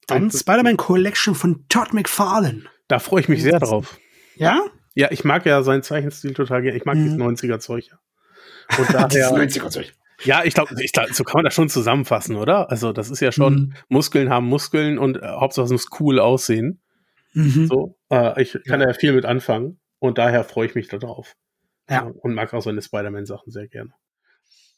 Dann 0.07 0.31
Spider-Man 0.31 0.77
Collection 0.77 1.35
von 1.35 1.67
Todd 1.69 1.93
McFarlane. 1.93 2.63
Da 2.89 2.99
freue 2.99 3.21
ich 3.21 3.29
mich 3.29 3.43
sehr 3.43 3.59
drauf. 3.59 3.99
Ja? 4.37 4.65
Ja, 4.95 5.11
ich 5.11 5.25
mag 5.25 5.45
ja 5.45 5.63
seinen 5.63 5.83
Zeichenstil 5.83 6.33
total 6.33 6.63
gerne. 6.63 6.77
Ich 6.77 6.85
mag 6.85 6.97
mhm. 6.97 7.05
dieses 7.05 7.19
90er-Zeug. 7.19 7.91
Und 8.79 8.95
daher, 8.95 9.33
90er-Zeug. 9.33 9.93
Ja, 10.25 10.45
ich 10.45 10.55
glaube, 10.55 10.75
ich 10.83 10.93
glaub, 10.93 11.13
so 11.13 11.25
kann 11.25 11.39
man 11.39 11.45
das 11.45 11.55
schon 11.55 11.69
zusammenfassen, 11.69 12.37
oder? 12.37 12.71
Also, 12.71 12.93
das 12.93 13.11
ist 13.11 13.21
ja 13.21 13.33
schon, 13.33 13.55
mhm. 13.55 13.75
Muskeln 13.89 14.31
haben 14.31 14.47
Muskeln 14.47 14.99
und 14.99 15.19
äh, 15.19 15.27
Hauptsache 15.27 15.67
es 15.67 15.73
muss 15.73 15.89
cool 16.01 16.19
aussehen. 16.19 16.81
Mhm. 17.35 17.67
So, 17.67 17.99
äh, 18.11 18.41
ich 18.43 18.53
kann 18.53 18.81
ja. 18.81 18.87
da 18.87 18.93
ja 18.93 18.95
viel 18.95 19.13
mit 19.13 19.27
anfangen 19.27 19.79
und 19.99 20.17
daher 20.17 20.43
freue 20.45 20.67
ich 20.67 20.75
mich 20.75 20.89
darauf. 20.89 21.37
Ja. 21.89 22.03
Und 22.21 22.35
mag 22.35 22.53
auch 22.53 22.63
seine 22.63 22.83
Spider-Man-Sachen 22.83 23.53
sehr 23.53 23.69
gerne. 23.69 23.91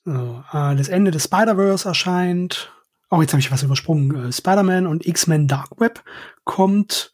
So, 0.05 0.43
äh, 0.53 0.77
das 0.77 0.89
Ende 0.89 1.11
des 1.11 1.25
Spider-Verse 1.25 1.89
erscheint. 1.89 2.73
Oh, 3.11 3.21
jetzt 3.23 3.33
habe 3.33 3.41
ich 3.41 3.51
was 3.51 3.63
übersprungen. 3.63 4.29
Äh, 4.29 4.33
Spider-Man 4.33 4.87
und 4.87 5.07
X-Men 5.07 5.49
Dark 5.49 5.81
Web 5.81 6.03
kommt 6.45 7.13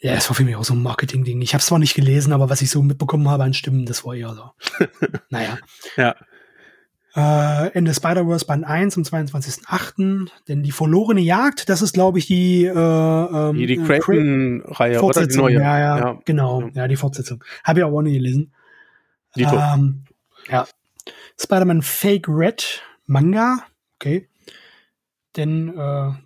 Ja, 0.00 0.12
es 0.14 0.28
war 0.30 0.34
für 0.36 0.44
mich 0.44 0.54
auch 0.56 0.64
so 0.64 0.74
ein 0.74 0.82
Marketing-Ding. 0.82 1.40
Ich 1.42 1.54
habe 1.54 1.60
es 1.60 1.66
zwar 1.66 1.78
nicht 1.80 1.94
gelesen, 1.94 2.32
aber 2.32 2.48
was 2.50 2.62
ich 2.62 2.70
so 2.70 2.82
mitbekommen 2.82 3.28
habe 3.28 3.42
an 3.44 3.54
Stimmen, 3.54 3.84
das 3.86 4.04
war 4.04 4.14
eher 4.14 4.32
so. 4.34 4.50
naja. 5.30 5.58
Ja. 5.96 6.14
Äh, 7.16 7.72
Ende 7.72 7.92
Spider-Verse 7.94 8.44
Band 8.46 8.64
1 8.64 8.96
am 8.96 9.02
22.08. 9.02 10.28
Denn 10.46 10.62
die 10.62 10.70
verlorene 10.72 11.20
Jagd, 11.20 11.68
das 11.68 11.82
ist, 11.82 11.94
glaube 11.94 12.18
ich, 12.18 12.26
die 12.26 12.64
äh, 12.64 12.70
ähm, 12.72 13.56
Die, 13.56 13.66
die 13.66 13.74
äh, 13.78 13.84
Creighton-Reihe, 13.84 14.90
oder 14.90 14.92
die 14.92 14.98
Fortsetzung. 14.98 15.42
neue. 15.44 15.54
Ja, 15.54 15.78
ja, 15.78 15.98
Ja. 15.98 16.18
genau. 16.24 16.60
Ja. 16.62 16.68
Ja. 16.74 16.88
die 16.88 16.96
Fortsetzung. 16.96 17.42
Habe 17.64 17.80
ich 17.80 17.84
auch 17.84 18.02
nicht 18.02 18.12
gelesen. 18.14 18.52
Dito. 19.36 19.56
Ähm, 19.56 20.04
ja. 20.48 20.66
Spider-Man 21.40 21.82
Fake 21.82 22.26
Red 22.28 22.82
Manga. 23.06 23.64
Okay. 24.00 24.28
Denn 25.36 25.68
äh, 25.68 25.74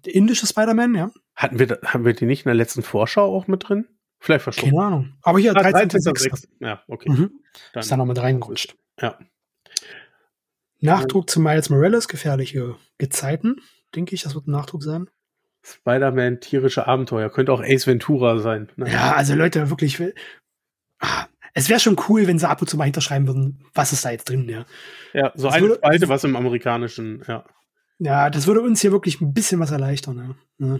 der 0.05 0.15
indische 0.15 0.47
Spider-Man, 0.47 0.95
ja. 0.95 1.11
Hatten 1.35 1.59
wir, 1.59 1.66
da- 1.66 1.79
haben 1.85 2.05
wir 2.05 2.15
die 2.15 2.27
nicht 2.27 2.45
in 2.45 2.49
der 2.49 2.55
letzten 2.55 2.83
Vorschau 2.83 3.35
auch 3.37 3.47
mit 3.47 3.69
drin? 3.69 3.87
Vielleicht 4.20 4.45
verschoben. 4.45 4.70
Keine 4.73 4.83
Ahnung. 4.87 5.12
Aber 5.23 5.39
hier 5.39 5.57
Ah, 5.57 5.61
13.06. 5.61 6.15
13.06. 6.31 6.49
Ja, 6.61 6.83
okay. 6.87 7.11
Mhm. 7.11 7.41
Dann, 7.73 7.81
Ist 7.81 7.91
da 7.91 7.97
noch 7.97 8.07
mit 8.07 8.20
reingerutscht. 8.20 8.77
ja. 9.01 9.19
Nachdruck 10.81 11.31
zu 11.31 11.41
Miles 11.41 11.70
Morales, 11.70 12.09
gefährliche 12.09 12.74
Gezeiten. 12.99 13.61
Denke 13.95 14.15
ich, 14.15 14.23
das 14.23 14.35
wird 14.35 14.49
ein 14.49 14.51
Nachdruck 14.53 14.83
sein. 14.83 15.09
Spider-Man 15.65 16.41
tierische 16.41 16.89
Abenteuer. 16.89 17.31
Könnte 17.31 17.53
auch 17.53 17.62
Ace 17.62 17.87
Ventura 17.87 18.39
sein. 18.41 18.69
Ne? 18.77 18.91
Ja, 18.91 19.12
also 19.12 19.35
Leute, 19.37 19.70
wirklich. 19.70 20.03
Ah, 20.99 21.27
Es 21.55 21.69
wäre 21.69 21.81
schon 21.81 21.97
cool, 22.09 22.27
wenn 22.27 22.39
sie 22.39 22.49
ab 22.49 22.61
und 22.62 22.69
zu 22.69 22.77
mal 22.77 22.85
hinterschreiben 22.85 23.27
würden, 23.27 23.65
was 23.74 23.93
ist 23.93 24.05
da 24.05 24.11
jetzt 24.11 24.29
drin, 24.29 24.49
ja. 24.49 24.65
ja 25.12 25.33
so 25.35 25.47
Das 25.49 25.55
eine 25.55 25.62
würde- 25.66 25.74
Spalte, 25.77 26.09
was 26.09 26.24
im 26.24 26.35
amerikanischen, 26.37 27.23
ja. 27.29 27.45
Ja, 27.99 28.31
das 28.31 28.47
würde 28.47 28.62
uns 28.62 28.81
hier 28.81 28.91
wirklich 28.93 29.20
ein 29.20 29.33
bisschen 29.35 29.61
was 29.61 29.70
erleichtern, 29.70 30.37
ja. 30.59 30.79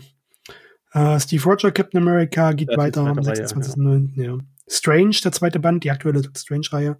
ja. 0.95 1.15
Äh, 1.15 1.21
Steve 1.21 1.45
Roger, 1.45 1.71
Captain 1.73 2.01
America 2.03 2.53
geht 2.53 2.69
Das 2.71 2.77
weiter 2.77 3.03
am 3.07 3.23
zweite 3.23 3.41
Reihe, 3.43 3.47
26.09. 3.47 4.23
Ja. 4.23 4.39
Strange, 4.69 5.17
der 5.25 5.33
zweite 5.33 5.61
Band, 5.61 5.85
die 5.85 5.91
aktuelle 5.91 6.23
Strange-Reihe. 6.37 6.99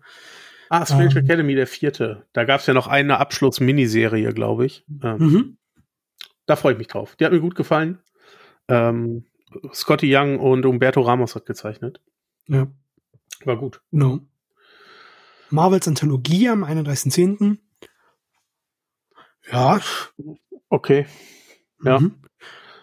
Ah, 0.71 0.87
Strange 0.87 1.13
Ähm. 1.19 1.25
Academy, 1.25 1.55
der 1.55 1.67
vierte. 1.67 2.27
Da 2.33 2.45
gab 2.45 2.61
es 2.61 2.67
ja 2.67 2.75
noch 2.75 2.87
eine 2.87 3.19
Abschluss-Miniserie, 3.19 4.33
glaube 4.33 4.67
ich. 4.67 4.85
Ähm, 5.03 5.17
Mhm. 5.19 5.57
Da 6.47 6.57
freue 6.57 6.73
ich 6.73 6.79
mich 6.79 6.89
drauf. 6.89 7.17
Die 7.17 7.25
hat 7.25 7.33
mir 7.33 7.41
gut 7.41 7.55
gefallen. 7.55 7.99
Ähm, 8.69 9.25
Scotty 9.73 10.15
Young 10.15 10.39
und 10.41 10.65
Umberto 10.67 11.01
Ramos 11.03 11.35
hat 11.35 11.47
gezeichnet. 11.47 12.01
Ja, 12.49 12.67
War 13.47 13.57
gut. 13.57 13.81
genau. 13.91 14.21
Marvels 15.51 15.87
Anthologie 15.89 16.49
am 16.49 16.65
31.10. 16.65 17.59
Ja, 19.51 19.81
Okay. 20.71 21.07
Ja. 21.85 22.01
Mhm. 22.01 22.23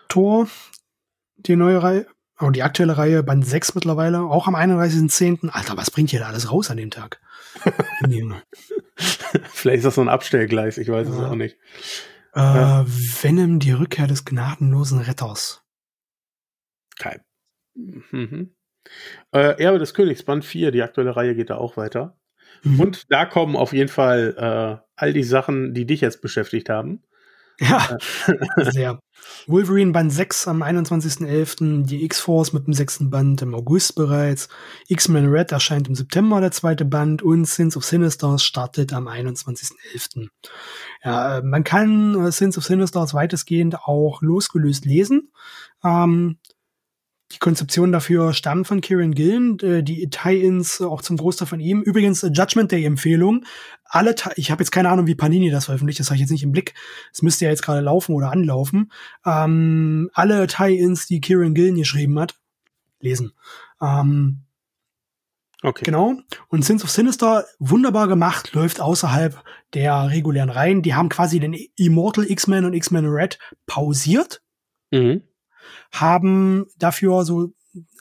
Thor, 0.10 0.48
die 1.38 1.56
neue 1.56 1.82
Reihe, 1.82 2.06
oh, 2.40 2.50
die 2.52 2.62
aktuelle 2.62 2.98
Reihe, 2.98 3.24
Band 3.24 3.46
6 3.46 3.74
mittlerweile, 3.76 4.22
auch 4.22 4.48
am 4.48 4.56
31.10. 4.56 5.50
Alter, 5.50 5.78
was 5.78 5.90
bringt 5.90 6.14
ihr 6.14 6.20
da 6.20 6.28
alles 6.28 6.52
raus 6.52 6.70
an 6.70 6.78
dem 6.78 6.92
Tag? 6.92 7.20
Vielleicht 8.96 9.78
ist 9.80 9.86
das 9.86 9.96
so 9.96 10.02
ein 10.02 10.10
Abstellgleis, 10.10 10.78
ich 10.78 10.90
weiß 10.90 11.08
es 11.08 11.16
Ja. 11.18 11.30
auch 11.32 11.36
nicht. 11.36 11.58
äh, 12.36 12.40
Ja. 12.40 12.86
Venom, 12.88 13.60
die 13.60 13.72
Rückkehr 13.72 14.06
des 14.08 14.26
gnadenlosen 14.26 15.00
Retters. 15.00 15.64
Kein. 17.00 17.22
Mhm. 17.76 18.54
Äh, 19.32 19.62
Erbe 19.62 19.80
des 19.80 19.94
Königs, 19.94 20.24
Band 20.24 20.46
4, 20.46 20.72
die 20.72 20.82
aktuelle 20.82 21.16
Reihe 21.16 21.36
geht 21.36 21.50
da 21.50 21.58
auch 21.58 21.78
weiter. 21.78 22.18
Mhm. 22.64 22.80
Und 22.80 23.12
da 23.12 23.26
kommen 23.26 23.56
auf 23.56 23.74
jeden 23.74 23.90
Fall 23.90 24.36
äh, 24.38 24.88
all 24.96 25.14
die 25.14 25.24
Sachen, 25.24 25.74
die 25.74 25.86
dich 25.86 26.02
jetzt 26.02 26.22
beschäftigt 26.22 26.70
haben. 26.70 27.04
Ja, 27.60 27.98
sehr. 28.72 29.00
Wolverine 29.48 29.92
Band 29.92 30.14
6 30.14 30.48
am 30.48 30.64
21.11., 30.64 31.86
die 31.86 32.06
X-Force 32.06 32.54
mit 32.54 32.68
dem 32.68 32.74
sechsten 32.74 33.10
Band 33.10 33.42
im 33.42 33.54
August 33.54 33.96
bereits, 33.96 34.48
X-Men 34.88 35.28
Red 35.28 35.52
erscheint 35.52 35.90
im 35.90 35.96
September 35.96 36.40
der 36.40 36.52
zweite 36.52 36.86
Band 36.86 37.22
und 37.22 37.46
Sins 37.46 37.76
of 37.76 37.84
Sinisters 37.84 38.44
startet 38.44 38.94
am 38.94 39.08
21.11. 39.10 40.30
Ja, 41.04 41.40
äh, 41.40 41.42
man 41.42 41.66
kann 41.66 42.28
äh, 42.28 42.32
Sins 42.32 42.58
of 42.58 42.64
Sinisters 42.64 43.14
weitestgehend 43.14 43.76
auch 43.84 44.22
losgelöst 44.22 44.86
lesen. 44.86 45.32
Ähm, 45.84 46.38
die 47.32 47.38
Konzeption 47.38 47.92
dafür 47.92 48.34
stammt 48.34 48.68
von 48.68 48.82
Kieran 48.82 49.14
Gillen, 49.14 49.60
äh, 49.60 49.84
die 49.84 50.10
Tie-Ins 50.10 50.82
auch 50.82 51.02
zum 51.02 51.18
Großteil 51.18 51.48
von 51.48 51.60
ihm. 51.60 51.82
Übrigens, 51.82 52.24
äh, 52.24 52.32
Judgment 52.34 52.72
Day-Empfehlung. 52.72 53.46
Alle, 53.84 54.16
ich 54.36 54.52
habe 54.52 54.64
jetzt 54.64 54.72
keine 54.72 54.90
Ahnung, 54.90 55.06
wie 55.08 55.16
Panini 55.16 55.52
das 55.52 55.66
veröffentlicht, 55.66 56.00
das 56.00 56.08
habe 56.08 56.16
ich 56.16 56.22
jetzt 56.22 56.32
nicht 56.32 56.44
im 56.44 56.52
Blick. 56.52 56.74
Es 57.14 57.22
müsste 57.22 57.46
ja 57.46 57.52
jetzt 57.52 57.62
gerade 57.62 57.82
laufen 57.82 58.16
oder 58.16 58.32
anlaufen. 58.32 58.92
Ähm, 59.26 60.10
alle 60.14 60.48
Tie-Ins, 60.48 61.06
die 61.06 61.22
Kieran 61.22 61.54
Gillen 61.54 61.76
geschrieben 61.76 62.20
hat, 62.20 62.36
lesen. 63.00 63.34
Ähm, 63.82 64.42
Okay. 65.62 65.84
Genau. 65.84 66.16
Und 66.48 66.64
Sins 66.64 66.86
of 66.86 66.90
Sinister, 66.90 67.44
wunderbar 67.60 68.08
gemacht, 68.08 68.54
läuft 68.54 68.80
außerhalb 68.80 69.44
der 69.74 70.10
regulären 70.10 70.50
Reihen. 70.50 70.84
Die 70.84 70.94
haben 70.96 71.10
quasi 71.10 71.42
den 71.42 71.54
Immortal 71.76 72.32
X-Men 72.32 72.64
und 72.64 72.74
X-Men 72.74 73.06
Red 73.06 73.40
pausiert, 73.66 74.42
Mhm. 74.92 75.22
Haben 75.92 76.66
dafür 76.78 77.26
so 77.26 77.54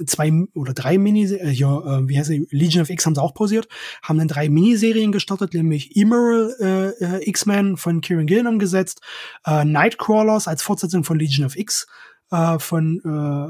zwei 0.07 0.33
oder 0.55 0.73
drei 0.73 0.99
Mini, 0.99 1.25
äh, 1.25 1.49
hier, 1.49 1.69
äh, 1.69 2.09
wie 2.09 2.19
heißt 2.19 2.29
sie, 2.29 2.47
Legion 2.51 2.83
of 2.83 2.91
X 2.91 3.05
haben 3.05 3.15
sie 3.15 3.23
auch 3.23 3.35
pausiert, 3.35 3.69
haben 4.03 4.19
dann 4.19 4.29
drei 4.29 4.49
Miniserien 4.49 5.13
gestartet, 5.13 5.55
nämlich 5.55 5.95
Emerald 5.97 6.59
äh, 6.61 6.89
äh, 7.19 7.29
X-Men 7.29 7.77
von 7.77 8.01
Kieran 8.01 8.27
Gillen 8.27 8.47
umgesetzt, 8.47 9.01
äh, 9.47 9.65
Nightcrawlers 9.65 10.49
als 10.49 10.63
Fortsetzung 10.63 11.05
von 11.05 11.19
Legion 11.19 11.47
of 11.47 11.57
X 11.57 11.87
äh, 12.31 12.59
von 12.59 13.01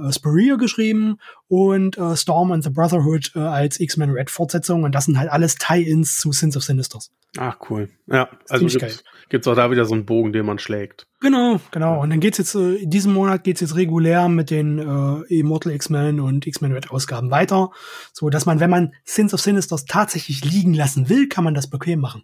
äh, 0.08 0.12
Spurrier 0.12 0.56
geschrieben 0.56 1.18
und 1.48 1.98
äh, 1.98 2.16
Storm 2.16 2.52
and 2.52 2.64
the 2.64 2.70
Brotherhood 2.70 3.32
äh, 3.34 3.40
als 3.40 3.80
X-Men 3.80 4.10
Red 4.10 4.30
Fortsetzung 4.30 4.84
und 4.84 4.94
das 4.94 5.06
sind 5.06 5.18
halt 5.18 5.30
alles 5.30 5.56
Tie-Ins 5.56 6.18
zu 6.18 6.32
Sins 6.32 6.56
of 6.56 6.62
Sinisters. 6.62 7.10
Ach, 7.36 7.58
cool. 7.68 7.90
Ja, 8.06 8.30
also 8.48 8.66
gibt's, 8.66 9.04
gibt's 9.28 9.46
auch 9.46 9.54
da 9.54 9.70
wieder 9.70 9.84
so 9.84 9.94
einen 9.94 10.06
Bogen, 10.06 10.32
den 10.32 10.46
man 10.46 10.58
schlägt. 10.58 11.06
Genau, 11.20 11.60
genau. 11.70 12.00
Und 12.00 12.10
dann 12.10 12.20
geht's 12.20 12.38
jetzt, 12.38 12.54
äh, 12.54 12.76
in 12.76 12.90
diesem 12.90 13.12
Monat 13.12 13.44
geht's 13.44 13.60
jetzt 13.60 13.76
regulär 13.76 14.28
mit 14.28 14.50
den 14.50 14.78
äh, 14.78 15.38
Immortal 15.38 15.72
X-Men 15.72 16.20
und 16.20 16.46
X-Men 16.46 16.72
Red 16.72 16.90
Ausgaben 16.90 17.30
weiter. 17.30 17.70
So 18.12 18.30
dass 18.30 18.46
man, 18.46 18.60
wenn 18.60 18.70
man 18.70 18.94
Sins 19.04 19.34
of 19.34 19.40
Sinisters 19.40 19.84
tatsächlich 19.84 20.44
liegen 20.44 20.72
lassen 20.72 21.08
will, 21.08 21.28
kann 21.28 21.44
man 21.44 21.54
das 21.54 21.68
bequem 21.68 22.00
machen. 22.00 22.22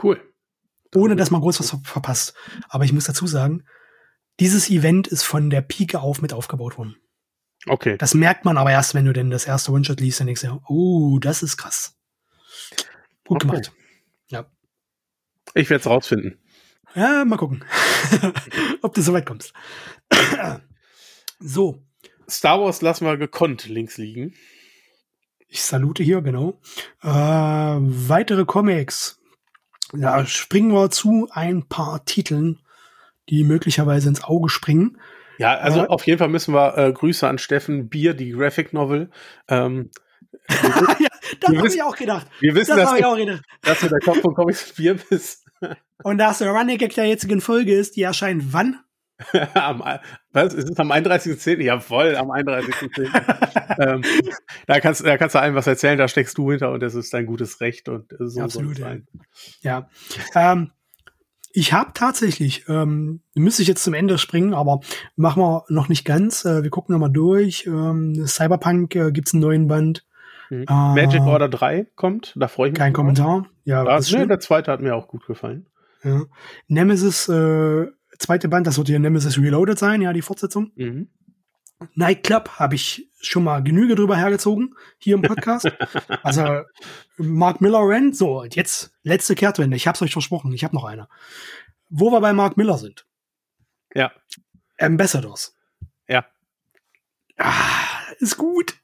Cool. 0.00 0.20
Ohne 0.94 1.16
dass 1.16 1.30
man 1.30 1.40
groß 1.40 1.60
was 1.60 1.70
ver 1.70 1.80
verpasst. 1.84 2.34
Aber 2.68 2.84
ich 2.84 2.92
muss 2.92 3.04
dazu 3.04 3.26
sagen, 3.26 3.64
dieses 4.40 4.70
Event 4.70 5.06
ist 5.06 5.22
von 5.22 5.50
der 5.50 5.60
Pike 5.60 6.00
auf 6.00 6.20
mit 6.22 6.32
aufgebaut 6.32 6.78
worden. 6.78 6.96
Okay. 7.66 7.96
Das 7.98 8.14
merkt 8.14 8.44
man 8.44 8.56
aber 8.56 8.70
erst, 8.70 8.94
wenn 8.94 9.04
du 9.04 9.12
denn 9.12 9.30
das 9.30 9.44
erste 9.44 9.70
One-Shot 9.72 10.00
liest 10.00 10.20
und 10.20 10.26
denkst, 10.26 10.42
ja, 10.42 10.60
oh, 10.66 11.18
das 11.20 11.42
ist 11.42 11.56
krass. 11.58 11.96
Gut 13.26 13.44
Okay. 13.44 13.46
gemacht. 13.48 13.72
Ja. 14.28 14.46
Ich 15.54 15.68
werde 15.68 15.80
es 15.82 15.86
rausfinden. 15.86 16.38
Ja, 16.94 17.24
mal 17.24 17.36
gucken, 17.36 17.64
ob 18.82 18.94
du 18.94 19.02
so 19.02 19.12
weit 19.12 19.26
kommst. 19.26 19.52
so, 21.38 21.82
Star 22.28 22.60
Wars 22.60 22.80
lassen 22.82 23.04
wir 23.06 23.16
gekonnt 23.16 23.66
links 23.68 23.96
liegen. 23.98 24.34
ich 25.48 25.62
salute 25.62 26.02
hier, 26.02 26.22
genau. 26.22 26.60
Äh, 27.02 27.08
weitere 27.08 28.44
Comics. 28.44 29.20
Da 29.92 30.24
springen 30.26 30.72
wir 30.72 30.90
zu 30.90 31.28
ein 31.32 31.66
paar 31.68 32.04
Titeln, 32.04 32.59
die 33.30 33.44
möglicherweise 33.44 34.08
ins 34.08 34.22
Auge 34.24 34.48
springen. 34.48 34.98
Ja, 35.38 35.56
also 35.56 35.86
auf 35.86 36.06
jeden 36.06 36.18
Fall 36.18 36.28
müssen 36.28 36.52
wir 36.52 36.76
äh, 36.76 36.92
Grüße 36.92 37.26
an 37.26 37.38
Steffen 37.38 37.88
Bier, 37.88 38.12
die 38.12 38.32
Graphic 38.32 38.74
Novel. 38.74 39.10
Ähm, 39.48 39.90
ja, 40.50 41.08
das 41.40 41.56
habe 41.56 41.68
ich 41.68 41.82
auch 41.82 41.96
gedacht. 41.96 42.26
wir 42.40 42.54
wissen, 42.54 42.76
Das 42.76 42.90
dass 42.90 42.98
ich 42.98 43.02
du, 43.02 43.08
auch 43.08 43.16
gedacht. 43.16 43.42
dass 43.62 43.80
du 43.80 43.88
der 43.88 44.00
Kopf 44.00 44.20
von 44.20 44.34
Comics 44.34 44.74
Bier 44.74 44.98
bist. 45.08 45.46
Und 46.02 46.18
da 46.18 46.30
es 46.30 46.38
der 46.38 46.50
Running 46.50 46.76
Gag 46.76 46.94
der 46.94 47.06
jetzigen 47.06 47.40
Folge 47.40 47.72
ist, 47.74 47.96
die 47.96 48.02
erscheint 48.02 48.52
wann? 48.52 48.80
am, 49.54 49.82
was? 50.32 50.54
Ist 50.54 50.70
es 50.70 50.78
am 50.78 50.92
31.10.? 50.92 51.62
Jawohl, 51.62 52.16
am 52.16 52.30
31.10. 52.30 53.86
ähm, 53.86 54.02
da, 54.66 54.80
kannst, 54.80 55.06
da 55.06 55.18
kannst 55.18 55.34
du 55.34 55.40
einem 55.40 55.54
was 55.54 55.66
erzählen, 55.66 55.98
da 55.98 56.08
steckst 56.08 56.36
du 56.38 56.50
hinter 56.50 56.70
und 56.70 56.80
das 56.80 56.94
ist 56.94 57.12
dein 57.12 57.26
gutes 57.26 57.60
Recht 57.60 57.88
und 57.88 58.12
so 58.18 58.28
soll 58.28 58.44
Absolut, 58.44 58.72
es 58.72 58.78
ja. 58.78 58.84
sein. 58.84 59.08
Ja. 59.62 59.88
Ähm, 60.34 60.72
ich 61.52 61.72
habe 61.72 61.90
tatsächlich, 61.94 62.64
ähm, 62.68 63.20
müsste 63.34 63.62
ich 63.62 63.68
jetzt 63.68 63.82
zum 63.84 63.94
Ende 63.94 64.18
springen, 64.18 64.54
aber 64.54 64.80
machen 65.16 65.42
wir 65.42 65.64
noch 65.68 65.88
nicht 65.88 66.04
ganz. 66.04 66.44
Äh, 66.44 66.62
wir 66.62 66.70
gucken 66.70 66.92
nochmal 66.92 67.10
durch. 67.10 67.66
Ähm, 67.66 68.24
Cyberpunk 68.26 68.94
äh, 68.94 69.10
gibt's 69.12 69.34
einen 69.34 69.42
neuen 69.42 69.66
Band. 69.68 70.06
Mhm. 70.50 70.64
Ah. 70.66 70.94
Magic 70.94 71.22
Order 71.22 71.48
3 71.48 71.86
kommt, 71.96 72.34
da 72.36 72.48
freue 72.48 72.68
ich 72.68 72.72
mich. 72.72 72.78
Kein. 72.78 72.92
Kommentar. 72.92 73.46
Ja, 73.64 73.84
Ja, 73.84 73.84
das 73.84 74.06
ist 74.06 74.12
ne, 74.12 74.18
schön. 74.20 74.28
der 74.28 74.40
zweite 74.40 74.70
hat 74.72 74.80
mir 74.80 74.94
auch 74.94 75.08
gut 75.08 75.26
gefallen. 75.26 75.66
Ja. 76.02 76.22
Nemesis, 76.68 77.28
äh, 77.28 77.86
zweite 78.18 78.48
Band, 78.48 78.66
das 78.66 78.78
wird 78.78 78.88
hier 78.88 78.98
Nemesis 78.98 79.38
Reloaded 79.38 79.78
sein, 79.78 80.02
ja, 80.02 80.12
die 80.12 80.22
Fortsetzung. 80.22 80.72
Mhm. 80.76 81.08
Nightclub 81.94 82.58
habe 82.58 82.74
ich 82.74 83.08
schon 83.20 83.44
mal 83.44 83.62
Genüge 83.62 83.94
drüber 83.94 84.16
hergezogen, 84.16 84.74
hier 84.98 85.14
im 85.14 85.22
Podcast. 85.22 85.66
also 86.22 86.62
Mark 87.16 87.60
Miller 87.60 87.80
Rand, 87.82 88.16
so, 88.16 88.40
und 88.40 88.56
jetzt 88.56 88.92
letzte 89.02 89.34
Kehrtwende, 89.34 89.76
ich 89.76 89.86
hab's 89.86 90.02
euch 90.02 90.12
versprochen, 90.12 90.52
ich 90.52 90.64
habe 90.64 90.74
noch 90.74 90.84
eine. 90.84 91.08
Wo 91.88 92.10
wir 92.10 92.20
bei 92.20 92.32
Mark 92.32 92.56
Miller 92.56 92.78
sind. 92.78 93.06
Ja. 93.94 94.12
Ambassadors. 94.78 95.56
Ja. 96.08 96.26
Ah, 97.38 98.12
ist 98.18 98.36
gut. 98.36 98.76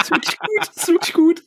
Ist 0.00 0.10
wirklich 0.10 0.38
gut, 0.38 0.68
ist 0.76 0.88
wirklich 0.88 1.14
gut. 1.14 1.44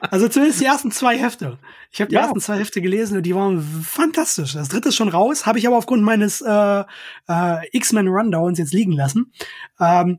Also 0.00 0.28
zumindest 0.28 0.60
die 0.60 0.64
ersten 0.66 0.90
zwei 0.90 1.18
Hefte. 1.18 1.58
Ich 1.90 2.00
habe 2.00 2.08
die 2.08 2.14
ja. 2.14 2.22
ersten 2.22 2.40
zwei 2.40 2.58
Hefte 2.58 2.80
gelesen 2.80 3.16
und 3.16 3.24
die 3.24 3.34
waren 3.34 3.60
fantastisch. 3.60 4.54
Das 4.54 4.68
dritte 4.68 4.90
ist 4.90 4.96
schon 4.96 5.08
raus, 5.08 5.46
habe 5.46 5.58
ich 5.58 5.66
aber 5.66 5.76
aufgrund 5.76 6.02
meines 6.02 6.40
äh, 6.40 6.84
äh, 7.28 7.68
X-Men 7.72 8.08
Rundowns 8.08 8.58
jetzt 8.58 8.72
liegen 8.72 8.92
lassen. 8.92 9.32
Ähm, 9.78 10.18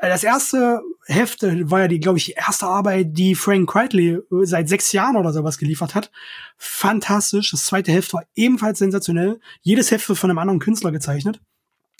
das 0.00 0.24
erste 0.24 0.80
Heft 1.06 1.42
war 1.42 1.80
ja 1.80 1.88
die, 1.88 2.00
glaube 2.00 2.16
ich, 2.16 2.24
die 2.24 2.32
erste 2.32 2.66
Arbeit, 2.66 3.08
die 3.10 3.34
Frank 3.34 3.68
Crichtley 3.68 4.18
seit 4.42 4.68
sechs 4.68 4.92
Jahren 4.92 5.16
oder 5.16 5.32
sowas 5.32 5.58
geliefert 5.58 5.94
hat. 5.94 6.10
Fantastisch. 6.56 7.50
Das 7.50 7.66
zweite 7.66 7.92
Heft 7.92 8.14
war 8.14 8.24
ebenfalls 8.34 8.78
sensationell. 8.78 9.40
Jedes 9.60 9.90
Heft 9.90 10.08
wird 10.08 10.18
von 10.18 10.30
einem 10.30 10.38
anderen 10.38 10.60
Künstler 10.60 10.90
gezeichnet. 10.90 11.40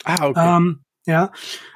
Ah, 0.05 0.29
okay. 0.29 0.57
Ähm, 0.57 0.81
ja, 1.07 1.33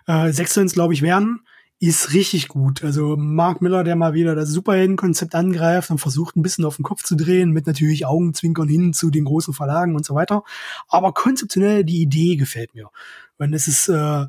äh, 0.07 0.33
sechs 0.33 0.57
es, 0.57 0.73
glaube 0.73 0.95
ich, 0.95 1.03
werden. 1.03 1.44
Ist 1.87 2.15
richtig 2.15 2.49
gut. 2.49 2.83
Also 2.83 3.15
Mark 3.15 3.61
Miller, 3.61 3.85
der 3.85 3.95
mal 3.95 4.15
wieder 4.15 4.35
das 4.35 4.49
Superhelden-Konzept 4.49 5.35
angreift 5.35 5.91
und 5.91 5.99
versucht, 5.99 6.35
ein 6.35 6.41
bisschen 6.41 6.65
auf 6.65 6.77
den 6.77 6.83
Kopf 6.83 7.03
zu 7.03 7.15
drehen, 7.15 7.51
mit 7.51 7.67
natürlich 7.67 8.07
Augenzwinkern 8.07 8.69
hin 8.69 8.95
zu 8.95 9.11
den 9.11 9.27
großen 9.27 9.53
Verlagen 9.53 9.95
und 9.95 10.07
so 10.07 10.15
weiter. 10.15 10.45
Aber 10.89 11.13
konzeptionell 11.13 11.85
die 11.85 12.01
Idee 12.01 12.37
gefällt 12.37 12.75
mir. 12.75 12.89
Und 13.37 13.53
es 13.53 13.69
ist, 13.69 13.89
äh, 13.89 14.25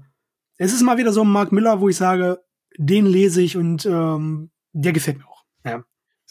es 0.58 0.74
ist 0.74 0.82
mal 0.82 0.98
wieder 0.98 1.14
so 1.14 1.24
ein 1.24 1.30
Mark 1.30 1.54
Miller, 1.54 1.80
wo 1.80 1.88
ich 1.88 1.96
sage, 1.96 2.44
den 2.78 3.06
lese 3.06 3.42
ich 3.42 3.56
und 3.56 3.86
ähm, 3.86 4.50
der 4.74 4.92
gefällt 4.92 5.20
mir 5.20 5.28
auch. 5.30 5.46
Ja. 5.64 5.86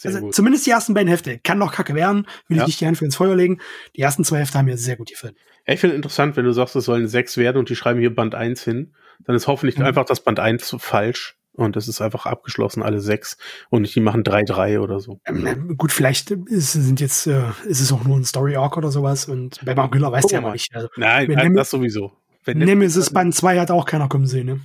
also 0.04 0.20
gut. 0.20 0.34
zumindest 0.34 0.66
die 0.66 0.72
ersten 0.72 0.92
beiden 0.92 1.08
Hefte. 1.08 1.38
Kann 1.38 1.56
noch 1.56 1.72
kacke 1.72 1.94
werden, 1.94 2.26
will 2.48 2.58
ja. 2.58 2.64
ich 2.64 2.66
nicht 2.66 2.80
die 2.82 2.86
Hand 2.86 2.98
für 2.98 3.06
ins 3.06 3.16
Feuer 3.16 3.34
legen. 3.34 3.62
Die 3.96 4.02
ersten 4.02 4.24
zwei 4.24 4.40
Hefte 4.40 4.58
haben 4.58 4.66
mir 4.66 4.76
sehr 4.76 4.96
gut 4.96 5.08
gefallen. 5.08 5.36
Ich 5.64 5.80
finde 5.80 5.96
interessant, 5.96 6.36
wenn 6.36 6.44
du 6.44 6.52
sagst, 6.52 6.76
es 6.76 6.84
sollen 6.84 7.08
sechs 7.08 7.38
werden 7.38 7.56
und 7.56 7.70
die 7.70 7.76
schreiben 7.76 7.98
hier 7.98 8.14
Band 8.14 8.34
eins 8.34 8.62
hin, 8.62 8.92
dann 9.20 9.36
ist 9.36 9.46
hoffentlich 9.46 9.78
mhm. 9.78 9.84
einfach 9.84 10.04
das 10.04 10.20
Band 10.20 10.40
eins 10.40 10.74
falsch 10.78 11.36
und 11.52 11.76
es 11.76 11.88
ist 11.88 12.00
einfach 12.00 12.26
abgeschlossen, 12.26 12.82
alle 12.82 13.00
sechs 13.00 13.36
und 13.70 13.82
nicht 13.82 13.94
die 13.94 14.00
machen 14.00 14.24
drei 14.24 14.42
drei 14.42 14.80
oder 14.80 15.00
so. 15.00 15.20
Ähm, 15.24 15.76
gut, 15.76 15.92
vielleicht 15.92 16.30
ist, 16.30 16.72
sind 16.72 17.00
jetzt, 17.00 17.26
äh, 17.26 17.42
ist 17.66 17.80
es 17.80 17.92
auch 17.92 18.04
nur 18.04 18.16
ein 18.16 18.24
Story 18.24 18.56
Arc 18.56 18.76
oder 18.76 18.90
sowas 18.90 19.26
und 19.26 19.64
bei 19.64 19.74
Mark 19.74 19.94
Miller 19.94 20.12
weiß 20.12 20.26
der 20.26 20.40
ja 20.40 20.52
nicht. 20.52 20.74
Also, 20.74 20.88
Nein, 20.96 21.30
nein 21.30 21.54
das 21.54 21.70
sowieso. 21.70 22.12
Wenn 22.44 22.58
Nemesis 22.58 23.10
Band 23.10 23.34
2 23.34 23.58
hat 23.58 23.70
auch 23.70 23.86
keiner 23.86 24.08
kommen 24.08 24.26
sehen, 24.26 24.46
ne? 24.46 24.60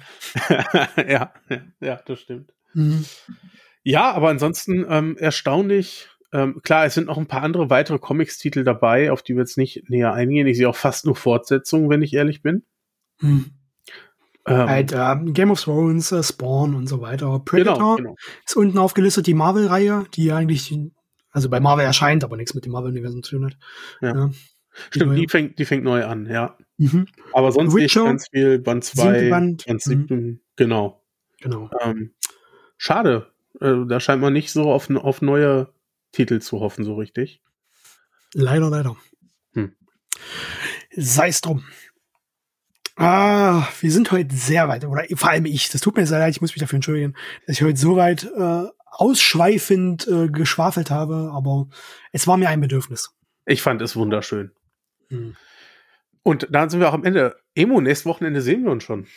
ja, 1.08 1.34
ja, 1.80 2.02
das 2.06 2.20
stimmt. 2.20 2.52
Mhm. 2.74 3.06
Ja, 3.84 4.12
aber 4.12 4.30
ansonsten 4.30 4.86
ähm, 4.90 5.18
erstaunlich. 5.18 6.10
Ähm, 6.32 6.62
klar, 6.62 6.86
es 6.86 6.94
sind 6.94 7.08
noch 7.08 7.18
ein 7.18 7.28
paar 7.28 7.42
andere 7.42 7.70
weitere 7.70 7.98
Comics-Titel 7.98 8.64
dabei, 8.64 9.12
auf 9.12 9.24
die 9.24 9.34
wir 9.34 9.40
jetzt 9.40 9.58
nicht 9.58 9.90
näher 9.90 10.14
eingehen. 10.14 10.46
Ich 10.46 10.58
sehe 10.58 10.70
auch 10.70 10.76
fast 10.76 11.06
nur 11.06 11.16
Fortsetzungen, 11.16 11.90
wenn 11.90 12.02
ich 12.02 12.14
ehrlich 12.14 12.44
bin. 12.44 12.64
Mhm. 13.22 13.52
Ähm, 14.50 14.70
halt, 14.70 14.92
äh, 14.92 15.32
Game 15.32 15.52
of 15.52 15.62
Thrones, 15.62 16.12
äh, 16.12 16.24
Spawn 16.24 16.76
und 16.76 16.88
so 16.88 17.02
weiter. 17.02 17.40
Predator 17.40 17.96
genau, 17.96 17.96
genau. 17.96 18.16
ist 18.46 18.56
unten 18.56 18.78
aufgelistet, 18.78 19.28
die 19.28 19.34
Marvel-Reihe, 19.34 20.06
die 20.14 20.32
eigentlich, 20.32 20.76
also 21.32 21.50
bei 21.50 21.60
Marvel 21.60 21.86
erscheint, 21.86 22.24
aber 22.24 22.38
nichts 22.38 22.54
mit 22.54 22.66
dem 22.66 22.72
Marvel-Universum 22.72 23.24
zu 23.24 23.38
tun 23.38 23.46
hat. 23.46 23.58
Ja. 24.02 24.16
ja. 24.16 24.30
Stimmt, 24.92 25.18
die, 25.18 25.22
die 25.22 25.28
fängt, 25.28 25.60
die 25.60 25.66
fängt 25.66 25.84
neu 25.84 26.06
an, 26.06 26.26
ja. 26.26 26.58
Mhm. 26.78 27.08
Aber 27.34 27.52
sonst 27.52 27.76
ich 27.76 27.94
ganz 27.94 28.28
viel 28.30 28.60
Band 28.60 28.84
2, 28.84 29.30
Band 29.30 29.66
7, 29.68 30.06
mhm. 30.10 30.40
genau. 30.56 31.04
Genau. 31.42 31.70
Ähm, 31.82 32.14
schade. 32.78 33.32
Äh, 33.60 33.86
da 33.88 34.00
scheint 34.00 34.22
man 34.22 34.34
nicht 34.34 34.52
so 34.52 34.72
auf, 34.72 34.90
auf 34.90 35.22
neue 35.22 35.74
Titel 36.12 36.40
zu 36.40 36.60
hoffen, 36.60 36.84
so 36.84 36.96
richtig. 36.96 37.42
Leider, 38.34 38.70
leider. 38.70 38.96
Hm. 39.54 39.76
Sei 40.96 41.30
es 41.30 41.42
drum. 41.42 41.64
Ah, 43.02 43.66
wir 43.80 43.92
sind 43.94 44.12
heute 44.12 44.36
sehr 44.36 44.68
weit, 44.68 44.84
oder 44.84 45.06
vor 45.16 45.30
allem 45.30 45.46
ich, 45.46 45.70
das 45.70 45.80
tut 45.80 45.96
mir 45.96 46.06
sehr 46.06 46.20
leid, 46.20 46.32
ich 46.36 46.42
muss 46.42 46.52
mich 46.52 46.60
dafür 46.60 46.76
entschuldigen, 46.76 47.16
dass 47.48 47.56
ich 47.56 47.64
heute 47.64 47.80
so 47.80 47.96
weit 47.96 48.26
äh, 48.26 48.68
ausschweifend 48.92 50.06
äh, 50.10 50.28
geschwafelt 50.28 50.92
habe, 50.92 51.32
aber 51.34 51.70
es 52.12 52.28
war 52.28 52.36
mir 52.36 52.50
ein 52.50 52.60
Bedürfnis. 52.60 53.16
Ich 53.46 53.62
fand 53.62 53.82
es 53.82 53.96
wunderschön. 53.96 54.52
Hm. 55.08 55.38
Und 56.24 56.48
dann 56.52 56.70
sind 56.70 56.82
wir 56.82 56.90
auch 56.90 56.94
am 56.94 57.06
Ende. 57.06 57.38
Emo, 57.56 57.80
nächstes 57.80 58.06
Wochenende 58.06 58.42
sehen 58.42 58.66
wir 58.66 58.72
uns 58.72 58.84
schon. 58.84 59.08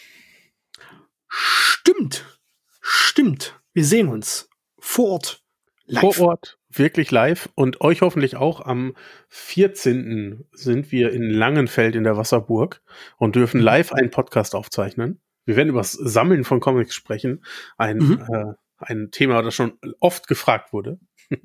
Stimmt. 1.26 2.38
Stimmt. 2.80 3.60
Wir 3.72 3.84
sehen 3.84 4.06
uns. 4.06 4.48
Vor 4.78 5.10
Ort. 5.10 5.42
Live. 5.86 6.14
Vor 6.16 6.28
Ort. 6.28 6.56
Wirklich 6.74 7.10
live. 7.10 7.48
Und 7.54 7.80
euch 7.80 8.02
hoffentlich 8.02 8.36
auch 8.36 8.60
am 8.60 8.94
14. 9.28 10.44
sind 10.52 10.92
wir 10.92 11.12
in 11.12 11.28
Langenfeld 11.28 11.96
in 11.96 12.04
der 12.04 12.16
Wasserburg 12.16 12.82
und 13.18 13.36
dürfen 13.36 13.60
mhm. 13.60 13.66
live 13.66 13.92
einen 13.92 14.10
Podcast 14.10 14.54
aufzeichnen. 14.54 15.20
Wir 15.44 15.56
werden 15.56 15.68
über 15.68 15.80
das 15.80 15.92
Sammeln 15.92 16.44
von 16.44 16.60
Comics 16.60 16.94
sprechen. 16.94 17.44
Ein, 17.76 17.98
mhm. 17.98 18.24
äh, 18.32 18.54
ein 18.78 19.10
Thema, 19.10 19.42
das 19.42 19.54
schon 19.54 19.78
oft 20.00 20.28
gefragt 20.28 20.72
wurde. 20.72 20.98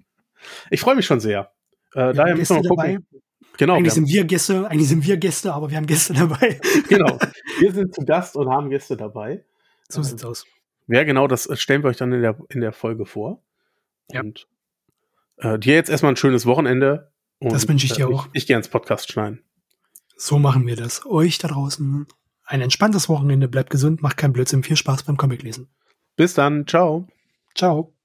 Ich 0.70 0.82
freue 0.82 0.96
mich 0.96 1.08
schon 1.08 1.20
sehr. 1.20 1.52
Äh, 1.96 2.14
daher 2.14 2.36
müssen 2.36 2.58
wir 2.58 2.62
mal 2.62 2.70
gucken. 2.70 3.08
Dabei. 3.12 3.22
Genau. 3.58 3.76
Eigentlich 3.76 3.94
sind 3.94 4.08
wir 4.08 4.24
Gäste, 4.24 4.70
eigentlich 4.70 4.88
sind 4.88 5.06
wir 5.06 5.18
Gäste, 5.18 5.52
aber 5.52 5.72
wir 5.72 5.78
haben 5.78 5.88
Gäste 5.88 6.14
dabei. 6.14 6.60
Genau. 6.88 7.18
Wir 7.60 7.72
sind 7.72 7.94
zu 7.96 8.06
Gast 8.06 8.36
und 8.36 8.48
haben 8.50 8.70
Gäste 8.70 8.96
dabei. 8.96 9.44
So 9.90 10.04
sieht's 10.04 10.24
aus. 10.24 10.46
Ja, 10.88 11.04
genau, 11.04 11.28
das 11.28 11.50
stellen 11.60 11.84
wir 11.84 11.90
euch 11.90 11.98
dann 11.98 12.14
in 12.14 12.22
der, 12.22 12.38
in 12.50 12.62
der 12.62 12.72
Folge 12.72 13.06
vor. 13.06 13.42
Ja. 14.12 14.22
Und 14.22 14.48
äh, 15.38 15.60
dir 15.60 15.76
jetzt 15.76 15.90
erstmal 15.90 16.14
ein 16.14 16.18
schönes 16.18 16.46
Wochenende. 16.46 17.12
Und, 17.40 17.52
das 17.52 17.68
wünsche 17.68 17.86
ich 17.86 17.94
dir 17.94 18.10
äh, 18.10 18.14
auch. 18.14 18.28
Ich, 18.34 18.44
ich 18.44 18.48
gehe 18.48 18.58
ins 18.58 18.68
Podcast 18.68 19.12
schneiden. 19.12 19.44
So 20.18 20.40
machen 20.40 20.66
wir 20.66 20.76
das. 20.76 21.06
Euch 21.06 21.38
da 21.38 21.48
draußen 21.48 22.08
ein 22.46 22.62
entspanntes 22.62 23.10
Wochenende. 23.10 23.48
Bleibt 23.48 23.70
gesund, 23.70 24.02
macht 24.02 24.18
keinen 24.18 24.34
Blödsinn. 24.34 24.64
Viel 24.64 24.78
Spaß 24.78 25.04
beim 25.04 25.18
Comiclesen. 25.18 25.70
Bis 26.16 26.34
dann. 26.34 26.66
Ciao. 26.66 27.08
Ciao. 27.54 27.97